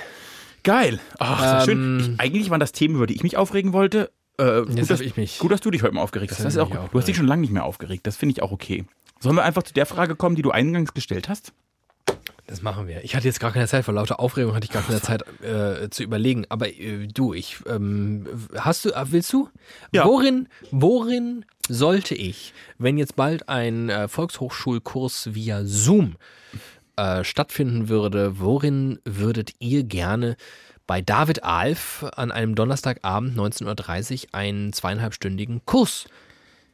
Geil. 0.63 1.01
Ach, 1.19 1.61
Ähm, 1.61 1.65
schön. 1.65 2.01
Ich, 2.15 2.21
eigentlich 2.21 2.51
waren 2.51 2.61
das 2.61 2.73
Themen, 2.73 2.95
über 2.97 3.07
die 3.07 3.15
ich 3.15 3.23
mich 3.23 3.37
aufregen 3.37 3.73
wollte. 3.73 4.11
Äh, 4.39 4.63
gut, 4.63 4.91
dass, 4.91 5.01
ich 5.01 5.17
mich- 5.17 5.39
gut, 5.39 5.53
dass 5.53 5.61
du 5.61 5.71
dich 5.71 5.83
heute 5.83 5.95
mal 5.95 6.03
aufgeregt 6.03 6.33
hast. 6.33 6.45
Das 6.45 6.55
ist 6.55 6.59
auch 6.59 6.69
gut. 6.71 6.77
Du 6.77 6.81
hast 6.81 6.87
dich 6.87 6.97
aufgeregt. 6.99 7.17
schon 7.19 7.27
lange 7.27 7.41
nicht 7.43 7.53
mehr 7.53 7.65
aufgeregt. 7.65 8.07
Das 8.07 8.17
finde 8.17 8.35
ich 8.35 8.43
auch 8.43 8.53
okay. 8.53 8.85
Sollen 9.21 9.37
wir 9.37 9.45
einfach 9.45 9.63
zu 9.63 9.75
der 9.75 9.87
Frage 9.87 10.17
kommen, 10.17 10.35
die 10.37 10.43
du 10.43 10.51
eingangs 10.51 10.95
gestellt 10.95 11.29
hast? 11.29 11.53
Das 12.47 12.63
machen 12.63 12.89
wir. 12.89 13.05
Ich 13.05 13.15
hatte 13.15 13.27
jetzt 13.29 13.39
gar 13.39 13.53
keine 13.53 13.69
Zeit, 13.69 13.85
vor 13.85 13.95
lauter 13.95 14.19
Aufregung 14.19 14.55
hatte 14.55 14.65
ich 14.65 14.73
gar 14.73 14.83
keine 14.83 15.01
Zeit 15.01 15.23
äh, 15.43 15.89
zu 15.91 16.03
überlegen. 16.03 16.47
Aber 16.49 16.69
äh, 16.69 17.07
du, 17.07 17.33
ich, 17.33 17.59
ähm, 17.69 18.27
hast 18.57 18.85
du, 18.85 18.91
äh, 18.91 19.05
willst 19.13 19.33
du? 19.33 19.49
Ja. 19.93 20.05
Worin, 20.05 20.49
worin 20.73 21.45
sollte 21.69 22.15
ich, 22.17 22.53
wenn 22.79 22.99
jetzt 22.99 23.15
bald 23.15 23.49
ein 23.49 23.89
äh, 23.89 24.09
Volkshochschulkurs 24.09 25.35
via 25.35 25.65
Zoom 25.65 26.17
äh, 27.01 27.25
stattfinden 27.25 27.89
würde, 27.89 28.41
worin 28.41 28.99
würdet 29.07 29.55
ihr 29.59 29.85
gerne 29.85 30.37
bei 30.87 31.01
David 31.01 31.45
Alf 31.45 32.05
an 32.15 32.31
einem 32.31 32.55
Donnerstagabend 32.55 33.39
19.30 33.39 34.27
Uhr 34.27 34.35
einen 34.35 34.75
zweieinhalbstündigen 34.75 35.65
Kurs 35.65 36.09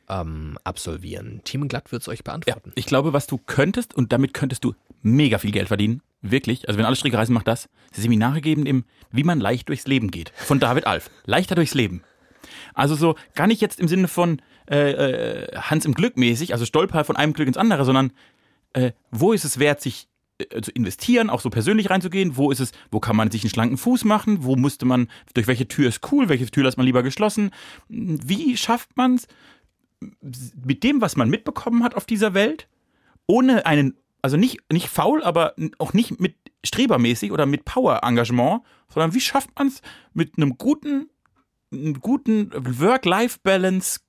ähm, 0.09 0.59
absolvieren? 0.65 1.43
Team 1.45 1.69
Glatt 1.69 1.93
wird 1.93 2.03
es 2.03 2.09
euch 2.09 2.25
beantworten. 2.25 2.73
Ich 2.75 2.87
glaube, 2.87 3.13
was 3.13 3.29
du 3.29 3.39
könntest, 3.39 3.95
und 3.95 4.13
damit 4.13 4.35
könntest 4.35 4.65
du 4.65 4.75
mega 5.01 5.39
viel 5.39 5.53
Geld 5.53 5.69
verdienen, 5.69 6.03
wirklich, 6.23 6.67
also 6.67 6.77
wenn 6.77 6.87
alle 6.87 6.97
Stricke 6.97 7.19
reisen, 7.19 7.33
macht 7.33 7.47
das, 7.47 7.69
Seminare 7.93 8.41
geben 8.41 8.67
im 8.67 8.85
Wie 9.13 9.23
man 9.23 9.39
leicht 9.39 9.69
durchs 9.69 9.87
Leben 9.87 10.11
geht, 10.11 10.31
von 10.35 10.59
David 10.59 10.89
Alf. 10.89 11.09
Leichter 11.25 11.55
durchs 11.55 11.75
Leben. 11.75 12.03
Also 12.75 12.97
so, 12.97 13.15
gar 13.37 13.47
nicht 13.47 13.61
jetzt 13.61 13.79
im 13.79 13.87
Sinne 13.87 14.09
von 14.09 14.43
äh, 14.69 14.91
äh, 14.91 15.57
Hans 15.57 15.85
im 15.85 15.95
Glück 15.95 16.17
mäßig, 16.17 16.53
also 16.53 16.65
Stolper 16.65 17.05
von 17.05 17.17
einem 17.17 17.33
Glück 17.33 17.47
ins 17.47 17.57
andere, 17.57 17.85
sondern 17.85 18.11
äh, 18.73 18.91
wo 19.13 19.33
ist 19.33 19.45
es 19.45 19.61
wert, 19.61 19.81
sich 19.81 20.09
äh, 20.39 20.61
zu 20.61 20.71
investieren, 20.73 21.31
auch 21.31 21.41
so 21.41 21.51
persönlich 21.51 21.91
reinzugehen, 21.91 22.37
wo 22.37 22.51
ist 22.51 22.61
es, 22.61 22.73
wo 22.91 23.01
kann 23.01 23.17
man 23.17 23.31
sich 23.31 23.43
einen 23.43 23.51
schlanken 23.51 23.79
Fuß 23.79 24.05
machen, 24.05 24.45
wo 24.45 24.57
musste 24.57 24.85
man, 24.85 25.09
durch 25.35 25.47
welche 25.47 25.69
Tür 25.69 25.89
ist 25.89 26.01
cool, 26.13 26.29
welche 26.29 26.47
Tür 26.47 26.65
lässt 26.65 26.77
man 26.77 26.87
lieber 26.87 27.03
geschlossen, 27.03 27.51
wie 27.89 28.57
schafft 28.57 28.97
man 28.97 29.15
es, 29.15 29.27
mit 30.63 30.83
dem, 30.83 31.01
was 31.01 31.17
man 31.17 31.31
mitbekommen 31.31 31.83
hat 31.83 31.95
auf 31.95 32.05
dieser 32.05 32.35
Welt, 32.35 32.69
ohne 33.27 33.65
einen, 33.65 33.97
also 34.21 34.37
nicht, 34.37 34.59
nicht 34.71 34.89
faul, 34.89 35.23
aber 35.23 35.55
auch 35.79 35.93
nicht 35.95 36.21
mit 36.21 36.35
strebermäßig 36.65 37.33
oder 37.33 37.47
mit 37.47 37.65
Power-Engagement, 37.65 38.63
sondern 38.93 39.15
wie 39.15 39.21
schafft 39.21 39.51
man 39.59 39.69
es 39.69 39.81
mit 40.13 40.37
einem 40.37 40.59
guten, 40.59 41.09
einem 41.73 42.01
guten 42.01 42.51
Work-Life-Balance 42.53 44.01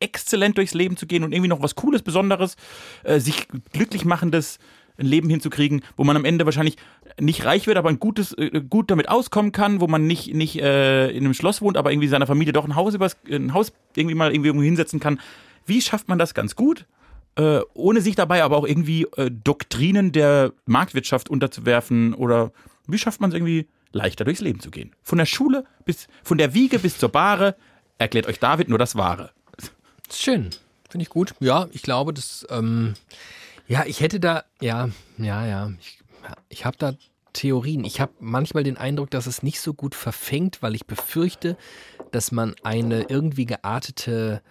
exzellent 0.00 0.56
durchs 0.56 0.74
Leben 0.74 0.96
zu 0.96 1.06
gehen 1.06 1.22
und 1.22 1.32
irgendwie 1.32 1.48
noch 1.48 1.62
was 1.62 1.74
Cooles, 1.74 2.02
Besonderes, 2.02 2.56
äh, 3.04 3.20
sich 3.20 3.46
glücklich 3.72 4.04
machendes 4.04 4.58
ein 5.00 5.06
Leben 5.06 5.28
hinzukriegen, 5.28 5.82
wo 5.96 6.04
man 6.04 6.16
am 6.16 6.24
Ende 6.24 6.44
wahrscheinlich 6.44 6.76
nicht 7.18 7.44
reich 7.44 7.66
wird, 7.66 7.76
aber 7.76 7.88
ein 7.88 7.98
gutes, 7.98 8.32
äh, 8.34 8.60
gut 8.68 8.90
damit 8.90 9.08
auskommen 9.08 9.52
kann, 9.52 9.80
wo 9.80 9.86
man 9.86 10.06
nicht, 10.06 10.34
nicht 10.34 10.60
äh, 10.60 11.10
in 11.10 11.24
einem 11.24 11.34
Schloss 11.34 11.62
wohnt, 11.62 11.76
aber 11.76 11.90
irgendwie 11.90 12.08
seiner 12.08 12.26
Familie 12.26 12.52
doch 12.52 12.64
ein 12.64 12.76
Haus 12.76 12.94
übers, 12.94 13.16
ein 13.28 13.54
Haus 13.54 13.72
irgendwie 13.96 14.14
mal 14.14 14.32
irgendwie 14.32 14.48
irgendwo 14.48 14.64
hinsetzen 14.64 15.00
kann. 15.00 15.20
Wie 15.66 15.80
schafft 15.80 16.08
man 16.08 16.18
das 16.18 16.34
ganz 16.34 16.54
gut? 16.54 16.86
Äh, 17.36 17.60
ohne 17.74 18.00
sich 18.00 18.16
dabei 18.16 18.42
aber 18.42 18.56
auch 18.56 18.66
irgendwie 18.66 19.06
äh, 19.16 19.30
Doktrinen 19.30 20.12
der 20.12 20.52
Marktwirtschaft 20.66 21.28
unterzuwerfen 21.28 22.14
oder 22.14 22.52
wie 22.86 22.98
schafft 22.98 23.20
man 23.20 23.30
es 23.30 23.34
irgendwie 23.34 23.68
leichter 23.92 24.24
durchs 24.24 24.40
Leben 24.40 24.60
zu 24.60 24.70
gehen? 24.70 24.94
Von 25.02 25.18
der 25.18 25.26
Schule 25.26 25.64
bis, 25.84 26.08
von 26.22 26.38
der 26.38 26.54
Wiege 26.54 26.78
bis 26.78 26.98
zur 26.98 27.08
Bahre 27.08 27.56
erklärt 27.98 28.26
euch 28.26 28.40
David 28.40 28.68
nur 28.68 28.78
das 28.78 28.96
Wahre. 28.96 29.30
Schön. 30.12 30.50
Finde 30.88 31.02
ich 31.04 31.08
gut. 31.08 31.34
Ja, 31.38 31.68
ich 31.70 31.82
glaube, 31.82 32.12
das, 32.12 32.44
ähm, 32.50 32.94
ja, 33.70 33.84
ich 33.86 34.00
hätte 34.00 34.18
da, 34.18 34.44
ja, 34.60 34.90
ja, 35.16 35.46
ja, 35.46 35.72
ich, 35.78 36.00
ich 36.48 36.64
habe 36.64 36.76
da 36.76 36.94
Theorien. 37.32 37.84
Ich 37.84 38.00
habe 38.00 38.12
manchmal 38.18 38.64
den 38.64 38.76
Eindruck, 38.76 39.12
dass 39.12 39.28
es 39.28 39.44
nicht 39.44 39.60
so 39.60 39.74
gut 39.74 39.94
verfängt, 39.94 40.60
weil 40.60 40.74
ich 40.74 40.86
befürchte, 40.86 41.56
dass 42.10 42.32
man 42.32 42.56
eine 42.64 43.02
irgendwie 43.02 43.46
geartete, 43.46 44.42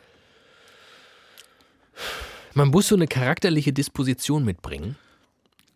man 2.54 2.70
muss 2.70 2.88
so 2.88 2.96
eine 2.96 3.08
charakterliche 3.08 3.74
Disposition 3.74 4.46
mitbringen, 4.46 4.96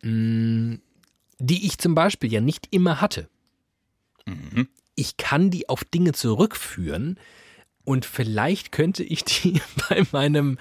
mh, 0.00 0.78
die 1.38 1.66
ich 1.66 1.76
zum 1.76 1.94
Beispiel 1.94 2.32
ja 2.32 2.40
nicht 2.40 2.68
immer 2.70 3.02
hatte. 3.02 3.28
Ich 4.94 5.18
kann 5.18 5.50
die 5.50 5.68
auf 5.68 5.84
Dinge 5.84 6.14
zurückführen 6.14 7.18
und 7.84 8.06
vielleicht 8.06 8.72
könnte 8.72 9.04
ich 9.04 9.22
die 9.22 9.60
bei 9.90 10.06
meinem, 10.12 10.56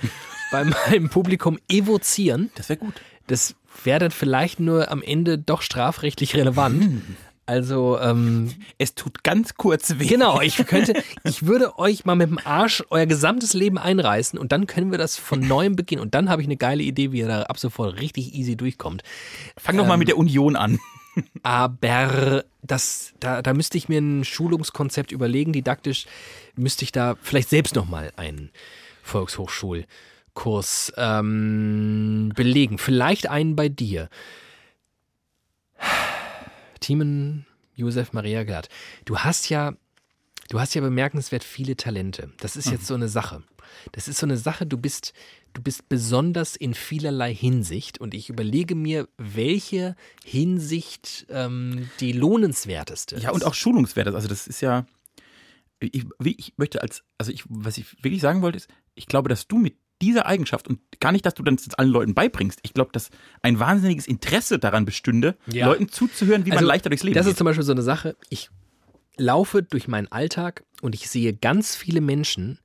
bei 0.54 0.64
meinem 0.64 1.10
Publikum 1.10 1.60
evozieren. 1.68 2.51
Das 2.56 2.70
wäre 2.70 2.80
gut. 2.80 3.01
Das 3.28 3.56
wäre 3.84 3.99
dann 3.99 4.12
vielleicht 4.12 4.60
nur 4.60 4.91
am 4.91 5.01
Ende 5.01 5.38
doch 5.38 5.62
strafrechtlich 5.62 6.36
relevant. 6.36 7.01
Also, 7.45 7.99
ähm, 7.99 8.54
Es 8.78 8.95
tut 8.95 9.24
ganz 9.24 9.56
kurz 9.56 9.95
weh. 9.99 10.06
genau, 10.06 10.39
ich 10.39 10.56
könnte, 10.68 10.93
ich 11.26 11.45
würde 11.45 11.78
euch 11.78 12.06
mal 12.06 12.16
mit 12.16 12.30
dem 12.30 12.39
Arsch 12.43 12.84
euer 12.89 13.06
gesamtes 13.06 13.54
Leben 13.54 13.78
einreißen 13.78 14.39
und 14.39 14.51
dann 14.54 14.68
können 14.68 14.91
wir 14.91 14.97
das 14.97 15.18
von 15.18 15.39
neuem 15.41 15.76
beginnen. 15.76 16.01
Und 16.01 16.14
dann 16.16 16.30
habe 16.30 16.41
ich 16.41 16.47
eine 16.47 16.56
geile 16.56 16.84
Idee, 16.84 17.12
wie 17.12 17.20
ihr 17.20 17.28
da 17.28 17.41
ab 17.43 17.60
sofort 17.60 17.99
richtig 17.99 18.34
easy 18.34 18.56
durchkommt. 18.56 19.04
Fang 19.58 19.76
doch 19.76 19.88
mal 19.88 19.97
mit 19.97 20.08
der 20.08 20.18
Union 20.18 20.56
an. 20.56 20.80
Aber 21.43 22.43
das, 22.62 23.14
da, 23.20 23.41
da 23.41 23.54
müsste 23.54 23.78
ich 23.78 23.89
mir 23.89 23.99
ein 23.99 24.24
Schulungskonzept 24.24 25.12
überlegen. 25.12 25.51
Didaktisch 25.51 26.06
müsste 26.56 26.86
ich 26.86 26.91
da 26.91 27.18
vielleicht 27.22 27.49
selbst 27.49 27.76
nochmal 27.76 28.14
einen 28.16 28.51
Volkshochschulkurs 30.34 30.94
ähm, 30.98 32.32
belegen. 32.36 32.78
Vielleicht 32.78 33.30
einen 33.30 33.56
bei 33.56 33.70
dir. 33.70 34.10
Thiemen 36.80 37.46
Josef 37.76 38.14
Maria 38.14 38.44
Glatt. 38.44 38.70
Du 39.06 39.20
hast 39.20 39.50
ja, 39.50 39.74
du 40.50 40.60
hast 40.60 40.74
ja 40.76 40.82
bemerkenswert 40.82 41.44
viele 41.44 41.76
Talente. 41.76 42.32
Das 42.40 42.56
ist 42.56 42.70
jetzt 42.70 42.88
so 42.88 42.94
eine 42.94 43.10
Sache. 43.10 43.44
Das 43.92 44.08
ist 44.08 44.20
so 44.20 44.26
eine 44.26 44.38
Sache, 44.38 44.68
du 44.68 44.78
bist, 44.78 45.14
du 45.54 45.62
bist 45.62 45.90
besonders 45.90 46.56
in 46.56 46.74
vielerlei 46.74 47.34
Hinsicht 47.34 48.00
und 48.00 48.14
ich 48.14 48.30
überlege 48.30 48.76
mir, 48.76 49.08
welche 49.18 49.96
Hinsicht 50.24 51.26
ähm, 51.30 51.90
die 52.00 52.12
lohnenswerteste 52.12 53.16
ist. 53.16 53.24
Ja, 53.24 53.32
und 53.32 53.46
auch 53.46 53.56
schulungswert. 53.56 54.08
Also 54.10 54.28
das 54.28 54.46
ist 54.46 54.62
ja, 54.62 54.86
ich, 55.80 56.06
ich 56.24 56.54
möchte 56.58 56.82
als, 56.82 57.04
also 57.18 57.32
ich, 57.32 57.46
was 57.50 57.78
ich 57.78 58.04
wirklich 58.04 58.22
sagen 58.22 58.42
wollte, 58.42 58.58
ist, 58.58 58.70
ich 58.94 59.08
glaube, 59.08 59.30
dass 59.30 59.48
du 59.48 59.58
mit 59.58 59.76
dieser 60.04 60.26
Eigenschaft 60.26 60.68
und 60.68 60.80
gar 60.99 61.12
nicht, 61.12 61.26
dass 61.26 61.34
du 61.34 61.43
dann 61.43 61.58
allen 61.78 61.89
Leuten 61.89 62.14
beibringst. 62.14 62.60
Ich 62.64 62.74
glaube, 62.74 62.91
dass 62.91 63.10
ein 63.41 63.60
wahnsinniges 63.60 64.08
Interesse 64.08 64.60
daran 64.60 64.86
bestünde, 64.86 65.36
Ja. 65.47 65.68
Leuten 65.68 65.89
zuzuhören, 65.89 66.45
wie 66.45 66.49
man 66.49 66.60
Also, 66.60 66.68
leichter 66.68 66.89
durchs 66.89 67.04
Leben 67.04 67.16
Das 67.16 67.26
ist 67.26 67.32
geht. 67.34 67.38
zum 67.38 67.45
Beispiel 67.45 67.64
so 67.64 67.72
eine 67.72 67.82
Sache. 67.84 68.16
Ich 68.30 68.49
laufe 69.18 69.64
durch 69.64 69.88
meinen 69.88 70.12
Alltag 70.12 70.64
und 70.82 70.95
ich 70.95 71.10
sehe 71.10 71.34
ganz 71.34 71.76
viele 71.76 72.01
Menschen 72.01 72.60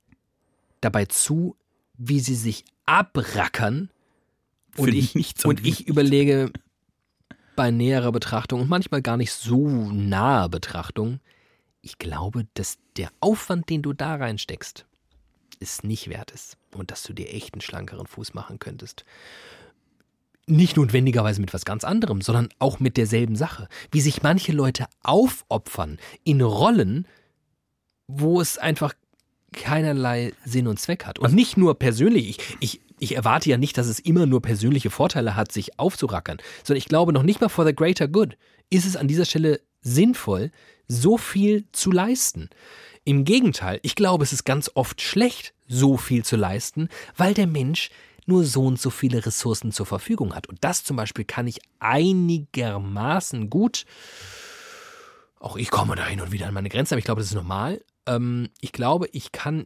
dabei 0.81 1.05
zu, 1.05 1.55
wie 1.97 2.19
sie 2.19 2.35
sich 2.35 2.65
abrackern. 2.85 3.89
Für 4.71 4.81
Und 4.83 4.93
ich, 4.93 5.15
nichts 5.15 5.45
und 5.45 5.65
ich 5.65 5.87
überlege 5.87 6.51
bei 7.55 7.71
näherer 7.71 8.11
Betrachtung 8.11 8.61
und 8.61 8.69
manchmal 8.69 9.01
gar 9.01 9.17
nicht 9.17 9.31
so 9.33 9.67
naher 9.91 10.47
Betrachtung, 10.49 11.19
ich 11.81 11.97
glaube, 11.97 12.45
dass 12.53 12.77
der 12.97 13.09
Aufwand, 13.19 13.69
den 13.69 13.81
du 13.81 13.93
da 13.93 14.15
reinsteckst, 14.15 14.85
es 15.59 15.83
nicht 15.83 16.09
wert 16.09 16.31
ist. 16.31 16.57
Und 16.75 16.91
dass 16.91 17.03
du 17.03 17.13
dir 17.13 17.33
echt 17.33 17.53
einen 17.53 17.61
schlankeren 17.61 18.07
Fuß 18.07 18.33
machen 18.33 18.59
könntest 18.59 19.05
nicht 20.49 20.77
notwendigerweise 20.77 21.41
mit 21.41 21.53
was 21.53 21.63
ganz 21.63 21.83
anderem, 21.83 22.21
sondern 22.21 22.49
auch 22.57 22.79
mit 22.79 22.97
derselben 22.97 23.35
Sache. 23.35 23.67
Wie 23.91 24.01
sich 24.01 24.23
manche 24.23 24.51
Leute 24.51 24.87
aufopfern 25.03 25.99
in 26.23 26.41
Rollen, 26.41 27.07
wo 28.07 28.41
es 28.41 28.57
einfach 28.57 28.93
keinerlei 29.53 30.33
Sinn 30.45 30.67
und 30.67 30.79
Zweck 30.79 31.05
hat. 31.05 31.19
Und 31.19 31.33
nicht 31.33 31.57
nur 31.57 31.77
persönlich. 31.77 32.29
Ich, 32.29 32.57
ich, 32.59 32.81
ich 32.99 33.15
erwarte 33.15 33.49
ja 33.49 33.57
nicht, 33.57 33.77
dass 33.77 33.87
es 33.87 33.99
immer 33.99 34.25
nur 34.25 34.41
persönliche 34.41 34.89
Vorteile 34.89 35.35
hat, 35.35 35.51
sich 35.51 35.79
aufzurackern, 35.79 36.37
sondern 36.63 36.79
ich 36.79 36.85
glaube 36.85 37.13
noch 37.13 37.23
nicht 37.23 37.41
mal 37.41 37.49
for 37.49 37.65
the 37.65 37.75
greater 37.75 38.07
good 38.07 38.35
ist 38.71 38.85
es 38.85 38.95
an 38.95 39.07
dieser 39.07 39.25
Stelle 39.25 39.61
sinnvoll, 39.81 40.51
so 40.87 41.17
viel 41.17 41.65
zu 41.71 41.91
leisten. 41.91 42.49
Im 43.03 43.25
Gegenteil, 43.25 43.79
ich 43.81 43.95
glaube, 43.95 44.23
es 44.23 44.33
ist 44.33 44.43
ganz 44.43 44.69
oft 44.75 45.01
schlecht, 45.01 45.53
so 45.69 45.95
viel 45.95 46.25
zu 46.25 46.35
leisten, 46.35 46.89
weil 47.15 47.33
der 47.33 47.47
Mensch 47.47 47.89
nur 48.25 48.43
so 48.43 48.65
und 48.65 48.79
so 48.79 48.89
viele 48.89 49.25
Ressourcen 49.25 49.71
zur 49.71 49.85
Verfügung 49.85 50.35
hat. 50.35 50.47
Und 50.47 50.63
das 50.63 50.83
zum 50.83 50.97
Beispiel 50.97 51.25
kann 51.25 51.47
ich 51.47 51.59
einigermaßen 51.79 53.49
gut. 53.49 53.85
Auch 55.39 55.55
ich 55.55 55.71
komme 55.71 55.95
da 55.95 56.05
hin 56.05 56.21
und 56.21 56.31
wieder 56.31 56.47
an 56.47 56.53
meine 56.53 56.69
Grenzen, 56.69 56.93
aber 56.93 56.99
ich 56.99 57.05
glaube, 57.05 57.21
das 57.21 57.29
ist 57.29 57.35
normal. 57.35 57.81
Ähm, 58.05 58.49
ich 58.59 58.71
glaube, 58.71 59.07
ich 59.11 59.31
kann. 59.31 59.65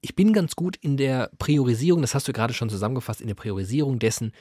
Ich 0.00 0.14
bin 0.14 0.32
ganz 0.32 0.54
gut 0.54 0.76
in 0.76 0.96
der 0.96 1.30
Priorisierung, 1.38 2.00
das 2.00 2.14
hast 2.14 2.28
du 2.28 2.32
gerade 2.32 2.54
schon 2.54 2.70
zusammengefasst, 2.70 3.20
in 3.20 3.26
der 3.26 3.34
Priorisierung 3.34 3.98
dessen, 3.98 4.32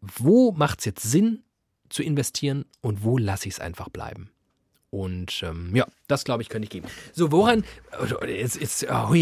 wo 0.00 0.50
macht 0.50 0.80
es 0.80 0.86
jetzt 0.86 1.02
Sinn 1.02 1.44
zu 1.88 2.02
investieren 2.02 2.64
und 2.80 3.04
wo 3.04 3.16
lasse 3.16 3.46
ich 3.46 3.54
es 3.54 3.60
einfach 3.60 3.90
bleiben. 3.90 4.30
Und 4.90 5.42
ähm, 5.42 5.76
ja, 5.76 5.86
das 6.06 6.24
glaube 6.24 6.42
ich, 6.42 6.48
könnte 6.48 6.64
ich 6.64 6.70
geben. 6.70 6.86
So, 7.12 7.30
woran, 7.30 7.62
jetzt, 8.26 8.58
jetzt, 8.58 8.86
oh, 8.90 9.14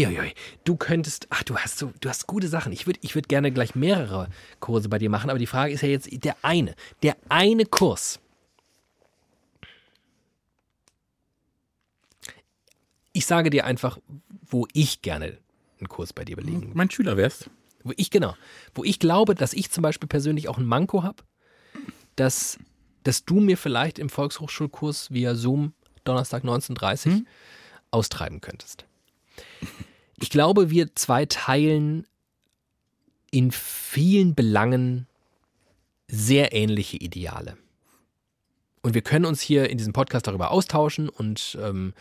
du 0.63 0.77
könntest, 0.77 1.27
ach, 1.29 1.43
du 1.43 1.57
hast 1.57 1.77
so, 1.77 1.91
du 1.99 2.07
hast 2.07 2.25
gute 2.25 2.47
Sachen. 2.47 2.71
Ich 2.71 2.87
würde 2.87 2.99
ich 3.01 3.15
würd 3.15 3.27
gerne 3.27 3.51
gleich 3.51 3.75
mehrere 3.75 4.29
Kurse 4.61 4.87
bei 4.87 4.97
dir 4.97 5.09
machen, 5.09 5.29
aber 5.29 5.39
die 5.39 5.47
Frage 5.47 5.73
ist 5.73 5.81
ja 5.81 5.89
jetzt 5.89 6.07
der 6.23 6.37
eine, 6.41 6.73
der 7.03 7.17
eine 7.27 7.65
Kurs. 7.65 8.19
Ich 13.11 13.25
sage 13.25 13.49
dir 13.49 13.65
einfach, 13.65 13.97
wo 14.49 14.67
ich 14.73 15.01
gerne 15.01 15.37
einen 15.79 15.89
Kurs 15.89 16.13
bei 16.13 16.23
dir 16.23 16.37
belegen 16.37 16.71
mein 16.75 16.89
Schüler 16.89 17.17
wärst. 17.17 17.49
wo 17.83 17.91
ich, 17.97 18.09
genau, 18.09 18.35
wo 18.73 18.83
ich 18.83 18.99
glaube, 18.99 19.35
dass 19.35 19.53
ich 19.53 19.69
zum 19.71 19.81
Beispiel 19.81 20.07
persönlich 20.07 20.47
auch 20.47 20.57
ein 20.57 20.65
Manko 20.65 21.03
habe, 21.03 21.23
dass, 22.15 22.57
dass 23.07 23.23
du 23.23 23.39
mir 23.39 23.57
vielleicht 23.57 23.99
im 23.99 24.09
Volkshochschulkurs 24.09 25.11
via 25.11 25.33
Zoom 25.33 25.73
Donnerstag 26.03 26.43
19.30 26.43 27.23
austreiben 27.89 28.41
könntest. 28.41 28.85
Ich 30.19 30.29
glaube, 30.29 30.69
wir 30.69 30.93
zwei 30.93 31.25
teilen 31.25 32.05
in 33.31 33.51
vielen 33.51 34.35
Belangen 34.35 35.07
sehr 36.09 36.53
ähnliche 36.53 36.97
Ideale. 36.97 37.57
Und 38.81 38.93
wir 38.93 39.01
können 39.01 39.25
uns 39.25 39.39
hier 39.39 39.69
in 39.69 39.77
diesem 39.77 39.93
Podcast 39.93 40.27
darüber 40.27 40.51
austauschen 40.51 41.07
und 41.07 41.57
ähm, 41.61 41.93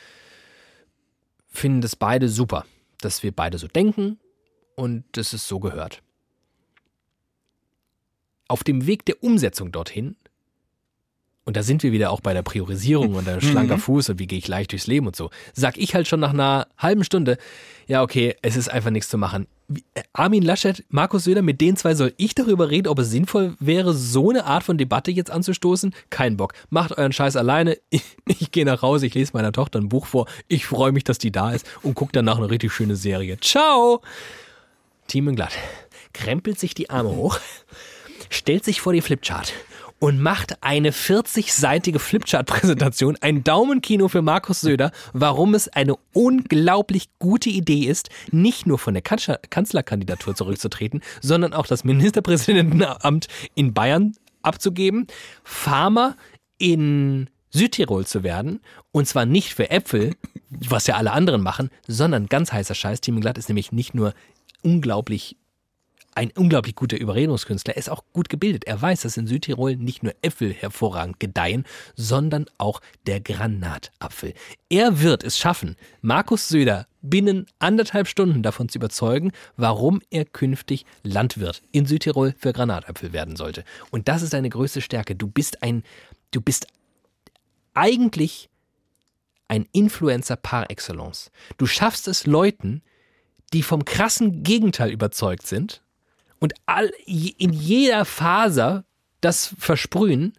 finden 1.49 1.83
das 1.83 1.95
beide 1.95 2.29
super, 2.29 2.67
dass 3.01 3.23
wir 3.23 3.31
beide 3.31 3.59
so 3.59 3.69
denken 3.69 4.19
und 4.75 5.05
dass 5.13 5.33
es 5.33 5.47
so 5.47 5.61
gehört. 5.61 6.03
Auf 8.49 8.65
dem 8.65 8.87
Weg 8.87 9.05
der 9.05 9.23
Umsetzung 9.23 9.71
dorthin, 9.71 10.17
und 11.47 11.57
da 11.57 11.63
sind 11.63 11.83
wir 11.83 11.93
wieder 11.93 12.11
auch 12.11 12.21
bei 12.21 12.35
der 12.35 12.43
Priorisierung 12.43 13.15
und 13.15 13.27
der 13.27 13.41
schlanker 13.41 13.79
Fuß 13.79 14.11
und 14.11 14.19
wie 14.19 14.27
gehe 14.27 14.39
ich 14.39 14.49
leicht 14.49 14.73
durchs 14.73 14.87
Leben 14.87 15.07
und 15.07 15.17
so, 15.17 15.31
sag 15.55 15.79
ich 15.79 15.95
halt 15.95 16.09
schon 16.09 16.21
nach 16.21 16.35
einer 16.35 16.67
halben 16.77 17.05
Stunde, 17.05 17.39
ja 17.87 18.03
okay, 18.03 18.35
es 18.43 18.57
ist 18.57 18.69
einfach 18.69 18.91
nichts 18.91 19.09
zu 19.09 19.17
machen. 19.17 19.47
Äh, 19.95 20.03
Armin 20.13 20.43
Laschet, 20.43 20.85
Markus 20.89 21.25
Söder, 21.25 21.43
mit 21.43 21.61
den 21.61 21.77
zwei 21.77 21.95
soll 21.95 22.13
ich 22.17 22.35
darüber 22.35 22.69
reden, 22.69 22.89
ob 22.89 22.99
es 22.99 23.11
sinnvoll 23.11 23.55
wäre, 23.61 23.95
so 23.95 24.31
eine 24.31 24.45
Art 24.45 24.65
von 24.65 24.77
Debatte 24.77 25.13
jetzt 25.13 25.31
anzustoßen? 25.31 25.95
Kein 26.11 26.37
Bock. 26.37 26.53
Macht 26.69 26.99
euren 26.99 27.13
Scheiß 27.13 27.37
alleine. 27.37 27.79
Ich, 27.91 28.03
ich 28.41 28.51
gehe 28.51 28.65
nach 28.65 28.83
Hause, 28.83 29.07
ich 29.07 29.15
lese 29.15 29.31
meiner 29.35 29.53
Tochter 29.53 29.79
ein 29.79 29.89
Buch 29.89 30.07
vor. 30.07 30.27
Ich 30.49 30.67
freue 30.67 30.91
mich, 30.91 31.05
dass 31.05 31.19
die 31.19 31.31
da 31.31 31.53
ist 31.53 31.65
und 31.83 31.95
gucke 31.95 32.11
danach 32.13 32.39
eine 32.39 32.51
richtig 32.51 32.73
schöne 32.73 32.97
Serie. 32.97 33.39
Ciao! 33.41 34.03
Team 35.07 35.29
in 35.29 35.37
glatt 35.37 35.53
krempelt 36.13 36.59
sich 36.59 36.75
die 36.75 36.91
Arme 36.91 37.11
hoch, 37.11 37.39
stellt 38.31 38.65
sich 38.65 38.81
vor 38.81 38.93
die 38.93 39.03
Flipchart 39.03 39.53
und 39.99 40.21
macht 40.21 40.63
eine 40.63 40.91
40-seitige 40.91 41.99
Flipchart-Präsentation, 41.99 43.17
ein 43.21 43.45
Daumenkino 43.45 44.09
für 44.09 44.23
Markus 44.23 44.61
Söder, 44.61 44.91
warum 45.13 45.55
es 45.55 45.69
eine 45.69 45.97
unglaublich 46.13 47.09
gute 47.19 47.51
Idee 47.51 47.85
ist, 47.85 48.11
nicht 48.31 48.67
nur 48.67 48.79
von 48.79 48.95
der 48.95 49.03
Kanzler 49.03 49.39
Kanzlerkandidatur 49.51 50.35
zurückzutreten, 50.35 51.03
sondern 51.21 51.53
auch 51.53 51.67
das 51.67 51.85
Ministerpräsidentenamt 51.85 53.29
in 53.55 53.73
Bayern 53.75 54.15
abzugeben, 54.43 55.07
Farmer 55.45 56.17
in 56.59 57.29
Südtirol 57.51 58.07
zu 58.07 58.23
werden. 58.23 58.61
Und 58.93 59.07
zwar 59.07 59.27
nicht 59.27 59.55
für 59.55 59.71
Äpfel, 59.71 60.15
was 60.51 60.87
ja 60.87 60.97
alle 60.97 61.13
anderen 61.13 61.43
machen, 61.43 61.71
sondern 61.87 62.27
ganz 62.27 62.53
heißer 62.53 62.75
Scheiß. 62.75 63.01
Timmy 63.01 63.21
Glatt 63.21 63.39
ist 63.39 63.49
nämlich 63.49 63.73
nicht 63.73 63.95
nur 63.95 64.15
unglaublich 64.63 65.37
ein 66.17 66.33
unglaublich 66.35 66.75
guter 66.75 66.99
Überredungskünstler. 66.99 67.75
Er 67.75 67.79
ist 67.79 67.91
auch 67.91 68.03
gut 68.13 68.29
gebildet. 68.29 68.65
Er 68.65 68.81
weiß, 68.81 69.03
dass 69.03 69.17
in 69.17 69.27
Südtirol 69.27 69.77
nicht 69.77 70.03
nur 70.03 70.15
Äpfel 70.23 70.53
hervorragend 70.53 71.21
gedeihen, 71.21 71.65
sondern 71.95 72.47
auch 72.57 72.81
der 73.07 73.21
Granatapfel. 73.21 74.33
Er 74.71 75.01
wird 75.03 75.23
es 75.23 75.39
schaffen, 75.39 75.77
Markus 76.01 76.49
Söder 76.49 76.87
binnen 77.03 77.47
anderthalb 77.59 78.09
Stunden 78.09 78.43
davon 78.43 78.69
zu 78.69 78.79
überzeugen, 78.79 79.31
warum 79.57 80.01
er 80.11 80.25
künftig 80.25 80.87
Landwirt 81.03 81.63
in 81.71 81.87
Südtirol 81.87 82.35
für 82.37 82.53
Granatapfel 82.53 83.13
werden 83.13 83.37
sollte. 83.37 83.63
Und 83.91 84.09
das 84.09 84.23
ist 84.23 84.33
deine 84.33 84.49
größte 84.49 84.81
Stärke. 84.81 85.15
Du 85.15 85.29
bist 85.29 85.63
ein, 85.63 85.85
du 86.33 86.41
bist 86.41 86.67
eigentlich 87.75 88.49
ein 89.49 89.67
Influencer 89.73 90.37
par 90.37 90.71
excellence. 90.71 91.31
Du 91.59 91.67
schaffst 91.67 92.09
es 92.09 92.27
Leuten, 92.27 92.83
die 93.53 93.63
vom 93.63 93.85
krassen 93.85 94.43
Gegenteil 94.43 94.91
überzeugt 94.91 95.47
sind 95.47 95.83
und 96.39 96.55
all, 96.67 96.93
in 97.07 97.53
jeder 97.53 98.05
Faser 98.05 98.85
das 99.21 99.55
versprühen, 99.59 100.35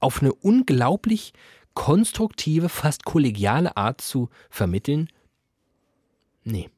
auf 0.00 0.20
eine 0.22 0.32
unglaublich 0.32 1.32
konstruktive, 1.74 2.68
fast 2.68 3.04
kollegiale 3.04 3.76
Art 3.76 4.00
zu 4.00 4.30
vermitteln. 4.50 5.08
Nee. 6.44 6.70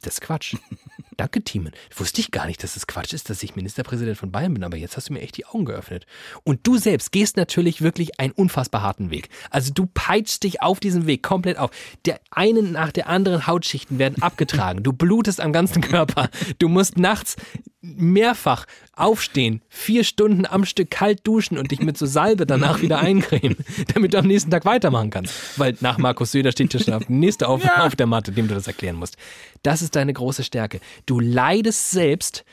Das 0.00 0.14
ist 0.14 0.20
Quatsch. 0.20 0.56
Danke, 1.18 1.42
Thiemen. 1.42 1.72
Wusste 1.96 2.20
ich 2.20 2.30
gar 2.30 2.46
nicht, 2.46 2.62
dass 2.62 2.76
es 2.76 2.86
Quatsch 2.86 3.12
ist, 3.12 3.28
dass 3.28 3.42
ich 3.42 3.56
Ministerpräsident 3.56 4.16
von 4.16 4.30
Bayern 4.30 4.54
bin, 4.54 4.62
aber 4.62 4.76
jetzt 4.76 4.96
hast 4.96 5.08
du 5.08 5.12
mir 5.12 5.20
echt 5.20 5.36
die 5.36 5.46
Augen 5.46 5.64
geöffnet. 5.64 6.06
Und 6.44 6.64
du 6.64 6.78
selbst 6.78 7.10
gehst 7.10 7.36
natürlich 7.36 7.82
wirklich 7.82 8.20
einen 8.20 8.32
unfassbar 8.32 8.82
harten 8.82 9.10
Weg. 9.10 9.28
Also 9.50 9.72
du 9.74 9.86
peitschst 9.92 10.44
dich 10.44 10.62
auf 10.62 10.78
diesem 10.78 11.06
Weg 11.08 11.24
komplett 11.24 11.58
auf. 11.58 11.72
Der 12.04 12.20
eine 12.30 12.62
nach 12.62 12.92
der 12.92 13.08
anderen 13.08 13.48
Hautschichten 13.48 13.98
werden 13.98 14.22
abgetragen. 14.22 14.84
Du 14.84 14.92
blutest 14.92 15.40
am 15.40 15.52
ganzen 15.52 15.82
Körper. 15.82 16.30
Du 16.60 16.68
musst 16.68 16.98
nachts 16.98 17.34
mehrfach 17.80 18.66
aufstehen, 18.92 19.62
vier 19.68 20.02
Stunden 20.02 20.46
am 20.46 20.64
Stück 20.64 20.90
kalt 20.90 21.26
duschen 21.26 21.58
und 21.58 21.70
dich 21.70 21.80
mit 21.80 21.96
so 21.96 22.06
Salbe 22.06 22.44
danach 22.44 22.82
wieder 22.82 22.98
eincremen, 23.00 23.56
damit 23.94 24.14
du 24.14 24.18
am 24.18 24.26
nächsten 24.26 24.50
Tag 24.50 24.64
weitermachen 24.64 25.10
kannst. 25.10 25.58
Weil 25.58 25.76
nach 25.80 25.98
Markus 25.98 26.32
Söder 26.32 26.50
steht 26.50 26.74
ja 26.74 26.80
schon 26.80 26.98
der 26.98 27.08
nächste 27.08 27.48
auf, 27.48 27.62
ja. 27.62 27.86
auf 27.86 27.94
der 27.94 28.06
Matte, 28.06 28.32
dem 28.32 28.48
du 28.48 28.54
das 28.54 28.66
erklären 28.66 28.96
musst. 28.96 29.16
Das 29.62 29.82
ist 29.82 29.94
deine 29.94 30.12
große 30.12 30.42
Stärke. 30.42 30.80
Du 31.08 31.20
leidest 31.20 31.90
selbst, 31.90 32.44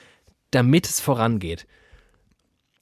damit 0.52 0.88
es 0.88 1.02
vorangeht. 1.02 1.68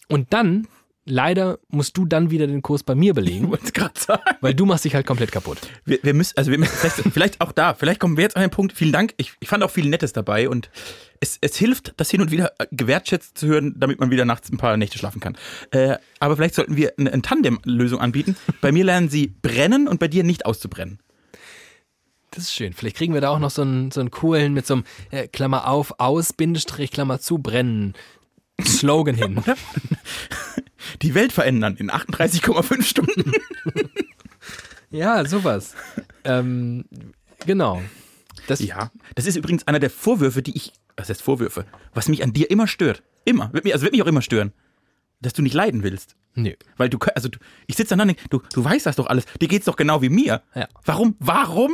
Und 0.07 0.33
dann 0.33 0.67
Leider 1.05 1.59
musst 1.67 1.97
du 1.97 2.05
dann 2.05 2.31
wieder 2.31 2.47
den 2.47 2.61
Kurs 2.61 2.83
bei 2.83 2.95
mir 2.95 3.13
belegen. 3.13 3.49
Wollte 3.51 3.73
gerade 3.73 3.99
sagen. 3.99 4.23
Weil 4.39 4.53
du 4.53 4.65
machst 4.65 4.85
dich 4.85 4.95
halt 4.95 5.05
komplett 5.05 5.33
kaputt. 5.33 5.57
Wir, 5.83 5.99
wir 6.01 6.13
müssen, 6.13 6.37
also 6.37 6.49
wir 6.49 6.57
müssen, 6.57 6.73
vielleicht, 6.77 7.13
vielleicht 7.13 7.41
auch 7.41 7.51
da, 7.51 7.73
vielleicht 7.73 7.99
kommen 7.99 8.15
wir 8.15 8.23
jetzt 8.23 8.37
an 8.37 8.41
den 8.41 8.51
Punkt. 8.51 8.71
Vielen 8.71 8.93
Dank. 8.93 9.13
Ich, 9.17 9.33
ich 9.41 9.49
fand 9.49 9.63
auch 9.63 9.69
viel 9.69 9.89
Nettes 9.89 10.13
dabei 10.13 10.47
und 10.47 10.69
es, 11.19 11.39
es 11.41 11.57
hilft, 11.57 11.93
das 11.97 12.09
hin 12.09 12.21
und 12.21 12.31
wieder 12.31 12.53
gewertschätzt 12.71 13.37
zu 13.37 13.47
hören, 13.47 13.75
damit 13.77 13.99
man 13.99 14.11
wieder 14.11 14.23
nachts 14.23 14.49
ein 14.49 14.57
paar 14.57 14.77
Nächte 14.77 14.97
schlafen 14.97 15.19
kann. 15.19 15.37
Äh, 15.71 15.97
aber 16.19 16.37
vielleicht 16.37 16.55
sollten 16.55 16.77
wir 16.77 16.93
eine, 16.97 17.11
eine 17.11 17.21
Tandem-Lösung 17.21 17.99
anbieten. 17.99 18.37
Bei 18.61 18.71
mir 18.71 18.85
lernen 18.85 19.09
sie 19.09 19.27
brennen 19.27 19.89
und 19.89 19.99
bei 19.99 20.07
dir 20.07 20.23
nicht 20.23 20.45
auszubrennen. 20.45 20.99
Das 22.35 22.45
ist 22.45 22.53
schön. 22.53 22.73
Vielleicht 22.73 22.97
kriegen 22.97 23.14
wir 23.14 23.22
da 23.22 23.30
auch 23.30 23.39
noch 23.39 23.51
so 23.51 23.61
einen, 23.61 23.91
so 23.91 23.99
einen 23.99 24.10
coolen 24.10 24.53
mit 24.53 24.65
so 24.65 24.76
einem 24.76 24.84
äh, 25.11 25.27
Klammer 25.27 25.68
auf, 25.68 25.99
aus, 25.99 26.34
Bindestrich, 26.34 26.91
Klammer 26.91 27.19
zu, 27.19 27.38
brennen. 27.38 27.93
Slogan 28.61 29.15
hin. 29.15 29.43
Die 31.01 31.14
Welt 31.14 31.31
verändern 31.31 31.76
in 31.77 31.91
38,5 31.91 32.81
Stunden. 32.84 33.31
ja, 34.89 35.26
sowas. 35.26 35.76
Ähm, 36.23 36.85
genau. 37.45 37.81
Das 38.47 38.60
ja, 38.60 38.91
das 39.15 39.26
ist 39.26 39.35
übrigens 39.35 39.68
einer 39.68 39.80
der 39.80 39.89
Vorwürfe, 39.89 40.41
die 40.41 40.55
ich, 40.55 40.73
was 40.97 41.10
heißt 41.10 41.22
Vorwürfe, 41.22 41.65
was 41.93 42.10
mich 42.10 42.23
an 42.23 42.34
dir 42.34 42.49
immer 42.51 42.68
stört. 42.68 43.03
Immer. 43.26 43.51
Also 43.53 43.84
wird 43.84 43.93
mich 43.93 44.03
auch 44.03 44.07
immer 44.07 44.22
stören. 44.22 44.53
Dass 45.22 45.34
du 45.34 45.41
nicht 45.41 45.53
leiden 45.53 45.84
willst. 45.84 46.15
Nö. 46.35 46.53
Weil 46.77 46.89
du, 46.89 46.97
also 47.15 47.30
du, 47.30 47.39
ich 47.68 47.77
sitze 47.77 47.95
dann 47.95 48.01
und 48.01 48.07
denke, 48.07 48.23
du, 48.30 48.41
du 48.53 48.64
weißt 48.64 48.85
das 48.85 48.97
doch 48.97 49.07
alles. 49.07 49.26
Dir 49.39 49.47
geht's 49.47 49.65
doch 49.65 49.77
genau 49.77 50.01
wie 50.01 50.10
mir. 50.10 50.41
Ja. 50.55 50.68
Warum, 50.84 51.15
warum 51.19 51.72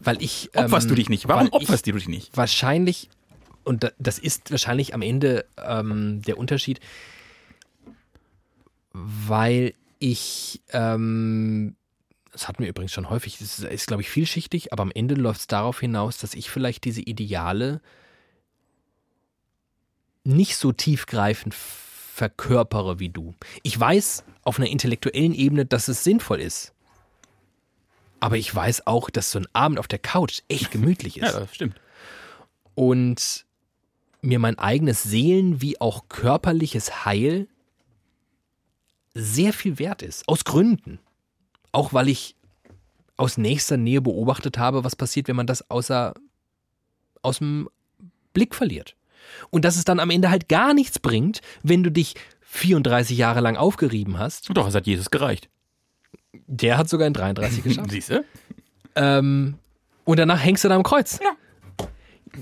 weil 0.00 0.22
ich. 0.22 0.50
Opferst 0.54 0.86
ähm, 0.86 0.88
du 0.90 0.94
dich 0.94 1.08
nicht? 1.08 1.28
Warum 1.28 1.48
opferst 1.50 1.86
du 1.86 1.92
dich 1.92 2.08
nicht? 2.08 2.36
Wahrscheinlich, 2.36 3.08
und 3.64 3.92
das 3.98 4.18
ist 4.18 4.50
wahrscheinlich 4.50 4.94
am 4.94 5.02
Ende 5.02 5.46
ähm, 5.56 6.22
der 6.22 6.38
Unterschied, 6.38 6.80
weil 8.92 9.74
ich, 9.98 10.62
ähm, 10.72 11.76
das 12.32 12.48
hatten 12.48 12.62
wir 12.62 12.68
übrigens 12.68 12.92
schon 12.92 13.10
häufig, 13.10 13.38
das 13.38 13.58
ist, 13.58 13.64
ist 13.64 13.86
glaube 13.86 14.02
ich, 14.02 14.10
vielschichtig, 14.10 14.72
aber 14.72 14.82
am 14.82 14.92
Ende 14.92 15.14
läuft 15.14 15.40
es 15.40 15.46
darauf 15.46 15.80
hinaus, 15.80 16.18
dass 16.18 16.34
ich 16.34 16.50
vielleicht 16.50 16.84
diese 16.84 17.00
Ideale 17.00 17.80
nicht 20.24 20.56
so 20.56 20.72
tiefgreifend 20.72 21.54
verkörpere 21.54 22.98
wie 22.98 23.08
du. 23.08 23.34
Ich 23.62 23.78
weiß 23.78 24.24
auf 24.42 24.58
einer 24.58 24.68
intellektuellen 24.68 25.34
Ebene, 25.34 25.66
dass 25.66 25.88
es 25.88 26.04
sinnvoll 26.04 26.40
ist. 26.40 26.73
Aber 28.24 28.38
ich 28.38 28.54
weiß 28.54 28.86
auch, 28.86 29.10
dass 29.10 29.30
so 29.30 29.38
ein 29.38 29.46
Abend 29.52 29.78
auf 29.78 29.86
der 29.86 29.98
Couch 29.98 30.40
echt 30.48 30.70
gemütlich 30.70 31.18
ist. 31.18 31.34
Ja, 31.34 31.40
das 31.40 31.54
stimmt. 31.54 31.78
Und 32.74 33.44
mir 34.22 34.38
mein 34.38 34.58
eigenes 34.58 35.02
Seelen- 35.02 35.60
wie 35.60 35.78
auch 35.78 36.08
körperliches 36.08 37.04
Heil 37.04 37.48
sehr 39.12 39.52
viel 39.52 39.78
wert 39.78 40.00
ist. 40.00 40.26
Aus 40.26 40.44
Gründen. 40.44 41.00
Auch 41.70 41.92
weil 41.92 42.08
ich 42.08 42.34
aus 43.18 43.36
nächster 43.36 43.76
Nähe 43.76 44.00
beobachtet 44.00 44.56
habe, 44.56 44.84
was 44.84 44.96
passiert, 44.96 45.28
wenn 45.28 45.36
man 45.36 45.46
das 45.46 45.70
außer, 45.70 46.14
aus 47.20 47.38
dem 47.40 47.68
Blick 48.32 48.54
verliert. 48.54 48.96
Und 49.50 49.66
dass 49.66 49.76
es 49.76 49.84
dann 49.84 50.00
am 50.00 50.08
Ende 50.08 50.30
halt 50.30 50.48
gar 50.48 50.72
nichts 50.72 50.98
bringt, 50.98 51.42
wenn 51.62 51.82
du 51.82 51.90
dich 51.92 52.14
34 52.40 53.18
Jahre 53.18 53.40
lang 53.40 53.58
aufgerieben 53.58 54.18
hast. 54.18 54.48
Doch, 54.56 54.66
es 54.66 54.74
hat 54.74 54.86
Jesus 54.86 55.10
gereicht. 55.10 55.50
Der 56.46 56.78
hat 56.78 56.88
sogar 56.88 57.06
in 57.06 57.14
33 57.14 57.62
geschafft. 57.64 57.90
Siehst 57.90 58.10
du? 58.10 58.24
Ähm, 58.96 59.54
und 60.04 60.18
danach 60.18 60.42
hängst 60.42 60.64
du 60.64 60.68
da 60.68 60.76
am 60.76 60.82
Kreuz. 60.82 61.18
Ja 61.22 61.30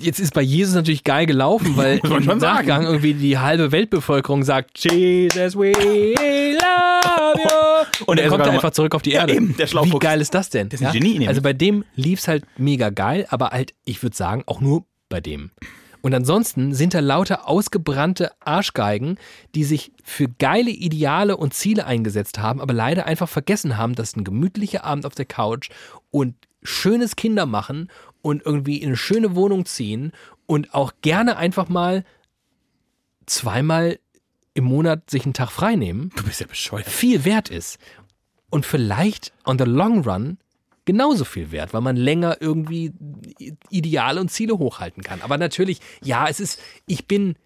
jetzt 0.00 0.20
ist 0.20 0.34
bei 0.34 0.42
Jesus 0.42 0.74
natürlich 0.74 1.04
geil 1.04 1.26
gelaufen, 1.26 1.76
weil 1.76 1.98
im 2.04 2.24
Nachgang 2.24 2.40
sagen. 2.40 2.84
irgendwie 2.86 3.14
die 3.14 3.38
halbe 3.38 3.72
Weltbevölkerung 3.72 4.42
sagt, 4.42 4.78
Jesus, 4.78 5.56
we 5.56 5.72
love 5.72 7.38
you. 7.38 8.04
Und 8.06 8.18
er 8.18 8.28
kommt 8.28 8.44
dann 8.44 8.54
einfach 8.54 8.70
zurück 8.70 8.94
auf 8.94 9.02
die 9.02 9.12
Erde. 9.12 9.32
Ja, 9.32 9.40
eben, 9.40 9.56
der 9.56 9.70
Wie 9.70 9.98
geil 9.98 10.20
ist 10.20 10.34
das 10.34 10.50
denn? 10.50 10.68
Das 10.68 10.80
ist 10.80 10.86
ein 10.86 10.92
Genie. 10.92 11.12
Nämlich. 11.12 11.28
Also 11.28 11.42
bei 11.42 11.52
dem 11.52 11.84
lief 11.94 12.20
es 12.20 12.28
halt 12.28 12.44
mega 12.56 12.90
geil, 12.90 13.26
aber 13.30 13.50
halt, 13.50 13.74
ich 13.84 14.02
würde 14.02 14.16
sagen, 14.16 14.42
auch 14.46 14.60
nur 14.60 14.84
bei 15.08 15.20
dem. 15.20 15.50
Und 16.02 16.14
ansonsten 16.14 16.74
sind 16.74 16.94
da 16.94 17.00
lauter 17.00 17.48
ausgebrannte 17.48 18.32
Arschgeigen, 18.40 19.18
die 19.54 19.64
sich 19.64 19.92
für 20.02 20.28
geile 20.28 20.70
Ideale 20.70 21.36
und 21.36 21.54
Ziele 21.54 21.86
eingesetzt 21.86 22.38
haben, 22.38 22.60
aber 22.60 22.74
leider 22.74 23.06
einfach 23.06 23.28
vergessen 23.28 23.78
haben, 23.78 23.94
dass 23.94 24.16
ein 24.16 24.24
gemütlicher 24.24 24.84
Abend 24.84 25.06
auf 25.06 25.14
der 25.14 25.24
Couch 25.24 25.70
und 26.10 26.34
schönes 26.62 27.16
Kinder 27.16 27.46
machen 27.46 27.88
und 28.20 28.44
irgendwie 28.44 28.78
in 28.78 28.88
eine 28.88 28.96
schöne 28.96 29.34
Wohnung 29.34 29.64
ziehen 29.64 30.12
und 30.46 30.74
auch 30.74 30.92
gerne 31.02 31.36
einfach 31.36 31.68
mal 31.68 32.04
zweimal 33.26 33.98
im 34.54 34.64
Monat 34.64 35.08
sich 35.08 35.24
einen 35.24 35.34
Tag 35.34 35.50
frei 35.50 35.76
nehmen. 35.76 36.10
Du 36.16 36.24
bist 36.24 36.40
ja 36.40 36.46
bescheuert. 36.46 36.86
Viel 36.86 37.24
wert 37.24 37.48
ist. 37.48 37.78
Und 38.50 38.66
vielleicht 38.66 39.32
on 39.44 39.58
the 39.58 39.64
long 39.64 40.02
run 40.06 40.38
genauso 40.84 41.24
viel 41.24 41.52
wert, 41.52 41.72
weil 41.74 41.80
man 41.80 41.96
länger 41.96 42.38
irgendwie 42.40 42.92
Ideale 43.70 44.20
und 44.20 44.30
Ziele 44.30 44.58
hochhalten 44.58 45.02
kann. 45.02 45.22
Aber 45.22 45.38
natürlich, 45.38 45.80
ja, 46.02 46.28
es 46.28 46.40
ist, 46.40 46.60
ich 46.86 47.06
bin, 47.06 47.36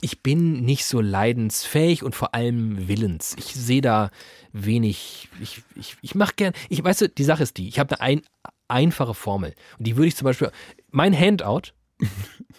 ich 0.00 0.22
bin 0.22 0.64
nicht 0.64 0.84
so 0.84 1.00
leidensfähig 1.00 2.02
und 2.02 2.14
vor 2.14 2.34
allem 2.34 2.88
willens. 2.88 3.34
Ich 3.38 3.54
sehe 3.54 3.80
da 3.80 4.10
wenig, 4.52 5.28
ich, 5.40 5.62
ich, 5.76 5.96
ich 6.02 6.14
mache 6.14 6.34
gern, 6.36 6.52
ich 6.68 6.82
weißt 6.82 7.02
du, 7.02 7.08
die 7.08 7.24
Sache 7.24 7.42
ist 7.42 7.56
die, 7.56 7.68
ich 7.68 7.78
habe 7.78 8.00
eine 8.00 8.22
ein, 8.22 8.22
einfache 8.68 9.14
Formel. 9.14 9.54
Und 9.78 9.86
die 9.86 9.96
würde 9.96 10.08
ich 10.08 10.16
zum 10.16 10.26
Beispiel, 10.26 10.50
mein 10.90 11.18
Handout. 11.18 11.72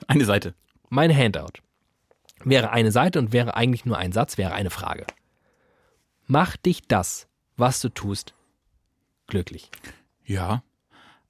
eine 0.08 0.26
Seite. 0.26 0.54
Mein 0.90 1.16
Handout 1.16 1.64
wäre 2.46 2.72
eine 2.72 2.92
Seite 2.92 3.20
und 3.20 3.34
wäre 3.34 3.56
eigentlich 3.56 3.86
nur 3.86 3.98
ein 3.98 4.12
Satz, 4.12 4.38
wäre 4.38 4.54
eine 4.54 4.70
Frage. 4.70 5.06
Mach 6.28 6.58
dich 6.58 6.82
das, 6.88 7.28
was 7.58 7.82
du 7.82 7.90
tust, 7.90 8.34
glücklich. 9.28 9.70
Ja, 10.26 10.64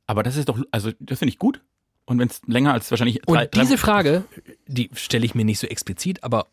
aber 0.07 0.23
das 0.23 0.35
ist 0.35 0.49
doch, 0.49 0.59
also 0.71 0.91
das 0.99 1.19
finde 1.19 1.29
ich 1.29 1.39
gut. 1.39 1.61
Und 2.05 2.19
wenn 2.19 2.27
es 2.27 2.41
länger 2.45 2.73
als 2.73 2.91
wahrscheinlich 2.91 3.21
drei, 3.25 3.43
Und 3.43 3.55
diese 3.55 3.77
Frage, 3.77 4.25
die 4.67 4.89
stelle 4.93 5.25
ich 5.25 5.35
mir 5.35 5.45
nicht 5.45 5.59
so 5.59 5.67
explizit, 5.67 6.23
aber 6.23 6.47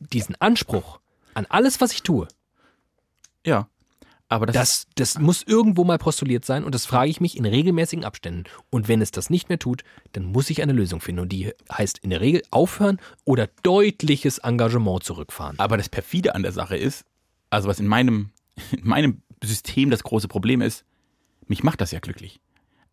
diesen 0.00 0.38
Anspruch 0.40 1.00
an 1.34 1.46
alles, 1.48 1.80
was 1.80 1.92
ich 1.92 2.02
tue. 2.02 2.28
Ja. 3.46 3.68
Aber 4.28 4.46
das, 4.46 4.54
Das, 4.54 4.86
das 4.94 5.18
muss 5.18 5.42
irgendwo 5.42 5.84
mal 5.84 5.98
postuliert 5.98 6.44
sein 6.44 6.64
und 6.64 6.74
das 6.74 6.86
frage 6.86 7.10
ich 7.10 7.20
mich 7.20 7.36
in 7.36 7.44
regelmäßigen 7.44 8.04
Abständen. 8.04 8.44
Und 8.70 8.88
wenn 8.88 9.02
es 9.02 9.10
das 9.10 9.28
nicht 9.28 9.48
mehr 9.48 9.58
tut, 9.58 9.82
dann 10.12 10.24
muss 10.24 10.48
ich 10.48 10.62
eine 10.62 10.72
Lösung 10.72 11.00
finden. 11.00 11.20
Und 11.20 11.30
die 11.30 11.52
heißt 11.70 11.98
in 11.98 12.10
der 12.10 12.20
Regel 12.20 12.42
aufhören 12.50 12.98
oder 13.24 13.48
deutliches 13.62 14.38
Engagement 14.38 15.04
zurückfahren. 15.04 15.58
aber 15.58 15.76
das 15.76 15.88
perfide 15.88 16.34
an 16.34 16.42
der 16.42 16.52
Sache 16.52 16.76
ist, 16.76 17.04
also 17.50 17.68
was 17.68 17.78
in 17.78 17.86
meinem, 17.86 18.30
in 18.72 18.86
meinem 18.86 19.22
System 19.42 19.90
das 19.90 20.02
große 20.02 20.28
Problem 20.28 20.60
ist, 20.62 20.84
mich 21.48 21.62
macht 21.62 21.80
das 21.80 21.90
ja 21.92 22.00
glücklich. 22.00 22.40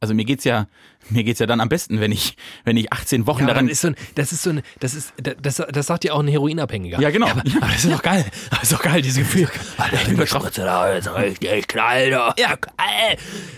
Also 0.01 0.13
mir 0.13 0.23
geht's 0.23 0.45
ja, 0.45 0.67
mir 1.09 1.23
geht's 1.23 1.39
ja 1.39 1.45
dann 1.45 1.59
am 1.59 1.67
besten, 1.69 1.99
wenn 1.99 2.11
ich, 2.11 2.38
wenn 2.63 2.77
ich 2.77 2.91
18 2.93 3.27
Wochen 3.27 3.41
Ja, 3.41 3.47
daran. 3.47 3.67
das 3.67 3.73
ist 3.73 3.81
so 3.81 3.88
ein, 3.89 3.95
das 4.15 4.31
ist 4.31 4.43
so 4.43 4.49
ein, 4.51 4.61
das 4.80 4.93
ist, 4.93 5.13
das, 5.41 5.55
das 5.57 5.85
sagt 5.88 6.05
ja 6.05 6.13
auch 6.13 6.19
ein 6.21 6.27
Heroinabhängiger. 6.27 6.99
Ja, 7.01 7.09
genau. 7.09 7.27
aber, 7.27 7.41
aber 7.41 7.67
das 7.71 7.84
ist 7.84 7.91
doch 7.93 8.01
geil. 8.01 8.26
Das 8.49 8.63
ist 8.63 8.71
doch 8.73 8.81
geil, 8.81 9.01
dieses 9.01 9.17
Gefühl. 9.17 9.49
Alter, 9.77 9.97
ich 10.01 10.07
bin 10.07 10.17
da 10.55 10.93
jetzt 10.93 11.13
richtig 11.15 11.67
knall 11.67 12.11
doch. 12.11 12.38
Ja, 12.38 12.55
geil. 12.55 13.17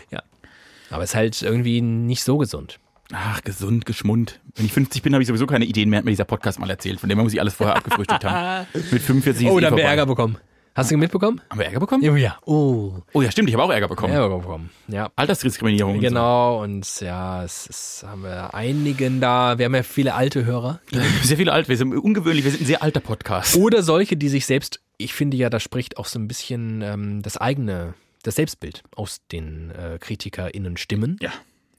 Ja. 0.09 0.23
Aber 0.89 1.03
es 1.03 1.11
ist 1.11 1.15
halt 1.15 1.41
irgendwie 1.41 1.81
nicht 1.81 2.23
so 2.23 2.37
gesund. 2.37 2.79
Ach, 3.13 3.41
gesund, 3.43 3.85
geschmund. 3.85 4.39
Wenn 4.55 4.65
ich 4.65 4.73
50 4.73 5.01
bin, 5.01 5.13
habe 5.13 5.21
ich 5.21 5.27
sowieso 5.27 5.45
keine 5.45 5.65
Ideen 5.65 5.89
mehr, 5.89 5.97
hat 5.99 6.05
mir 6.05 6.11
dieser 6.11 6.25
Podcast 6.25 6.59
mal 6.59 6.69
erzählt. 6.69 6.99
Von 6.99 7.09
dem 7.09 7.17
muss 7.17 7.33
ich 7.33 7.39
alles 7.41 7.53
vorher 7.53 7.75
abgefrühstückt 7.75 8.23
haben. 8.23 8.67
Mit 8.73 9.01
45 9.01 9.45
ist 9.47 9.51
Oh, 9.51 9.59
eh 9.59 9.61
da 9.61 9.67
wir 9.67 9.69
vorbei. 9.69 9.83
Ärger 9.83 10.05
bekommen. 10.05 10.37
Hast 10.73 10.89
du 10.89 10.95
mitbekommen? 10.97 11.41
Haben 11.49 11.59
wir 11.59 11.65
Ärger 11.65 11.79
bekommen? 11.81 12.01
Ja, 12.03 12.15
ja. 12.15 12.37
Oh. 12.45 12.93
Oh 13.11 13.21
ja, 13.21 13.29
stimmt, 13.29 13.49
ich 13.49 13.55
habe 13.55 13.63
auch 13.63 13.71
Ärger 13.71 13.89
bekommen. 13.89 14.13
Ärger 14.13 14.37
bekommen. 14.39 14.69
Ja. 14.87 15.11
Altersdiskriminierung. 15.17 15.95
und 15.95 15.99
Genau, 15.99 16.63
und 16.63 17.01
ja, 17.01 17.43
es, 17.43 17.67
es 17.69 18.05
haben 18.07 18.23
wir 18.23 18.53
einigen 18.53 19.19
da, 19.19 19.57
wir 19.57 19.65
haben 19.65 19.75
ja 19.75 19.83
viele 19.83 20.13
alte 20.13 20.45
Hörer. 20.45 20.79
So. 20.91 20.99
Sehr 21.23 21.37
viele 21.37 21.51
alt, 21.51 21.67
wir 21.67 21.75
sind 21.75 21.93
ungewöhnlich, 21.93 22.45
wir 22.45 22.51
sind 22.51 22.61
ein 22.61 22.67
sehr 22.67 22.81
alter 22.83 23.01
Podcast. 23.01 23.57
Oder 23.57 23.83
solche, 23.83 24.15
die 24.15 24.29
sich 24.29 24.45
selbst, 24.45 24.79
ich 24.97 25.13
finde 25.13 25.35
ja, 25.35 25.49
da 25.49 25.59
spricht 25.59 25.97
auch 25.97 26.05
so 26.05 26.17
ein 26.19 26.27
bisschen 26.29 26.81
ähm, 26.81 27.21
das 27.21 27.35
eigene, 27.37 27.93
das 28.23 28.35
Selbstbild 28.35 28.83
aus 28.95 29.19
den 29.31 29.71
äh, 29.71 29.97
KritikerInnen 29.99 30.77
Stimmen. 30.77 31.17
Ja. 31.21 31.31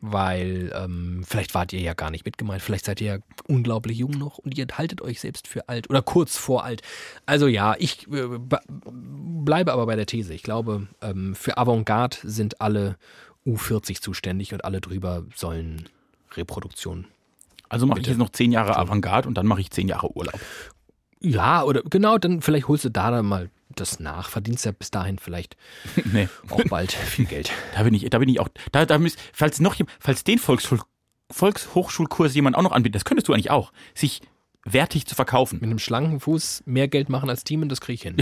Weil 0.05 0.73
ähm, 0.75 1.23
vielleicht 1.25 1.55
wart 1.55 1.73
ihr 1.73 1.81
ja 1.81 1.95
gar 1.95 2.11
nicht 2.11 2.25
mitgemeint, 2.25 2.61
vielleicht 2.61 2.87
seid 2.87 3.01
ihr 3.01 3.07
ja 3.15 3.19
unglaublich 3.47 3.99
jung 3.99 4.11
noch 4.11 4.39
und 4.39 4.59
ihr 4.59 4.67
haltet 4.73 5.01
euch 5.01 5.21
selbst 5.21 5.47
für 5.47 5.69
alt 5.69 5.89
oder 5.91 6.03
kurz 6.03 6.37
vor 6.37 6.65
alt. 6.65 6.83
Also 7.25 7.47
ja, 7.47 7.77
ich 7.79 8.09
äh, 8.09 8.27
be- 8.27 8.59
bleibe 8.69 9.73
aber 9.73 9.87
bei 9.87 9.95
der 9.95 10.07
These. 10.07 10.35
Ich 10.35 10.43
glaube, 10.43 10.89
ähm, 11.03 11.37
für 11.37 11.57
Avantgarde 11.57 12.17
sind 12.25 12.61
alle 12.61 12.97
U40 13.47 14.01
zuständig 14.01 14.53
und 14.53 14.65
alle 14.65 14.81
drüber 14.81 15.25
sollen 15.37 15.89
Reproduktion. 16.33 17.07
Also 17.69 17.87
mache 17.87 18.01
ich 18.01 18.07
jetzt 18.09 18.19
noch 18.19 18.31
10 18.31 18.51
Jahre 18.51 18.77
Avantgarde 18.77 19.29
und 19.29 19.35
dann 19.39 19.47
mache 19.47 19.61
ich 19.61 19.71
10 19.71 19.87
Jahre 19.87 20.11
Urlaub. 20.17 20.41
Ja, 21.21 21.63
oder 21.63 21.83
genau, 21.85 22.19
dann 22.19 22.43
vielleicht 22.43 22.67
holst 22.67 22.85
du 22.85 22.91
da 22.91 23.13
dann 23.13 23.27
mal 23.27 23.51
das 23.77 24.01
nach, 24.01 24.29
verdienst 24.29 24.65
ja 24.65 24.73
bis 24.73 24.91
dahin 24.91 25.19
vielleicht 25.19 25.57
nee, 26.05 26.29
auch 26.51 26.65
bald 26.65 26.93
viel 26.93 27.27
Geld. 27.27 27.53
da 27.75 27.83
bin 27.83 27.95
ich, 27.95 28.09
da 28.09 28.19
bin 28.19 28.29
ich 28.29 28.41
auch, 28.41 28.49
da, 28.73 28.87
da 28.87 28.99
müsst, 28.99 29.19
falls 29.33 29.61
noch, 29.61 29.77
falls 30.01 30.25
den 30.25 30.39
Volksschul, 30.39 30.81
Volkshochschulkurs 31.31 32.35
jemand 32.35 32.57
auch 32.57 32.63
noch 32.63 32.73
anbietet, 32.73 32.97
das 32.97 33.05
könntest 33.05 33.29
du 33.29 33.33
eigentlich 33.33 33.51
auch, 33.51 33.73
sich 33.95 34.21
wertig 34.65 35.07
zu 35.07 35.15
verkaufen. 35.15 35.59
Mit 35.61 35.71
einem 35.71 35.79
schlanken 35.79 36.21
Fuß 36.21 36.63
mehr 36.67 36.89
Geld 36.89 37.09
machen 37.09 37.31
als 37.31 37.45
Team, 37.45 37.69
das 37.69 37.81
krieg 37.81 37.95
ich 37.95 38.03
hin. 38.03 38.17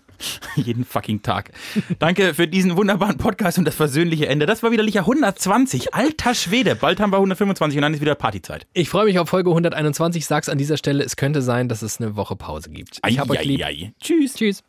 Jeden 0.56 0.84
fucking 0.84 1.22
Tag. 1.22 1.50
Danke 1.98 2.34
für 2.34 2.48
diesen 2.48 2.76
wunderbaren 2.76 3.18
Podcast 3.18 3.58
und 3.58 3.64
das 3.66 3.74
versöhnliche 3.74 4.26
Ende. 4.26 4.46
Das 4.46 4.62
war 4.62 4.70
wieder 4.70 4.82
Licher 4.82 5.00
120. 5.00 5.94
Alter 5.94 6.34
Schwede. 6.34 6.74
Bald 6.74 7.00
haben 7.00 7.12
wir 7.12 7.18
125 7.18 7.78
und 7.78 7.82
dann 7.82 7.94
ist 7.94 8.00
wieder 8.00 8.14
Partyzeit. 8.14 8.66
Ich 8.72 8.88
freue 8.88 9.04
mich 9.04 9.18
auf 9.18 9.28
Folge 9.28 9.50
121, 9.50 10.26
sag's 10.26 10.48
an 10.48 10.58
dieser 10.58 10.76
Stelle, 10.76 11.04
es 11.04 11.16
könnte 11.16 11.42
sein, 11.42 11.68
dass 11.68 11.82
es 11.82 12.00
eine 12.00 12.16
Woche 12.16 12.36
Pause 12.36 12.70
gibt. 12.70 13.00
Ich 13.06 13.18
hab 13.18 13.30
euch 13.30 13.44
lieb. 13.44 13.64
Ei. 13.64 13.92
Tschüss. 14.00 14.34
Tschüss. 14.34 14.62